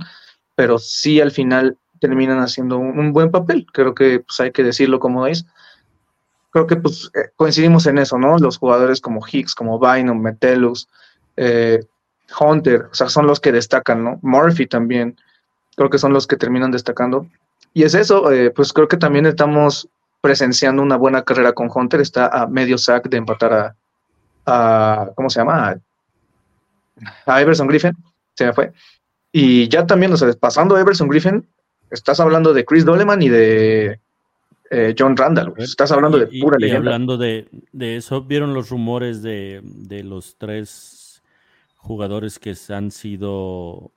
pero 0.54 0.78
sí 0.78 1.20
al 1.20 1.30
final 1.30 1.76
terminan 2.00 2.40
haciendo 2.40 2.78
un, 2.78 3.12
buen 3.12 3.30
papel. 3.30 3.66
Creo 3.72 3.94
que 3.94 4.20
pues 4.20 4.40
hay 4.40 4.52
que 4.52 4.62
decirlo 4.62 4.98
como 4.98 5.26
es. 5.26 5.46
Creo 6.50 6.66
que 6.66 6.76
pues 6.76 7.10
eh, 7.14 7.30
coincidimos 7.36 7.86
en 7.86 7.98
eso, 7.98 8.18
¿no? 8.18 8.38
Los 8.38 8.58
jugadores 8.58 9.00
como 9.00 9.20
Hicks, 9.26 9.54
como 9.54 9.78
Bynum, 9.78 10.20
Metellus, 10.20 10.88
eh, 11.36 11.80
Hunter, 12.40 12.88
o 12.90 12.94
sea, 12.94 13.08
son 13.08 13.26
los 13.26 13.40
que 13.40 13.52
destacan, 13.52 14.02
¿no? 14.02 14.18
Murphy 14.22 14.66
también, 14.66 15.16
creo 15.76 15.90
que 15.90 15.98
son 15.98 16.12
los 16.12 16.26
que 16.26 16.36
terminan 16.36 16.70
destacando. 16.70 17.26
Y 17.76 17.82
es 17.82 17.94
eso, 17.94 18.32
eh, 18.32 18.50
pues 18.52 18.72
creo 18.72 18.88
que 18.88 18.96
también 18.96 19.26
estamos 19.26 19.86
presenciando 20.22 20.80
una 20.80 20.96
buena 20.96 21.24
carrera 21.24 21.52
con 21.52 21.68
Hunter, 21.70 22.00
está 22.00 22.26
a 22.28 22.46
medio 22.46 22.78
sack 22.78 23.06
de 23.10 23.18
empatar 23.18 23.52
a, 23.52 23.76
a 24.46 25.10
¿cómo 25.14 25.28
se 25.28 25.40
llama? 25.40 25.76
A 27.26 27.42
Everson 27.42 27.66
Griffin, 27.66 27.92
se 28.32 28.46
me 28.46 28.54
fue. 28.54 28.72
Y 29.30 29.68
ya 29.68 29.86
también, 29.86 30.10
o 30.10 30.16
sea, 30.16 30.32
pasando 30.40 30.74
a 30.74 30.80
Everson 30.80 31.06
Griffin, 31.06 31.46
estás 31.90 32.18
hablando 32.18 32.54
de 32.54 32.64
Chris 32.64 32.86
Doleman 32.86 33.20
y 33.20 33.28
de 33.28 34.00
eh, 34.70 34.94
John 34.98 35.14
Randall. 35.14 35.52
Estás 35.58 35.92
hablando 35.92 36.16
de 36.16 36.28
pura 36.40 36.56
leyenda. 36.58 36.82
Y 36.82 36.94
hablando 36.94 37.18
de, 37.18 37.46
eso, 37.78 38.22
¿vieron 38.22 38.54
los 38.54 38.70
rumores 38.70 39.22
de, 39.22 39.60
los 40.02 40.38
tres 40.38 41.22
jugadores 41.76 42.38
que 42.38 42.54
han 42.70 42.90
sido 42.90 43.92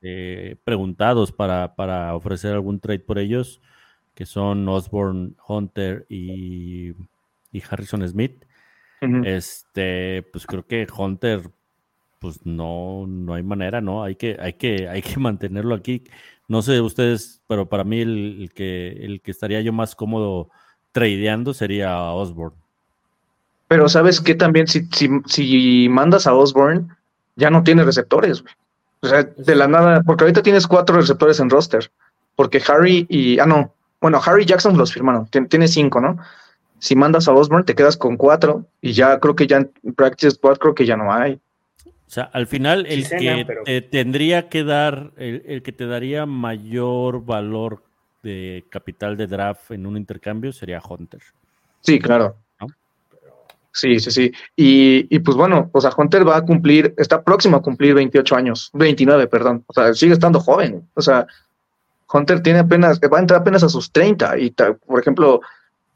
este, 0.00 0.56
preguntados 0.64 1.30
para, 1.30 1.74
para, 1.74 2.14
ofrecer 2.14 2.54
algún 2.54 2.80
trade 2.80 3.00
por 3.00 3.18
ellos? 3.18 3.60
Que 4.14 4.24
son 4.26 4.68
Osborne, 4.68 5.32
Hunter 5.46 6.06
y, 6.08 6.90
y 7.52 7.62
Harrison 7.68 8.06
Smith. 8.08 8.44
Este, 9.24 10.22
pues 10.30 10.46
creo 10.46 10.66
que 10.66 10.86
Hunter, 10.94 11.50
pues 12.18 12.44
no, 12.44 13.06
no 13.06 13.32
hay 13.32 13.42
manera, 13.42 13.80
¿no? 13.80 14.04
Hay 14.04 14.16
que, 14.16 14.36
hay 14.38 14.54
que, 14.54 14.88
hay 14.90 15.02
que 15.02 15.18
mantenerlo 15.18 15.74
aquí. 15.74 16.04
No 16.48 16.62
sé 16.62 16.80
ustedes, 16.80 17.42
pero 17.46 17.68
para 17.68 17.84
mí 17.84 18.00
el, 18.00 18.50
que, 18.54 18.88
el 18.88 19.20
que 19.20 19.30
estaría 19.30 19.60
yo 19.60 19.72
más 19.72 19.94
cómodo 19.94 20.50
tradeando 20.92 21.54
sería 21.54 22.10
Osborne. 22.10 22.56
Pero 23.68 23.88
sabes 23.88 24.20
que 24.20 24.34
también 24.34 24.66
si, 24.66 24.88
si, 25.26 25.88
mandas 25.88 26.26
a 26.26 26.34
Osborne, 26.34 26.88
ya 27.36 27.50
no 27.50 27.62
tiene 27.62 27.84
receptores, 27.84 28.42
O 29.02 29.08
sea, 29.08 29.22
de 29.24 29.54
la 29.54 29.66
nada, 29.66 30.02
porque 30.02 30.24
ahorita 30.24 30.42
tienes 30.42 30.66
cuatro 30.66 30.96
receptores 30.96 31.40
en 31.40 31.50
roster. 31.50 31.90
Porque 32.36 32.62
Harry 32.68 33.06
y. 33.08 33.38
Ah, 33.38 33.46
no. 33.46 33.74
Bueno, 34.00 34.20
Harry 34.24 34.44
Jackson 34.44 34.76
los 34.76 34.92
firmaron. 34.92 35.26
Tiene 35.26 35.68
cinco, 35.68 36.00
¿no? 36.00 36.18
si 36.80 36.96
mandas 36.96 37.28
a 37.28 37.32
Osborne 37.32 37.64
te 37.64 37.74
quedas 37.74 37.96
con 37.96 38.16
cuatro 38.16 38.66
y 38.80 38.92
ya 38.92 39.20
creo 39.20 39.36
que 39.36 39.46
ya 39.46 39.58
en 39.58 39.94
Practice 39.94 40.32
Squad 40.32 40.56
creo 40.56 40.74
que 40.74 40.86
ya 40.86 40.96
no 40.96 41.12
hay. 41.12 41.34
O 41.84 42.12
sea, 42.12 42.24
al 42.24 42.48
final 42.48 42.86
el 42.86 43.08
que 43.08 43.46
te 43.64 43.82
tendría 43.82 44.48
que 44.48 44.64
dar, 44.64 45.12
el, 45.16 45.62
que 45.62 45.70
te 45.70 45.86
daría 45.86 46.26
mayor 46.26 47.24
valor 47.24 47.84
de 48.24 48.64
capital 48.68 49.16
de 49.16 49.28
draft 49.28 49.70
en 49.70 49.86
un 49.86 49.96
intercambio 49.96 50.52
sería 50.52 50.80
Hunter. 50.86 51.20
Sí, 51.82 52.00
claro. 52.00 52.34
Sí, 53.72 54.00
sí, 54.00 54.10
sí. 54.10 54.32
Y, 54.56 55.06
y, 55.14 55.20
pues 55.20 55.36
bueno, 55.36 55.70
o 55.72 55.80
sea, 55.80 55.92
Hunter 55.96 56.26
va 56.26 56.36
a 56.36 56.44
cumplir, 56.44 56.94
está 56.96 57.22
próximo 57.22 57.56
a 57.56 57.62
cumplir 57.62 57.94
28 57.94 58.36
años, 58.36 58.70
29, 58.74 59.28
perdón. 59.28 59.64
O 59.66 59.72
sea, 59.72 59.94
sigue 59.94 60.12
estando 60.12 60.40
joven. 60.40 60.88
O 60.94 61.02
sea, 61.02 61.26
Hunter 62.12 62.42
tiene 62.42 62.58
apenas, 62.60 63.00
va 63.00 63.18
a 63.18 63.20
entrar 63.20 63.40
apenas 63.40 63.62
a 63.62 63.68
sus 63.68 63.92
30 63.92 64.38
y, 64.38 64.50
por 64.50 65.00
ejemplo, 65.00 65.40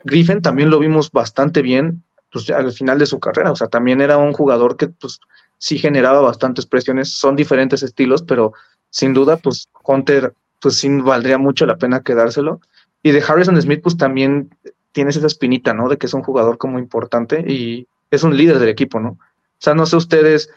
Griffin 0.05 0.43
también 0.43 0.71
lo 0.71 0.79
vimos 0.79 1.11
bastante 1.11 1.63
bien 1.63 2.05
pues, 2.31 2.49
al 2.51 2.73
final 2.73 2.99
de 2.99 3.07
su 3.07 3.19
carrera. 3.19 3.51
O 3.51 3.57
sea, 3.57 3.67
también 3.67 4.01
era 4.01 4.19
un 4.19 4.33
jugador 4.33 4.77
que 4.77 4.89
pues, 4.89 5.19
sí 5.59 5.79
generaba 5.79 6.21
bastantes 6.21 6.67
presiones. 6.67 7.11
Son 7.11 7.35
diferentes 7.35 7.83
estilos, 7.83 8.23
pero 8.23 8.53
sin 8.91 9.15
duda, 9.15 9.37
pues 9.39 9.69
Hunter, 9.83 10.35
pues 10.61 10.77
sí 10.77 10.89
valdría 11.01 11.39
mucho 11.39 11.67
la 11.67 11.77
pena 11.77 12.03
quedárselo. 12.03 12.61
Y 13.03 13.11
de 13.11 13.23
Harrison 13.27 13.61
Smith, 13.61 13.83
pues 13.83 13.97
también 13.97 14.51
tienes 14.95 15.17
esa 15.17 15.27
espinita, 15.27 15.75
¿no? 15.75 15.89
De 15.89 15.99
que 15.99 16.07
es 16.07 16.15
un 16.15 16.23
jugador 16.23 16.57
como 16.57 16.79
importante 16.79 17.45
y 17.47 17.87
es 18.11 18.23
un 18.23 18.37
líder 18.37 18.61
del 18.61 18.69
equipo, 18.69 19.01
¿no? 19.01 19.11
O 19.11 19.59
sea, 19.59 19.75
no 19.75 19.85
sé 19.85 19.97
ustedes, 19.97 20.49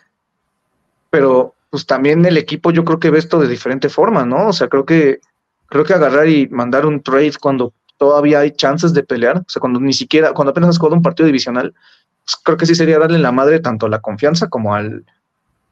pero 1.10 1.56
pues 1.70 1.86
también 1.86 2.24
el 2.26 2.38
equipo 2.38 2.72
yo 2.72 2.86
creo 2.86 3.00
que 3.00 3.10
ve 3.10 3.20
esto 3.20 3.40
de 3.40 3.48
diferente 3.48 3.90
forma, 3.90 4.26
¿no? 4.26 4.48
O 4.48 4.54
sea, 4.54 4.70
creo 4.70 4.86
que 4.86 5.20
creo 5.66 5.84
que 5.84 5.94
agarrar 5.94 6.30
y 6.30 6.48
mandar 6.48 6.86
un 6.86 7.02
trade 7.02 7.34
cuando 7.42 7.74
todavía 7.98 8.40
hay 8.40 8.52
chances 8.52 8.94
de 8.94 9.04
pelear. 9.04 9.40
O 9.40 9.46
sea, 9.50 9.60
cuando 9.60 9.80
ni 9.80 9.94
siquiera, 9.94 10.34
cuando 10.34 10.52
apenas 10.52 10.70
has 10.70 10.78
jugado 10.78 10.96
un 10.96 11.02
partido 11.02 11.26
divisional, 11.26 11.74
pues 12.24 12.36
creo 12.44 12.58
que 12.58 12.68
sí 12.68 12.76
sería 12.76 13.00
darle 13.00 13.18
la 13.18 13.32
madre 13.32 13.60
tanto 13.60 13.88
a 13.88 13.90
la 13.90 14.00
confianza 14.00 14.50
como 14.50 14.76
al 14.76 15.04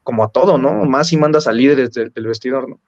como 0.04 0.24
a 0.24 0.30
todo, 0.30 0.58
¿no? 0.58 0.86
Más 0.86 1.08
si 1.08 1.18
mandas 1.18 1.48
a 1.48 1.52
líderes 1.52 1.92
del, 1.92 2.12
vestidor, 2.16 2.68
¿no? 2.70 2.80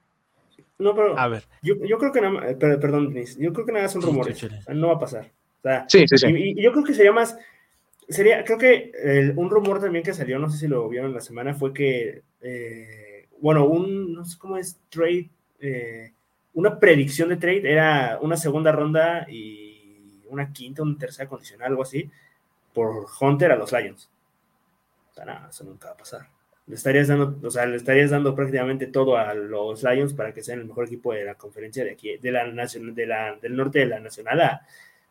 No, 0.80 0.96
pero 0.96 1.18
a 1.18 1.28
ver. 1.28 1.46
Yo, 1.62 1.76
creo 1.98 2.12
que 2.12 2.22
nada 2.22 2.58
perdón, 2.58 3.14
yo 3.40 3.54
creo 3.54 3.66
que 3.66 3.72
nada 3.72 3.88
son 3.90 4.02
rumores. 4.02 4.48
no 4.70 4.88
va 4.88 4.96
a 4.96 5.00
pasar. 5.00 5.32
Sí, 5.88 6.08
sí, 6.08 6.18
sí. 6.18 6.28
Y, 6.28 6.62
yo 6.62 6.72
creo 6.72 6.84
que 6.84 6.94
sería 6.94 7.12
más, 7.12 7.38
sería, 8.08 8.44
creo 8.44 8.58
que 8.58 9.34
un 9.36 9.50
rumor 9.50 9.80
también 9.80 10.04
que 10.04 10.14
salió, 10.14 10.40
no 10.40 10.50
sé 10.50 10.58
si 10.58 10.68
lo 10.68 10.88
vieron 10.90 11.14
la 11.14 11.22
semana, 11.22 11.54
fue 11.54 11.74
que, 11.74 12.24
eh, 12.42 13.28
bueno, 13.40 13.66
un, 13.66 14.14
no 14.14 14.26
sé 14.26 14.38
cómo 14.38 14.58
es, 14.58 14.80
trade, 14.90 15.30
eh, 15.60 16.14
una 16.54 16.80
predicción 16.80 17.30
de 17.30 17.38
trade 17.38 17.72
era 17.72 18.20
una 18.22 18.38
segunda 18.38 18.72
ronda 18.72 19.28
y 19.30 20.22
una 20.30 20.52
quinta, 20.52 20.82
una 20.82 20.98
tercera 20.98 21.30
condicional, 21.30 21.70
algo 21.70 21.84
así, 21.84 22.10
por 22.74 23.06
Hunter 23.20 23.52
a 23.52 23.56
los 23.56 23.72
Lions. 23.72 24.10
O 25.12 25.14
sea, 25.14 25.26
nada, 25.26 25.48
eso 25.50 25.64
nunca 25.64 25.90
va 25.90 25.94
a 25.94 25.98
pasar. 25.98 26.28
Le 26.68 26.76
estarías 26.76 27.08
dando, 27.08 27.40
o 27.42 27.50
sea, 27.50 27.66
le 27.66 27.78
estarías 27.78 28.12
dando 28.12 28.36
prácticamente 28.36 28.88
todo 28.88 29.18
a 29.18 29.34
los 29.34 29.84
Lions 29.84 30.14
para 30.14 30.34
que 30.34 30.44
sean 30.44 30.60
el 30.60 30.66
mejor 30.66 30.86
equipo 30.86 31.14
de 31.14 31.24
la 31.24 31.36
conferencia 31.36 31.84
de 31.84 31.92
aquí, 31.92 32.18
de 32.18 32.32
la 32.32 32.46
nacional, 32.48 32.94
de 32.94 33.06
la, 33.06 33.36
del 33.42 33.56
norte 33.56 33.80
de 33.80 33.86
la 33.86 34.00
nacional 34.00 34.62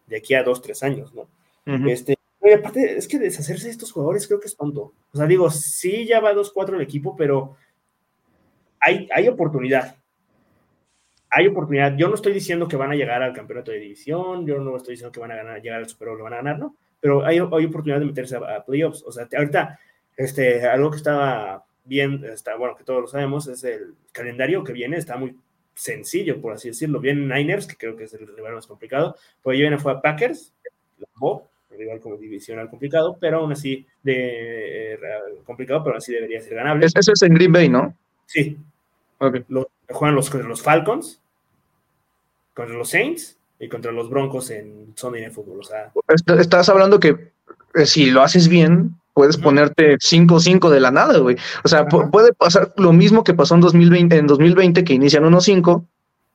de 0.07 0.17
aquí 0.17 0.35
a 0.35 0.43
dos, 0.43 0.63
tres 0.63 0.83
años, 0.83 1.13
¿no? 1.15 1.29
Este, 1.89 2.17
y 2.43 2.53
aparte, 2.53 2.97
es 2.97 3.09
que 3.09 3.19
deshacerse 3.19 3.65
de 3.65 3.73
estos 3.73 3.91
jugadores 3.91 4.27
creo 4.27 4.39
que 4.39 4.47
es 4.47 4.57
tonto. 4.57 4.93
O 5.13 5.17
sea, 5.17 5.27
digo, 5.27 5.51
sí 5.51 6.07
ya 6.07 6.21
va 6.21 6.33
2-4 6.33 6.77
el 6.77 6.81
equipo, 6.81 7.17
pero 7.17 7.57
hay, 8.79 9.09
hay 9.13 9.27
oportunidad 9.27 9.97
hay 11.37 11.49
oportunidad. 11.49 11.95
Yo 11.97 12.09
no 12.09 12.15
estoy 12.15 12.33
diciendo 12.33 12.67
que 12.67 12.77
van 12.77 12.93
a 12.93 12.95
llegar 12.95 13.23
al 13.23 13.35
campeonato 13.35 13.71
de 13.71 13.79
división, 13.79 14.47
yo 14.47 14.59
no 14.59 14.77
estoy 14.77 14.93
diciendo 14.93 15.13
que 15.13 15.21
van 15.21 15.33
a 15.33 15.37
ganar, 15.37 15.61
llegar 15.61 15.81
al 15.81 15.89
Super 15.89 16.09
Bowl, 16.09 16.19
lo 16.19 16.25
van 16.25 16.33
a 16.33 16.37
ganar, 16.37 16.59
¿no? 16.59 16.77
Pero 16.99 17.27
hay, 17.27 17.37
hay 17.37 17.65
oportunidad 17.65 18.01
de 18.01 18.07
meterse 18.07 18.37
a, 18.37 18.65
playoffs. 18.65 19.05
O 19.07 19.13
sea, 19.13 19.29
ahorita, 19.37 19.79
este, 20.17 20.67
algo 20.67 20.91
que 20.91 20.97
estaba 20.97 21.67
bien, 21.85 22.25
está, 22.25 22.57
bueno, 22.57 22.75
que 22.75 22.85
todos 22.85 23.03
lo 23.03 23.07
sabemos, 23.07 23.47
es 23.49 23.63
el 23.65 23.97
calendario 24.13 24.65
que 24.65 24.73
viene, 24.73 24.97
está 24.97 25.19
muy 25.19 25.37
sencillo, 25.77 26.41
por 26.41 26.55
así 26.55 26.69
decirlo. 26.69 26.99
Viene 26.99 27.33
Niners, 27.33 27.67
que 27.67 27.77
creo 27.77 27.97
que 27.97 28.05
es 28.05 28.15
el 28.15 28.27
rival 28.27 28.55
más 28.55 28.67
complicado, 28.67 29.17
pues 29.43 29.59
viene 29.59 29.79
fue 29.79 29.93
a 29.93 30.01
Packers, 30.01 30.53
el 31.71 31.79
rival 31.79 32.01
como 32.01 32.17
divisional 32.17 32.69
complicado, 32.69 33.17
pero 33.21 33.39
aún 33.39 33.53
así 33.53 33.87
de, 34.03 34.95
eh, 34.95 34.99
complicado, 35.45 35.85
pero 35.85 35.99
así 35.99 36.13
debería 36.13 36.41
ser 36.41 36.55
ganable. 36.55 36.87
Eso 36.87 37.13
es 37.13 37.23
en 37.23 37.35
Green 37.35 37.53
Bay, 37.53 37.69
¿no? 37.69 37.95
Sí. 38.25 38.59
Okay. 39.19 39.45
juegan 39.89 40.15
los, 40.15 40.33
los 40.35 40.63
Falcons, 40.63 41.23
contra 42.53 42.75
los 42.75 42.91
Saints 42.91 43.39
y 43.59 43.69
contra 43.69 43.93
los 43.93 44.11
Broncos 44.11 44.51
en 44.51 44.93
Sunday 44.95 45.23
Night 45.23 45.35
Football. 45.35 45.61
O 45.61 45.63
sea, 45.63 45.93
Estás 46.39 46.69
hablando 46.69 47.01
que 47.01 47.31
eh, 47.75 47.87
si 47.87 48.11
lo 48.11 48.23
haces 48.23 48.49
bien, 48.49 48.95
puedes 49.17 49.39
ponerte 49.39 49.97
5-5 49.97 50.69
de 50.69 50.79
la 50.79 50.91
nada, 50.91 51.19
güey. 51.19 51.37
O 51.65 51.69
sea, 51.69 51.87
puede 51.87 52.35
pasar 52.35 52.75
lo 52.77 52.93
mismo 52.93 53.25
que 53.25 53.33
pasó 53.33 53.55
en 53.55 53.63
2020, 53.63 54.15
en 54.15 54.27
2020 54.27 54.85
que 54.85 54.93
inician 54.93 55.25
1-5 55.25 55.87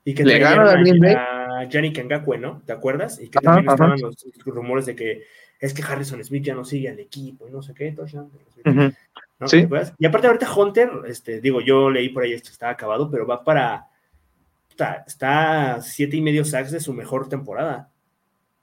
y 0.04 0.16
que 0.16 0.26
le 0.26 0.40
ganan 0.40 0.68
a 0.68 0.82
Green 0.82 1.00
Bay. 1.00 1.14
A 1.14 1.66
Yannick 1.70 2.04
Ngakwe, 2.04 2.40
¿no? 2.40 2.64
¿Te 2.66 2.74
acuerdas? 2.74 3.22
Y 3.22 3.30
que 3.30 3.38
también 3.38 3.70
estaban 3.70 4.02
los, 4.02 4.16
rumores 4.46 4.88
de 4.88 4.96
que 4.96 5.22
es 5.60 5.76
que 5.76 5.84
Harrison 5.84 6.24
Smith 6.24 6.44
ya 6.44 6.56
no 6.56 6.66
sigue 6.66 6.90
al 6.90 7.00
equipo 7.00 7.48
y 7.48 7.52
no 7.52 7.62
sé 7.62 7.76
qué. 7.76 7.96
Sí. 9.46 9.68
Y 10.00 10.06
aparte 10.08 10.26
ahorita 10.26 10.52
Hunter, 10.52 10.90
este, 11.06 11.40
digo, 11.40 11.62
yo 11.62 11.92
leí 11.92 12.10
por 12.10 12.24
ahí 12.24 12.34
esto, 12.34 12.50
está 12.50 12.72
acabado, 12.72 13.12
pero 13.12 13.28
va 13.28 13.44
para, 13.44 13.90
está, 14.72 15.04
está 15.06 15.80
siete 15.84 16.18
y 16.18 16.22
medio 16.22 16.44
sacks 16.44 16.72
de 16.72 16.80
su 16.80 16.94
mejor 16.94 17.30
temporada. 17.30 17.91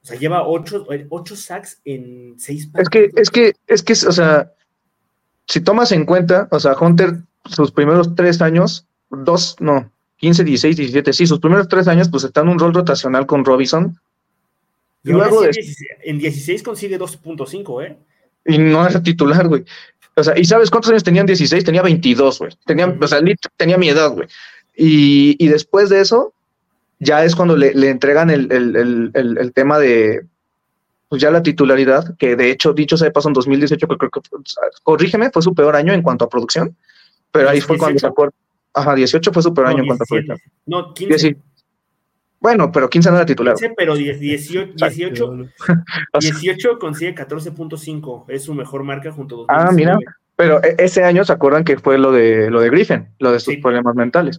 O 0.03 0.07
sea, 0.07 0.18
lleva 0.18 0.46
ocho, 0.46 0.86
ocho 1.11 1.36
sacks 1.36 1.80
en 1.84 2.34
seis 2.38 2.70
Es 2.74 2.88
que, 2.88 3.11
es 3.16 3.30
que, 3.30 3.53
es 3.66 3.82
que, 3.82 3.92
o 3.92 4.12
sea, 4.12 4.53
si 5.46 5.61
tomas 5.61 5.92
en 5.92 6.05
cuenta, 6.05 6.49
o 6.51 6.61
sea, 6.61 6.74
Hunter, 6.78 7.22
sus 7.46 7.72
primeros 7.72 8.14
tres 8.14 8.40
años, 8.40 8.86
dos, 9.11 9.57
no, 9.61 9.90
15, 10.18 10.44
16, 10.44 10.76
17, 10.76 11.12
sí, 11.12 11.26
sus 11.26 11.40
primeros 11.40 11.68
tres 11.68 11.88
años, 11.88 12.09
pues 12.09 12.24
está 12.24 12.40
en 12.42 12.49
un 12.49 12.59
rol 12.59 12.74
rotacional 12.74 13.26
con 13.26 13.44
Robinson. 13.44 13.99
Y 15.05 15.11
luego 15.11 15.42
de, 15.42 15.51
en 16.03 16.18
16 16.18 16.62
consigue 16.62 16.99
2.5, 16.99 17.84
¿eh? 17.86 17.96
Y 18.44 18.59
no 18.59 18.86
era 18.86 19.03
titular, 19.03 19.46
güey. 19.46 19.64
O 20.16 20.24
sea, 20.24 20.36
¿y 20.36 20.44
sabes 20.44 20.70
cuántos 20.70 20.90
años 20.90 21.05
tenían 21.05 21.26
16? 21.26 21.64
Tenía 21.64 21.82
22, 21.82 22.38
güey. 22.40 22.53
Tenía, 22.66 22.88
o 23.01 23.07
sea, 23.07 23.20
tenía 23.57 23.78
mi 23.78 23.88
edad, 23.88 24.11
güey. 24.11 24.28
Y, 24.74 25.36
y, 25.38 25.49
después 25.49 25.88
de 25.88 26.01
eso, 26.01 26.34
ya 27.01 27.24
es 27.24 27.34
cuando 27.34 27.57
le, 27.57 27.74
le 27.74 27.90
entregan 27.90 28.30
el, 28.30 28.51
el, 28.53 29.12
el, 29.14 29.38
el, 29.38 29.53
tema 29.53 29.78
de, 29.78 30.26
pues 31.09 31.22
ya 31.22 31.30
la 31.30 31.42
titularidad, 31.42 32.16
que 32.18 32.36
de 32.36 32.51
hecho, 32.51 32.72
dicho 32.72 32.96
sea 32.96 33.07
de 33.07 33.12
paso, 33.12 33.28
en 33.28 33.34
2018, 33.34 33.86
creo, 33.86 33.99
creo 33.99 34.11
que, 34.11 34.20
corrígeme, 34.82 35.30
fue 35.30 35.42
su 35.42 35.55
peor 35.55 35.76
año 35.76 35.92
en 35.92 36.03
cuanto 36.03 36.24
a 36.24 36.28
producción, 36.28 36.76
pero 37.30 37.51
ahí 37.51 37.61
fue 37.61 37.76
18? 37.76 37.78
cuando 37.78 37.99
sacó, 38.01 38.30
ajá, 38.74 38.94
18 38.94 39.32
fue 39.32 39.42
su 39.42 39.55
peor 39.55 39.68
no, 39.68 39.70
año 39.70 39.82
17. 39.82 39.82
en 39.82 39.86
cuanto 39.86 40.05
a 40.05 40.07
producción. 40.07 40.38
No, 40.66 40.94
15. 40.94 41.36
Bueno, 42.40 42.70
pero 42.70 42.88
15 42.88 43.11
no 43.11 43.16
era 43.16 43.26
titular. 43.26 43.55
15, 43.55 43.74
pero 43.76 43.96
18, 43.96 44.74
18, 44.76 45.49
18 46.20 46.78
consigue 46.78 47.14
14.5, 47.14 48.24
es 48.28 48.44
su 48.44 48.55
mejor 48.55 48.84
marca 48.84 49.11
junto 49.12 49.46
a 49.49 49.55
2019. 49.55 49.68
Ah, 49.68 49.72
mira, 49.72 49.99
pero 50.36 50.61
ese 50.62 51.03
año 51.03 51.24
se 51.24 51.32
acuerdan 51.32 51.64
que 51.64 51.78
fue 51.78 51.99
lo 51.99 52.12
de 52.12 52.49
lo 52.51 52.61
de 52.61 52.70
Griffin, 52.70 53.09
lo 53.18 53.32
de 53.32 53.40
sus 53.40 53.55
sí. 53.55 53.61
problemas 53.61 53.96
mentales. 53.96 54.38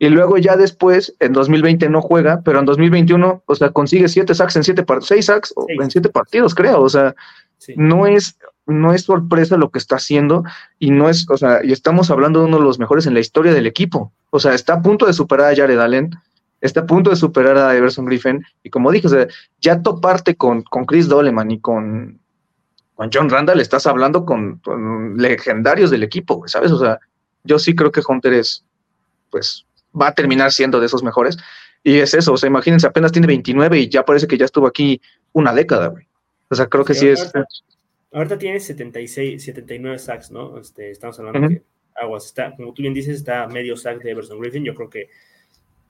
Y 0.00 0.08
luego 0.08 0.38
ya 0.38 0.56
después, 0.56 1.14
en 1.20 1.34
2020 1.34 1.88
no 1.90 2.00
juega, 2.00 2.40
pero 2.42 2.58
en 2.58 2.64
2021, 2.64 3.42
o 3.44 3.54
sea, 3.54 3.70
consigue 3.70 4.08
7 4.08 4.34
sacks 4.34 4.56
en 4.56 4.64
7 4.64 4.82
partidos, 4.82 5.08
6 5.08 5.26
sacks 5.26 5.54
seis. 5.66 5.78
en 5.80 5.90
7 5.90 6.08
partidos, 6.08 6.54
creo. 6.54 6.80
O 6.80 6.88
sea, 6.88 7.14
sí. 7.58 7.74
no 7.76 8.06
es 8.06 8.36
no 8.66 8.92
es 8.92 9.02
sorpresa 9.02 9.56
lo 9.56 9.70
que 9.70 9.78
está 9.78 9.96
haciendo 9.96 10.44
y 10.78 10.90
no 10.90 11.08
es, 11.08 11.28
o 11.28 11.36
sea, 11.36 11.60
y 11.62 11.72
estamos 11.72 12.10
hablando 12.10 12.40
de 12.40 12.46
uno 12.46 12.58
de 12.58 12.64
los 12.64 12.78
mejores 12.78 13.06
en 13.06 13.14
la 13.14 13.20
historia 13.20 13.52
del 13.52 13.66
equipo. 13.66 14.12
O 14.30 14.38
sea, 14.38 14.54
está 14.54 14.74
a 14.74 14.82
punto 14.82 15.06
de 15.06 15.12
superar 15.12 15.52
a 15.52 15.56
Jared 15.56 15.78
Allen, 15.78 16.10
está 16.60 16.80
a 16.80 16.86
punto 16.86 17.10
de 17.10 17.16
superar 17.16 17.56
a 17.58 17.76
Everson 17.76 18.06
Griffin, 18.06 18.44
y 18.62 18.70
como 18.70 18.90
dije, 18.90 19.06
o 19.06 19.10
sea, 19.10 19.26
ya 19.60 19.82
toparte 19.82 20.36
con, 20.36 20.62
con 20.62 20.84
Chris 20.84 21.08
Doleman 21.08 21.50
y 21.50 21.60
con, 21.60 22.20
con 22.94 23.10
John 23.12 23.28
Randall, 23.28 23.60
estás 23.60 23.86
hablando 23.86 24.24
con, 24.24 24.58
con, 24.58 25.16
legendarios 25.16 25.90
del 25.90 26.02
equipo, 26.02 26.44
¿sabes? 26.46 26.70
O 26.70 26.78
sea, 26.78 26.98
yo 27.44 27.58
sí 27.58 27.74
creo 27.74 27.90
que 27.90 28.02
Hunter 28.06 28.34
es, 28.34 28.64
pues, 29.30 29.66
va 29.98 30.08
a 30.08 30.14
terminar 30.14 30.52
siendo 30.52 30.80
de 30.80 30.86
esos 30.86 31.02
mejores, 31.02 31.36
y 31.82 31.98
es 31.98 32.14
eso, 32.14 32.32
o 32.32 32.36
sea, 32.36 32.48
imagínense, 32.48 32.86
apenas 32.86 33.12
tiene 33.12 33.26
29 33.26 33.78
y 33.78 33.88
ya 33.88 34.04
parece 34.04 34.26
que 34.26 34.36
ya 34.36 34.44
estuvo 34.44 34.66
aquí 34.66 35.00
una 35.32 35.54
década, 35.54 35.88
güey. 35.88 36.06
O 36.50 36.54
sea, 36.54 36.66
creo 36.66 36.84
que 36.84 36.94
sí, 36.94 37.00
sí 37.00 37.08
es... 37.08 37.20
Ahorita, 37.34 37.48
ahorita, 38.12 38.38
tiene 38.38 38.60
76, 38.60 39.42
79 39.42 39.98
sacks, 39.98 40.30
¿no? 40.30 40.58
Este, 40.58 40.90
estamos 40.90 41.18
hablando 41.18 41.40
uh 41.40 41.42
-huh. 41.44 41.48
que 41.56 41.62
Aguas 41.94 42.26
está, 42.26 42.54
como 42.56 42.72
tú 42.74 42.82
bien 42.82 42.94
dices, 42.94 43.16
está 43.16 43.46
medio 43.46 43.76
sack 43.76 44.02
de 44.02 44.10
Everson 44.10 44.40
Griffin, 44.40 44.64
yo 44.64 44.74
creo 44.74 44.90
que 44.90 45.08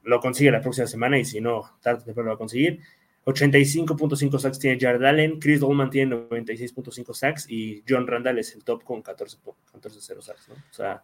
lo 0.03 0.21
consigue 0.21 0.51
la 0.51 0.61
próxima 0.61 0.87
semana 0.87 1.19
y 1.19 1.25
si 1.25 1.41
no, 1.41 1.63
tarde 1.83 2.03
o 2.03 2.05
temprano 2.05 2.27
lo 2.27 2.31
va 2.33 2.35
a 2.37 2.39
conseguir. 2.39 2.81
85.5 3.27 4.39
sacks 4.39 4.59
tiene 4.59 4.81
Jared 4.81 5.05
Allen, 5.05 5.39
Chris 5.39 5.61
Dolman 5.61 5.91
tiene 5.91 6.17
96.5 6.17 7.15
sacks 7.15 7.47
y 7.51 7.83
John 7.89 8.07
Randall 8.07 8.39
es 8.39 8.55
el 8.55 8.65
top 8.65 8.83
con 8.83 9.03
14, 9.03 9.39
14 9.73 9.99
0 10.01 10.23
sacks, 10.23 10.49
¿no? 10.49 10.55
O 10.55 10.73
sea, 10.73 11.03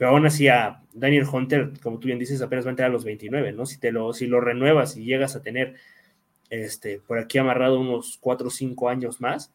pero 0.00 0.12
aún 0.12 0.24
así 0.24 0.48
a 0.48 0.80
Daniel 0.94 1.26
Hunter, 1.30 1.72
como 1.82 1.98
tú 1.98 2.06
bien 2.06 2.18
dices, 2.18 2.40
apenas 2.40 2.64
va 2.64 2.70
a 2.70 2.72
entrar 2.72 2.88
a 2.88 2.92
los 2.92 3.04
29, 3.04 3.52
¿no? 3.52 3.66
Si, 3.66 3.78
te 3.78 3.92
lo, 3.92 4.14
si 4.14 4.26
lo 4.26 4.40
renuevas 4.40 4.96
y 4.96 5.04
llegas 5.04 5.36
a 5.36 5.42
tener 5.42 5.74
este, 6.48 7.02
por 7.06 7.18
aquí 7.18 7.36
amarrado 7.36 7.78
unos 7.78 8.16
4 8.18 8.48
o 8.48 8.50
5 8.50 8.88
años 8.88 9.20
más, 9.20 9.52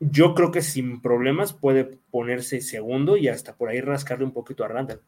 yo 0.00 0.34
creo 0.34 0.50
que 0.50 0.60
sin 0.60 1.00
problemas 1.00 1.52
puede 1.52 1.84
ponerse 2.10 2.60
segundo 2.62 3.16
y 3.16 3.28
hasta 3.28 3.54
por 3.54 3.68
ahí 3.68 3.80
rascarle 3.80 4.24
un 4.24 4.32
poquito 4.32 4.64
a 4.64 4.68
Randall. 4.68 5.00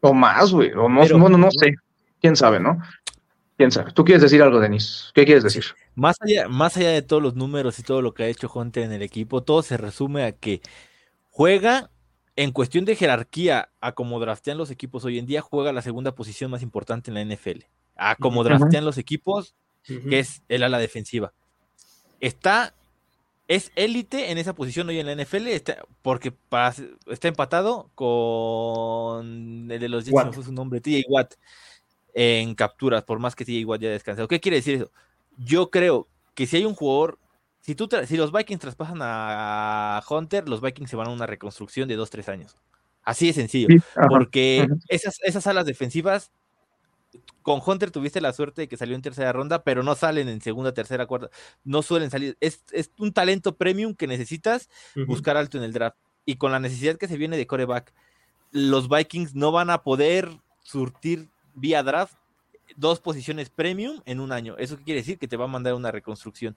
O 0.00 0.14
más, 0.14 0.50
güey. 0.50 0.72
O 0.72 0.88
no, 0.88 1.02
Pero, 1.02 1.18
bueno, 1.18 1.36
no 1.36 1.50
sé. 1.50 1.74
Quién 2.22 2.34
sabe, 2.34 2.60
¿no? 2.60 2.78
Quién 3.58 3.70
sabe. 3.70 3.92
¿Tú 3.92 4.06
quieres 4.06 4.22
decir 4.22 4.40
algo, 4.40 4.58
Denis? 4.58 5.10
¿Qué 5.14 5.26
quieres 5.26 5.44
decir? 5.44 5.64
Más 5.94 6.16
allá, 6.22 6.48
más 6.48 6.78
allá 6.78 6.92
de 6.92 7.02
todos 7.02 7.22
los 7.22 7.34
números 7.34 7.78
y 7.78 7.82
todo 7.82 8.00
lo 8.00 8.14
que 8.14 8.22
ha 8.22 8.28
hecho 8.28 8.50
Hunter 8.50 8.84
en 8.84 8.92
el 8.92 9.02
equipo, 9.02 9.42
todo 9.42 9.60
se 9.60 9.76
resume 9.76 10.24
a 10.24 10.32
que 10.32 10.62
juega 11.28 11.90
en 12.38 12.52
cuestión 12.52 12.84
de 12.84 12.94
jerarquía, 12.94 13.68
a 13.80 13.92
como 13.92 14.20
draftean 14.20 14.58
los 14.58 14.70
equipos 14.70 15.04
hoy 15.04 15.18
en 15.18 15.26
día, 15.26 15.40
juega 15.40 15.72
la 15.72 15.82
segunda 15.82 16.14
posición 16.14 16.52
más 16.52 16.62
importante 16.62 17.10
en 17.10 17.16
la 17.16 17.34
NFL. 17.34 17.64
A 17.96 18.14
como 18.14 18.44
draftean 18.44 18.84
los 18.84 18.96
equipos, 18.96 19.56
uh 19.88 19.94
-huh. 19.94 20.08
que 20.08 20.20
es 20.20 20.42
el 20.48 20.62
ala 20.62 20.78
defensiva. 20.78 21.32
Está 22.20 22.74
es 23.48 23.72
élite 23.74 24.30
en 24.30 24.38
esa 24.38 24.54
posición 24.54 24.88
hoy 24.88 25.00
en 25.00 25.06
la 25.06 25.16
NFL 25.16 25.48
está, 25.48 25.84
porque 26.02 26.30
para, 26.30 26.72
está 27.06 27.26
empatado 27.26 27.90
con 27.96 29.68
el 29.68 29.80
de 29.80 29.88
los 29.88 30.04
Jets, 30.04 30.24
no 30.26 30.32
fue 30.32 30.44
su 30.44 30.52
nombre, 30.52 30.80
TJ 30.80 31.06
Watt, 31.08 31.34
en 32.14 32.54
capturas, 32.54 33.02
por 33.02 33.18
más 33.18 33.34
que 33.34 33.44
TJ 33.44 33.64
Watt 33.64 33.80
ya 33.80 33.90
descansado. 33.90 34.28
¿Qué 34.28 34.38
quiere 34.38 34.58
decir 34.58 34.76
eso? 34.76 34.92
Yo 35.38 35.70
creo 35.70 36.06
que 36.34 36.46
si 36.46 36.58
hay 36.58 36.66
un 36.66 36.76
jugador, 36.76 37.18
si, 37.68 37.74
tú 37.74 37.86
si 38.06 38.16
los 38.16 38.32
Vikings 38.32 38.62
traspasan 38.62 39.00
a 39.02 40.02
Hunter, 40.08 40.48
los 40.48 40.62
Vikings 40.62 40.88
se 40.88 40.96
van 40.96 41.08
a 41.08 41.10
una 41.10 41.26
reconstrucción 41.26 41.86
de 41.86 41.98
2-3 41.98 42.32
años. 42.32 42.56
Así 43.02 43.26
de 43.26 43.34
sencillo, 43.34 43.66
sí, 43.68 43.76
porque 44.08 44.62
ajá. 44.64 44.74
esas, 44.88 45.18
esas 45.22 45.46
alas 45.46 45.66
defensivas 45.66 46.32
con 47.42 47.60
Hunter 47.64 47.90
tuviste 47.90 48.22
la 48.22 48.32
suerte 48.32 48.62
de 48.62 48.68
que 48.68 48.78
salió 48.78 48.94
en 48.94 49.02
tercera 49.02 49.34
ronda, 49.34 49.64
pero 49.64 49.82
no 49.82 49.94
salen 49.96 50.30
en 50.30 50.40
segunda, 50.40 50.72
tercera, 50.72 51.04
cuarta. 51.04 51.28
No 51.62 51.82
suelen 51.82 52.10
salir. 52.10 52.38
Es, 52.40 52.64
es 52.72 52.90
un 52.98 53.12
talento 53.12 53.54
premium 53.54 53.94
que 53.94 54.06
necesitas 54.06 54.70
uh 54.96 55.00
-huh. 55.00 55.06
buscar 55.06 55.36
alto 55.36 55.58
en 55.58 55.64
el 55.64 55.74
draft. 55.74 55.98
Y 56.24 56.36
con 56.36 56.52
la 56.52 56.60
necesidad 56.60 56.96
que 56.96 57.06
se 57.06 57.18
viene 57.18 57.36
de 57.36 57.46
coreback, 57.46 57.92
los 58.50 58.88
Vikings 58.88 59.34
no 59.34 59.52
van 59.52 59.68
a 59.68 59.82
poder 59.82 60.30
surtir 60.62 61.28
vía 61.54 61.82
draft 61.82 62.14
dos 62.76 63.00
posiciones 63.00 63.50
premium 63.50 64.00
en 64.06 64.20
un 64.20 64.32
año. 64.32 64.56
¿Eso 64.56 64.78
qué 64.78 64.84
quiere 64.84 65.00
decir? 65.00 65.18
Que 65.18 65.28
te 65.28 65.36
va 65.36 65.44
a 65.44 65.48
mandar 65.48 65.74
una 65.74 65.90
reconstrucción. 65.90 66.56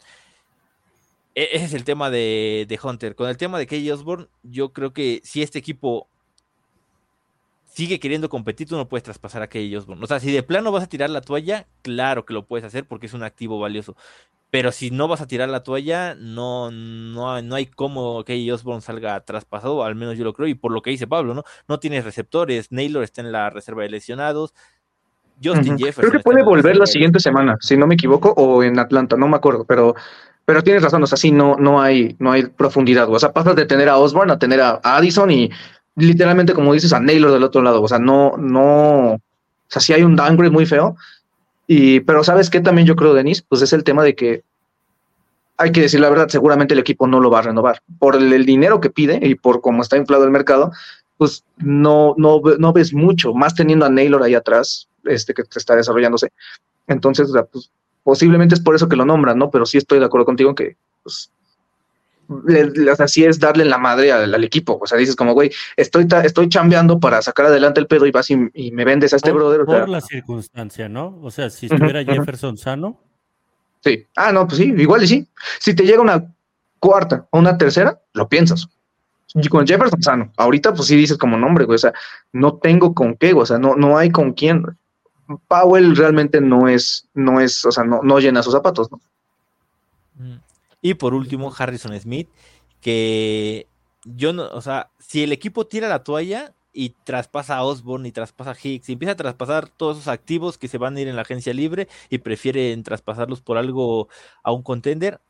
E 1.33 1.49
ese 1.53 1.65
es 1.65 1.73
el 1.73 1.83
tema 1.83 2.09
de, 2.09 2.65
de 2.67 2.79
Hunter. 2.81 3.15
Con 3.15 3.29
el 3.29 3.37
tema 3.37 3.57
de 3.57 3.67
Key 3.67 3.89
Osborne, 3.91 4.27
yo 4.43 4.73
creo 4.73 4.93
que 4.93 5.21
si 5.23 5.41
este 5.41 5.59
equipo 5.59 6.07
sigue 7.65 7.99
queriendo 7.99 8.27
competir, 8.27 8.67
tú 8.67 8.75
no 8.75 8.89
puedes 8.89 9.03
traspasar 9.03 9.41
a 9.41 9.47
Key 9.47 9.73
Osborne. 9.75 10.03
O 10.03 10.07
sea, 10.07 10.19
si 10.19 10.31
de 10.31 10.43
plano 10.43 10.71
vas 10.71 10.83
a 10.83 10.89
tirar 10.89 11.09
la 11.09 11.21
toalla, 11.21 11.67
claro 11.83 12.25
que 12.25 12.33
lo 12.33 12.45
puedes 12.45 12.65
hacer 12.65 12.85
porque 12.85 13.05
es 13.05 13.13
un 13.13 13.23
activo 13.23 13.59
valioso. 13.59 13.95
Pero 14.49 14.73
si 14.73 14.91
no 14.91 15.07
vas 15.07 15.21
a 15.21 15.27
tirar 15.27 15.47
la 15.47 15.63
toalla, 15.63 16.13
no, 16.15 16.69
no, 16.71 17.41
no 17.41 17.55
hay 17.55 17.67
cómo 17.67 18.25
Key 18.25 18.51
Osborne 18.51 18.81
salga 18.81 19.17
traspasado, 19.21 19.85
al 19.85 19.95
menos 19.95 20.17
yo 20.17 20.25
lo 20.25 20.33
creo, 20.33 20.49
y 20.49 20.55
por 20.55 20.73
lo 20.73 20.81
que 20.81 20.89
dice 20.89 21.07
Pablo, 21.07 21.33
¿no? 21.33 21.45
No 21.69 21.79
tienes 21.79 22.03
receptores, 22.03 22.69
Naylor 22.69 23.03
está 23.03 23.21
en 23.21 23.31
la 23.31 23.49
reserva 23.49 23.83
de 23.83 23.89
lesionados. 23.89 24.53
Justin 25.41 25.73
uh 25.73 25.75
-huh. 25.75 25.85
Jefferson. 25.85 26.11
Creo 26.11 26.11
que 26.11 26.23
puede 26.23 26.43
volver 26.43 26.75
la 26.75 26.85
siguiente 26.85 27.19
semana, 27.19 27.57
si 27.61 27.77
no 27.77 27.87
me 27.87 27.95
equivoco, 27.95 28.33
o 28.35 28.61
en 28.61 28.77
Atlanta, 28.77 29.15
no 29.15 29.29
me 29.29 29.37
acuerdo, 29.37 29.63
pero 29.63 29.95
pero 30.45 30.63
tienes 30.63 30.83
razón, 30.83 31.03
o 31.03 31.07
sea, 31.07 31.17
sí, 31.17 31.31
no, 31.31 31.55
no 31.57 31.81
hay, 31.81 32.15
no 32.19 32.31
hay 32.31 32.43
profundidad, 32.43 33.09
o 33.09 33.19
sea, 33.19 33.31
pasas 33.31 33.55
de 33.55 33.65
tener 33.65 33.89
a 33.89 33.97
Osborne 33.97 34.33
a 34.33 34.39
tener 34.39 34.59
a 34.61 34.79
Addison 34.83 35.31
y 35.31 35.49
literalmente, 35.95 36.53
como 36.53 36.73
dices, 36.73 36.93
a 36.93 36.99
Naylor 36.99 37.31
del 37.31 37.43
otro 37.43 37.61
lado. 37.61 37.81
O 37.81 37.87
sea, 37.87 37.99
no, 37.99 38.37
no, 38.37 39.13
o 39.13 39.19
sea, 39.67 39.81
sí 39.81 39.93
hay 39.93 40.03
un 40.03 40.15
downgrade 40.15 40.51
muy 40.51 40.65
feo. 40.65 40.95
Y, 41.67 42.01
pero 42.01 42.23
¿sabes 42.23 42.49
qué 42.49 42.59
también 42.59 42.87
yo 42.87 42.95
creo, 42.95 43.13
Denis? 43.13 43.41
Pues 43.41 43.61
es 43.61 43.71
el 43.73 43.83
tema 43.83 44.03
de 44.03 44.15
que 44.15 44.43
hay 45.57 45.71
que 45.71 45.81
decir 45.81 45.99
la 45.99 46.09
verdad, 46.09 46.27
seguramente 46.27 46.73
el 46.73 46.79
equipo 46.79 47.07
no 47.07 47.19
lo 47.19 47.29
va 47.29 47.39
a 47.39 47.43
renovar. 47.43 47.81
Por 47.99 48.15
el, 48.15 48.33
el 48.33 48.45
dinero 48.45 48.81
que 48.81 48.89
pide 48.89 49.19
y 49.21 49.35
por 49.35 49.61
cómo 49.61 49.81
está 49.81 49.95
inflado 49.95 50.23
el 50.23 50.31
mercado, 50.31 50.71
pues 51.17 51.43
no, 51.57 52.15
no, 52.17 52.41
no 52.57 52.73
ves 52.73 52.93
mucho, 52.93 53.33
más 53.33 53.53
teniendo 53.53 53.85
a 53.85 53.89
Naylor 53.89 54.23
ahí 54.23 54.33
atrás, 54.33 54.87
este 55.05 55.33
que 55.33 55.43
está 55.55 55.75
desarrollándose. 55.75 56.31
Entonces, 56.87 57.31
pues, 57.51 57.69
posiblemente 58.03 58.55
es 58.55 58.61
por 58.61 58.75
eso 58.75 58.89
que 58.89 58.95
lo 58.95 59.05
nombran, 59.05 59.37
¿no? 59.37 59.51
Pero 59.51 59.65
sí 59.65 59.77
estoy 59.77 59.99
de 59.99 60.05
acuerdo 60.05 60.25
contigo 60.25 60.49
en 60.49 60.55
que, 60.55 60.77
pues, 61.03 61.31
le, 62.47 62.69
le, 62.71 62.91
o 62.91 62.95
sea, 62.95 63.07
sí 63.07 63.23
es 63.23 63.39
darle 63.39 63.65
la 63.65 63.77
madre 63.77 64.11
al, 64.11 64.33
al, 64.33 64.43
equipo. 64.43 64.79
O 64.81 64.87
sea, 64.87 64.97
dices 64.97 65.15
como, 65.15 65.33
güey, 65.33 65.51
estoy, 65.75 66.07
estoy 66.23 66.49
chambeando 66.49 66.99
para 66.99 67.21
sacar 67.21 67.47
adelante 67.47 67.79
el 67.79 67.87
pedo 67.87 68.05
y 68.05 68.11
vas 68.11 68.29
y, 68.29 68.37
y 68.53 68.71
me 68.71 68.85
vendes 68.85 69.13
a 69.13 69.17
este 69.17 69.31
por, 69.31 69.39
brother. 69.41 69.61
O 69.61 69.65
por 69.65 69.75
sea, 69.75 69.87
la 69.87 70.01
circunstancia, 70.01 70.89
¿no? 70.89 71.19
O 71.21 71.31
sea, 71.31 71.49
si 71.49 71.65
estuviera 71.65 72.01
uh 72.01 72.03
-huh, 72.03 72.15
Jefferson 72.15 72.57
sano. 72.57 72.99
Sí. 73.83 74.05
Ah, 74.15 74.31
no, 74.31 74.47
pues 74.47 74.57
sí, 74.59 74.73
igual 74.77 75.03
y 75.03 75.07
sí. 75.07 75.27
Si 75.59 75.73
te 75.73 75.83
llega 75.83 76.01
una 76.01 76.33
cuarta 76.79 77.27
o 77.31 77.39
una 77.39 77.57
tercera, 77.57 77.99
lo 78.13 78.27
piensas. 78.29 78.67
Y 79.33 79.47
con 79.47 79.65
Jefferson 79.65 80.01
sano. 80.01 80.33
Ahorita, 80.37 80.73
pues 80.73 80.87
sí 80.87 80.95
dices 80.95 81.17
como 81.17 81.37
nombre, 81.37 81.65
güey. 81.65 81.75
O 81.75 81.79
sea, 81.79 81.93
no 82.33 82.55
tengo 82.55 82.93
con 82.93 83.15
qué, 83.15 83.33
o 83.33 83.45
sea, 83.45 83.57
no, 83.57 83.75
no 83.75 83.97
hay 83.97 84.11
con 84.11 84.33
quién. 84.33 84.63
Powell 85.39 85.95
realmente 85.95 86.41
no 86.41 86.67
es, 86.67 87.07
no 87.13 87.39
es, 87.39 87.65
o 87.65 87.71
sea, 87.71 87.83
no, 87.83 88.01
no 88.03 88.19
llena 88.19 88.43
sus 88.43 88.53
zapatos, 88.53 88.89
¿no? 88.91 88.99
Y 90.81 90.95
por 90.95 91.13
último, 91.13 91.53
Harrison 91.55 91.99
Smith, 91.99 92.29
que 92.79 93.67
yo 94.03 94.33
no, 94.33 94.47
o 94.51 94.61
sea, 94.61 94.91
si 94.99 95.23
el 95.23 95.31
equipo 95.31 95.67
tira 95.67 95.87
la 95.89 96.03
toalla 96.03 96.53
y 96.73 96.89
traspasa 97.03 97.57
a 97.57 97.63
Osborne 97.63 98.07
y 98.07 98.11
traspasa 98.11 98.51
a 98.51 98.55
Hicks 98.61 98.89
y 98.89 98.93
empieza 98.93 99.13
a 99.13 99.17
traspasar 99.17 99.69
todos 99.69 99.97
esos 99.97 100.07
activos 100.07 100.57
que 100.57 100.67
se 100.67 100.77
van 100.77 100.95
a 100.95 101.01
ir 101.01 101.07
en 101.07 101.15
la 101.15 101.23
agencia 101.23 101.53
libre 101.53 101.87
y 102.09 102.19
prefieren 102.19 102.83
traspasarlos 102.83 103.41
por 103.41 103.57
algo 103.57 104.07
a 104.43 104.51
un 104.51 104.63
contender, 104.63 105.21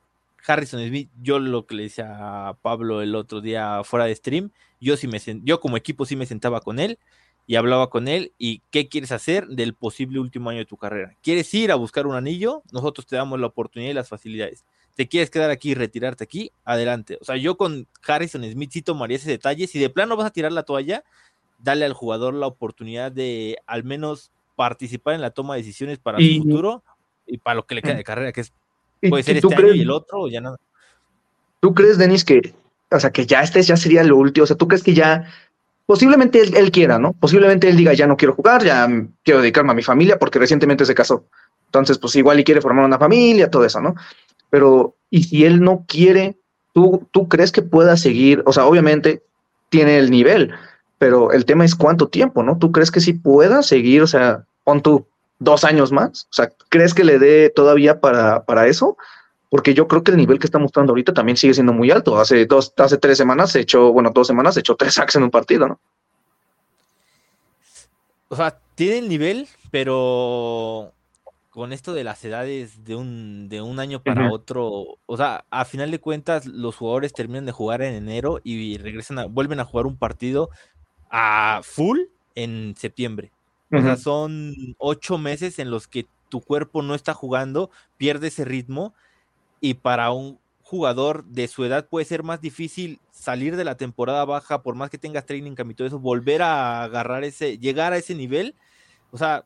Harrison 0.46 0.86
Smith, 0.88 1.10
yo 1.22 1.40
lo 1.40 1.66
que 1.66 1.76
le 1.76 1.84
decía 1.84 2.48
a 2.48 2.54
Pablo 2.56 3.02
el 3.02 3.16
otro 3.16 3.42
día 3.42 3.84
fuera 3.84 4.06
de 4.06 4.16
stream, 4.16 4.52
yo 4.80 4.98
sí 4.98 5.08
me 5.08 5.20
yo 5.44 5.60
como 5.60 5.78
equipo 5.78 6.06
sí 6.06 6.16
me 6.16 6.26
sentaba 6.26 6.62
con 6.62 6.80
él 6.80 6.98
y 7.52 7.58
hablaba 7.58 7.90
con 7.90 8.08
él 8.08 8.32
y 8.38 8.62
qué 8.72 8.88
quieres 8.88 9.12
hacer 9.12 9.46
del 9.46 9.74
posible 9.74 10.22
último 10.22 10.50
año 10.50 10.60
de 10.60 10.66
tu 10.66 10.78
carrera. 10.78 11.18
¿Quieres 11.22 11.54
ir 11.54 11.74
a 11.74 11.76
buscar 11.76 12.08
un 12.08 12.16
anillo? 12.16 12.64
Nosotros 12.72 13.06
te 13.06 13.18
damos 13.18 13.42
la 13.42 13.48
oportunidad 13.48 13.92
y 13.92 13.94
las 13.94 14.08
facilidades. 14.08 14.64
¿Te 14.96 15.10
quieres 15.10 15.30
quedar 15.30 15.50
aquí 15.52 15.72
y 15.72 15.74
retirarte 15.74 16.24
aquí? 16.24 16.54
Adelante. 16.64 17.18
O 17.20 17.26
sea, 17.26 17.36
yo 17.36 17.58
con 17.58 17.90
Harrison 18.08 18.50
Smith 18.50 18.72
sí 18.72 18.82
tomaría 18.82 19.18
ese 19.18 19.30
detalle. 19.30 19.68
Si 19.68 19.80
de 19.80 19.90
plano 19.90 20.16
vas 20.16 20.28
a 20.28 20.32
tirar 20.32 20.54
la 20.54 20.64
toalla, 20.64 21.04
dale 21.60 21.84
al 21.84 21.92
jugador 21.92 22.36
la 22.36 22.48
oportunidad 22.48 23.12
de 23.12 23.58
al 23.68 23.84
menos 23.84 24.32
participar 24.56 25.16
en 25.16 25.22
la 25.22 25.32
toma 25.32 25.56
de 25.56 25.64
decisiones 25.64 26.00
para 26.00 26.20
su 26.20 26.44
futuro 26.44 26.84
y 27.28 27.38
para 27.38 27.56
lo 27.56 27.66
que 27.66 27.76
le 27.76 27.82
queda 27.82 27.96
de 27.96 28.06
carrera, 28.06 28.32
que 28.32 28.40
es 28.40 28.54
puede 29.10 29.24
ser 29.24 29.36
este 29.36 29.54
año 29.54 29.74
y 29.74 29.82
el 29.82 29.92
otro 29.92 30.22
o 30.22 30.30
ya 30.30 30.40
nada. 30.40 30.56
¿Tú 31.60 31.74
crees, 31.74 31.98
Denis, 31.98 32.24
que, 32.24 32.54
o 32.90 33.00
sea, 33.02 33.12
que 33.12 33.26
ya 33.26 33.42
este 33.42 33.62
ya 33.62 33.76
sería 33.76 34.06
lo 34.06 34.16
último? 34.16 34.46
O 34.46 34.48
sea, 34.48 34.56
¿tú 34.56 34.70
crees 34.70 34.84
que 34.84 34.94
ya 34.94 35.28
posiblemente 35.92 36.40
él, 36.42 36.72
quiera, 36.72 36.98
¿no? 37.00 37.12
Posiblemente 37.12 37.68
él 37.68 37.76
diga, 37.76 37.92
ya 37.92 38.08
no 38.08 38.16
quiero 38.16 38.34
jugar, 38.34 38.64
ya 38.64 38.88
quiero 39.26 39.42
dedicarme 39.42 39.72
a 39.72 39.76
mi 39.76 39.84
familia 39.84 40.18
porque 40.18 40.40
recientemente 40.40 40.86
se 40.86 40.96
casó. 40.96 41.26
Entonces, 41.66 41.98
pues 41.98 42.16
igual 42.16 42.40
y 42.40 42.46
quiere 42.46 42.62
formar 42.62 42.86
una 42.86 42.98
familia, 42.98 43.50
todo 43.50 43.66
eso, 43.66 43.82
¿no? 43.82 43.96
Pero, 44.50 44.96
¿y 45.10 45.24
si 45.24 45.44
él 45.44 45.60
no 45.60 45.84
quiere? 45.86 46.38
¿Tú, 46.72 47.10
tú 47.12 47.28
crees 47.28 47.52
que 47.52 47.62
pueda 47.62 47.98
seguir? 47.98 48.42
O 48.46 48.54
sea, 48.54 48.68
obviamente 48.68 49.22
tiene 49.68 49.98
el 49.98 50.12
nivel, 50.12 50.54
pero 50.98 51.34
el 51.34 51.44
tema 51.44 51.66
es 51.66 51.76
cuánto 51.76 52.08
tiempo, 52.08 52.42
¿no? 52.42 52.58
¿Tú 52.58 52.72
crees 52.72 52.90
que 52.90 53.02
sí 53.02 53.12
pueda 53.12 53.62
seguir? 53.62 54.02
O 54.02 54.08
sea, 54.08 54.46
pon 54.64 54.82
tú 54.82 55.06
dos 55.40 55.66
años 55.66 55.92
más. 55.92 56.26
O 56.32 56.34
sea, 56.34 56.54
¿crees 56.70 56.94
que 56.94 57.04
le 57.04 57.20
dé 57.20 57.50
todavía 57.50 58.00
para, 58.00 58.46
para 58.46 58.68
eso? 58.68 58.96
Porque 59.52 59.74
yo 59.74 59.86
creo 59.86 60.02
que 60.02 60.12
el 60.12 60.18
nivel 60.18 60.40
que 60.40 60.48
está 60.48 60.60
mostrando 60.60 60.92
ahorita 60.92 61.14
también 61.14 61.36
sigue 61.36 61.54
siendo 61.54 61.74
muy 61.74 61.92
alto. 61.92 62.18
Hace 62.18 62.46
dos, 62.46 62.74
hace 62.78 62.98
tres 62.98 63.18
semanas 63.18 63.52
se 63.52 63.60
echó, 63.60 63.92
bueno, 63.92 64.10
dos 64.14 64.26
semanas 64.26 64.54
se 64.54 64.62
echó 64.62 64.78
tres 64.78 64.94
sacks 64.94 65.18
en 65.18 65.24
un 65.24 65.30
partido, 65.30 65.68
¿no? 65.68 65.80
O 68.30 68.38
sea, 68.38 68.58
tiene 68.76 69.00
el 69.00 69.10
nivel, 69.10 69.50
pero 69.70 70.94
con 71.50 71.74
esto 71.74 71.94
de 71.94 72.06
las 72.06 72.24
edades 72.24 72.86
de 72.86 72.96
un, 72.96 73.50
de 73.50 73.62
un 73.62 73.82
año 73.82 74.02
para 74.02 74.32
otro, 74.32 74.98
o 75.06 75.18
sea, 75.18 75.44
a 75.50 75.66
final 75.66 75.92
de 75.92 76.00
cuentas, 76.00 76.46
los 76.46 76.78
jugadores 76.78 77.12
terminan 77.12 77.46
de 77.46 77.52
jugar 77.52 77.82
en 77.82 77.94
enero 77.94 78.40
y 78.46 78.78
regresan 78.78 79.20
a, 79.20 79.26
vuelven 79.26 79.60
a 79.60 79.66
jugar 79.66 79.86
un 79.86 79.98
partido 79.98 80.50
a 81.10 81.60
full 81.62 82.00
en 82.36 82.74
septiembre. 82.78 83.34
O 83.70 83.82
sea, 83.82 83.98
son 83.98 84.56
ocho 84.78 85.18
meses 85.18 85.60
en 85.60 85.72
los 85.72 85.90
que 85.90 86.06
tu 86.30 86.40
cuerpo 86.40 86.84
no 86.84 86.96
está 86.96 87.14
jugando, 87.14 87.70
pierde 87.98 88.30
ese 88.30 88.46
ritmo 88.46 88.94
y 89.62 89.76
para 89.76 90.12
un 90.12 90.40
jugador 90.64 91.24
de 91.26 91.48
su 91.48 91.64
edad 91.64 91.88
puede 91.88 92.06
ser 92.06 92.24
más 92.24 92.42
difícil 92.42 93.00
salir 93.12 93.56
de 93.56 93.64
la 93.64 93.76
temporada 93.76 94.26
baja, 94.26 94.64
por 94.64 94.76
más 94.76 94.90
que 94.90 94.98
tengas 94.98 95.26
training 95.26 95.54
camp 95.54 95.72
y 95.72 95.76
todo 95.76 95.88
eso, 95.88 96.00
volver 96.00 96.42
a 96.42 96.84
agarrar 96.84 97.24
ese, 97.24 97.58
llegar 97.58 97.94
a 97.94 97.98
ese 97.98 98.16
nivel. 98.16 98.56
O 99.12 99.18
sea, 99.18 99.46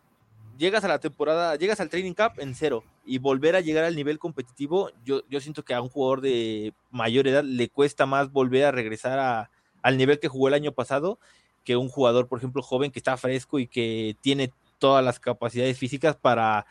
llegas 0.57 0.83
a 0.83 0.87
la 0.87 0.99
temporada, 0.99 1.55
llegas 1.57 1.79
al 1.79 1.89
training 1.89 2.13
camp 2.13 2.39
en 2.39 2.55
cero 2.55 2.83
y 3.05 3.17
volver 3.17 3.55
a 3.55 3.61
llegar 3.61 3.83
al 3.83 3.95
nivel 3.95 4.17
competitivo, 4.17 4.91
yo, 5.03 5.21
yo 5.29 5.39
siento 5.41 5.63
que 5.63 5.73
a 5.73 5.81
un 5.81 5.89
jugador 5.89 6.21
de 6.21 6.73
mayor 6.91 7.27
edad 7.27 7.43
le 7.43 7.69
cuesta 7.69 8.05
más 8.05 8.31
volver 8.31 8.65
a 8.65 8.71
regresar 8.71 9.19
a, 9.19 9.51
al 9.81 9.97
nivel 9.97 10.19
que 10.19 10.27
jugó 10.27 10.47
el 10.47 10.53
año 10.53 10.71
pasado 10.71 11.19
que 11.63 11.75
un 11.75 11.89
jugador, 11.89 12.27
por 12.27 12.37
ejemplo, 12.37 12.61
joven 12.61 12.91
que 12.91 12.99
está 12.99 13.17
fresco 13.17 13.59
y 13.59 13.67
que 13.67 14.15
tiene 14.21 14.53
todas 14.77 15.03
las 15.03 15.19
capacidades 15.19 15.79
físicas 15.79 16.15
para, 16.15 16.67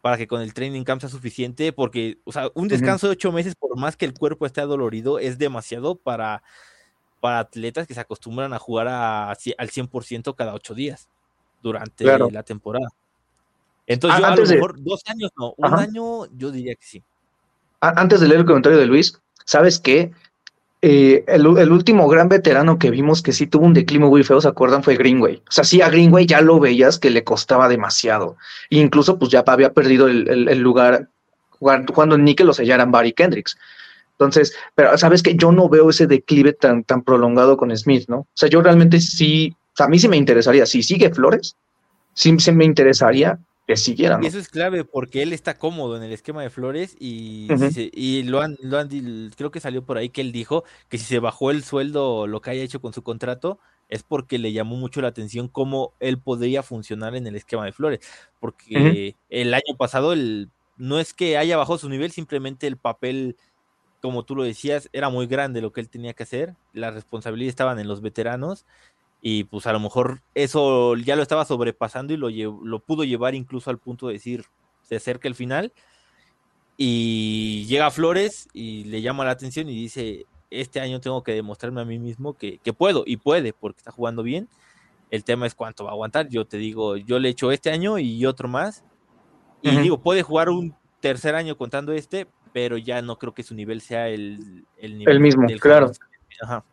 para 0.00 0.16
que 0.16 0.28
con 0.28 0.40
el 0.40 0.54
training 0.54 0.84
camp 0.84 1.00
sea 1.00 1.10
suficiente, 1.10 1.72
porque, 1.72 2.18
o 2.24 2.32
sea, 2.32 2.50
un 2.54 2.68
descanso 2.68 3.06
de 3.06 3.12
ocho 3.12 3.32
meses, 3.32 3.54
por 3.54 3.76
más 3.76 3.96
que 3.96 4.04
el 4.04 4.14
cuerpo 4.14 4.46
esté 4.46 4.60
adolorido, 4.60 5.18
es 5.18 5.38
demasiado 5.38 5.96
para, 5.96 6.42
para 7.20 7.40
atletas 7.40 7.86
que 7.86 7.94
se 7.94 8.00
acostumbran 8.00 8.52
a 8.52 8.58
jugar 8.58 8.88
a, 8.88 9.30
al 9.30 9.36
100% 9.36 10.34
cada 10.36 10.54
ocho 10.54 10.74
días 10.74 11.08
durante 11.62 12.04
la 12.04 12.42
temporada. 12.42 12.88
Entonces, 13.86 14.20
yo 14.20 14.26
a 14.26 14.36
lo 14.36 14.46
mejor 14.46 14.82
dos 14.82 15.02
años 15.06 15.30
no, 15.36 15.54
un 15.56 15.74
año 15.74 16.26
yo 16.36 16.50
diría 16.50 16.74
que 16.74 16.84
sí. 16.84 17.02
Antes 17.80 18.20
de 18.20 18.28
leer 18.28 18.40
el 18.40 18.46
comentario 18.46 18.78
de 18.78 18.86
Luis, 18.86 19.18
¿sabes 19.44 19.78
qué? 19.78 20.12
Eh, 20.80 21.24
el, 21.26 21.72
último 21.72 22.06
gran 22.06 22.28
veterano 22.28 22.78
que 22.78 22.90
vimos 22.90 23.20
que 23.20 23.32
sí 23.32 23.48
tuvo 23.48 23.66
un 23.66 23.74
declino 23.74 24.08
muy 24.08 24.22
feo, 24.22 24.40
¿se 24.40 24.46
acuerdan? 24.46 24.84
Fue 24.84 24.96
Greenway. 24.96 25.42
O 25.48 25.50
sea, 25.50 25.64
sí, 25.64 25.82
a 25.82 25.90
Greenway 25.90 26.26
ya 26.26 26.40
lo 26.40 26.60
veías 26.60 26.98
que 26.98 27.10
le 27.10 27.24
costaba 27.24 27.68
demasiado. 27.68 28.36
incluso, 28.70 29.18
pues 29.18 29.30
ya 29.30 29.42
había 29.46 29.72
perdido 29.72 30.06
el, 30.06 30.58
lugar 30.60 31.08
cuando 31.58 32.16
Nickel 32.16 32.46
lo 32.46 32.54
sellaran 32.54 32.92
Barry 32.92 33.12
Kendricks. 33.12 33.58
Entonces, 34.12 34.54
pero 34.74 34.96
sabes 34.98 35.22
que 35.22 35.34
yo 35.34 35.50
no 35.50 35.68
veo 35.68 35.90
ese 35.90 36.06
declive 36.06 36.52
tan, 36.52 36.84
tan 36.84 37.02
prolongado 37.02 37.56
con 37.56 37.76
Smith, 37.76 38.08
¿no? 38.08 38.18
O 38.18 38.26
sea, 38.34 38.48
yo 38.48 38.62
realmente 38.62 39.00
sí, 39.00 39.56
a 39.78 39.88
mí 39.88 39.98
sí 39.98 40.08
me 40.08 40.16
interesaría, 40.16 40.66
si 40.66 40.82
sigue 40.82 41.10
Flores, 41.10 41.56
sí, 42.14 42.34
sí 42.38 42.52
me 42.52 42.64
interesaría 42.64 43.38
que 43.68 43.76
siguieran. 43.76 44.24
Y 44.24 44.26
eso 44.26 44.38
es 44.38 44.48
clave 44.48 44.82
porque 44.82 45.22
él 45.22 45.34
está 45.34 45.58
cómodo 45.58 45.98
en 45.98 46.02
el 46.02 46.10
esquema 46.10 46.42
de 46.42 46.48
Flores 46.48 46.96
y, 46.98 47.48
y 47.92 48.22
lo 48.22 48.40
han, 48.40 48.56
lo 48.62 48.78
han, 48.78 48.88
creo 49.36 49.50
que 49.50 49.60
salió 49.60 49.84
por 49.84 49.98
ahí 49.98 50.08
que 50.08 50.22
él 50.22 50.32
dijo 50.32 50.64
que 50.88 50.96
si 50.96 51.04
se 51.04 51.18
bajó 51.18 51.50
el 51.50 51.62
sueldo, 51.62 52.26
lo 52.26 52.40
que 52.40 52.48
haya 52.48 52.62
hecho 52.62 52.80
con 52.80 52.94
su 52.94 53.02
contrato, 53.02 53.58
es 53.90 54.02
porque 54.02 54.38
le 54.38 54.54
llamó 54.54 54.76
mucho 54.76 55.02
la 55.02 55.08
atención 55.08 55.48
cómo 55.48 55.92
él 56.00 56.18
podría 56.18 56.62
funcionar 56.62 57.14
en 57.14 57.26
el 57.26 57.36
esquema 57.36 57.66
de 57.66 57.72
Flores. 57.72 58.00
Porque 58.40 59.16
el 59.28 59.52
año 59.52 59.76
pasado 59.76 60.14
el, 60.14 60.48
no 60.78 60.98
es 60.98 61.12
que 61.12 61.36
haya 61.36 61.58
bajado 61.58 61.76
su 61.76 61.90
nivel, 61.90 62.10
simplemente 62.10 62.66
el 62.66 62.78
papel, 62.78 63.36
como 64.00 64.22
tú 64.22 64.34
lo 64.34 64.44
decías, 64.44 64.88
era 64.94 65.10
muy 65.10 65.26
grande 65.26 65.60
lo 65.60 65.72
que 65.72 65.82
él 65.82 65.90
tenía 65.90 66.14
que 66.14 66.22
hacer. 66.22 66.54
Las 66.72 66.94
responsabilidades 66.94 67.52
estaban 67.52 67.78
en 67.78 67.86
los 67.86 68.00
veteranos 68.00 68.64
y 69.20 69.44
pues 69.44 69.66
a 69.66 69.72
lo 69.72 69.80
mejor 69.80 70.22
eso 70.34 70.96
ya 70.96 71.16
lo 71.16 71.22
estaba 71.22 71.44
sobrepasando 71.44 72.12
y 72.12 72.16
lo, 72.16 72.30
lo 72.30 72.78
pudo 72.80 73.04
llevar 73.04 73.34
incluso 73.34 73.70
al 73.70 73.78
punto 73.78 74.06
de 74.06 74.14
decir, 74.14 74.44
se 74.82 74.96
acerca 74.96 75.28
el 75.28 75.34
final 75.34 75.72
y 76.80 77.66
llega 77.66 77.90
Flores 77.90 78.48
y 78.52 78.84
le 78.84 79.02
llama 79.02 79.24
la 79.24 79.32
atención 79.32 79.68
y 79.68 79.74
dice, 79.74 80.26
este 80.48 80.80
año 80.80 81.00
tengo 81.00 81.24
que 81.24 81.32
demostrarme 81.32 81.80
a 81.80 81.84
mí 81.84 81.98
mismo 81.98 82.34
que, 82.34 82.60
puedo 82.76 83.02
y 83.04 83.16
puede 83.16 83.52
porque 83.52 83.78
está 83.78 83.90
jugando 83.90 84.22
bien. 84.22 84.48
El 85.10 85.24
tema 85.24 85.46
es 85.46 85.54
cuánto 85.54 85.84
va 85.84 85.90
a 85.90 85.92
aguantar. 85.94 86.28
Yo 86.28 86.46
te 86.46 86.56
digo, 86.56 86.96
yo 86.96 87.18
le 87.18 87.30
echo 87.30 87.50
este 87.50 87.70
año 87.70 87.98
y 87.98 88.24
otro 88.26 88.46
más. 88.46 88.84
Y 89.60 89.76
digo, 89.78 89.98
puede 89.98 90.22
jugar 90.22 90.50
un 90.50 90.76
tercer 91.00 91.34
año 91.34 91.56
contando 91.56 91.92
este, 91.92 92.28
pero 92.52 92.76
ya 92.76 93.02
no 93.02 93.18
creo 93.18 93.34
que 93.34 93.42
su 93.42 93.54
nivel 93.56 93.80
sea 93.80 94.08
el, 94.08 94.64
el 94.76 94.98
nivel 94.98 95.16
el 95.16 95.20
mismo, 95.20 95.46
claro. 95.60 95.90
Ajá. 96.42 96.64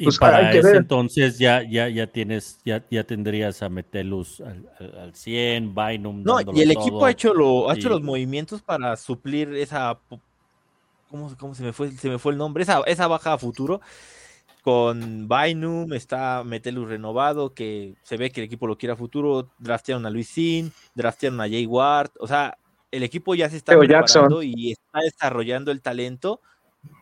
Y 0.00 0.04
pues 0.04 0.18
para 0.18 0.52
ese 0.52 0.76
entonces 0.76 1.38
ya, 1.40 1.60
ya, 1.68 1.88
ya 1.88 2.06
tienes, 2.06 2.60
ya, 2.64 2.84
ya 2.88 3.02
tendrías 3.02 3.62
a 3.64 3.68
Metelus 3.68 4.40
al, 4.40 4.70
al, 4.96 5.12
100, 5.12 5.74
Bynum. 5.74 6.22
No, 6.22 6.38
y 6.54 6.62
el 6.62 6.70
equipo 6.70 7.04
ha 7.04 7.10
hecho, 7.10 7.34
lo, 7.34 7.68
ha 7.68 7.74
hecho 7.74 7.88
los 7.88 8.00
movimientos 8.00 8.62
para 8.62 8.96
suplir 8.96 9.52
esa. 9.54 9.98
¿Cómo, 11.10 11.36
cómo 11.36 11.52
se 11.56 11.64
me 11.64 11.72
fue? 11.72 11.90
Se 11.90 12.08
me 12.08 12.20
fue 12.20 12.30
el 12.30 12.38
nombre, 12.38 12.62
esa, 12.62 12.80
esa 12.86 13.08
baja 13.08 13.32
a 13.32 13.38
futuro. 13.38 13.80
Con 14.62 15.28
Bynum 15.28 15.92
está 15.92 16.44
Metelus 16.44 16.88
renovado, 16.88 17.52
que 17.52 17.96
se 18.04 18.16
ve 18.16 18.30
que 18.30 18.40
el 18.40 18.46
equipo 18.46 18.68
lo 18.68 18.78
quiere 18.78 18.92
a 18.92 18.96
futuro. 18.96 19.50
Draftearon 19.58 20.06
a 20.06 20.10
Luisín, 20.10 20.72
draftearon 20.94 21.40
a 21.40 21.48
Jay 21.48 21.66
Ward. 21.66 22.12
O 22.20 22.28
sea, 22.28 22.56
el 22.92 23.02
equipo 23.02 23.34
ya 23.34 23.50
se 23.50 23.56
está 23.56 23.76
preparando 23.76 24.44
y 24.44 24.70
está 24.70 25.00
desarrollando 25.00 25.72
el 25.72 25.82
talento 25.82 26.40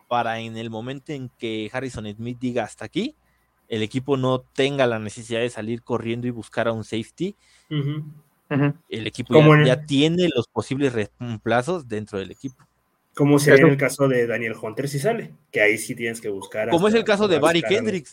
para 0.07 0.39
en 0.39 0.57
el 0.57 0.69
momento 0.69 1.11
en 1.13 1.29
que 1.37 1.69
Harrison 1.71 2.05
Smith 2.13 2.37
diga 2.39 2.63
hasta 2.63 2.85
aquí, 2.85 3.15
el 3.67 3.83
equipo 3.83 4.17
no 4.17 4.39
tenga 4.39 4.87
la 4.87 4.99
necesidad 4.99 5.41
de 5.41 5.49
salir 5.49 5.83
corriendo 5.83 6.27
y 6.27 6.31
buscar 6.31 6.67
a 6.67 6.71
un 6.71 6.83
safety. 6.83 7.35
El 7.69 9.07
equipo 9.07 9.33
ya, 9.65 9.83
tiene 9.85 10.29
los 10.33 10.47
posibles 10.47 10.93
reemplazos 10.93 11.87
dentro 11.87 12.19
del 12.19 12.31
equipo. 12.31 12.65
Como 13.13 13.39
sería 13.39 13.65
en 13.65 13.71
el 13.71 13.77
caso 13.77 14.07
de 14.07 14.27
Daniel 14.27 14.53
Hunter 14.61 14.87
si 14.87 14.99
sale, 14.99 15.33
que 15.51 15.59
ahí 15.59 15.77
sí 15.77 15.95
tienes 15.95 16.21
que 16.21 16.29
buscar. 16.29 16.69
Como 16.69 16.87
es 16.87 16.93
el 16.93 17.03
caso 17.03 17.27
de 17.27 17.39
Barry 17.39 17.61
Kendricks. 17.61 18.11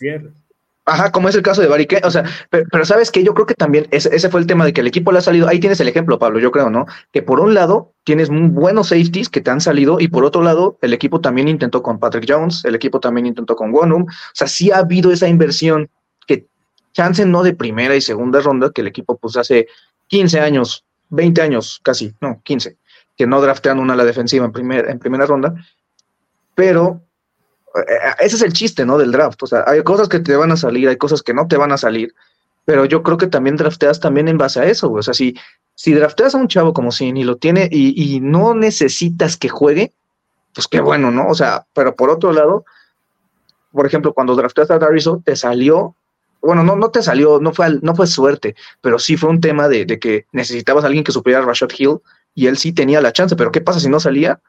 Ajá, 0.86 1.12
como 1.12 1.30
es 1.30 1.34
el 1.34 1.42
caso 1.42 1.62
de 1.62 1.68
Barry 1.68 1.88
o 2.02 2.10
sea, 2.10 2.24
pero, 2.50 2.84
sabes 2.84 3.10
que 3.10 3.24
yo 3.24 3.32
creo 3.32 3.46
que 3.46 3.54
también 3.54 3.86
ese, 3.90 4.28
fue 4.28 4.40
el 4.40 4.46
tema 4.46 4.66
de 4.66 4.74
que 4.74 4.82
el 4.82 4.86
equipo 4.86 5.12
le 5.12 5.18
ha 5.18 5.22
salido, 5.22 5.48
ahí 5.48 5.58
tienes 5.58 5.80
el 5.80 5.88
ejemplo, 5.88 6.18
Pablo, 6.18 6.38
yo 6.40 6.50
creo, 6.50 6.68
¿no? 6.68 6.84
Que 7.10 7.22
por 7.22 7.40
un 7.40 7.54
lado 7.54 7.94
tienes 8.04 8.28
muy 8.28 8.48
buenos 8.48 8.88
safeties 8.88 9.30
que 9.30 9.40
te 9.40 9.50
han 9.50 9.62
salido 9.62 9.98
y 9.98 10.08
por 10.08 10.24
otro 10.26 10.42
lado 10.42 10.76
el 10.82 10.92
equipo 10.92 11.22
también 11.22 11.48
intentó 11.48 11.82
con 11.82 11.98
Patrick 11.98 12.26
Jones, 12.28 12.66
el 12.66 12.74
equipo 12.74 13.00
también 13.00 13.24
intentó 13.24 13.56
con 13.56 13.72
Wonum, 13.72 14.02
o 14.02 14.34
sea, 14.34 14.46
sí 14.46 14.70
ha 14.72 14.78
habido 14.78 15.10
esa 15.10 15.26
inversión 15.26 15.88
que 16.26 16.46
chance 16.92 17.24
no 17.24 17.42
de 17.42 17.54
primera 17.54 17.96
y 17.96 18.02
segunda 18.02 18.40
ronda, 18.40 18.70
que 18.70 18.82
el 18.82 18.88
equipo 18.88 19.16
pues 19.16 19.38
hace 19.38 19.68
15 20.08 20.40
años, 20.40 20.84
20 21.08 21.40
años 21.40 21.80
casi, 21.82 22.12
no, 22.20 22.42
15, 22.44 22.76
que 23.16 23.26
no 23.26 23.40
draftean 23.40 23.78
una 23.78 23.94
a 23.94 23.96
la 23.96 24.04
defensiva 24.04 24.44
en, 24.54 24.72
en 24.72 24.98
primera 24.98 25.24
ronda, 25.24 25.54
pero 26.54 27.00
ese 28.20 28.36
es 28.36 28.42
el 28.42 28.52
chiste, 28.52 28.86
¿no? 28.86 28.98
Del 28.98 29.12
draft. 29.12 29.42
O 29.42 29.46
sea, 29.46 29.64
hay 29.66 29.82
cosas 29.82 30.08
que 30.08 30.20
te 30.20 30.36
van 30.36 30.52
a 30.52 30.56
salir, 30.56 30.88
hay 30.88 30.96
cosas 30.96 31.22
que 31.22 31.34
no 31.34 31.48
te 31.48 31.56
van 31.56 31.72
a 31.72 31.78
salir, 31.78 32.14
pero 32.64 32.84
yo 32.84 33.02
creo 33.02 33.16
que 33.16 33.26
también 33.26 33.56
drafteas 33.56 34.00
también 34.00 34.28
en 34.28 34.38
base 34.38 34.60
a 34.60 34.64
eso, 34.64 34.88
güey. 34.88 35.00
O 35.00 35.02
sea, 35.02 35.14
si, 35.14 35.36
si 35.74 35.92
drafteas 35.92 36.34
a 36.34 36.38
un 36.38 36.48
chavo 36.48 36.72
como 36.72 36.92
si 36.92 37.06
y 37.06 37.24
lo 37.24 37.36
tiene 37.36 37.68
y, 37.70 38.14
y 38.14 38.20
no 38.20 38.54
necesitas 38.54 39.36
que 39.36 39.48
juegue, 39.48 39.92
pues 40.54 40.68
qué 40.68 40.80
bueno, 40.80 41.10
¿no? 41.10 41.28
O 41.28 41.34
sea, 41.34 41.66
pero 41.74 41.94
por 41.94 42.10
otro 42.10 42.32
lado, 42.32 42.64
por 43.72 43.86
ejemplo, 43.86 44.12
cuando 44.12 44.36
drafteaste 44.36 44.72
a 44.72 44.78
Dariso, 44.78 45.20
te 45.24 45.34
salió, 45.34 45.96
bueno, 46.40 46.62
no, 46.62 46.76
no 46.76 46.90
te 46.90 47.02
salió, 47.02 47.40
no 47.40 47.52
fue, 47.52 47.78
no 47.82 47.94
fue 47.96 48.06
suerte, 48.06 48.54
pero 48.80 48.98
sí 48.98 49.16
fue 49.16 49.30
un 49.30 49.40
tema 49.40 49.68
de, 49.68 49.84
de 49.84 49.98
que 49.98 50.26
necesitabas 50.32 50.84
a 50.84 50.86
alguien 50.86 51.02
que 51.02 51.12
supiera 51.12 51.40
a 51.40 51.42
Rashad 51.42 51.70
Hill 51.76 51.98
y 52.34 52.46
él 52.46 52.56
sí 52.56 52.72
tenía 52.72 53.00
la 53.00 53.12
chance, 53.12 53.34
pero 53.34 53.50
¿qué 53.50 53.60
pasa 53.60 53.80
si 53.80 53.88
no 53.88 53.98
salía? 53.98 54.40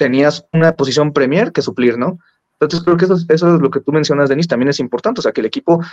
Tenías 0.00 0.46
una 0.54 0.72
posición 0.72 1.12
premier 1.12 1.52
que 1.52 1.60
suplir, 1.60 1.98
¿no? 1.98 2.18
Entonces 2.58 2.80
creo 2.82 2.96
que 2.96 3.04
eso, 3.04 3.18
eso 3.28 3.54
es 3.54 3.60
lo 3.60 3.70
que 3.70 3.80
tú 3.80 3.92
mencionas, 3.92 4.30
Denis, 4.30 4.48
también 4.48 4.70
es 4.70 4.80
importante, 4.80 5.20
o 5.20 5.22
sea, 5.22 5.30
que 5.30 5.42
el 5.42 5.46
equipo 5.46 5.84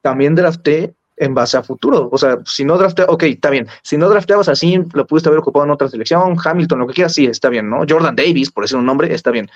también 0.00 0.36
drafte 0.36 0.94
en 1.16 1.34
base 1.34 1.56
a 1.56 1.64
futuro. 1.64 2.08
O 2.12 2.16
sea, 2.18 2.38
si 2.44 2.64
no 2.64 2.78
drafteas, 2.78 3.08
ok, 3.10 3.24
está 3.24 3.50
bien. 3.50 3.66
Si 3.82 3.96
no 3.96 4.08
drafteabas 4.08 4.48
así, 4.48 4.80
lo 4.92 5.08
pudiste 5.08 5.28
haber 5.28 5.40
ocupado 5.40 5.64
en 5.64 5.72
otra 5.72 5.88
selección, 5.88 6.36
Hamilton, 6.40 6.78
lo 6.78 6.86
que 6.86 6.94
quieras, 6.94 7.14
sí, 7.14 7.26
está 7.26 7.48
bien, 7.48 7.68
¿no? 7.68 7.78
Jordan 7.88 8.14
Davis, 8.14 8.52
por 8.52 8.62
decir 8.62 8.78
un 8.78 8.86
nombre, 8.86 9.12
está 9.12 9.32
bien. 9.32 9.50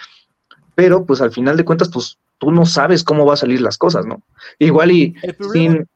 Pero, 0.74 1.04
pues 1.04 1.20
al 1.20 1.30
final 1.30 1.56
de 1.56 1.64
cuentas, 1.64 1.88
pues 1.88 2.18
tú 2.38 2.50
no 2.50 2.66
sabes 2.66 3.04
cómo 3.04 3.24
va 3.24 3.34
a 3.34 3.36
salir 3.36 3.60
las 3.60 3.78
cosas, 3.78 4.04
¿no? 4.04 4.20
Igual 4.58 4.90
y 4.90 5.14
sin. 5.52 5.86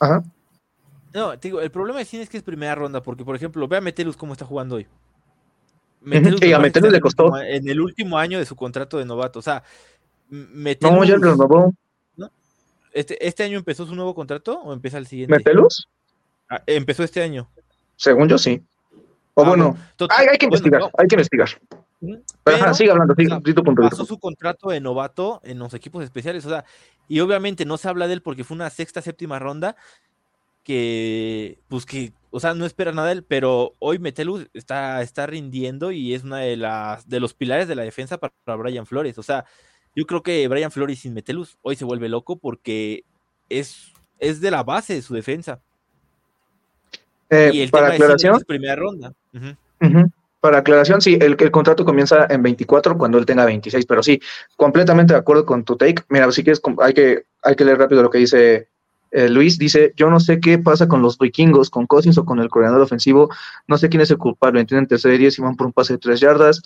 Ajá. 0.00 0.24
No, 1.12 1.38
te 1.38 1.46
digo, 1.46 1.60
el 1.60 1.70
problema 1.70 2.00
de 2.00 2.06
cine 2.06 2.24
es 2.24 2.28
que 2.28 2.38
es 2.38 2.42
primera 2.42 2.74
ronda, 2.74 3.04
porque, 3.04 3.24
por 3.24 3.36
ejemplo, 3.36 3.68
ve 3.68 3.76
a 3.76 3.80
Metelus 3.80 4.16
cómo 4.16 4.32
está 4.32 4.44
jugando 4.44 4.74
hoy. 4.74 4.88
Metelus, 6.04 6.40
a 6.52 6.58
Metelus 6.58 6.92
le 6.92 7.00
costó. 7.00 7.36
En 7.38 7.68
el 7.68 7.80
último 7.80 8.18
año 8.18 8.38
de 8.38 8.44
su 8.44 8.54
contrato 8.54 8.98
de 8.98 9.04
novato. 9.04 9.38
O 9.38 9.42
sea, 9.42 9.62
Metelus. 10.28 10.94
No, 10.94 11.04
ya 11.04 11.16
renovó. 11.16 11.72
Este, 12.92 13.26
¿Este 13.26 13.42
año 13.42 13.58
empezó 13.58 13.86
su 13.86 13.94
nuevo 13.96 14.14
contrato 14.14 14.60
o 14.60 14.72
empieza 14.72 14.98
el 14.98 15.06
siguiente? 15.06 15.34
¿Metelus? 15.34 15.88
Ah, 16.48 16.62
empezó 16.66 17.02
este 17.02 17.22
año. 17.22 17.50
Según 17.96 18.28
yo, 18.28 18.38
sí. 18.38 18.62
O 19.34 19.42
ah, 19.42 19.48
bueno, 19.48 19.76
hay, 20.10 20.38
que 20.38 20.44
investigar, 20.44 20.82
hay 20.96 21.08
que 21.08 21.16
investigar. 21.16 21.48
Pero, 22.44 22.74
sigue 22.74 22.92
hablando, 22.92 23.14
sigue, 23.16 23.54
punto 23.54 23.82
pasó 23.82 24.04
su 24.04 24.18
contrato 24.18 24.68
de 24.68 24.80
novato 24.80 25.40
en 25.42 25.58
los 25.58 25.74
equipos 25.74 26.04
especiales, 26.04 26.46
o 26.46 26.50
sea, 26.50 26.64
y 27.08 27.18
obviamente 27.18 27.64
no 27.64 27.76
se 27.76 27.88
habla 27.88 28.06
de 28.06 28.14
él 28.14 28.22
porque 28.22 28.44
fue 28.44 28.54
una 28.54 28.70
sexta, 28.70 29.02
séptima 29.02 29.40
ronda 29.40 29.74
que, 30.64 31.58
pues 31.68 31.86
que, 31.86 32.12
o 32.30 32.40
sea, 32.40 32.54
no 32.54 32.66
espera 32.66 32.92
nada 32.92 33.08
de 33.08 33.14
él, 33.14 33.24
pero 33.24 33.74
hoy 33.78 33.98
Metelus 33.98 34.48
está, 34.54 35.02
está 35.02 35.26
rindiendo 35.26 35.92
y 35.92 36.14
es 36.14 36.24
una 36.24 36.38
de 36.38 36.56
las 36.56 37.08
de 37.08 37.20
los 37.20 37.34
pilares 37.34 37.68
de 37.68 37.76
la 37.76 37.82
defensa 37.82 38.18
para, 38.18 38.32
para 38.44 38.56
Brian 38.56 38.86
Flores, 38.86 39.18
o 39.18 39.22
sea, 39.22 39.44
yo 39.96 40.06
creo 40.06 40.22
que 40.22 40.48
Brian 40.48 40.72
Flores 40.72 40.98
sin 40.98 41.14
Metelus 41.14 41.56
hoy 41.62 41.76
se 41.76 41.84
vuelve 41.84 42.08
loco 42.08 42.36
porque 42.36 43.04
es, 43.48 43.92
es 44.18 44.40
de 44.40 44.50
la 44.50 44.62
base 44.62 44.94
de 44.94 45.02
su 45.02 45.14
defensa. 45.14 45.60
Eh, 47.30 47.50
y 47.52 47.60
el 47.62 47.70
para 47.70 47.88
aclaración. 47.88 48.36
Es 48.36 48.44
primera 48.44 48.76
ronda. 48.76 49.12
Para 50.40 50.58
aclaración, 50.58 51.00
sí, 51.00 51.14
el, 51.20 51.36
el 51.38 51.50
contrato 51.50 51.84
comienza 51.84 52.26
en 52.28 52.42
24 52.42 52.98
cuando 52.98 53.18
él 53.18 53.24
tenga 53.24 53.46
26, 53.46 53.86
pero 53.86 54.02
sí, 54.02 54.20
completamente 54.56 55.14
de 55.14 55.20
acuerdo 55.20 55.46
con 55.46 55.64
tu 55.64 55.76
take. 55.76 56.02
Mira, 56.08 56.30
si 56.32 56.42
quieres, 56.42 56.60
hay 56.80 56.92
que, 56.92 57.24
hay 57.42 57.54
que 57.54 57.64
leer 57.64 57.78
rápido 57.78 58.02
lo 58.02 58.10
que 58.10 58.18
dice 58.18 58.68
eh, 59.14 59.28
Luis. 59.28 59.58
Dice: 59.58 59.94
Yo 59.96 60.10
no 60.10 60.20
sé 60.20 60.40
qué 60.40 60.58
pasa 60.58 60.86
con 60.88 61.00
los 61.00 61.18
vikingos, 61.18 61.70
con 61.70 61.86
Cousins 61.86 62.18
o 62.18 62.24
con 62.24 62.40
el 62.40 62.48
coordinador 62.48 62.82
ofensivo. 62.82 63.30
No 63.66 63.78
sé 63.78 63.88
quién 63.88 64.02
es 64.02 64.10
el 64.10 64.18
culpable. 64.18 64.60
Entienden 64.60 64.86
tercera 64.86 65.14
y 65.14 65.18
10 65.18 65.38
y 65.38 65.42
van 65.42 65.56
por 65.56 65.66
un 65.66 65.72
pase 65.72 65.94
de 65.94 65.98
3 65.98 66.20
yardas 66.20 66.62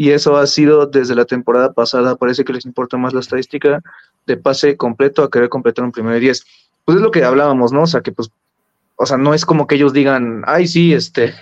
y 0.00 0.12
eso 0.12 0.38
ha 0.38 0.46
sido 0.46 0.86
desde 0.86 1.14
la 1.14 1.26
temporada 1.26 1.74
pasada. 1.74 2.16
Parece 2.16 2.42
que 2.42 2.54
les 2.54 2.64
importa 2.64 2.96
más 2.96 3.12
la 3.12 3.20
estadística 3.20 3.82
de 4.26 4.36
pase 4.38 4.78
completo 4.78 5.22
a 5.22 5.30
querer 5.30 5.50
completar 5.50 5.84
un 5.84 5.92
primero 5.92 6.14
de 6.14 6.20
10. 6.20 6.46
Pues 6.86 6.96
es 6.96 7.02
lo 7.02 7.10
que 7.10 7.22
hablábamos, 7.22 7.70
¿no? 7.70 7.82
O 7.82 7.86
sea, 7.86 8.00
que 8.00 8.10
pues, 8.10 8.30
o 8.96 9.04
sea, 9.04 9.18
no 9.18 9.34
es 9.34 9.44
como 9.44 9.66
que 9.66 9.74
ellos 9.74 9.92
digan, 9.92 10.42
ay, 10.46 10.66
sí, 10.68 10.94
este, 10.94 11.34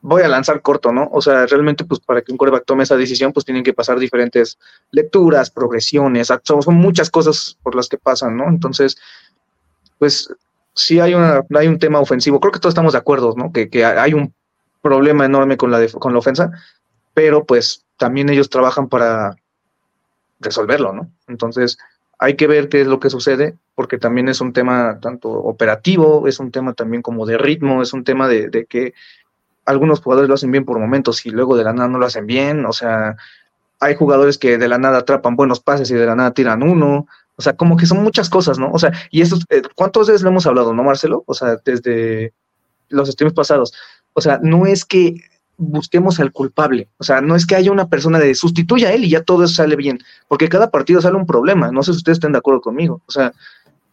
voy 0.00 0.22
a 0.22 0.28
lanzar 0.28 0.62
corto, 0.62 0.92
¿no? 0.92 1.08
O 1.12 1.20
sea, 1.20 1.46
realmente, 1.46 1.84
pues 1.84 2.00
para 2.00 2.22
que 2.22 2.32
un 2.32 2.38
coreback 2.38 2.64
tome 2.64 2.84
esa 2.84 2.96
decisión, 2.96 3.32
pues 3.32 3.44
tienen 3.44 3.64
que 3.64 3.72
pasar 3.72 3.98
diferentes 3.98 4.58
lecturas, 4.90 5.50
progresiones, 5.50 6.32
son, 6.42 6.74
muchas 6.74 7.10
cosas 7.10 7.58
por 7.62 7.74
las 7.74 7.88
que 7.88 7.98
pasan, 7.98 8.36
¿no? 8.36 8.48
Entonces, 8.48 8.96
pues 9.98 10.34
sí 10.74 11.00
hay, 11.00 11.14
una, 11.14 11.44
hay 11.54 11.68
un 11.68 11.78
tema 11.78 12.00
ofensivo. 12.00 12.40
Creo 12.40 12.52
que 12.52 12.60
todos 12.60 12.72
estamos 12.72 12.92
de 12.92 12.98
acuerdo, 12.98 13.34
¿no? 13.36 13.52
Que, 13.52 13.68
que 13.68 13.84
hay 13.84 14.14
un 14.14 14.34
problema 14.80 15.26
enorme 15.26 15.56
con 15.56 15.70
la, 15.70 15.86
con 15.88 16.12
la 16.12 16.18
ofensa, 16.18 16.50
pero 17.12 17.44
pues 17.44 17.84
también 17.98 18.30
ellos 18.30 18.48
trabajan 18.48 18.88
para 18.88 19.36
resolverlo, 20.40 20.92
¿no? 20.94 21.10
Entonces, 21.28 21.76
hay 22.18 22.36
que 22.36 22.46
ver 22.46 22.68
qué 22.68 22.82
es 22.82 22.86
lo 22.86 23.00
que 23.00 23.08
sucede, 23.08 23.56
porque 23.74 23.96
también 23.96 24.28
es 24.28 24.42
un 24.42 24.52
tema 24.52 24.98
tanto 25.00 25.30
operativo, 25.30 26.28
es 26.28 26.38
un 26.38 26.50
tema 26.50 26.74
también 26.74 27.00
como 27.00 27.24
de 27.24 27.38
ritmo, 27.38 27.80
es 27.80 27.94
un 27.94 28.04
tema 28.04 28.28
de, 28.28 28.66
que 28.68 28.92
algunos 29.66 30.00
jugadores 30.00 30.28
lo 30.28 30.34
hacen 30.34 30.50
bien 30.50 30.64
por 30.64 30.78
momentos 30.78 31.24
y 31.26 31.30
luego 31.30 31.56
de 31.56 31.64
la 31.64 31.72
nada 31.72 31.88
no 31.88 31.98
lo 31.98 32.06
hacen 32.06 32.26
bien, 32.26 32.66
o 32.66 32.72
sea, 32.72 33.16
hay 33.80 33.94
jugadores 33.94 34.38
que 34.38 34.58
de 34.58 34.68
la 34.68 34.78
nada 34.78 34.98
atrapan 34.98 35.36
buenos 35.36 35.60
pases 35.60 35.90
y 35.90 35.94
de 35.94 36.06
la 36.06 36.14
nada 36.14 36.32
tiran 36.32 36.62
uno, 36.62 37.06
o 37.36 37.42
sea, 37.42 37.54
como 37.54 37.76
que 37.76 37.86
son 37.86 38.02
muchas 38.02 38.28
cosas, 38.28 38.58
¿no? 38.58 38.70
O 38.70 38.78
sea, 38.78 38.92
y 39.10 39.22
esto, 39.22 39.36
eh, 39.48 39.62
¿cuántas 39.74 40.08
veces 40.08 40.22
lo 40.22 40.28
hemos 40.28 40.46
hablado, 40.46 40.74
no, 40.74 40.82
Marcelo? 40.82 41.24
O 41.26 41.32
sea, 41.32 41.56
desde 41.64 42.34
los 42.90 43.08
streams 43.08 43.32
pasados. 43.32 43.72
O 44.12 44.20
sea, 44.20 44.38
no 44.42 44.66
es 44.66 44.84
que 44.84 45.22
busquemos 45.56 46.20
al 46.20 46.32
culpable. 46.32 46.88
O 46.98 47.04
sea, 47.04 47.20
no 47.20 47.36
es 47.36 47.46
que 47.46 47.54
haya 47.54 47.72
una 47.72 47.88
persona 47.88 48.18
de 48.18 48.34
sustituya 48.34 48.88
a 48.88 48.92
él 48.92 49.04
y 49.04 49.10
ya 49.10 49.22
todo 49.22 49.44
eso 49.44 49.54
sale 49.54 49.76
bien, 49.76 50.00
porque 50.28 50.48
cada 50.48 50.70
partido 50.70 51.00
sale 51.00 51.16
un 51.16 51.26
problema. 51.26 51.70
No 51.70 51.82
sé 51.82 51.92
si 51.92 51.98
ustedes 51.98 52.16
estén 52.16 52.32
de 52.32 52.38
acuerdo 52.38 52.60
conmigo. 52.60 53.00
O 53.06 53.10
sea, 53.10 53.32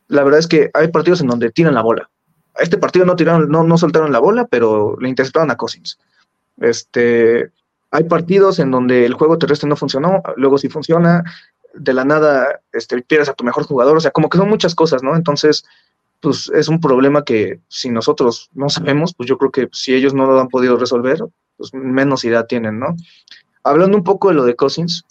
la 0.08 0.24
verdad 0.24 0.40
es 0.40 0.48
que 0.48 0.70
hay 0.74 0.90
partidos 0.90 1.22
en 1.22 1.28
donde 1.28 1.52
tiran 1.52 1.74
la 1.74 1.82
bola. 1.82 2.10
Este 2.60 2.78
partido 2.78 3.06
no 3.06 3.16
tiraron, 3.16 3.50
no, 3.50 3.64
no 3.64 3.78
soltaron 3.78 4.12
la 4.12 4.20
bola, 4.20 4.46
pero 4.46 4.98
le 5.00 5.10
interceptaron 5.10 5.52
a 5.52 5.58
Cousins. 5.58 6.00
Este, 6.60 7.52
hay 7.92 8.04
partidos 8.06 8.60
en 8.60 8.72
donde 8.72 9.06
el 9.06 9.14
juego 9.14 9.38
terrestre 9.38 9.70
no 9.70 9.76
funcionó, 9.76 10.22
luego 10.36 10.58
sí 10.58 10.70
funciona, 10.70 11.24
de 11.74 11.94
la 11.94 12.06
nada 12.06 12.62
este, 12.72 13.02
pierdes 13.02 13.30
a 13.30 13.34
tu 13.34 13.44
mejor 13.44 13.64
jugador, 13.66 13.98
o 13.98 14.00
sea, 14.00 14.12
como 14.12 14.30
que 14.30 14.38
son 14.38 14.50
muchas 14.50 14.76
cosas, 14.76 15.04
¿no? 15.04 15.16
Entonces, 15.16 15.66
pues 16.22 16.52
es 16.54 16.68
un 16.68 16.80
problema 16.80 17.24
que 17.24 17.60
si 17.68 17.90
nosotros 17.90 18.50
no 18.54 18.70
sabemos, 18.70 19.14
pues 19.16 19.30
yo 19.30 19.38
creo 19.38 19.52
que 19.52 19.70
si 19.72 19.94
ellos 19.94 20.14
no 20.14 20.26
lo 20.26 20.40
han 20.40 20.48
podido 20.48 20.78
resolver, 20.78 21.20
pues 21.58 21.74
menos 21.74 22.26
idea 22.26 22.46
tienen, 22.46 22.80
¿no? 22.80 22.96
Hablando 23.64 23.98
un 23.98 24.04
poco 24.04 24.30
de 24.30 24.36
lo 24.36 24.46
de 24.46 24.56
Cousins, 24.56 25.06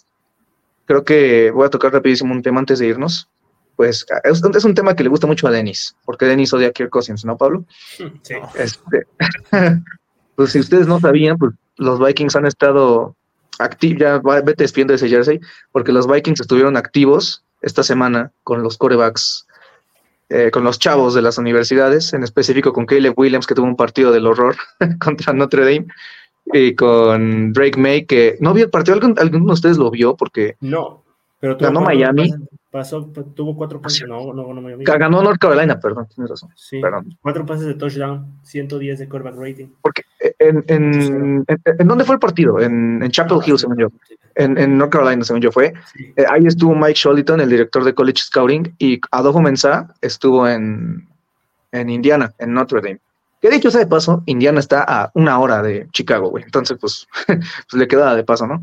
creo 0.85 1.03
que 1.03 1.51
voy 1.51 1.65
a 1.65 1.69
tocar 1.69 1.93
rapidísimo 1.93 2.33
un 2.33 2.41
tema 2.41 2.59
antes 2.59 2.79
de 2.79 2.87
irnos. 2.87 3.29
Pues 3.77 4.05
es, 4.23 4.65
un 4.65 4.73
tema 4.73 4.95
que 4.95 5.03
le 5.03 5.09
gusta 5.09 5.27
mucho 5.27 5.47
a 5.47 5.51
Denis, 5.51 5.95
porque 6.03 6.25
Denis 6.25 6.51
odia 6.51 6.69
a 6.69 6.71
Kirk 6.71 6.89
Cousins, 6.89 7.23
¿no, 7.23 7.37
Pablo? 7.37 7.63
Sí. 7.95 8.11
Este, 8.55 9.05
pues 10.35 10.51
si 10.51 10.59
ustedes 10.59 10.87
no 10.87 10.99
sabían, 10.99 11.37
pues 11.37 11.53
los 11.77 11.99
Vikings 11.99 12.35
han 12.35 12.47
estado 12.47 13.15
activos, 13.59 13.99
ya 13.99 14.17
vete 14.17 14.63
despidiendo 14.63 14.95
ese 14.95 15.07
jersey, 15.07 15.39
porque 15.71 15.91
los 15.91 16.07
Vikings 16.07 16.41
estuvieron 16.41 16.75
activos 16.75 17.43
esta 17.61 17.83
semana 17.83 18.31
con 18.43 18.63
los 18.63 18.77
corebacks 18.77 19.47
eh, 20.29 20.51
con 20.51 20.65
los 20.65 20.77
chavos 20.77 21.13
de 21.13 21.21
las 21.21 21.37
universidades, 21.37 22.13
en 22.13 22.23
específico 22.23 22.73
con 22.73 22.85
Caleb 22.85 23.13
Williams, 23.15 23.47
que 23.47 23.55
tuvo 23.55 23.65
un 23.65 23.77
partido 23.77 24.11
del 24.11 24.27
horror 24.27 24.57
contra 24.99 25.31
Notre 25.31 25.63
Dame, 25.63 25.87
y 26.51 26.75
con 26.75 27.53
Drake 27.53 27.79
May, 27.79 28.05
que 28.05 28.37
no 28.41 28.53
vio 28.53 28.65
el 28.65 28.71
partido, 28.71 28.95
¿Algún, 28.95 29.15
¿alguno 29.17 29.45
de 29.45 29.53
ustedes 29.53 29.77
lo 29.77 29.89
vio? 29.91 30.15
Porque 30.17 30.55
no, 30.59 31.03
pero 31.39 31.57
ganó 31.57 31.81
Miami. 31.81 32.33
Pasó, 32.77 33.11
tuvo 33.33 33.55
cuatro 33.55 33.81
pases, 33.81 34.07
no, 34.07 34.31
no 34.35 34.45
ganó 34.45 34.61
Miami. 34.61 34.85
Ganó 34.85 35.23
North 35.23 35.39
Carolina, 35.39 35.79
perdón, 35.79 36.07
tienes 36.13 36.29
razón. 36.29 36.51
Sí, 36.55 36.79
cuatro 37.23 37.43
pases 37.43 37.65
de 37.65 37.73
touchdown, 37.73 38.37
110 38.43 38.99
de 38.99 39.09
quarterback 39.09 39.35
rating. 39.35 39.65
Porque 39.81 40.03
en, 40.37 40.63
en, 40.67 41.43
en, 41.47 41.87
dónde 41.87 42.05
fue 42.05 42.13
el 42.13 42.19
partido? 42.19 42.61
En, 42.61 43.01
en 43.01 43.09
Chapel 43.09 43.39
Hill, 43.43 43.57
según 43.57 43.77
yo. 43.79 43.87
En, 44.35 44.59
en, 44.59 44.77
North 44.77 44.91
Carolina, 44.91 45.23
según 45.23 45.41
yo 45.41 45.51
fue. 45.51 45.73
Eh, 46.17 46.25
ahí 46.29 46.45
estuvo 46.45 46.75
Mike 46.75 46.93
Sholiton, 46.93 47.41
el 47.41 47.49
director 47.49 47.83
de 47.83 47.95
College 47.95 48.21
Scouting, 48.21 48.75
y 48.77 49.01
Adolfo 49.09 49.41
Mensah 49.41 49.91
estuvo 50.01 50.47
en, 50.47 51.07
en 51.71 51.89
Indiana, 51.89 52.31
en 52.37 52.53
Notre 52.53 52.79
Dame. 52.79 52.99
Que 53.41 53.49
dicho 53.49 53.71
sea 53.71 53.79
de 53.79 53.87
paso, 53.87 54.21
Indiana 54.27 54.59
está 54.59 54.85
a 54.87 55.09
una 55.15 55.39
hora 55.39 55.63
de 55.63 55.87
Chicago, 55.93 56.29
güey. 56.29 56.43
Entonces, 56.43 56.77
pues, 56.79 57.07
pues 57.25 57.73
le 57.73 57.87
queda 57.87 58.13
de 58.13 58.23
paso, 58.23 58.45
¿no? 58.45 58.61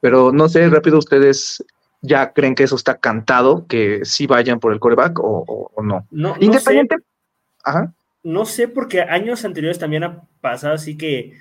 Pero 0.00 0.30
no 0.30 0.48
sé, 0.48 0.68
rápido, 0.70 0.98
ustedes 0.98 1.64
ya 2.02 2.32
creen 2.32 2.54
que 2.54 2.64
eso 2.64 2.76
está 2.76 2.98
cantado, 2.98 3.66
que 3.66 4.04
sí 4.04 4.26
vayan 4.26 4.60
por 4.60 4.72
el 4.72 4.80
coreback 4.80 5.18
o, 5.20 5.70
no. 5.82 6.06
No, 6.10 6.34
Independiente. 6.40 6.96
No 6.96 7.00
sé, 7.00 7.06
Ajá. 7.64 7.94
No 8.22 8.44
sé, 8.44 8.68
porque 8.68 9.00
años 9.02 9.44
anteriores 9.44 9.78
también 9.78 10.04
ha 10.04 10.22
pasado 10.40 10.74
así 10.74 10.96
que. 10.96 11.34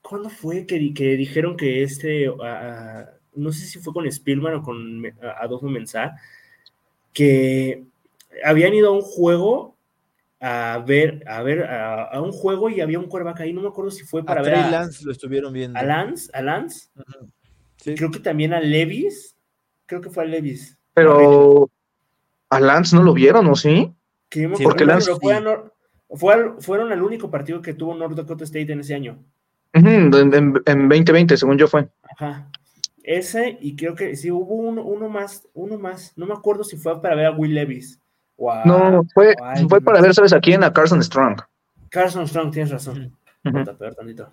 ¿Cuándo 0.00 0.30
fue 0.30 0.64
que, 0.64 0.94
que 0.94 1.16
dijeron 1.16 1.56
que 1.56 1.82
este. 1.82 2.26
no 3.34 3.52
sé 3.52 3.66
si 3.66 3.78
fue 3.78 3.92
con 3.92 4.10
Spielman 4.10 4.54
o 4.54 4.62
con 4.62 5.04
Adolfo 5.40 5.66
Mensah, 5.66 6.16
que 7.12 7.84
habían 8.44 8.74
ido 8.74 8.88
a 8.88 8.92
un 8.92 9.02
juego 9.02 9.78
a 10.40 10.82
ver, 10.86 11.24
a 11.26 11.42
ver, 11.42 11.64
a, 11.64 12.20
un 12.20 12.30
juego 12.30 12.70
y 12.70 12.80
había 12.80 13.00
un 13.00 13.08
coreback 13.08 13.40
ahí, 13.40 13.52
no 13.52 13.60
me 13.60 13.68
acuerdo 13.68 13.90
si 13.90 14.04
fue 14.04 14.24
para 14.24 14.40
ver 14.42 14.54
a 14.54 14.70
Lance 14.70 15.04
lo 15.04 15.10
estuvieron 15.10 15.52
viendo. 15.52 15.78
A 15.78 15.82
Lance, 15.82 16.30
a 16.32 16.42
Lance. 16.42 16.90
Creo 17.82 18.10
que 18.10 18.20
también 18.20 18.52
a 18.52 18.60
Levis. 18.60 19.36
Creo 19.88 20.02
que 20.02 20.10
fue 20.10 20.22
a 20.22 20.26
Levis. 20.26 20.78
Pero 20.92 21.70
a 22.50 22.60
Lance 22.60 22.94
no 22.94 23.02
lo 23.02 23.14
vieron, 23.14 23.46
¿o 23.48 23.56
sí? 23.56 23.92
Que 24.28 24.48
porque 24.62 24.84
Lance 24.84 25.10
fue 25.16 26.54
fueron 26.60 26.92
el 26.92 27.02
único 27.02 27.30
partido 27.30 27.60
que 27.62 27.74
tuvo 27.74 27.94
North 27.94 28.14
Dakota 28.14 28.44
State 28.44 28.70
en 28.70 28.80
ese 28.80 28.94
año. 28.94 29.18
en, 29.72 30.10
2020, 30.10 31.36
según 31.36 31.58
yo 31.58 31.66
fue. 31.66 31.88
Ajá. 32.02 32.48
Ese, 33.02 33.56
y 33.62 33.74
creo 33.74 33.94
que 33.94 34.14
sí, 34.16 34.30
hubo 34.30 34.54
uno, 34.54 34.82
uno 34.82 35.08
más, 35.08 35.48
uno 35.54 35.78
más. 35.78 36.12
No 36.16 36.26
me 36.26 36.34
acuerdo 36.34 36.62
si 36.64 36.76
fue 36.76 37.00
para 37.00 37.14
ver 37.14 37.26
a 37.26 37.30
Will 37.30 37.54
Levis. 37.54 37.98
No, 38.36 39.02
fue, 39.14 39.34
fue 39.68 39.80
para 39.80 40.02
ver, 40.02 40.14
¿sabes 40.14 40.34
a 40.34 40.40
quién? 40.40 40.62
A 40.62 40.72
Carson 40.72 41.02
Strong. 41.02 41.40
Carson 41.88 42.28
Strong, 42.28 42.52
tienes 42.52 42.70
razón. 42.70 43.16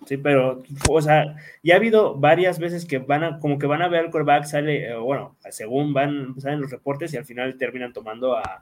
Sí, 0.06 0.16
pero, 0.16 0.62
o 0.88 1.00
sea, 1.00 1.36
ya 1.62 1.74
ha 1.74 1.76
habido 1.76 2.14
varias 2.16 2.58
veces 2.58 2.84
que 2.84 2.98
van 2.98 3.24
a, 3.24 3.38
como 3.38 3.58
que 3.58 3.66
van 3.66 3.82
a 3.82 3.88
ver 3.88 4.06
el 4.06 4.10
quarterback, 4.10 4.44
sale, 4.44 4.90
eh, 4.90 4.96
bueno, 4.96 5.36
según 5.50 5.94
van, 5.94 6.38
salen 6.40 6.60
los 6.60 6.70
reportes 6.70 7.14
y 7.14 7.16
al 7.16 7.24
final 7.24 7.56
terminan 7.56 7.92
tomando 7.92 8.36
a, 8.36 8.58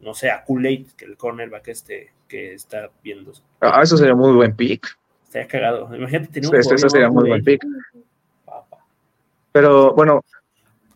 no 0.00 0.14
sé, 0.14 0.30
a 0.30 0.44
Kool-Aid, 0.44 0.92
que 0.96 1.04
el 1.04 1.16
cornerback 1.16 1.68
este 1.68 2.12
que 2.28 2.54
está 2.54 2.90
viendo. 3.02 3.32
Ah, 3.60 3.80
eso 3.82 3.96
sería 3.96 4.14
muy 4.14 4.32
buen 4.32 4.54
pick. 4.54 4.86
Estaría 5.24 5.48
cagado. 5.48 5.94
Imagínate 5.94 6.32
tener 6.32 6.50
un 6.50 6.56
Eso 6.56 6.88
sería 6.88 7.08
muy 7.08 7.28
buen 7.28 7.42
pick. 7.42 7.64
Pero 9.52 9.94
bueno, 9.94 10.24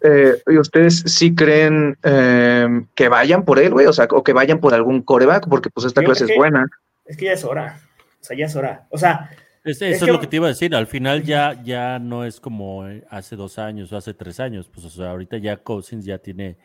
eh, 0.03 0.35
¿ustedes 0.59 1.03
sí 1.07 1.35
creen 1.35 1.97
eh, 2.03 2.85
que 2.95 3.09
vayan 3.09 3.45
por 3.45 3.59
él, 3.59 3.73
güey? 3.73 3.87
O 3.87 3.93
sea, 3.93 4.07
o 4.11 4.23
que 4.23 4.33
vayan 4.33 4.61
por 4.61 4.75
algún 4.75 5.03
coreback, 5.03 5.49
porque 5.49 5.71
pues 5.71 5.87
esta 5.87 6.03
clase 6.03 6.25
es 6.25 6.37
buena. 6.37 6.67
Es 7.05 7.17
que 7.17 7.27
ya 7.27 7.33
es 7.33 7.45
hora. 7.45 7.81
O 8.23 8.25
sea, 8.25 8.37
ya 8.37 8.47
es 8.47 8.55
hora. 8.55 8.87
O 8.91 8.97
sea. 8.97 9.31
eso 9.65 9.85
es, 9.85 10.01
lo 10.07 10.21
que 10.21 10.29
te 10.29 10.37
iba 10.37 10.47
a 10.47 10.51
decir. 10.51 10.75
Al 10.75 10.87
final 10.87 11.25
ya, 11.25 11.61
ya 11.63 11.99
no 11.99 12.25
es 12.25 12.39
como 12.39 12.85
hace 13.11 13.35
dos 13.35 13.59
años 13.59 13.93
o 13.93 13.97
hace 13.97 14.15
tres 14.15 14.39
años. 14.39 14.69
Pues, 14.73 14.87
o 14.87 14.91
sea, 14.91 15.11
ahorita 15.11 15.39
ya 15.39 15.57
Cousins 15.57 16.05
ya 16.05 16.19
tiene 16.19 16.57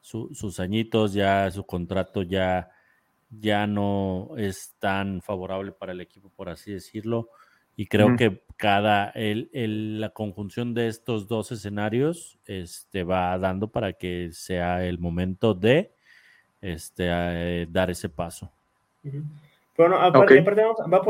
sus 0.00 0.58
añitos, 0.58 1.12
ya 1.12 1.50
su 1.50 1.64
contrato 1.64 2.22
ya, 2.22 2.70
ya 3.30 3.66
no 3.66 4.30
es 4.36 4.74
tan 4.78 5.20
favorable 5.22 5.72
para 5.72 5.92
el 5.92 6.00
equipo, 6.00 6.30
por 6.30 6.48
así 6.48 6.72
decirlo. 6.72 7.28
Y 7.76 7.86
creo 7.86 8.16
que 8.16 8.42
cada 8.56 9.10
el, 9.10 10.00
la 10.00 10.10
conjunción 10.10 10.74
de 10.74 10.88
estos 10.88 11.26
dos 11.28 11.52
escenarios 11.52 12.38
este, 12.44 13.02
va 13.02 13.38
dando 13.38 13.68
para 13.68 13.94
que 13.94 14.30
sea 14.32 14.84
el 14.84 14.98
momento 14.98 15.54
de 15.54 15.94
este, 16.60 17.06
eh, 17.08 17.66
dar 17.70 17.90
ese 17.90 18.08
paso. 18.08 18.52
Pero 19.84 20.00
aparte, 20.00 20.64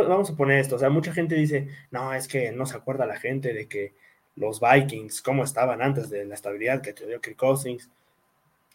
vamos, 0.08 0.30
a 0.30 0.36
poner 0.36 0.58
esto, 0.58 0.76
o 0.76 0.78
sea, 0.78 0.90
mucha 0.90 1.12
gente 1.12 1.34
dice, 1.34 1.68
no, 1.90 2.12
es 2.14 2.28
que 2.28 2.52
no 2.52 2.66
se 2.66 2.76
acuerda 2.76 3.06
la 3.06 3.16
gente 3.16 3.52
de 3.52 3.66
que 3.66 3.92
los 4.36 4.60
Vikings, 4.60 5.20
cómo 5.22 5.44
estaban 5.44 5.82
antes 5.82 6.08
de 6.08 6.24
la 6.24 6.34
estabilidad 6.34 6.80
que 6.80 6.92
te 6.92 7.06
dio 7.06 7.20
Kirk 7.20 7.36
Cousins. 7.36 7.90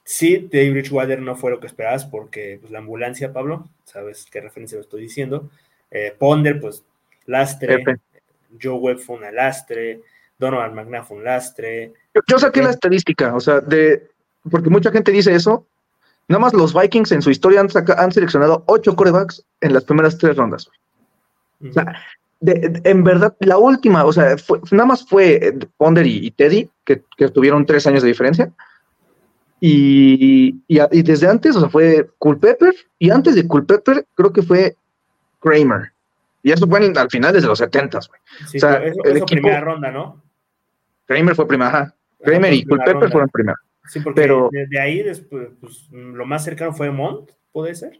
Sí, 0.03 0.47
David 0.51 0.71
Bridgewater 0.71 1.19
no 1.19 1.35
fue 1.35 1.51
lo 1.51 1.59
que 1.59 1.67
esperabas 1.67 2.05
porque 2.05 2.59
pues, 2.61 2.71
la 2.71 2.79
ambulancia, 2.79 3.33
Pablo, 3.33 3.67
sabes 3.83 4.27
qué 4.31 4.39
referencia 4.39 4.77
lo 4.77 4.83
estoy 4.83 5.01
diciendo. 5.01 5.49
Eh, 5.91 6.15
Ponder, 6.17 6.59
pues, 6.59 6.83
lastre. 7.25 7.83
Joe 8.61 8.77
Webb 8.77 8.99
fue 8.99 9.17
un 9.17 9.35
lastre. 9.35 10.01
Donovan 10.37 10.75
McNabb 10.75 11.05
fue 11.05 11.17
un 11.17 11.23
lastre. 11.23 11.93
Yo, 12.27 12.39
saqué 12.39 12.61
la 12.61 12.69
estadística, 12.69 13.35
o 13.35 13.39
sea, 13.39 13.59
de, 13.59 14.07
porque 14.49 14.69
mucha 14.69 14.91
gente 14.91 15.11
dice 15.11 15.33
eso, 15.33 15.65
Nada 16.27 16.39
más 16.41 16.53
los 16.53 16.73
Vikings 16.73 17.11
en 17.13 17.21
su 17.21 17.29
historia 17.29 17.61
han, 17.61 18.11
seleccionado 18.11 18.63
ocho 18.67 18.95
corebacks 18.95 19.43
en 19.61 19.73
las 19.73 19.85
primeras 19.85 20.17
tres 20.17 20.35
rondas. 20.35 20.69
O 21.61 21.71
sea, 21.71 21.95
en 22.41 23.03
verdad, 23.03 23.35
la 23.39 23.57
última, 23.57 24.03
o 24.05 24.11
sea, 24.11 24.35
nada 24.71 24.85
más 24.85 25.07
fue 25.07 25.35
eh, 25.35 25.57
Ponder 25.77 26.05
y, 26.05 26.29
Teddy, 26.31 26.69
que, 26.83 27.01
tuvieron 27.33 27.65
tres 27.65 27.87
años 27.87 28.03
de 28.03 28.09
diferencia. 28.09 28.51
Y, 29.59 30.61
desde 30.67 31.27
antes, 31.27 31.55
o 31.55 31.61
sea, 31.61 31.69
fue 31.69 32.09
Culpepper, 32.19 32.75
y 32.99 33.09
antes 33.09 33.35
de 33.35 33.47
Culpepper, 33.47 34.05
creo 34.13 34.31
que 34.31 34.43
fue 34.43 34.75
Kramer. 35.39 35.93
Y 36.43 36.51
eso 36.51 36.67
fue 36.67 36.79
al 36.79 37.09
final 37.09 37.33
desde 37.33 37.47
los 37.47 37.57
70, 37.57 37.99
güey. 38.07 38.21
o 38.55 38.59
sea, 38.59 38.75
el 38.77 39.23
primera 39.23 39.61
ronda, 39.61 39.91
¿no? 39.91 40.21
Kramer 41.05 41.35
fue 41.35 41.47
primera, 41.47 41.93
Kramer 42.21 42.53
y 42.53 42.65
Culpepper 42.65 43.09
fueron 43.09 43.29
primera. 43.29 43.57
Sí, 43.87 43.99
porque 43.99 44.21
pero, 44.21 44.49
de, 44.51 44.79
ahí 44.79 45.01
después, 45.01 45.49
pues, 45.59 45.87
lo 45.91 46.25
más 46.25 46.43
cercano 46.43 46.73
fue 46.73 46.91
Mont, 46.91 47.31
¿puede 47.51 47.73
ser? 47.75 47.99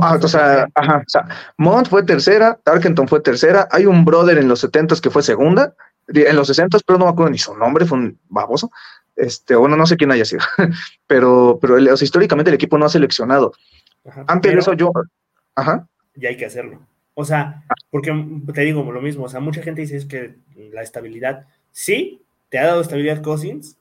Ah, 0.00 0.18
o, 0.20 0.28
sea, 0.28 0.68
ajá, 0.74 0.98
o 0.98 1.08
sea, 1.08 1.28
Mont 1.58 1.88
fue 1.88 2.04
tercera, 2.04 2.58
Tarkenton 2.62 3.08
fue 3.08 3.20
tercera, 3.20 3.68
hay 3.70 3.86
un 3.86 4.04
brother 4.04 4.38
en 4.38 4.48
los 4.48 4.60
70 4.60 4.96
que 5.02 5.10
fue 5.10 5.22
segunda, 5.22 5.74
en 6.08 6.36
los 6.36 6.46
60 6.46 6.78
pero 6.86 6.98
no 6.98 7.06
me 7.06 7.10
acuerdo 7.10 7.30
ni 7.30 7.38
su 7.38 7.56
nombre, 7.56 7.84
fue 7.84 7.98
un 7.98 8.18
baboso, 8.28 8.70
este, 9.16 9.56
bueno, 9.56 9.76
no 9.76 9.86
sé 9.86 9.96
quién 9.96 10.12
haya 10.12 10.24
sido, 10.24 10.42
pero, 11.06 11.58
pero 11.60 11.78
históricamente 11.78 12.50
el 12.50 12.54
equipo 12.54 12.78
no 12.78 12.86
ha 12.86 12.90
seleccionado. 12.90 13.52
Antes 14.26 14.52
de 14.52 14.58
eso 14.58 14.72
yo, 14.72 14.92
ajá. 15.54 15.86
Y 16.14 16.26
hay 16.26 16.36
que 16.36 16.46
hacerlo. 16.46 16.80
O 17.14 17.24
sea, 17.24 17.64
porque 17.90 18.12
te 18.54 18.60
digo 18.62 18.90
lo 18.90 19.02
mismo, 19.02 19.24
o 19.24 19.28
sea, 19.28 19.40
mucha 19.40 19.62
gente 19.62 19.82
dice 19.82 19.96
es 19.96 20.06
que 20.06 20.36
la 20.72 20.82
estabilidad, 20.82 21.46
sí, 21.70 22.22
te 22.48 22.58
ha 22.58 22.66
dado 22.66 22.80
estabilidad 22.80 23.22
Cousins, 23.22 23.76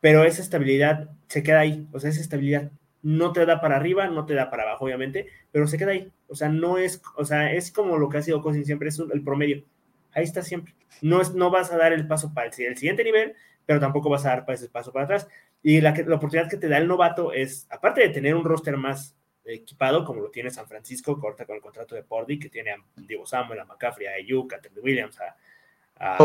pero 0.00 0.24
esa 0.24 0.42
estabilidad 0.42 1.10
se 1.28 1.42
queda 1.42 1.60
ahí, 1.60 1.88
o 1.92 2.00
sea, 2.00 2.10
esa 2.10 2.20
estabilidad 2.20 2.70
no 3.02 3.32
te 3.32 3.46
da 3.46 3.60
para 3.60 3.76
arriba, 3.76 4.08
no 4.08 4.26
te 4.26 4.34
da 4.34 4.50
para 4.50 4.64
abajo, 4.64 4.84
obviamente, 4.84 5.28
pero 5.52 5.66
se 5.66 5.78
queda 5.78 5.92
ahí, 5.92 6.12
o 6.28 6.34
sea, 6.34 6.48
no 6.48 6.78
es, 6.78 7.02
o 7.16 7.24
sea, 7.24 7.52
es 7.52 7.70
como 7.70 7.98
lo 7.98 8.08
que 8.08 8.18
ha 8.18 8.22
sido 8.22 8.42
Cosin 8.42 8.64
siempre, 8.64 8.88
es 8.88 8.98
el 8.98 9.22
promedio, 9.22 9.64
ahí 10.12 10.24
está 10.24 10.42
siempre, 10.42 10.74
no, 11.02 11.20
es, 11.20 11.34
no 11.34 11.50
vas 11.50 11.72
a 11.72 11.76
dar 11.76 11.92
el 11.92 12.06
paso 12.06 12.32
para 12.34 12.48
el, 12.48 12.52
siguiente 12.52 13.04
nivel, 13.04 13.34
pero 13.64 13.80
tampoco 13.80 14.10
vas 14.10 14.24
a 14.26 14.30
dar 14.30 14.44
ese 14.48 14.68
paso 14.68 14.92
para 14.92 15.04
atrás, 15.04 15.28
y 15.62 15.80
la, 15.80 15.90
oportunidad 15.90 16.48
que 16.48 16.56
te 16.56 16.68
da 16.68 16.78
el 16.78 16.88
novato 16.88 17.32
es, 17.32 17.66
aparte 17.70 18.00
de 18.00 18.08
tener 18.10 18.34
un 18.34 18.44
roster 18.44 18.76
más 18.76 19.16
equipado, 19.44 20.04
como 20.04 20.20
lo 20.20 20.30
tiene 20.30 20.50
San 20.50 20.66
Francisco, 20.66 21.18
corta 21.20 21.44
con 21.44 21.56
el 21.56 21.62
contrato 21.62 21.94
de 21.94 22.02
Pordy, 22.02 22.38
que 22.38 22.48
tiene 22.48 22.72
a 22.72 22.76
Diego 22.96 23.26
Samuel, 23.26 23.60
a 23.60 23.64
McCaffrey, 23.64 24.06
a 24.06 24.14
Ayuk, 24.14 24.52
a 24.52 24.60
Williams, 24.82 25.20
a 25.20 25.36
a 25.98 26.16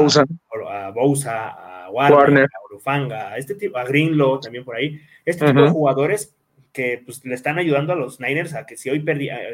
Bousa, 0.94 1.50
a, 1.50 1.90
Warner, 1.90 2.44
a 2.44 2.66
Urufanga, 2.66 3.30
a 3.30 3.38
este 3.38 3.56
tipo, 3.56 3.78
a 3.78 3.84
Greenlow 3.84 4.40
también 4.40 4.64
por 4.64 4.76
ahí, 4.76 5.00
este 5.26 5.46
tipo 5.46 5.62
de 5.62 5.70
jugadores 5.70 6.36
que 6.72 7.02
pues, 7.06 7.24
le 7.26 7.36
están 7.36 7.60
ayudando 7.60 7.94
a 7.94 7.96
los 7.96 8.20
Niners 8.20 8.54
a 8.54 8.66
que 8.66 8.78
si 8.78 8.90
hoy 8.90 9.04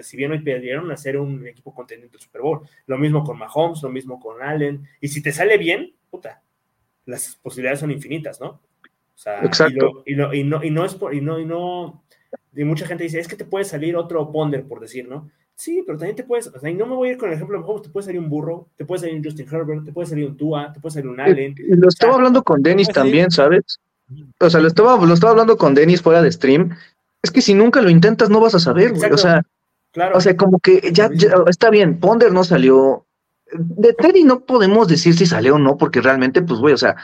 si 0.02 0.18
bien 0.18 0.32
hoy 0.32 0.40
perdieron, 0.40 0.92
a 0.92 0.98
ser 0.98 1.18
un 1.18 1.48
equipo 1.48 1.74
contendiente 1.74 2.14
del 2.14 2.22
Super 2.22 2.42
Bowl. 2.42 2.62
Lo 2.86 2.98
mismo 2.98 3.24
con 3.24 3.40
Mahomes, 3.40 3.82
lo 3.82 3.90
mismo 3.90 4.20
con 4.20 4.42
Allen. 4.44 4.88
Y 5.02 5.08
si 5.08 5.24
te 5.24 5.32
sale 5.32 5.58
bien, 5.58 5.96
puta, 6.12 6.44
las 7.06 7.36
posibilidades 7.38 7.80
son 7.80 7.92
infinitas, 7.92 8.40
¿no? 8.40 8.48
O 8.50 9.20
sea, 9.20 9.44
Exacto. 9.44 10.04
Y, 10.06 10.14
no, 10.16 10.32
y 10.32 10.44
no 10.44 10.86
es 10.86 10.94
por, 10.94 11.16
y 11.16 11.22
no, 11.22 11.40
y 11.40 11.46
no, 11.46 12.04
y 12.56 12.64
mucha 12.64 12.86
gente 12.86 13.04
dice, 13.04 13.20
es 13.20 13.28
que 13.28 13.36
te 13.36 13.46
puede 13.46 13.66
salir 13.66 13.96
otro 13.96 14.32
ponder, 14.32 14.66
por 14.68 14.80
decir, 14.80 15.08
¿no? 15.08 15.30
Sí, 15.58 15.82
pero 15.84 15.98
también 15.98 16.16
te 16.16 16.24
puedes, 16.24 16.46
o 16.48 16.60
sea, 16.60 16.70
y 16.70 16.76
no 16.76 16.86
me 16.86 16.94
voy 16.94 17.10
a 17.10 17.12
ir 17.14 17.18
con 17.18 17.30
el 17.30 17.36
ejemplo 17.36 17.58
de 17.58 17.64
Mahomes, 17.64 17.82
te 17.82 17.90
puede 17.90 18.06
salir 18.06 18.20
un 18.20 18.30
burro, 18.30 18.68
te 18.76 18.86
puede 18.86 19.02
salir 19.02 19.16
un 19.16 19.24
Justin 19.24 19.48
Herbert, 19.52 19.86
te 19.86 19.92
puede 19.92 20.08
salir 20.08 20.28
un 20.28 20.38
Tua, 20.38 20.72
te 20.72 20.80
puede 20.80 20.94
salir 20.94 21.10
un 21.10 21.20
Allen. 21.20 21.56
Y 21.58 21.76
lo 21.76 21.88
estaba 21.88 22.14
hablando 22.14 22.44
con 22.44 22.62
Dennis 22.62 22.90
también, 22.90 23.32
¿sabes? 23.32 23.80
O 24.40 24.50
sea, 24.52 24.60
lo 24.62 24.68
estaba, 24.68 25.04
lo 25.04 25.12
estaba 25.12 25.32
hablando 25.32 25.58
con 25.58 25.74
Dennis 25.74 26.04
fuera 26.04 26.22
de 26.22 26.32
stream. 26.32 26.78
Es 27.24 27.32
que 27.32 27.42
si 27.42 27.56
nunca 27.56 27.82
lo 27.82 27.90
intentas, 27.90 28.30
no 28.30 28.40
vas 28.40 28.54
a 28.54 28.60
saber, 28.60 28.94
güey. 28.94 29.12
O 29.12 29.18
sea, 29.18 29.42
claro. 29.94 30.16
o 30.16 30.22
sea, 30.22 30.38
como 30.38 30.60
que 30.60 30.92
ya, 30.94 31.10
está 31.48 31.72
bien, 31.72 32.00
Ponder 32.00 32.32
no 32.32 32.44
salió. 32.44 33.08
De 33.52 33.94
Teddy 33.94 34.26
no 34.26 34.42
podemos 34.42 34.88
decir 34.88 35.16
si 35.16 35.26
salió 35.26 35.56
o 35.56 35.60
no, 35.60 35.76
porque 35.76 36.02
realmente, 36.02 36.44
pues, 36.44 36.60
güey, 36.60 36.76
o 36.76 36.78
sea, 36.78 36.98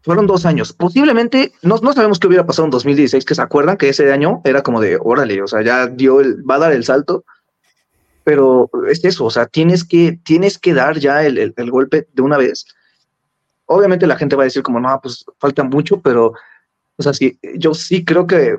fueron 0.00 0.26
dos 0.26 0.46
años. 0.46 0.72
Posiblemente, 0.72 1.52
no, 1.60 1.76
no 1.76 1.92
sabemos 1.92 2.18
qué 2.18 2.26
hubiera 2.26 2.46
pasado 2.46 2.64
en 2.64 2.70
2016, 2.70 3.22
que 3.26 3.34
se 3.34 3.42
acuerdan 3.42 3.76
que 3.76 3.90
ese 3.90 4.10
año 4.10 4.40
era 4.44 4.62
como 4.62 4.80
de, 4.80 4.98
órale, 4.98 5.42
o 5.42 5.46
sea, 5.46 5.60
ya 5.60 5.88
dio 5.88 6.22
el, 6.22 6.48
va 6.48 6.54
a 6.54 6.60
dar 6.60 6.72
el 6.72 6.84
salto 6.84 7.26
pero 8.24 8.70
es 8.88 9.04
eso, 9.04 9.24
o 9.24 9.30
sea, 9.30 9.46
tienes 9.46 9.84
que, 9.84 10.18
tienes 10.22 10.58
que 10.58 10.74
dar 10.74 10.98
ya 10.98 11.24
el, 11.24 11.52
golpe 11.70 12.06
de 12.12 12.22
una 12.22 12.38
vez. 12.38 12.66
Obviamente 13.66 14.06
la 14.06 14.16
gente 14.16 14.36
va 14.36 14.42
a 14.42 14.44
decir 14.44 14.62
como, 14.62 14.80
no, 14.80 15.00
pues 15.02 15.24
falta 15.38 15.64
mucho, 15.64 16.00
pero, 16.00 16.32
o 16.96 17.02
sea, 17.02 17.12
sí, 17.12 17.38
yo 17.56 17.74
sí 17.74 18.04
creo 18.04 18.26
que, 18.26 18.58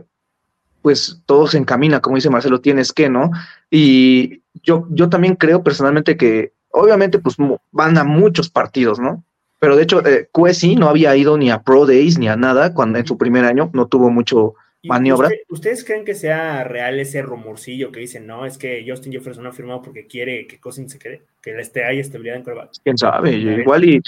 pues 0.82 1.22
todo 1.26 1.48
se 1.48 1.58
encamina, 1.58 2.02
como 2.02 2.18
dice 2.18 2.30
Marcelo, 2.30 2.60
tienes 2.60 2.92
que, 2.92 3.10
¿no? 3.10 3.32
Y 3.72 4.42
yo, 4.64 4.86
yo 4.90 5.10
también 5.10 5.36
creo 5.36 5.64
personalmente 5.64 6.18
que, 6.18 6.54
obviamente, 6.72 7.20
pues 7.20 7.38
van 7.72 7.98
a 7.98 8.04
muchos 8.04 8.50
partidos, 8.50 9.00
¿no? 9.00 9.24
Pero 9.60 9.78
de 9.78 9.84
hecho, 9.84 10.06
eh, 10.06 10.28
no 10.76 10.90
había 10.90 11.16
ido 11.16 11.38
ni 11.38 11.50
a 11.50 11.62
Pro 11.62 11.86
Days 11.86 12.18
ni 12.20 12.28
a 12.28 12.36
nada 12.36 12.74
cuando 12.74 13.00
en 13.00 13.08
su 13.08 13.18
primer 13.18 13.46
año, 13.46 13.70
no 13.74 13.88
tuvo 13.88 14.10
mucho, 14.10 14.56
maniobra. 14.84 15.30
¿Ustedes 15.50 15.84
creen 15.84 16.06
que 16.06 16.16
sea 16.16 16.64
real 16.64 17.00
ese 17.00 17.22
rumorcillo 17.22 17.92
que 17.92 18.00
dicen, 18.00 18.28
no, 18.28 18.46
es 18.46 18.58
que 18.58 18.84
Justin 18.88 19.14
Jefferson 19.14 19.48
ha 19.48 19.52
firmado 19.52 19.82
porque 19.82 20.08
quiere 20.08 20.46
que 20.48 20.60
Cousins 20.60 20.92
se 20.92 21.00
quede, 21.00 21.22
que 21.42 21.58
esté 21.60 21.84
haya 21.84 22.02
estabilidad 22.02 22.38
en 22.38 22.44
quarterback? 22.44 22.72
¿Quién 22.84 22.98
sabe? 22.98 23.32
Igual 23.32 23.84
y, 23.86 24.02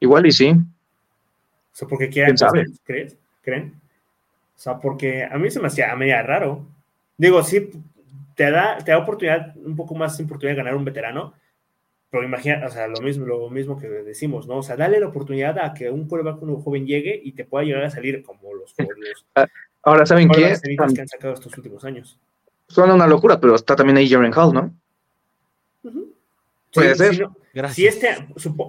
igual 0.00 0.26
y 0.26 0.32
sí. 0.32 0.50
O 0.50 1.78
sea, 1.78 1.88
porque 1.88 2.08
quieren, 2.08 2.34
¿crees? 2.84 3.16
¿Creen? 3.42 3.74
O 4.56 4.58
sea, 4.58 4.80
porque 4.80 5.24
a 5.24 5.36
mí 5.36 5.50
se 5.50 5.60
me 5.60 5.66
hacía 5.66 5.94
media 5.94 6.22
raro. 6.22 6.66
Digo, 7.18 7.42
sí, 7.42 7.70
te 8.34 8.50
da, 8.50 8.78
te 8.78 8.92
da 8.92 8.98
oportunidad, 8.98 9.54
un 9.56 9.76
poco 9.76 9.94
más 9.94 10.18
oportunidad 10.20 10.52
de 10.56 10.62
ganar 10.62 10.76
un 10.76 10.84
veterano, 10.84 11.34
Pero 12.10 12.24
imagina, 12.24 12.64
o 12.64 12.70
sea, 12.70 12.86
lo 12.86 13.00
mismo, 13.00 13.26
lo 13.26 13.50
mismo 13.50 13.78
que 13.78 13.88
decimos, 13.88 14.46
¿no? 14.46 14.58
O 14.58 14.62
sea, 14.62 14.76
dale 14.76 15.00
la 15.00 15.08
oportunidad 15.08 15.58
a 15.58 15.74
que 15.74 15.90
un 15.90 16.06
quarterback 16.08 16.42
un 16.42 16.60
joven 16.62 16.86
llegue 16.86 17.20
y 17.22 17.32
te 17.32 17.44
pueda 17.44 17.64
llegar 17.64 17.84
a 17.84 17.90
salir 17.90 18.22
como 18.22 18.54
los, 18.54 18.74
los 18.78 19.26
ah, 19.34 19.46
Ahora, 19.86 20.04
¿saben 20.04 20.28
qué? 20.28 20.52
que 20.64 21.00
han 21.00 21.06
sacado 21.06 21.34
estos 21.34 21.56
últimos 21.56 21.84
años. 21.84 22.18
Suena 22.66 22.92
una 22.92 23.06
locura, 23.06 23.40
pero 23.40 23.54
está 23.54 23.76
también 23.76 23.96
ahí 23.96 24.08
Jaren 24.08 24.34
Hall, 24.34 24.52
¿no? 24.52 24.74
Puede 26.74 26.96
ser. 26.96 27.28
Si, 27.70 27.86
este, 27.86 28.08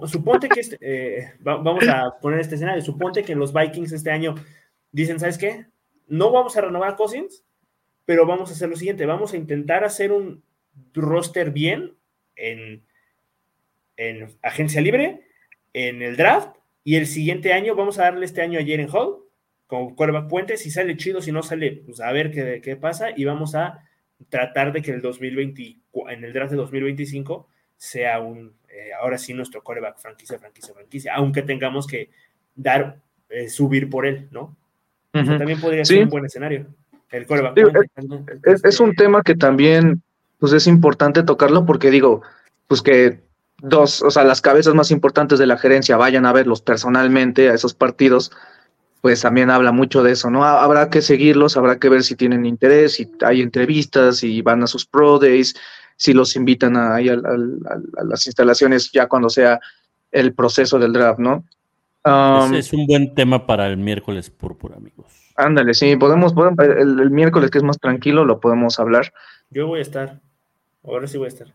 suponte 0.06 0.48
que 0.48 0.60
este, 0.60 0.78
eh, 0.80 1.32
vamos 1.40 1.88
a 1.88 2.16
poner 2.22 2.38
este 2.38 2.54
escenario, 2.54 2.80
suponte 2.82 3.24
que 3.24 3.34
los 3.34 3.52
Vikings 3.52 3.90
este 3.90 4.12
año 4.12 4.36
dicen, 4.92 5.18
¿sabes 5.18 5.38
qué? 5.38 5.66
No 6.06 6.30
vamos 6.30 6.56
a 6.56 6.60
renovar 6.60 6.90
a 6.90 6.96
Cousins, 6.96 7.42
pero 8.06 8.24
vamos 8.24 8.50
a 8.50 8.52
hacer 8.52 8.68
lo 8.68 8.76
siguiente, 8.76 9.04
vamos 9.04 9.32
a 9.32 9.36
intentar 9.36 9.82
hacer 9.82 10.12
un 10.12 10.44
roster 10.94 11.50
bien 11.50 11.96
en, 12.36 12.84
en 13.96 14.38
agencia 14.40 14.80
libre, 14.80 15.26
en 15.72 16.00
el 16.00 16.16
draft, 16.16 16.56
y 16.84 16.94
el 16.94 17.08
siguiente 17.08 17.52
año 17.52 17.74
vamos 17.74 17.98
a 17.98 18.04
darle 18.04 18.24
este 18.24 18.40
año 18.40 18.60
a 18.60 18.62
Jaren 18.62 18.88
Hall 18.92 19.27
como 19.68 19.94
quarterback 19.94 20.28
puente, 20.28 20.56
si 20.56 20.72
sale 20.72 20.96
chido, 20.96 21.20
si 21.20 21.30
no 21.30 21.44
sale, 21.44 21.82
pues 21.86 22.00
a 22.00 22.10
ver 22.10 22.32
qué, 22.32 22.60
qué 22.60 22.74
pasa, 22.74 23.10
y 23.14 23.24
vamos 23.24 23.54
a 23.54 23.84
tratar 24.28 24.72
de 24.72 24.82
que 24.82 24.90
el 24.90 25.00
2020, 25.00 25.76
en 26.08 26.24
el 26.24 26.32
draft 26.32 26.50
de 26.50 26.56
2025 26.56 27.46
sea 27.76 28.18
un, 28.18 28.54
eh, 28.68 28.90
ahora 29.00 29.18
sí 29.18 29.34
nuestro 29.34 29.62
coreback 29.62 29.98
franquicia, 29.98 30.38
franquicia, 30.38 30.74
franquicia, 30.74 31.14
aunque 31.14 31.42
tengamos 31.42 31.86
que 31.86 32.10
dar, 32.56 32.98
eh, 33.28 33.48
subir 33.48 33.88
por 33.88 34.06
él, 34.06 34.28
¿no? 34.32 34.56
también 35.12 35.60
podría 35.60 35.84
ser 35.84 36.04
un 36.04 36.10
buen 36.10 36.24
escenario. 36.26 36.66
El 37.10 37.26
coreback. 37.26 37.56
es, 38.64 38.80
un 38.80 38.94
tema 38.94 39.22
que 39.22 39.34
también, 39.34 40.02
pues 40.38 40.52
es 40.52 40.66
importante 40.66 41.22
tocarlo 41.22 41.66
porque 41.66 41.90
digo, 41.90 42.22
pues 42.66 42.82
que 42.82 43.20
dos, 43.60 44.02
o 44.02 44.10
sea, 44.10 44.24
las 44.24 44.40
cabezas 44.40 44.74
más 44.74 44.90
importantes 44.90 45.38
de 45.38 45.46
la 45.46 45.58
gerencia 45.58 45.96
vayan 45.96 46.26
a 46.26 46.32
verlos 46.32 46.62
personalmente 46.62 47.48
a 47.48 47.54
esos 47.54 47.74
partidos, 47.74 48.30
pues 49.08 49.22
también 49.22 49.48
habla 49.48 49.72
mucho 49.72 50.02
de 50.02 50.12
eso, 50.12 50.30
¿no? 50.30 50.44
Habrá 50.44 50.90
que 50.90 51.00
seguirlos, 51.00 51.56
habrá 51.56 51.78
que 51.78 51.88
ver 51.88 52.02
si 52.02 52.14
tienen 52.14 52.44
interés, 52.44 52.92
si 52.92 53.10
hay 53.24 53.40
entrevistas, 53.40 54.18
si 54.18 54.42
van 54.42 54.62
a 54.62 54.66
sus 54.66 54.84
pro 54.84 55.18
days, 55.18 55.54
si 55.96 56.12
los 56.12 56.36
invitan 56.36 56.76
a, 56.76 56.96
a, 56.96 58.04
las 58.04 58.26
instalaciones 58.26 58.92
ya 58.92 59.08
cuando 59.08 59.30
sea 59.30 59.58
el 60.12 60.34
proceso 60.34 60.78
del 60.78 60.92
draft, 60.92 61.20
¿no? 61.20 61.42
Um, 62.04 62.52
Ese 62.52 62.58
es 62.58 62.72
un 62.74 62.86
buen 62.86 63.14
tema 63.14 63.46
para 63.46 63.68
el 63.68 63.78
miércoles 63.78 64.28
púrpura, 64.28 64.76
amigos. 64.76 65.06
Ándale, 65.36 65.72
sí, 65.72 65.96
podemos, 65.96 66.34
podemos 66.34 66.58
el, 66.66 67.10
miércoles 67.10 67.50
que 67.50 67.56
es 67.56 67.64
más 67.64 67.78
tranquilo, 67.78 68.26
lo 68.26 68.40
podemos 68.40 68.78
hablar. 68.78 69.14
Yo 69.48 69.68
voy 69.68 69.78
a 69.78 69.82
estar, 69.82 70.20
ahora 70.84 71.06
sí 71.06 71.16
voy 71.16 71.24
a 71.24 71.28
estar. 71.28 71.54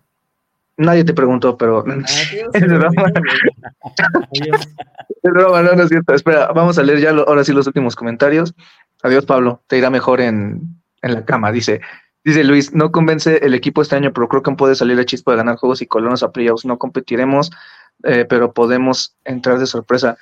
Nadie 0.77 1.03
te 1.03 1.13
preguntó, 1.13 1.57
pero. 1.57 1.83
Ah, 1.87 1.93
es 2.53 2.67
broma, 5.21 5.61
no, 5.61 5.73
no 5.75 5.83
es 5.83 5.89
cierto. 5.89 6.13
Espera, 6.13 6.51
vamos 6.53 6.77
a 6.77 6.83
leer 6.83 6.99
ya 6.99 7.11
ahora 7.11 7.43
sí 7.43 7.53
los 7.53 7.67
últimos 7.67 7.95
comentarios. 7.95 8.53
Adiós, 9.03 9.25
Pablo. 9.25 9.61
Te 9.67 9.77
irá 9.77 9.89
mejor 9.89 10.21
en, 10.21 10.61
en 11.01 11.13
la 11.13 11.25
cama. 11.25 11.51
Dice, 11.51 11.81
Dice 12.23 12.43
Luis, 12.45 12.73
no 12.73 12.91
convence 12.91 13.45
el 13.45 13.53
equipo 13.53 13.81
este 13.81 13.97
año, 13.97 14.13
pero 14.13 14.29
creo 14.29 14.43
que 14.43 14.51
puede 14.53 14.75
salir 14.75 14.95
la 14.95 15.03
chispa 15.03 15.31
de 15.31 15.37
ganar 15.37 15.57
juegos 15.57 15.81
y 15.81 15.87
colonos 15.87 16.23
a 16.23 16.31
playoffs. 16.31 16.63
No 16.63 16.77
competiremos, 16.77 17.51
eh, 18.03 18.25
pero 18.27 18.53
podemos 18.53 19.15
entrar 19.25 19.59
de 19.59 19.65
sorpresa. 19.65 20.17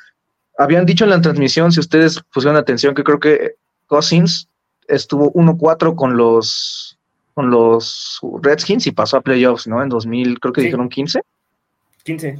Habían 0.57 0.87
dicho 0.87 1.03
en 1.03 1.11
la 1.11 1.21
transmisión, 1.21 1.71
si 1.71 1.79
ustedes 1.79 2.19
pusieron 2.33 2.57
atención, 2.57 2.95
que 2.95 3.03
creo 3.03 3.19
que 3.19 3.55
Cousins 3.85 4.49
estuvo 4.87 5.31
1-4 5.33 5.95
con 5.95 6.17
los 6.17 6.97
con 7.33 7.49
los 7.49 8.19
Redskins 8.41 8.87
y 8.87 8.91
pasó 8.91 9.17
a 9.17 9.21
playoffs, 9.21 9.67
¿no? 9.67 9.81
En 9.81 9.89
2000, 9.89 10.39
creo 10.39 10.53
que 10.53 10.61
dijeron 10.61 10.89
15. 10.89 11.21
15. 12.03 12.39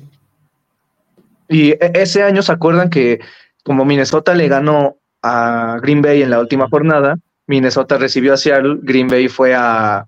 Y 1.50 1.72
e, 1.72 1.92
ese 1.94 2.24
año 2.24 2.42
se 2.42 2.52
acuerdan 2.52 2.90
que 2.90 3.20
como 3.64 3.86
Minnesota 3.86 4.34
le 4.34 4.48
ganó 4.48 4.98
a 5.22 5.78
Green 5.82 6.02
Bay 6.02 6.24
en 6.24 6.30
la 6.30 6.40
última 6.40 6.68
jornada, 6.70 7.18
Minnesota 7.48 7.98
recibió 7.98 8.34
a 8.34 8.38
Seattle, 8.38 8.80
Green 8.82 9.08
Bay 9.08 9.28
fue 9.28 9.54
a, 9.56 10.08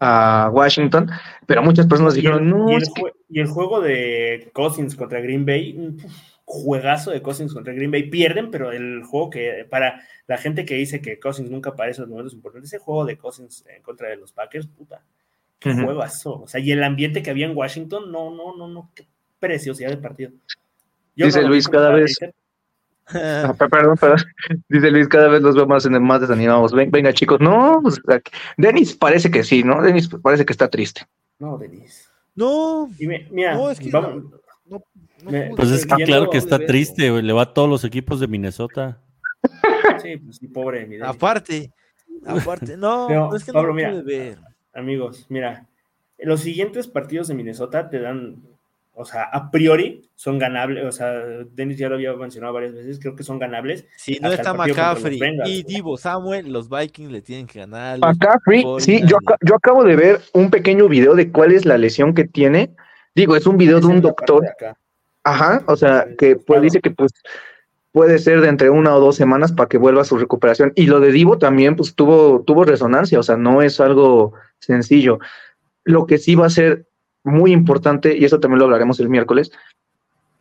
Washington, 0.00 1.10
pero 1.44 1.60
muchas 1.60 1.88
personas 1.88 2.14
dijeron, 2.14 2.48
no. 2.48 2.70
Y 3.28 3.40
el, 3.40 3.48
juego 3.48 3.80
de 3.80 4.48
Cousins 4.52 4.94
contra 4.94 5.20
Green 5.20 5.44
Bay, 5.44 5.74
un 5.76 5.98
juegazo 6.48 7.10
de 7.10 7.20
Cousins 7.20 7.52
contra 7.52 7.74
Green 7.74 7.90
Bay, 7.90 8.08
pierden, 8.08 8.50
pero 8.50 8.72
el 8.72 9.02
juego 9.04 9.28
que, 9.28 9.66
para 9.68 10.02
la 10.26 10.38
gente 10.38 10.64
que 10.64 10.76
dice 10.76 11.02
que 11.02 11.20
Cousins 11.20 11.50
nunca 11.50 11.70
aparece 11.70 11.98
en 12.00 12.04
los 12.04 12.10
momentos 12.10 12.32
importantes, 12.32 12.72
ese 12.72 12.82
juego 12.82 13.04
de 13.04 13.18
Cousins 13.18 13.66
en 13.68 13.82
contra 13.82 14.08
de 14.08 14.16
los 14.16 14.32
Packers, 14.32 14.66
puta, 14.66 15.02
qué 15.58 15.74
juegazo. 15.74 16.40
O 16.40 16.48
sea, 16.48 16.58
y 16.58 16.72
el 16.72 16.82
ambiente 16.82 17.22
que 17.22 17.28
había 17.28 17.44
en 17.44 17.56
Washington, 17.56 18.10
no, 18.10 18.34
no, 18.34 18.56
no, 18.56 18.66
no, 18.66 18.90
qué 18.94 19.06
preciosidad 19.38 19.90
de 19.90 19.98
partido. 19.98 20.32
Dice 21.14 21.42
Luis, 21.42 21.68
cada 21.68 21.90
vez. 21.90 22.16
Ah, 23.08 23.54
perdón, 23.58 23.98
perdón. 23.98 24.18
Dice 24.70 24.90
Luis, 24.90 25.06
cada 25.06 25.28
vez 25.28 25.42
los 25.42 25.54
veo 25.54 25.66
más, 25.66 25.84
en, 25.84 26.02
más 26.02 26.22
desanimados. 26.22 26.72
venga, 26.72 27.12
chicos, 27.12 27.40
no. 27.40 27.80
Pues, 27.82 28.00
Denis 28.56 28.96
parece 28.96 29.30
que 29.30 29.44
sí, 29.44 29.62
¿no? 29.62 29.82
Denis 29.82 30.08
parece 30.22 30.46
que 30.46 30.52
está 30.54 30.68
triste. 30.68 31.02
No, 31.38 31.58
Denis. 31.58 32.10
No. 32.34 32.88
mira, 33.30 33.54
no, 33.54 33.70
es 33.70 33.78
que 33.78 33.90
pues 35.56 35.70
es 35.70 35.86
que 35.86 36.04
claro 36.04 36.30
que 36.30 36.38
está 36.38 36.58
triste, 36.58 37.10
Le 37.22 37.32
va 37.32 37.42
a 37.42 37.54
todos 37.54 37.68
los 37.68 37.84
equipos 37.84 38.20
de 38.20 38.28
Minnesota. 38.28 39.00
Sí, 40.02 40.16
pues 40.16 40.36
sí, 40.36 40.48
pobre. 40.48 40.86
Mi 40.86 41.00
aparte, 41.00 41.72
aparte, 42.26 42.76
no, 42.76 43.34
es 43.34 43.44
que 43.44 43.52
Pablo, 43.52 43.74
mira, 43.74 43.92
ver. 44.02 44.38
Amigos, 44.74 45.26
mira, 45.28 45.66
los 46.18 46.40
siguientes 46.40 46.86
partidos 46.86 47.28
de 47.28 47.34
Minnesota 47.34 47.88
te 47.90 48.00
dan 48.00 48.42
o 49.00 49.04
sea, 49.04 49.22
a 49.22 49.48
priori 49.52 50.10
son 50.16 50.40
ganables, 50.40 50.84
o 50.84 50.90
sea, 50.90 51.12
Dennis 51.54 51.78
ya 51.78 51.88
lo 51.88 51.94
había 51.94 52.12
mencionado 52.14 52.52
varias 52.52 52.74
veces, 52.74 52.98
creo 52.98 53.14
que 53.14 53.22
son 53.22 53.38
ganables. 53.38 53.86
Si 53.96 54.18
no 54.18 54.32
está 54.32 54.52
McCaffrey 54.52 55.20
y 55.46 55.62
Divo 55.62 55.96
Samuel, 55.96 56.52
los 56.52 56.68
Vikings 56.68 57.12
le 57.12 57.22
tienen 57.22 57.46
que 57.46 57.60
ganar. 57.60 58.00
McCaffrey, 58.00 58.64
sí, 58.80 59.00
yo, 59.06 59.18
yo 59.42 59.54
acabo 59.54 59.84
de 59.84 59.94
ver 59.94 60.20
un 60.32 60.50
pequeño 60.50 60.88
video 60.88 61.14
de 61.14 61.30
cuál 61.30 61.52
es 61.52 61.64
la 61.64 61.78
lesión 61.78 62.12
que 62.12 62.24
tiene. 62.24 62.74
Digo, 63.14 63.36
es 63.36 63.46
un 63.46 63.56
video 63.56 63.78
de 63.78 63.86
un 63.86 64.00
doctor. 64.00 64.44
Ajá, 65.24 65.62
o 65.66 65.76
sea, 65.76 66.06
que 66.16 66.36
pues 66.36 66.62
dice 66.62 66.80
que 66.80 66.90
pues 66.90 67.12
puede 67.92 68.18
ser 68.18 68.40
de 68.40 68.48
entre 68.48 68.70
una 68.70 68.94
o 68.94 69.00
dos 69.00 69.16
semanas 69.16 69.52
para 69.52 69.68
que 69.68 69.78
vuelva 69.78 70.02
a 70.02 70.04
su 70.04 70.18
recuperación. 70.18 70.72
Y 70.76 70.86
lo 70.86 71.00
de 71.00 71.12
Divo 71.12 71.38
también, 71.38 71.76
pues 71.76 71.94
tuvo, 71.94 72.42
tuvo 72.46 72.64
resonancia, 72.64 73.18
o 73.18 73.22
sea, 73.22 73.36
no 73.36 73.62
es 73.62 73.80
algo 73.80 74.34
sencillo. 74.60 75.18
Lo 75.84 76.06
que 76.06 76.18
sí 76.18 76.34
va 76.34 76.46
a 76.46 76.50
ser 76.50 76.86
muy 77.24 77.52
importante, 77.52 78.16
y 78.16 78.24
eso 78.24 78.40
también 78.40 78.60
lo 78.60 78.66
hablaremos 78.66 79.00
el 79.00 79.08
miércoles, 79.08 79.50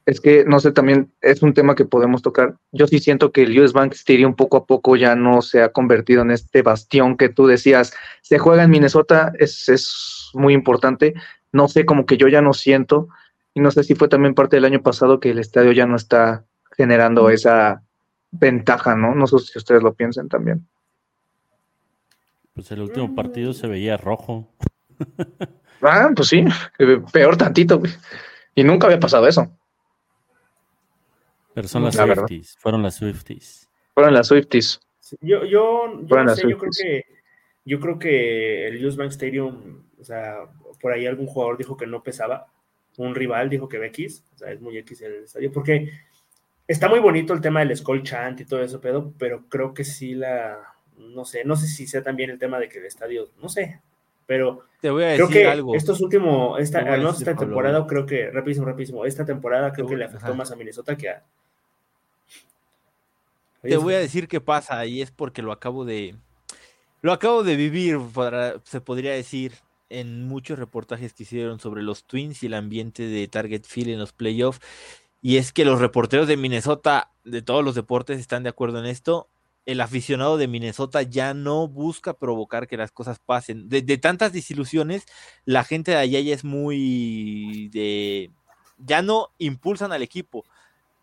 es 0.06 0.22
que, 0.22 0.46
no 0.46 0.60
sé, 0.62 0.72
también 0.72 1.12
es 1.20 1.42
un 1.42 1.54
tema 1.54 1.76
que 1.76 1.84
podemos 1.84 2.22
tocar. 2.22 2.56
Yo 2.72 2.88
sí 2.88 3.00
siento 3.00 3.32
que 3.32 3.44
el 3.44 3.60
US 3.60 3.74
Bank 3.74 3.92
Stadium 3.94 4.36
poco 4.36 4.58
a 4.58 4.66
poco 4.66 4.96
ya 4.96 5.16
no 5.16 5.42
se 5.42 5.62
ha 5.62 5.70
convertido 5.70 6.22
en 6.22 6.32
este 6.32 6.62
bastión 6.62 7.18
que 7.18 7.28
tú 7.28 7.46
decías, 7.46 7.94
se 8.22 8.38
juega 8.38 8.64
en 8.64 8.70
Minnesota, 8.70 9.34
es, 9.38 9.68
es 9.68 10.30
muy 10.34 10.54
importante. 10.54 11.14
No 11.52 11.68
sé, 11.68 11.86
como 11.86 12.06
que 12.06 12.16
yo 12.16 12.30
ya 12.30 12.42
no 12.42 12.54
siento, 12.54 13.10
y 13.58 13.60
no 13.60 13.72
sé 13.72 13.84
si 13.84 13.96
fue 13.96 14.08
también 14.08 14.36
parte 14.36 14.56
del 14.56 14.66
año 14.66 14.84
pasado 14.84 15.20
que 15.20 15.32
el 15.32 15.40
estadio 15.40 15.72
ya 15.72 15.88
no 15.88 15.96
está 15.96 16.46
generando 16.78 17.32
esa 17.32 17.82
ventaja, 18.30 18.96
¿no? 18.96 19.16
No 19.16 19.26
sé 19.26 19.40
si 19.40 19.58
ustedes 19.58 19.82
lo 19.82 19.96
piensen 19.96 20.30
también. 20.30 20.68
Pues 22.54 22.70
el 22.70 22.82
último 22.82 23.16
partido 23.16 23.54
se 23.54 23.66
veía 23.66 23.98
rojo. 23.98 24.48
Ah, 25.80 26.10
pues 26.16 26.30
sí, 26.30 26.44
peor 27.14 27.38
tantito, 27.38 27.80
Y 28.56 28.64
nunca 28.64 28.88
había 28.88 29.00
pasado 29.00 29.28
eso. 29.28 29.48
Pero 31.54 31.68
son 31.68 31.84
las 31.84 31.96
Swifties, 31.96 32.58
fueron 32.58 32.82
las 32.82 32.96
Swifties. 32.96 33.70
Fueron 33.94 34.14
las 34.16 34.28
Swifties. 34.28 34.80
Yo, 35.22 35.46
yo, 35.46 36.02
yo, 36.02 36.36
sé, 36.36 36.50
yo 36.50 36.58
creo 36.58 36.72
que 36.72 37.06
yo 37.64 37.80
creo 37.80 38.00
que 38.00 38.68
el 38.68 38.84
US 38.84 38.98
Bank 38.98 39.12
Stadium, 39.12 39.84
o 40.00 40.04
sea, 40.04 40.46
por 40.82 40.94
ahí 40.94 41.06
algún 41.06 41.28
jugador 41.28 41.60
dijo 41.60 41.78
que 41.78 41.86
no 41.86 42.02
pesaba, 42.02 42.52
un 42.98 43.16
rival 43.16 43.50
dijo 43.50 43.70
que 43.70 43.84
X, 43.88 44.24
o 44.36 44.38
sea, 44.38 44.52
es 44.52 44.60
muy 44.60 44.78
X 44.80 45.02
el 45.02 45.24
estadio, 45.24 45.52
porque 45.52 45.92
está 46.68 46.90
muy 46.90 47.00
bonito 47.00 47.34
el 47.34 47.42
tema 47.42 47.62
del 47.62 47.76
Skull 47.76 48.04
Chant 48.04 48.42
y 48.42 48.46
todo 48.46 48.62
eso, 48.62 48.82
pero, 48.82 49.14
pero 49.18 49.46
creo 49.48 49.74
que 49.74 49.84
sí 49.84 50.14
la, 50.16 50.58
no 50.98 51.26
sé, 51.26 51.46
no 51.46 51.56
sé 51.56 51.68
si 51.68 51.88
sea 51.88 52.04
también 52.04 52.30
el 52.30 52.40
tema 52.40 52.60
de 52.60 52.68
que 52.68 52.80
el 52.80 52.86
estadio, 52.86 53.30
no 53.42 53.50
sé, 53.50 53.82
pero 54.26 54.66
te 54.82 54.90
voy 54.90 55.04
a 55.04 55.08
decir 55.08 55.26
creo 55.26 55.30
que 55.30 55.48
algo. 55.48 55.74
Estos 55.74 56.02
últimos, 56.02 56.60
esta, 56.60 56.82
esta 56.96 57.36
temporada, 57.36 57.88
creo 57.88 58.06
que, 58.06 58.30
rapidísimo, 58.30 58.66
rapidísimo, 58.66 59.06
esta 59.06 59.26
temporada 59.26 59.72
creo 59.72 59.88
que 59.88 59.96
le 59.96 60.06
afectó 60.06 60.36
más 60.36 60.52
a 60.52 60.56
Minnesota 60.56 60.96
que 60.96 61.10
a. 61.10 61.24
Te 63.62 63.78
voy 63.78 63.96
a 63.96 64.00
decir 64.00 64.28
qué 64.28 64.40
pasa 64.40 64.86
y 64.86 65.02
es 65.02 65.12
porque 65.12 65.42
lo 65.42 65.52
acabo 65.52 65.86
de. 65.86 66.16
Lo 67.02 67.14
acabo 67.14 67.44
de 67.44 67.56
vivir, 67.56 68.00
se 68.64 68.82
podría 68.82 69.14
decir, 69.14 69.54
en 69.90 70.28
muchos 70.28 70.60
reportajes 70.60 71.14
que 71.14 71.24
hicieron 71.24 71.60
sobre 71.60 71.84
los 71.84 72.06
Twins 72.06 72.44
y 72.44 72.48
el 72.48 72.54
ambiente 72.54 73.04
de 73.08 73.28
Target 73.28 73.64
Field 73.64 73.90
en 73.90 74.00
los 74.00 74.14
playoffs. 74.14 74.62
Y 75.22 75.38
es 75.38 75.52
que 75.52 75.66
los 75.66 75.80
reporteros 75.80 76.28
de 76.28 76.38
Minnesota, 76.38 77.12
de 77.24 77.42
todos 77.42 77.64
los 77.64 77.76
deportes, 77.76 78.20
están 78.20 78.44
de 78.44 78.50
acuerdo 78.50 78.80
en 78.80 78.86
esto. 78.86 79.30
el 79.66 79.82
aficionado 79.82 80.38
de 80.38 80.48
Minnesota 80.48 81.02
ya 81.02 81.34
no 81.34 81.68
busca 81.68 82.14
provocar 82.14 82.68
que 82.68 82.78
las 82.78 82.92
cosas 82.92 83.20
pasen. 83.20 83.68
De, 83.68 83.82
tantas 83.98 84.32
desilusiones, 84.32 85.06
la 85.44 85.66
gente 85.66 85.92
de 85.92 85.98
allá 85.98 86.22
ya 86.22 86.34
es 86.34 86.46
muy 86.46 87.68
de... 87.74 88.32
ya 88.78 89.02
no 89.02 89.32
impulsan 89.40 89.92
al 89.92 90.04
equipo. 90.04 90.46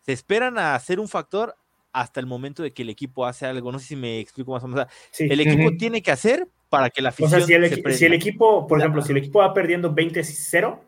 Se 0.02 0.12
esperan 0.12 0.59
a 0.59 0.74
hacer 0.74 0.98
un 1.01 1.09
factor 1.09 1.56
hasta 1.94 2.18
el 2.18 2.26
momento 2.26 2.62
de 2.62 2.72
que 2.72 2.82
el 2.82 2.90
equipo 2.90 3.24
hace 3.24 3.46
algo. 3.46 3.72
No 3.72 3.78
sé 3.78 3.86
si 3.86 3.96
me 3.96 4.18
explico 4.18 4.52
más 4.52 4.62
o 4.64 4.68
menos. 4.68 4.86
el 5.18 5.40
equipo 5.40 5.76
tiene 5.78 6.02
que 6.02 6.10
hacer 6.10 6.46
para 6.68 6.90
que 6.90 7.00
la 7.00 7.10
afición. 7.10 7.28
O 7.28 7.46
sea, 7.46 7.46
si 7.46 8.04
el, 8.04 8.12
equipo, 8.12 8.66
por 8.66 8.80
ejemplo, 8.80 9.00
si 9.00 9.12
el 9.12 9.18
equipo 9.18 9.38
va 9.38 9.54
perdiendo 9.54 9.94
20-0, 9.94 10.78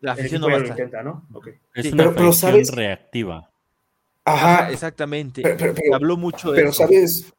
la 0.00 0.12
afición 0.12 0.40
no 0.40 0.48
va 0.48 0.54
a 0.54 0.56
estar. 0.56 0.70
Intenta, 0.70 1.02
¿no? 1.04 1.24
Es 1.72 1.92
una 1.92 2.12
pero, 2.12 2.32
reactiva. 2.74 3.48
Ajá, 4.24 4.70
exactamente. 4.70 5.42
Pero, 5.42 5.72
Habló 5.94 6.16
mucho 6.16 6.50
de 6.50 6.56
Pero 6.56 6.72
sabes, 6.72 7.32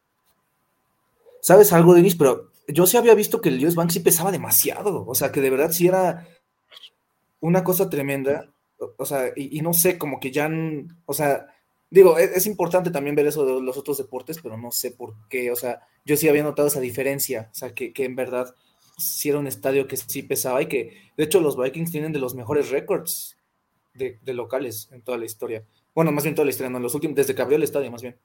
sabes 1.41 1.73
algo, 1.73 1.93
Denis, 1.93 2.15
pero 2.15 2.49
yo 2.69 2.87
sí 2.87 2.95
había 2.95 3.13
visto 3.13 3.41
que 3.41 3.49
el 3.49 3.65
US 3.65 3.75
Bank 3.75 3.91
sí 3.91 3.99
pesaba 3.99 4.31
demasiado. 4.31 5.05
O 5.05 5.15
sea, 5.15 5.33
que 5.33 5.41
de 5.41 5.49
verdad 5.49 5.71
sí 5.71 5.87
era 5.87 6.25
una 7.41 7.65
cosa 7.65 7.89
tremenda. 7.89 8.47
O, 8.97 9.05
sea, 9.05 9.31
y, 9.35 9.61
no 9.61 9.73
sé, 9.73 9.97
como 9.97 10.19
que 10.19 10.31
ya, 10.31 10.49
o 11.05 11.13
sea, 11.13 11.47
digo, 11.91 12.17
e, 12.17 12.23
es, 12.23 12.47
importante 12.47 12.89
también 12.89 13.15
ver 13.15 13.27
eso 13.27 13.45
de 13.45 13.61
los 13.61 13.77
otros 13.77 13.99
deportes, 13.99 14.39
pero 14.41 14.57
no 14.57 14.71
sé 14.71 14.91
por 14.91 15.13
qué. 15.29 15.51
O 15.51 15.55
sea, 15.55 15.81
yo 16.03 16.17
sí 16.17 16.27
había 16.27 16.43
notado 16.43 16.67
esa 16.67 16.79
diferencia. 16.79 17.49
O 17.51 17.53
sea, 17.53 17.73
que, 17.73 17.93
que 17.93 18.05
en 18.05 18.15
verdad 18.15 18.55
sí 18.97 19.29
era 19.29 19.37
un 19.37 19.47
estadio 19.47 19.87
que 19.87 19.97
sí 19.97 20.23
pesaba 20.23 20.61
y 20.63 20.65
que, 20.65 21.11
de 21.15 21.23
hecho, 21.23 21.39
los 21.39 21.55
Vikings 21.55 21.91
tienen 21.91 22.13
de 22.13 22.19
los 22.19 22.33
mejores 22.33 22.71
récords 22.71 23.37
de, 23.93 24.17
de 24.23 24.33
locales 24.33 24.89
en 24.91 25.01
toda 25.01 25.19
la 25.19 25.25
historia. 25.25 25.63
Bueno, 25.93 26.11
más 26.11 26.23
bien 26.23 26.33
toda 26.33 26.45
la 26.45 26.51
historia, 26.51 26.69
no, 26.69 26.79
los 26.79 26.95
últimos, 26.95 27.15
desde 27.15 27.35
que 27.35 27.41
abrió 27.41 27.57
el 27.57 27.63
estadio, 27.63 27.91
más 27.91 28.01
bien. 28.01 28.15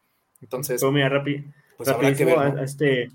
Entonces. 0.41 0.81
Pues 0.81 0.93
mira, 0.93 1.23
pues 1.77 1.89
rapidísimo, 1.89 2.43
este, 2.63 3.11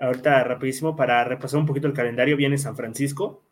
ahorita 0.00 0.44
rapidísimo, 0.44 0.96
para 0.96 1.24
repasar 1.24 1.60
un 1.60 1.66
poquito 1.66 1.86
el 1.86 1.92
calendario, 1.92 2.36
viene 2.36 2.58
San 2.58 2.76
Francisco, 2.76 3.42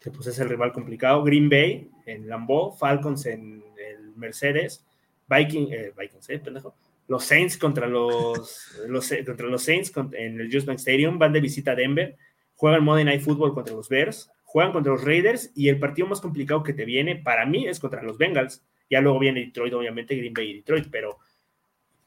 que 0.00 0.10
pues 0.10 0.26
es 0.26 0.38
el 0.38 0.48
rival 0.48 0.72
complicado, 0.72 1.22
Green 1.24 1.48
Bay 1.48 1.90
en 2.06 2.28
Lambeau, 2.28 2.72
Falcons 2.72 3.26
en 3.26 3.64
el 3.76 4.14
Mercedes, 4.16 4.84
Viking, 5.28 5.68
eh, 5.70 5.92
Vikings, 5.96 6.30
eh, 6.30 6.38
pendejo. 6.38 6.74
Los 7.06 7.24
Saints 7.24 7.56
contra 7.56 7.86
los, 7.86 8.78
los, 8.88 9.12
contra 9.24 9.46
los 9.46 9.62
Saints 9.62 9.92
en 10.12 10.40
el 10.40 10.52
Just 10.52 10.66
Bank 10.66 10.78
Stadium, 10.78 11.18
van 11.18 11.32
de 11.32 11.40
visita 11.40 11.72
a 11.72 11.74
Denver, 11.74 12.16
juegan 12.54 12.84
Monday 12.84 13.04
Night 13.04 13.22
Football 13.22 13.54
contra 13.54 13.74
los 13.74 13.88
Bears, 13.88 14.30
juegan 14.44 14.72
contra 14.72 14.92
los 14.92 15.04
Raiders 15.04 15.52
y 15.54 15.68
el 15.68 15.78
partido 15.78 16.08
más 16.08 16.20
complicado 16.20 16.62
que 16.62 16.72
te 16.72 16.84
viene 16.84 17.16
para 17.16 17.44
mí 17.46 17.66
es 17.66 17.78
contra 17.78 18.02
los 18.02 18.18
Bengals. 18.18 18.64
Ya 18.90 19.00
luego 19.02 19.18
viene 19.18 19.40
Detroit, 19.40 19.74
obviamente, 19.74 20.16
Green 20.16 20.32
Bay 20.32 20.50
y 20.50 20.54
Detroit, 20.54 20.88
pero 20.90 21.18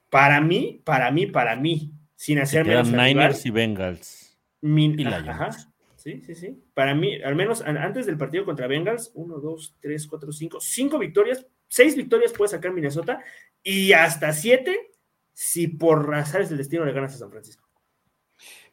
para 0.10 0.42
mí, 0.42 0.82
para 0.84 1.12
mí, 1.12 1.28
para 1.28 1.56
mí, 1.56 1.92
sin 2.16 2.40
hacer 2.40 2.66
menos. 2.66 2.92
Niners 2.92 3.46
y 3.46 3.52
Bengals. 3.52 4.38
y 4.62 5.06
ajá, 5.06 5.52
sí, 5.96 6.22
sí, 6.22 6.36
sí. 6.36 6.64
Para 6.74 6.96
mí, 6.96 7.22
al 7.22 7.36
menos 7.36 7.62
antes 7.62 8.06
del 8.08 8.18
partido 8.18 8.44
contra 8.44 8.68
Bengals, 8.68 9.12
uno, 9.14 9.38
dos, 9.40 9.76
tres, 9.80 10.08
cuatro, 10.08 10.32
cinco, 10.32 10.60
cinco 10.60 11.00
victorias, 11.00 11.46
seis 11.72 11.96
victorias 11.96 12.34
puede 12.34 12.52
sacar 12.52 12.74
Minnesota 12.74 13.24
y 13.64 13.94
hasta 13.94 14.34
siete 14.34 14.92
si 15.34 15.68
por 15.70 16.08
razones 16.08 16.50
del 16.50 16.58
destino 16.58 16.84
le 16.84 16.92
ganas 16.92 17.16
a 17.16 17.20
San 17.20 17.32
Francisco. 17.32 17.68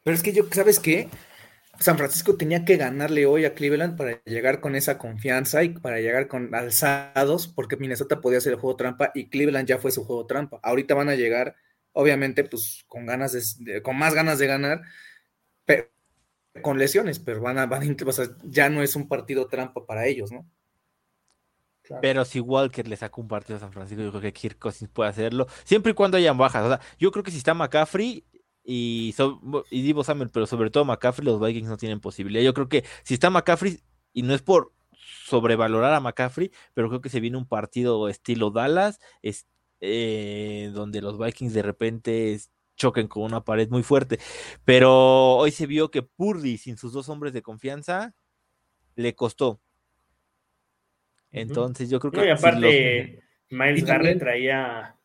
Pero 0.03 0.15
es 0.15 0.21
que 0.21 0.33
yo, 0.33 0.43
¿sabes 0.51 0.79
qué? 0.79 1.07
San 1.79 1.97
Francisco 1.97 2.35
tenía 2.35 2.65
que 2.65 2.75
ganarle 2.75 3.25
hoy 3.25 3.45
a 3.45 3.53
Cleveland 3.53 3.95
para 3.95 4.21
llegar 4.25 4.59
con 4.59 4.75
esa 4.75 4.97
confianza 4.97 5.63
y 5.63 5.69
para 5.69 6.01
llegar 6.01 6.27
con 6.27 6.53
alzados, 6.53 7.47
porque 7.47 7.77
Minnesota 7.77 8.19
podía 8.19 8.39
hacer 8.39 8.51
el 8.51 8.59
juego 8.59 8.75
trampa 8.75 9.11
y 9.15 9.29
Cleveland 9.29 9.65
ya 9.65 9.77
fue 9.77 9.91
su 9.91 10.03
juego 10.03 10.25
trampa. 10.25 10.59
Ahorita 10.61 10.93
van 10.93 11.07
a 11.07 11.15
llegar, 11.15 11.55
obviamente, 11.93 12.43
pues 12.43 12.83
con 12.85 13.05
ganas 13.05 13.63
de, 13.63 13.81
con 13.81 13.97
más 13.97 14.13
ganas 14.13 14.39
de 14.39 14.47
ganar, 14.47 14.81
pero, 15.63 15.89
con 16.61 16.77
lesiones, 16.77 17.19
pero 17.19 17.39
van 17.39 17.57
a, 17.59 17.65
van 17.65 17.83
a, 17.83 17.95
ya 18.43 18.69
no 18.69 18.83
es 18.83 18.97
un 18.97 19.07
partido 19.07 19.47
trampa 19.47 19.85
para 19.85 20.05
ellos, 20.05 20.33
¿no? 20.33 20.45
Pero 22.01 22.25
si 22.25 22.39
Walker 22.39 22.87
le 22.87 22.95
saca 22.95 23.19
un 23.19 23.27
partido 23.27 23.57
a 23.57 23.59
San 23.59 23.71
Francisco, 23.71 24.03
yo 24.03 24.11
creo 24.11 24.21
que 24.21 24.33
Kirk 24.33 24.59
Cousins 24.59 24.91
puede 24.91 25.09
hacerlo, 25.09 25.47
siempre 25.63 25.91
y 25.91 25.95
cuando 25.95 26.17
hayan 26.17 26.37
bajas. 26.37 26.65
O 26.65 26.67
sea, 26.67 26.79
yo 26.99 27.11
creo 27.11 27.23
que 27.23 27.31
si 27.31 27.37
está 27.37 27.53
McCaffrey, 27.53 28.25
y, 28.63 29.15
y 29.71 29.81
Divo 29.81 30.03
Samuel, 30.03 30.29
pero 30.29 30.45
sobre 30.45 30.69
todo 30.69 30.85
McCaffrey, 30.85 31.25
los 31.25 31.39
Vikings 31.39 31.69
no 31.69 31.77
tienen 31.77 31.99
posibilidad. 31.99 32.43
Yo 32.43 32.53
creo 32.53 32.69
que 32.69 32.83
si 33.03 33.15
está 33.15 33.29
McCaffrey, 33.29 33.79
y 34.13 34.21
no 34.21 34.35
es 34.35 34.41
por 34.41 34.73
sobrevalorar 35.25 35.93
a 35.93 35.99
McCaffrey, 35.99 36.51
pero 36.73 36.89
creo 36.89 37.01
que 37.01 37.09
se 37.09 37.19
viene 37.19 37.37
un 37.37 37.47
partido 37.47 38.09
estilo 38.09 38.51
Dallas, 38.51 38.99
es, 39.21 39.47
eh, 39.81 40.71
donde 40.73 41.01
los 41.01 41.17
Vikings 41.17 41.53
de 41.53 41.61
repente 41.61 42.39
choquen 42.75 43.07
con 43.07 43.23
una 43.23 43.43
pared 43.43 43.69
muy 43.69 43.83
fuerte. 43.83 44.19
Pero 44.65 45.35
hoy 45.35 45.51
se 45.51 45.67
vio 45.67 45.91
que 45.91 46.01
Purdy, 46.03 46.57
sin 46.57 46.77
sus 46.77 46.93
dos 46.93 47.09
hombres 47.09 47.33
de 47.33 47.41
confianza, 47.41 48.15
le 48.95 49.15
costó. 49.15 49.61
Entonces 51.31 51.89
yo 51.89 51.99
creo 51.99 52.11
que... 52.11 52.25
y 52.25 52.29
aparte, 52.29 53.23
Miles 53.49 53.85
Garrett 53.85 54.19
traía, 54.19 54.95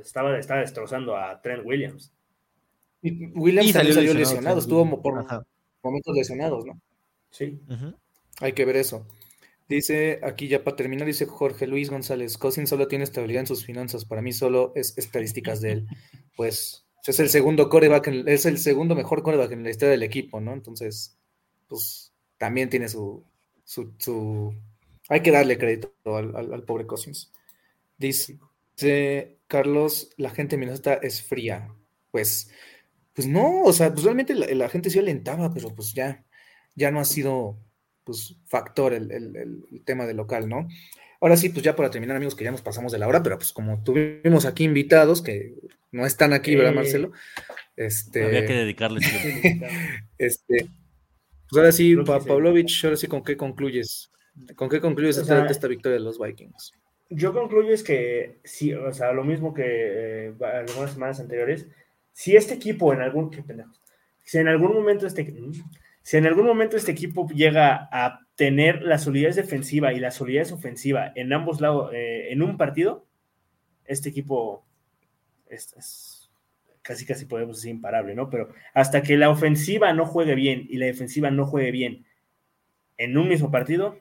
estaba, 0.00 0.38
estaba 0.38 0.60
destrozando 0.60 1.16
a 1.16 1.40
Trent 1.40 1.64
Williams. 1.64 2.12
Williams 3.02 3.72
salió, 3.72 4.14
lesionado, 4.14 4.58
estuvo 4.58 5.00
por 5.00 5.26
momentos 5.82 6.14
lesionados, 6.14 6.66
¿no? 6.66 6.80
Sí. 7.30 7.60
Hay 8.40 8.52
que 8.52 8.64
ver 8.64 8.76
eso. 8.76 9.06
Dice 9.68 10.18
aquí 10.24 10.48
ya 10.48 10.64
para 10.64 10.76
terminar, 10.76 11.06
dice 11.06 11.26
Jorge 11.26 11.68
Luis 11.68 11.90
González, 11.90 12.36
Cousin 12.36 12.66
solo 12.66 12.88
tiene 12.88 13.04
estabilidad 13.04 13.42
en 13.42 13.46
sus 13.46 13.64
finanzas, 13.64 14.04
para 14.04 14.20
mí 14.20 14.32
solo 14.32 14.72
es 14.74 14.98
estadísticas 14.98 15.60
de 15.60 15.72
él. 15.72 15.86
Pues 16.36 16.86
es 17.06 17.20
el 17.20 17.28
segundo 17.28 17.68
coreback, 17.68 18.08
es 18.26 18.46
el 18.46 18.56
segundo 18.56 18.94
mejor 18.94 19.22
coreback 19.22 19.52
en 19.52 19.62
la 19.62 19.70
historia 19.70 19.90
del 19.90 20.02
equipo, 20.02 20.40
¿no? 20.40 20.54
Entonces, 20.54 21.18
pues 21.68 22.14
también 22.38 22.70
tiene 22.70 22.88
su, 22.88 23.24
su, 23.64 24.54
hay 25.10 25.20
que 25.20 25.30
darle 25.30 25.58
crédito 25.58 25.92
al, 26.06 26.62
pobre 26.64 26.86
Cousins. 26.86 27.30
Dice, 27.98 28.38
dice 28.74 29.36
Carlos, 29.46 30.14
la 30.16 30.30
gente 30.30 30.56
en 30.56 30.60
Minnesota 30.60 30.94
es 30.94 31.22
fría. 31.22 31.68
Pues 32.10 32.50
pues 33.20 33.28
no, 33.28 33.62
o 33.64 33.72
sea, 33.74 33.92
pues 33.92 34.04
realmente 34.04 34.34
la, 34.34 34.68
gente 34.68 34.88
sí 34.88 34.98
alentaba, 34.98 35.52
pero 35.52 35.74
pues 35.74 35.92
ya, 35.92 36.24
ya 36.74 36.90
no 36.90 37.00
ha 37.00 37.04
sido 37.04 37.58
pues 38.04 38.36
factor 38.46 38.94
el, 38.94 39.82
tema 39.84 40.06
del 40.06 40.16
local, 40.16 40.48
¿no? 40.48 40.68
Ahora 41.20 41.36
sí, 41.36 41.50
pues 41.50 41.62
ya 41.62 41.76
para 41.76 41.90
terminar, 41.90 42.16
amigos, 42.16 42.34
que 42.34 42.44
ya 42.44 42.50
nos 42.50 42.62
pasamos 42.62 42.92
de 42.92 42.98
la 42.98 43.08
hora, 43.08 43.22
pero 43.22 43.36
pues 43.36 43.52
como 43.52 43.82
tuvimos 43.82 44.46
aquí 44.46 44.64
invitados 44.64 45.20
que 45.20 45.54
no 45.92 46.06
están 46.06 46.32
aquí, 46.32 46.56
¿verdad, 46.56 46.72
Marcelo? 46.72 47.12
Este, 47.76 48.24
Había 48.24 48.46
que 48.46 48.54
dedicarles. 48.54 49.04
este, 50.18 50.66
pues 51.48 51.58
ahora 51.58 51.72
sí, 51.72 51.94
Pavlovich, 51.96 52.84
ahora 52.84 52.96
sí, 52.96 53.06
¿con 53.06 53.22
qué 53.22 53.36
concluyes? 53.36 54.10
¿Con 54.56 54.68
qué 54.68 54.80
concluyes 54.80 55.18
esta, 55.18 55.68
victoria 55.68 55.98
de 55.98 56.04
los 56.04 56.18
Vikings? 56.18 56.72
Yo 57.08 57.32
concluyo 57.32 57.72
es 57.72 57.82
que 57.82 58.40
sí, 58.44 58.72
o 58.72 58.92
sea, 58.92 59.12
lo 59.12 59.24
mismo 59.24 59.52
que 59.52 59.64
eh, 59.66 60.34
algunas 60.40 60.92
semanas 60.92 61.20
anteriores, 61.20 61.66
si 62.12 62.36
este 62.36 62.54
equipo 62.54 62.92
en 62.92 63.00
algún, 63.00 63.30
si 64.22 64.38
en 64.38 64.48
algún 64.48 64.72
momento 64.72 65.06
este, 65.06 65.34
si 66.02 66.16
en 66.16 66.26
algún 66.26 66.46
momento 66.46 66.76
este 66.76 66.92
equipo 66.92 67.28
llega 67.28 67.88
a 67.92 68.26
tener 68.34 68.82
la 68.82 68.98
solidez 68.98 69.36
defensiva 69.36 69.92
y 69.92 70.00
la 70.00 70.10
solidez 70.10 70.52
ofensiva 70.52 71.12
en 71.14 71.32
ambos 71.32 71.60
lados, 71.60 71.92
eh, 71.92 72.28
en 72.30 72.42
un 72.42 72.56
partido, 72.56 73.06
este 73.84 74.08
equipo 74.08 74.64
es, 75.48 76.30
casi 76.82 77.04
casi 77.04 77.26
podemos 77.26 77.56
decir 77.56 77.70
imparable, 77.70 78.14
¿no? 78.14 78.30
Pero 78.30 78.48
hasta 78.72 79.02
que 79.02 79.16
la 79.16 79.30
ofensiva 79.30 79.92
no 79.92 80.06
juegue 80.06 80.34
bien 80.34 80.66
y 80.68 80.78
la 80.78 80.86
defensiva 80.86 81.30
no 81.30 81.44
juegue 81.46 81.70
bien 81.70 82.06
en 82.96 83.16
un 83.18 83.28
mismo 83.28 83.50
partido, 83.50 83.98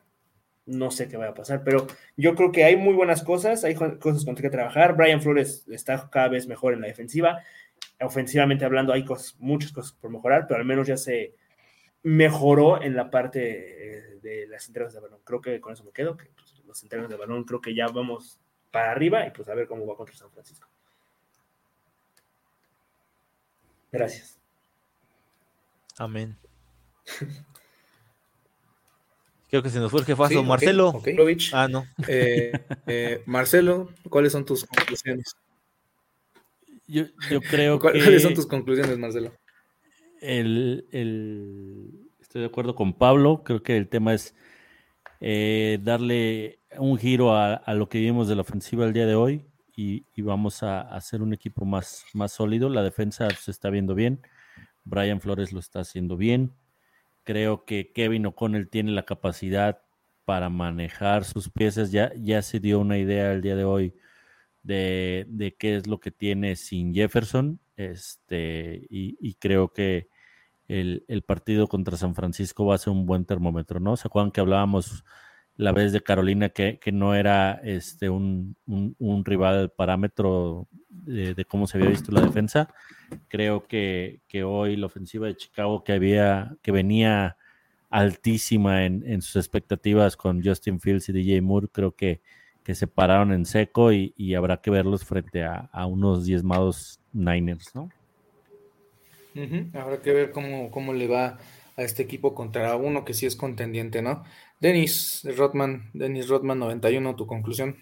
no 0.66 0.92
sé 0.92 1.08
qué 1.08 1.18
va 1.18 1.30
a 1.30 1.34
pasar, 1.34 1.64
pero 1.64 1.88
yo 2.16 2.36
creo 2.36 2.52
que 2.52 2.64
hay 2.64 2.76
muy 2.76 2.94
buenas 2.94 3.24
cosas, 3.24 3.64
hay 3.64 3.76
cosas 3.76 4.24
con 4.24 4.36
que 4.36 4.50
trabajar. 4.50 4.96
Brian 4.96 5.22
Flores 5.22 5.66
está 5.68 6.10
cada 6.10 6.28
vez 6.28 6.48
mejor 6.48 6.74
en 6.74 6.82
la 6.82 6.88
defensiva 6.88 7.42
ofensivamente 8.02 8.66
hablando 8.66 8.94
hay 8.94 9.06
cosas, 9.06 9.36
muchas 9.40 9.72
cosas 9.72 9.92
por 9.94 10.10
mejorar, 10.10 10.48
pero 10.48 10.60
al 10.60 10.66
menos 10.66 10.88
ya 10.88 10.98
se 10.98 11.36
mejoró 12.04 12.82
en 12.82 12.96
la 12.96 13.10
parte 13.10 13.40
eh, 13.98 14.20
de 14.22 14.48
las 14.48 14.68
entregas 14.68 14.94
de 14.94 15.02
balón. 15.02 15.20
Creo 15.24 15.42
que 15.42 15.60
con 15.60 15.74
eso 15.74 15.84
me 15.84 15.92
quedo, 15.92 16.16
que 16.16 16.26
pues, 16.36 16.62
las 16.66 16.82
entregas 16.84 17.10
de 17.10 17.18
balón 17.18 17.44
creo 17.44 17.62
que 17.62 17.76
ya 17.76 17.88
vamos 17.88 18.40
para 18.72 18.92
arriba 18.92 19.26
y 19.26 19.32
pues 19.32 19.50
a 19.50 19.56
ver 19.56 19.68
cómo 19.68 19.86
va 19.86 19.96
contra 19.96 20.16
San 20.16 20.32
Francisco. 20.32 20.70
Gracias. 23.92 24.40
Amén. 25.98 26.38
Creo 29.50 29.64
que 29.64 29.70
se 29.70 29.80
nos 29.80 29.90
fue 29.90 30.02
el 30.02 30.06
jefazo. 30.06 30.44
Marcelo. 30.44 31.02
Ah, 31.54 31.68
no. 31.68 31.86
Eh, 32.08 32.52
eh, 32.88 33.24
Marcelo, 33.26 33.90
¿cuáles 34.10 34.32
son 34.32 34.46
tus 34.46 34.66
conclusiones? 34.66 35.36
Yo, 36.86 37.06
creo 37.50 37.80
que. 37.80 38.00
¿Cuáles 38.02 38.22
son 38.22 38.36
tus 38.36 38.46
conclusiones, 38.46 38.98
Marcelo? 38.98 39.32
El, 40.22 40.86
estoy 42.20 42.42
de 42.42 42.48
acuerdo 42.48 42.76
con 42.76 42.94
Pablo. 42.94 43.42
Creo 43.44 43.64
que 43.64 43.76
el 43.76 43.88
tema 43.88 44.14
es 44.14 44.36
eh, 45.20 45.80
darle 45.82 46.60
un 46.78 46.98
giro 46.98 47.36
a, 47.36 47.64
lo 47.74 47.90
que 47.90 48.00
vimos 48.00 48.28
de 48.28 48.36
la 48.36 48.42
ofensiva 48.42 48.86
el 48.86 48.94
día 48.94 49.08
de 49.08 49.16
hoy 49.16 49.46
y, 49.76 50.04
vamos 50.22 50.62
a 50.62 50.82
hacer 50.82 51.22
un 51.22 51.34
equipo 51.34 51.66
más, 51.66 52.06
más 52.14 52.34
sólido. 52.34 52.70
La 52.70 52.84
defensa 52.84 53.30
se 53.32 53.50
está 53.50 53.70
viendo 53.72 53.96
bien. 53.96 54.22
Brian 54.84 55.22
Flores 55.22 55.54
lo 55.54 55.60
está 55.60 55.80
haciendo 55.80 56.18
bien. 56.18 56.54
Creo 57.30 57.64
que 57.64 57.92
Kevin 57.92 58.26
O'Connell 58.26 58.72
tiene 58.72 58.90
la 58.92 59.06
capacidad 59.06 59.84
para 60.26 60.50
manejar 60.50 61.26
sus 61.26 61.52
piezas. 61.52 61.92
Ya, 61.92 62.12
ya 62.16 62.42
se 62.42 62.60
dio 62.60 62.80
una 62.80 62.98
idea 62.98 63.32
el 63.32 63.44
día 63.44 63.56
de 63.56 63.66
hoy 63.66 63.94
de, 64.64 65.28
de 65.30 65.56
qué 65.56 65.76
es 65.76 65.86
lo 65.86 66.00
que 66.00 66.10
tiene 66.10 66.56
sin 66.56 66.92
Jefferson. 66.92 67.60
Este, 67.76 68.88
y, 68.90 69.36
creo 69.36 69.72
que 69.72 70.10
el, 70.68 71.06
el, 71.08 71.22
partido 71.22 71.68
contra 71.68 71.98
San 71.98 72.16
Francisco 72.16 72.66
va 72.66 72.74
a 72.74 72.80
ser 72.80 72.94
un 72.94 73.06
buen 73.06 73.26
termómetro, 73.26 73.80
¿no? 73.80 73.96
¿Se 73.96 74.08
acuerdan 74.08 74.32
que 74.32 74.42
hablábamos 74.42 75.06
la 75.60 75.74
vez 75.74 75.92
de 75.92 76.02
Carolina 76.02 76.48
que, 76.48 76.80
no 76.94 77.16
era 77.16 77.60
este 77.66 78.10
un, 78.10 78.56
un, 78.66 79.26
rival 79.26 79.70
parámetro 79.70 80.70
de, 80.88 81.44
cómo 81.44 81.68
se 81.68 81.78
había 81.78 81.90
visto 81.90 82.14
la 82.14 82.22
defensa? 82.22 82.74
Creo 83.28 83.68
que, 83.68 84.22
que, 84.30 84.46
hoy 84.46 84.78
la 84.78 84.86
ofensiva 84.86 85.28
de 85.28 85.36
Chicago 85.36 85.84
que 85.84 85.92
había, 85.92 86.56
que 86.62 86.72
venía 86.72 87.36
altísima 87.90 88.86
en, 88.86 89.22
sus 89.22 89.36
expectativas 89.36 90.16
con 90.16 90.42
Justin 90.42 90.80
Fields 90.80 91.10
y 91.10 91.12
DJ 91.12 91.42
Moore, 91.42 91.68
creo 91.70 91.92
que, 91.94 92.22
que 92.64 92.74
se 92.74 92.88
pararon 92.88 93.34
en 93.34 93.46
seco 93.46 93.92
y, 93.92 94.34
habrá 94.36 94.62
que 94.62 94.72
verlos 94.72 95.04
frente 95.04 95.44
a, 95.44 95.70
unos 95.88 96.24
diezmados 96.24 97.02
Niners, 97.12 97.76
¿no? 97.76 97.90
Habrá 99.74 100.02
que 100.02 100.14
ver 100.14 100.32
cómo, 100.32 100.72
cómo 100.72 100.94
le 100.94 101.10
va 101.10 101.38
a 101.80 101.84
este 101.84 102.04
equipo 102.04 102.36
contra 102.36 102.76
uno 102.76 103.06
que 103.06 103.14
sí 103.14 103.26
es 103.26 103.36
contendiente, 103.36 104.02
¿no? 104.02 104.24
Denis 104.60 105.26
Rodman, 105.38 105.90
Denis 105.94 106.28
Rodman 106.28 106.60
91, 106.60 107.16
tu 107.16 107.26
conclusión. 107.26 107.78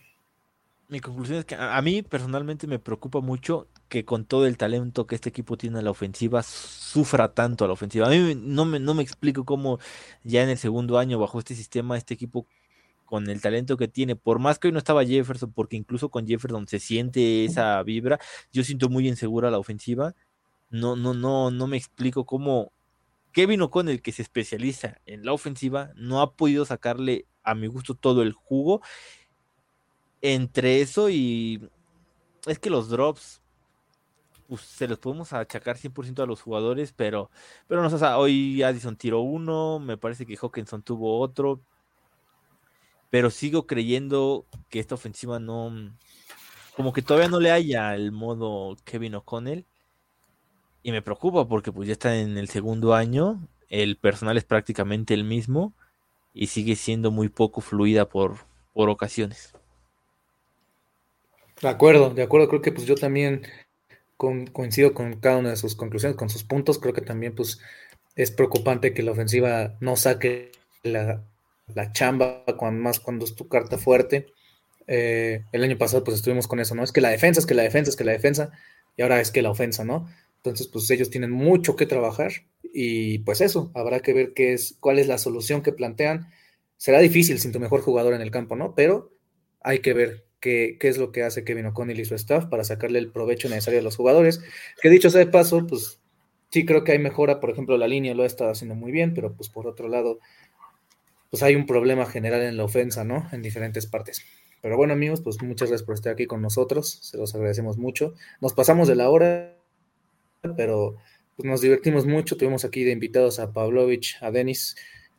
Mi 0.87 0.99
conclusión 0.99 1.39
es 1.39 1.45
que 1.45 1.55
a 1.55 1.81
mí 1.81 2.01
personalmente 2.01 2.67
me 2.67 2.79
preocupa 2.79 3.19
mucho 3.19 3.67
que 3.89 4.05
con 4.05 4.25
todo 4.25 4.45
el 4.45 4.57
talento 4.57 5.07
que 5.07 5.15
este 5.15 5.29
equipo 5.29 5.57
tiene 5.57 5.79
en 5.79 5.85
la 5.85 5.91
ofensiva, 5.91 6.43
sufra 6.43 7.33
tanto 7.33 7.65
a 7.65 7.67
la 7.67 7.73
ofensiva. 7.73 8.07
A 8.07 8.09
mí 8.09 8.35
no 8.35 8.65
me, 8.65 8.79
no 8.79 8.93
me 8.93 9.03
explico 9.03 9.43
cómo 9.43 9.79
ya 10.23 10.43
en 10.43 10.49
el 10.49 10.57
segundo 10.57 10.97
año 10.97 11.19
bajo 11.19 11.39
este 11.39 11.55
sistema, 11.55 11.97
este 11.97 12.13
equipo 12.13 12.47
con 13.03 13.29
el 13.29 13.41
talento 13.41 13.77
que 13.77 13.87
tiene, 13.87 14.15
por 14.15 14.39
más 14.39 14.59
que 14.59 14.67
hoy 14.67 14.73
no 14.73 14.79
estaba 14.79 15.05
Jefferson, 15.05 15.51
porque 15.53 15.77
incluso 15.77 16.09
con 16.09 16.27
Jefferson 16.27 16.67
se 16.67 16.79
siente 16.79 17.45
esa 17.45 17.81
vibra, 17.83 18.19
yo 18.51 18.63
siento 18.63 18.89
muy 18.89 19.07
insegura 19.07 19.49
la 19.49 19.59
ofensiva. 19.59 20.13
No, 20.69 20.95
no, 20.97 21.13
no, 21.13 21.49
no 21.49 21.67
me 21.67 21.77
explico 21.77 22.25
cómo 22.25 22.73
Kevin 23.31 23.61
O'Connell, 23.61 24.01
que 24.01 24.11
se 24.11 24.21
especializa 24.21 24.99
en 25.05 25.25
la 25.25 25.33
ofensiva, 25.33 25.91
no 25.95 26.21
ha 26.21 26.35
podido 26.35 26.65
sacarle 26.65 27.27
a 27.43 27.55
mi 27.55 27.67
gusto 27.67 27.95
todo 27.95 28.21
el 28.23 28.33
jugo. 28.33 28.81
Entre 30.21 30.81
eso 30.81 31.09
y 31.09 31.69
es 32.45 32.59
que 32.59 32.69
los 32.69 32.89
drops 32.89 33.41
pues, 34.47 34.61
se 34.61 34.87
los 34.87 34.99
podemos 34.99 35.33
achacar 35.33 35.77
100% 35.77 36.23
a 36.23 36.25
los 36.25 36.41
jugadores, 36.41 36.93
pero, 36.93 37.29
pero 37.67 37.81
no 37.81 37.89
sé, 37.89 38.05
hoy 38.05 38.63
Addison 38.63 38.95
tiró 38.95 39.19
uno, 39.21 39.79
me 39.79 39.97
parece 39.97 40.25
que 40.25 40.37
Hawkinson 40.37 40.81
tuvo 40.83 41.19
otro, 41.19 41.61
pero 43.09 43.29
sigo 43.29 43.67
creyendo 43.67 44.45
que 44.69 44.79
esta 44.79 44.95
ofensiva 44.95 45.39
no, 45.39 45.93
como 46.75 46.93
que 46.93 47.01
todavía 47.01 47.29
no 47.29 47.39
le 47.39 47.51
haya 47.51 47.93
el 47.95 48.11
modo 48.11 48.77
Kevin 48.85 49.15
O'Connell 49.15 49.65
y 50.87 50.93
me 50.93 51.01
preocupa 51.01 51.49
porque 51.49 51.73
pues 51.73 51.89
ya 51.89 51.91
está 51.91 52.15
en 52.15 52.37
el 52.37 52.47
segundo 52.47 52.95
año, 52.95 53.45
el 53.67 53.97
personal 53.97 54.37
es 54.37 54.45
prácticamente 54.45 55.13
el 55.13 55.25
mismo 55.25 55.73
y 56.33 56.47
sigue 56.47 56.77
siendo 56.77 57.11
muy 57.11 57.27
poco 57.27 57.59
fluida 57.59 58.07
por, 58.07 58.37
por 58.71 58.89
ocasiones. 58.89 59.53
De 61.61 61.67
acuerdo, 61.67 62.11
de 62.11 62.23
acuerdo, 62.23 62.47
creo 62.47 62.61
que 62.61 62.71
pues 62.71 62.87
yo 62.87 62.95
también 62.95 63.45
coincido 64.15 64.93
con 64.93 65.19
cada 65.19 65.39
una 65.39 65.49
de 65.49 65.57
sus 65.57 65.75
conclusiones, 65.75 66.15
con 66.15 66.29
sus 66.29 66.45
puntos, 66.45 66.79
creo 66.79 66.93
que 66.93 67.01
también 67.01 67.35
pues 67.35 67.59
es 68.15 68.31
preocupante 68.31 68.93
que 68.93 69.03
la 69.03 69.11
ofensiva 69.11 69.75
no 69.81 69.97
saque 69.97 70.53
la, 70.83 71.21
chamba 71.91 72.45
cuando, 72.57 72.81
más 72.81 73.01
cuando 73.01 73.25
es 73.25 73.35
tu 73.35 73.49
carta 73.49 73.77
fuerte. 73.77 74.27
Eh, 74.87 75.43
el 75.51 75.63
año 75.65 75.77
pasado 75.77 76.05
pues 76.05 76.15
estuvimos 76.15 76.47
con 76.47 76.61
eso, 76.61 76.75
¿no? 76.75 76.83
Es 76.85 76.93
que 76.93 77.01
la 77.01 77.09
defensa, 77.09 77.41
es 77.41 77.45
que 77.45 77.55
la 77.55 77.63
defensa, 77.63 77.89
es 77.89 77.97
que 77.97 78.05
la 78.05 78.13
defensa, 78.13 78.51
y 78.95 79.01
ahora 79.01 79.19
es 79.19 79.31
que 79.31 79.41
la 79.41 79.49
ofensa, 79.49 79.83
¿no? 79.83 80.07
Entonces, 80.49 80.67
pues 80.67 80.89
ellos 80.91 81.09
tienen 81.09 81.31
mucho 81.31 81.75
que 81.75 81.85
trabajar 81.85 82.31
y 82.73 83.19
pues 83.19 83.41
eso, 83.41 83.71
habrá 83.75 84.01
que 84.01 84.13
ver 84.13 84.33
qué 84.33 84.53
es, 84.53 84.77
cuál 84.79 84.99
es 84.99 85.07
la 85.07 85.17
solución 85.17 85.61
que 85.61 85.71
plantean. 85.71 86.29
Será 86.77 86.99
difícil 86.99 87.39
sin 87.39 87.51
tu 87.51 87.59
mejor 87.59 87.81
jugador 87.81 88.13
en 88.13 88.21
el 88.21 88.31
campo, 88.31 88.55
¿no? 88.55 88.75
Pero 88.75 89.11
hay 89.61 89.79
que 89.79 89.93
ver 89.93 90.25
qué, 90.39 90.77
qué 90.79 90.87
es 90.87 90.97
lo 90.97 91.11
que 91.11 91.23
hace 91.23 91.43
Kevin 91.43 91.67
O'Connell 91.67 91.99
y 91.99 92.05
su 92.05 92.15
staff 92.15 92.45
para 92.45 92.63
sacarle 92.63 92.99
el 92.99 93.11
provecho 93.11 93.49
necesario 93.49 93.79
a 93.79 93.83
los 93.83 93.95
jugadores. 93.95 94.41
Que 94.81 94.89
dicho 94.89 95.09
sea 95.09 95.19
de 95.19 95.31
paso, 95.31 95.65
pues 95.67 95.99
sí 96.49 96.65
creo 96.65 96.83
que 96.83 96.93
hay 96.93 96.99
mejora, 96.99 97.39
por 97.39 97.49
ejemplo, 97.49 97.77
la 97.77 97.87
línea 97.87 98.13
lo 98.13 98.23
ha 98.23 98.27
estado 98.27 98.51
haciendo 98.51 98.75
muy 98.75 98.91
bien, 98.91 99.13
pero 99.13 99.33
pues 99.33 99.49
por 99.49 99.67
otro 99.67 99.87
lado, 99.87 100.19
pues 101.29 101.43
hay 101.43 101.55
un 101.55 101.65
problema 101.65 102.05
general 102.05 102.41
en 102.41 102.57
la 102.57 102.63
ofensa, 102.63 103.03
¿no? 103.03 103.27
En 103.31 103.41
diferentes 103.41 103.85
partes. 103.85 104.23
Pero 104.61 104.77
bueno, 104.77 104.93
amigos, 104.93 105.21
pues 105.21 105.41
muchas 105.41 105.69
gracias 105.69 105.85
por 105.85 105.95
estar 105.95 106.13
aquí 106.13 106.25
con 106.25 106.41
nosotros, 106.41 106.99
se 107.03 107.17
los 107.17 107.35
agradecemos 107.35 107.77
mucho. 107.77 108.13
Nos 108.41 108.53
pasamos 108.53 108.87
de 108.87 108.95
la 108.95 109.09
hora, 109.09 109.56
pero 110.55 110.97
pues, 111.35 111.47
nos 111.47 111.61
divertimos 111.61 112.05
mucho. 112.05 112.37
Tuvimos 112.37 112.65
aquí 112.65 112.83
de 112.83 112.91
invitados 112.91 113.39
a 113.39 113.51
Pavlovich, 113.53 114.17
a 114.21 114.31
Denis, 114.31 114.75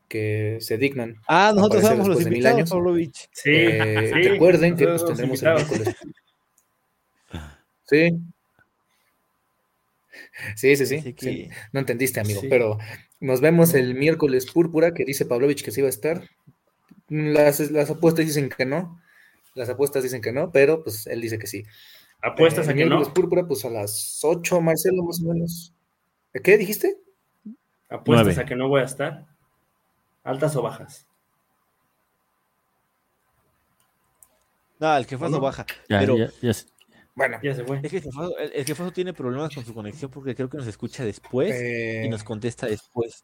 que 0.09 0.59
se 0.61 0.79
dignan. 0.79 1.17
Ah, 1.29 1.53
nosotros 1.55 1.83
somos 1.83 2.09
los 2.09 2.23
invitados, 2.23 2.71
Pavlovich. 2.71 3.29
Sí, 3.33 3.51
eh, 3.51 4.13
Recuerden 4.31 4.77
que 4.77 4.87
pues, 4.87 5.05
tendremos 5.05 5.43
el 5.43 5.55
miércoles. 5.55 5.97
Sí. 7.91 8.11
Sí, 10.55 10.77
sí, 10.77 10.87
sí, 10.87 11.49
No 11.73 11.81
entendiste, 11.81 12.21
amigo, 12.21 12.43
pero 12.51 12.79
nos 13.19 13.41
vemos 13.41 13.73
el 13.73 13.95
miércoles 13.95 14.45
púrpura, 14.51 14.93
que 14.93 15.07
dice 15.07 15.25
Pavlovich 15.25 15.65
que 15.65 15.71
sí 15.71 15.81
va 15.81 15.87
a 15.87 15.91
estar. 15.91 16.29
Las, 17.09 17.71
las 17.71 17.91
apuestas 17.91 18.27
dicen 18.27 18.51
que 18.51 18.67
no. 18.67 19.01
Las 19.55 19.69
apuestas 19.69 20.03
dicen 20.03 20.21
que 20.21 20.33
no, 20.33 20.53
pero 20.53 20.85
pues 20.85 21.07
él 21.07 21.21
dice 21.21 21.39
que 21.39 21.47
sí. 21.47 21.65
¿Apuestas 22.23 22.69
eh, 22.69 22.73
a 22.73 22.75
que 22.75 22.85
no? 22.85 23.03
Púrpura, 23.13 23.47
pues 23.47 23.65
a 23.65 23.71
las 23.71 24.21
8, 24.23 24.61
Marcelo, 24.61 25.03
más 25.03 25.21
o 25.23 25.33
menos. 25.33 25.75
¿Qué 26.43 26.59
dijiste? 26.59 26.99
¿Apuestas 27.89 28.39
a 28.39 28.45
que 28.45 28.57
no 28.57 28.69
voy 28.69 28.83
a 28.83 28.85
estar? 28.85 29.27
¿Altas 30.25 30.55
o 30.57 30.63
bajas? 30.63 31.07
No, 34.79 34.97
el 34.97 35.07
jefazo 35.07 35.41
baja. 35.41 35.67
pero, 35.89 36.17
bueno, 37.15 37.39
ya 37.43 37.55
se 37.55 37.65
fue. 37.65 37.81
Es 37.83 37.91
que 37.91 37.97
el 37.97 38.65
jefazo, 38.65 38.93
tiene 38.93 39.13
problemas 39.13 39.53
con 39.53 39.65
su 39.65 39.75
conexión 39.75 40.11
porque 40.11 40.37
creo 40.37 40.49
que 40.49 40.59
nos 40.59 40.69
escucha 40.69 41.05
después 41.05 41.51
y 41.51 41.65
eh. 41.65 42.09
nos 42.09 42.23
contesta 42.23 42.67
después. 42.67 43.23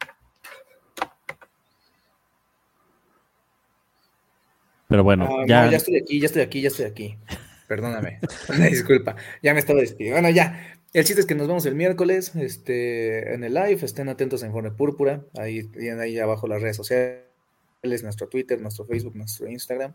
Pero 4.89 5.05
bueno, 5.05 5.29
ah, 5.31 5.45
ya... 5.47 5.71
ya 5.71 5.77
estoy 5.77 5.97
aquí, 5.97 6.21
ya 6.21 6.27
estoy 6.27 6.43
aquí, 6.43 6.61
ya 6.61 6.69
estoy 6.69 6.87
aquí. 6.87 7.19
Perdóname, 7.67 8.21
disculpa, 8.71 9.17
ya 9.43 9.55
me 9.55 9.61
estaba 9.61 9.81
despidiendo. 9.81 10.21
Bueno, 10.21 10.35
ya, 10.35 10.79
el 10.93 11.05
chiste 11.05 11.21
es 11.21 11.27
que 11.27 11.35
nos 11.35 11.49
vemos 11.49 11.65
el 11.67 11.75
miércoles 11.75 12.37
este, 12.37 13.35
en 13.35 13.43
el 13.43 13.55
live, 13.55 13.79
estén 13.83 14.09
atentos 14.09 14.43
a 14.43 14.47
Informe 14.47 14.71
Púrpura, 14.71 15.25
ahí 15.37 15.65
tienen 15.65 16.01
ahí 16.01 16.19
abajo 16.19 16.47
las 16.47 16.63
redes 16.63 16.77
sociales, 16.77 17.25
nuestro 18.03 18.29
Twitter, 18.29 18.61
nuestro 18.61 18.85
Facebook, 18.85 19.17
nuestro 19.17 19.49
Instagram. 19.49 19.95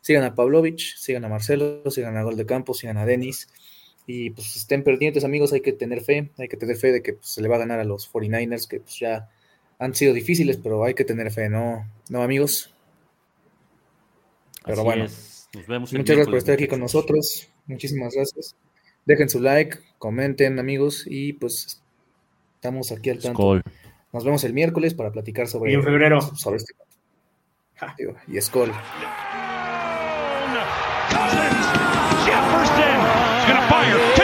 Sigan 0.00 0.22
a 0.24 0.34
Pavlovich, 0.34 0.96
sigan 0.98 1.24
a 1.24 1.28
Marcelo, 1.28 1.90
sigan 1.90 2.16
a 2.18 2.22
Gol 2.22 2.36
de 2.36 2.44
Campo, 2.44 2.74
sigan 2.74 2.98
a 2.98 3.06
Denis. 3.06 3.48
Y 4.06 4.30
pues 4.30 4.54
estén 4.56 4.84
pendientes, 4.84 5.24
amigos, 5.24 5.54
hay 5.54 5.62
que 5.62 5.72
tener 5.72 6.02
fe, 6.02 6.30
hay 6.36 6.48
que 6.48 6.58
tener 6.58 6.76
fe 6.76 6.92
de 6.92 7.02
que 7.02 7.14
pues, 7.14 7.28
se 7.28 7.40
le 7.40 7.48
va 7.48 7.56
a 7.56 7.60
ganar 7.60 7.80
a 7.80 7.84
los 7.84 8.12
49ers, 8.12 8.68
que 8.68 8.80
pues 8.80 8.98
ya 8.98 9.30
han 9.78 9.94
sido 9.94 10.12
difíciles, 10.12 10.58
pero 10.58 10.84
hay 10.84 10.92
que 10.92 11.04
tener 11.04 11.30
fe, 11.32 11.48
¿no? 11.48 11.90
¿No, 12.10 12.22
amigos? 12.22 12.74
Pero 14.66 14.84
bueno. 14.84 15.06
Muchas 15.54 15.88
gracias 15.88 16.26
por 16.26 16.36
estar 16.36 16.54
aquí 16.54 16.66
con 16.66 16.80
nosotros. 16.80 17.48
Muchísimas 17.66 18.14
gracias. 18.14 18.56
Dejen 19.04 19.28
su 19.28 19.40
like, 19.40 19.78
comenten, 19.98 20.58
amigos, 20.58 21.04
y 21.06 21.34
pues 21.34 21.82
estamos 22.54 22.90
aquí 22.92 23.10
al 23.10 23.20
tanto. 23.20 23.60
Nos 24.12 24.24
vemos 24.24 24.44
el 24.44 24.52
miércoles 24.52 24.94
para 24.94 25.12
platicar 25.12 25.48
sobre. 25.48 25.72
Y 25.72 25.74
en 25.74 25.82
febrero. 25.82 26.20
Sobre 26.20 26.56
este. 26.56 26.74
Y 28.28 28.40
Skull. 28.40 28.72
Jefferson 32.24 34.23